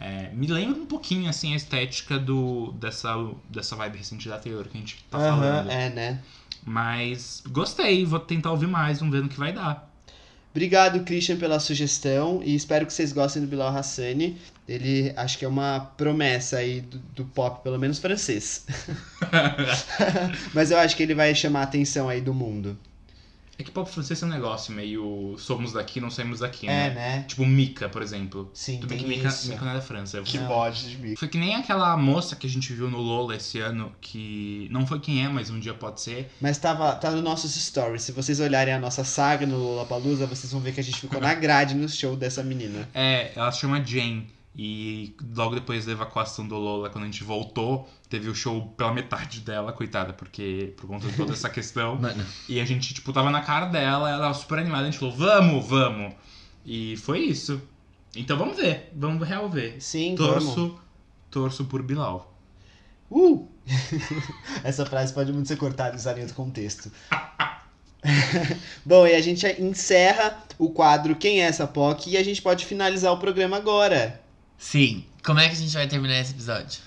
é, 0.00 0.30
me 0.32 0.46
lembra 0.46 0.80
um 0.80 0.86
pouquinho 0.86 1.28
assim 1.28 1.52
a 1.52 1.56
estética 1.56 2.18
do, 2.18 2.72
dessa, 2.72 3.14
dessa 3.48 3.76
vibe 3.76 3.98
recente 3.98 4.28
da 4.28 4.38
Taylor 4.38 4.64
que 4.68 4.76
a 4.76 4.80
gente 4.80 5.04
tá 5.10 5.18
Aham, 5.18 5.36
falando. 5.36 5.70
é, 5.70 5.90
né? 5.90 6.22
Mas 6.64 7.42
gostei, 7.48 8.04
vou 8.04 8.20
tentar 8.20 8.50
ouvir 8.50 8.66
mais, 8.66 8.98
vamos 8.98 9.14
ver 9.14 9.22
no 9.22 9.28
que 9.28 9.38
vai 9.38 9.52
dar. 9.52 9.88
Obrigado, 10.50 11.04
Christian, 11.04 11.36
pela 11.36 11.60
sugestão 11.60 12.40
e 12.44 12.54
espero 12.54 12.84
que 12.84 12.92
vocês 12.92 13.12
gostem 13.12 13.42
do 13.42 13.48
Bilal 13.48 13.76
Hassani. 13.76 14.36
Ele 14.66 15.12
acho 15.16 15.38
que 15.38 15.44
é 15.44 15.48
uma 15.48 15.80
promessa 15.96 16.58
aí 16.58 16.80
do, 16.80 16.98
do 16.98 17.24
pop, 17.24 17.62
pelo 17.62 17.78
menos 17.78 17.98
francês. 17.98 18.66
Mas 20.52 20.70
eu 20.70 20.78
acho 20.78 20.96
que 20.96 21.02
ele 21.02 21.14
vai 21.14 21.34
chamar 21.34 21.60
a 21.60 21.64
atenção 21.64 22.08
aí 22.08 22.20
do 22.20 22.34
mundo. 22.34 22.76
É 23.58 23.64
que 23.64 23.72
pop 23.72 23.90
francês 23.90 24.22
é 24.22 24.26
um 24.26 24.28
negócio 24.28 24.72
meio 24.72 25.34
somos 25.36 25.72
daqui, 25.72 26.00
não 26.00 26.10
saímos 26.10 26.38
daqui, 26.38 26.68
É, 26.68 26.70
né? 26.70 26.94
né? 26.94 27.24
Tipo 27.26 27.44
Mika, 27.44 27.88
por 27.88 28.02
exemplo. 28.02 28.48
Sim, 28.54 28.78
Tudo 28.78 28.90
bem 28.90 28.98
que 28.98 29.06
Mika, 29.06 29.26
isso. 29.26 29.48
Mika 29.48 29.64
não 29.64 29.72
é 29.72 29.74
da 29.74 29.80
França. 29.80 30.22
Que 30.22 30.38
bode 30.38 30.90
de 30.90 30.96
bico. 30.96 31.18
Foi 31.18 31.26
que 31.26 31.36
nem 31.36 31.56
aquela 31.56 31.96
moça 31.96 32.36
que 32.36 32.46
a 32.46 32.50
gente 32.50 32.72
viu 32.72 32.88
no 32.88 32.98
Lola 32.98 33.34
esse 33.34 33.58
ano, 33.58 33.92
que 34.00 34.68
não 34.70 34.86
foi 34.86 35.00
quem 35.00 35.24
é, 35.24 35.28
mas 35.28 35.50
um 35.50 35.58
dia 35.58 35.74
pode 35.74 36.00
ser. 36.00 36.30
Mas 36.40 36.56
tava, 36.58 36.94
tá 36.94 37.10
nos 37.10 37.22
nossos 37.22 37.52
stories. 37.54 38.02
Se 38.02 38.12
vocês 38.12 38.38
olharem 38.38 38.72
a 38.72 38.78
nossa 38.78 39.02
saga 39.02 39.44
no 39.44 39.58
Lollapalooza, 39.58 40.24
vocês 40.26 40.52
vão 40.52 40.60
ver 40.60 40.72
que 40.72 40.78
a 40.80 40.84
gente 40.84 41.00
ficou 41.00 41.20
na 41.20 41.34
grade 41.34 41.74
no 41.74 41.88
show 41.88 42.14
dessa 42.14 42.44
menina. 42.44 42.88
É, 42.94 43.32
ela 43.34 43.50
se 43.50 43.58
chama 43.58 43.84
Jane. 43.84 44.37
E 44.60 45.14
logo 45.36 45.54
depois 45.54 45.86
da 45.86 45.92
evacuação 45.92 46.48
do 46.48 46.56
Lola, 46.56 46.90
quando 46.90 47.04
a 47.04 47.06
gente 47.06 47.22
voltou, 47.22 47.88
teve 48.08 48.28
o 48.28 48.34
show 48.34 48.66
pela 48.76 48.92
metade 48.92 49.38
dela, 49.38 49.72
coitada, 49.72 50.12
porque 50.12 50.74
por 50.76 50.88
conta 50.88 51.06
de 51.06 51.16
toda 51.16 51.32
essa 51.32 51.48
questão. 51.48 51.94
Mano, 52.02 52.26
E 52.48 52.60
a 52.60 52.64
gente, 52.64 52.92
tipo, 52.92 53.12
tava 53.12 53.30
na 53.30 53.40
cara 53.40 53.66
dela, 53.66 54.10
ela 54.10 54.18
tava 54.22 54.34
super 54.34 54.58
animada, 54.58 54.82
a 54.82 54.90
gente 54.90 54.98
falou, 54.98 55.14
vamos, 55.14 55.64
vamos. 55.64 56.12
E 56.66 56.96
foi 56.96 57.20
isso. 57.20 57.62
Então 58.16 58.36
vamos 58.36 58.56
ver, 58.56 58.90
vamos 58.96 59.28
real 59.28 59.48
ver. 59.48 59.80
Sim, 59.80 60.16
vamos. 60.16 60.44
Torço, 60.46 60.80
torço 61.30 61.64
por 61.66 61.80
Bilal. 61.80 62.36
Uh! 63.08 63.46
Essa 64.64 64.84
frase 64.84 65.14
pode 65.14 65.32
muito 65.32 65.46
ser 65.46 65.56
cortada 65.56 65.94
e 65.94 65.98
usada 65.98 66.18
em 66.18 66.22
outro 66.22 66.34
contexto. 66.34 66.90
Bom, 68.84 69.06
e 69.06 69.14
a 69.14 69.20
gente 69.20 69.46
encerra 69.60 70.42
o 70.58 70.70
quadro 70.70 71.14
Quem 71.14 71.42
é 71.42 71.44
essa 71.44 71.66
POC? 71.66 72.10
E 72.10 72.16
a 72.16 72.24
gente 72.24 72.42
pode 72.42 72.66
finalizar 72.66 73.12
o 73.12 73.18
programa 73.18 73.56
agora. 73.56 74.20
Sim. 74.58 75.04
Como 75.24 75.40
é 75.40 75.48
que 75.48 75.54
a 75.54 75.58
gente 75.58 75.72
vai 75.72 75.86
terminar 75.86 76.18
esse 76.18 76.32
episódio? 76.32 76.80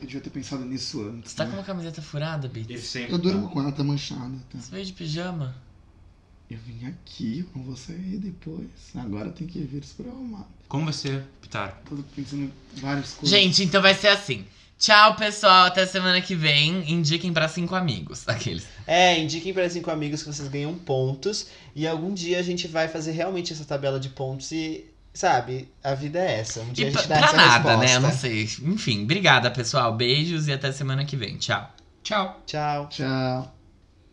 Eu 0.00 0.06
devia 0.06 0.20
ter 0.20 0.30
pensado 0.30 0.64
nisso 0.64 1.02
antes. 1.02 1.30
Você 1.30 1.36
tá 1.36 1.44
né? 1.44 1.50
com 1.50 1.56
uma 1.58 1.62
camiseta 1.62 2.02
furada, 2.02 2.48
Bits? 2.48 2.94
Eu 2.96 3.18
durmo 3.18 3.48
com 3.50 3.60
ela, 3.60 3.70
tá 3.70 3.84
manchada. 3.84 4.36
Tá? 4.50 4.58
Você 4.58 4.70
veio 4.70 4.84
de 4.84 4.92
pijama? 4.92 5.54
Eu 6.50 6.58
vim 6.66 6.86
aqui 6.86 7.44
com 7.52 7.62
você 7.62 7.92
aí 7.92 8.18
depois. 8.18 8.68
Agora 8.94 9.30
tem 9.30 9.46
que 9.46 9.60
vir 9.60 9.82
isso 9.82 9.94
pra 9.94 10.10
arrumar. 10.10 10.46
Como 10.68 10.84
vai 10.84 10.92
ser, 10.92 11.24
Pitar? 11.40 11.80
Tô 11.88 11.96
pensando 12.14 12.42
em 12.42 12.52
várias 12.80 13.14
coisas. 13.14 13.30
Gente, 13.30 13.62
então 13.62 13.80
vai 13.80 13.94
ser 13.94 14.08
assim. 14.08 14.44
Tchau, 14.78 15.14
pessoal. 15.14 15.66
Até 15.66 15.86
semana 15.86 16.20
que 16.20 16.34
vem. 16.34 16.90
Indiquem 16.92 17.32
pra 17.32 17.48
cinco 17.48 17.74
amigos. 17.74 18.24
Aqueles. 18.28 18.66
É, 18.86 19.18
indiquem 19.18 19.54
para 19.54 19.70
cinco 19.70 19.90
amigos 19.90 20.22
que 20.22 20.32
vocês 20.32 20.48
ganham 20.48 20.74
pontos. 20.74 21.46
E 21.74 21.86
algum 21.86 22.12
dia 22.12 22.38
a 22.40 22.42
gente 22.42 22.66
vai 22.66 22.88
fazer 22.88 23.12
realmente 23.12 23.52
essa 23.52 23.64
tabela 23.64 24.00
de 24.00 24.08
pontos 24.08 24.50
e, 24.50 24.84
sabe, 25.14 25.72
a 25.82 25.94
vida 25.94 26.18
é 26.18 26.40
essa. 26.40 26.60
Um 26.60 26.72
dia 26.72 26.86
E 26.86 26.88
a 26.88 26.92
pra, 26.92 27.00
gente 27.02 27.08
dá 27.08 27.18
pra 27.18 27.26
essa 27.28 27.36
nada, 27.36 27.76
né? 27.76 27.86
resposta. 27.86 27.96
Eu 27.96 28.00
não 28.00 28.12
sei. 28.12 28.44
Enfim, 28.62 29.04
obrigada, 29.04 29.50
pessoal. 29.50 29.94
Beijos 29.96 30.48
e 30.48 30.52
até 30.52 30.72
semana 30.72 31.04
que 31.04 31.16
vem. 31.16 31.36
Tchau. 31.38 31.70
Tchau. 32.02 32.42
Tchau. 32.46 32.88
Tchau. 32.88 33.61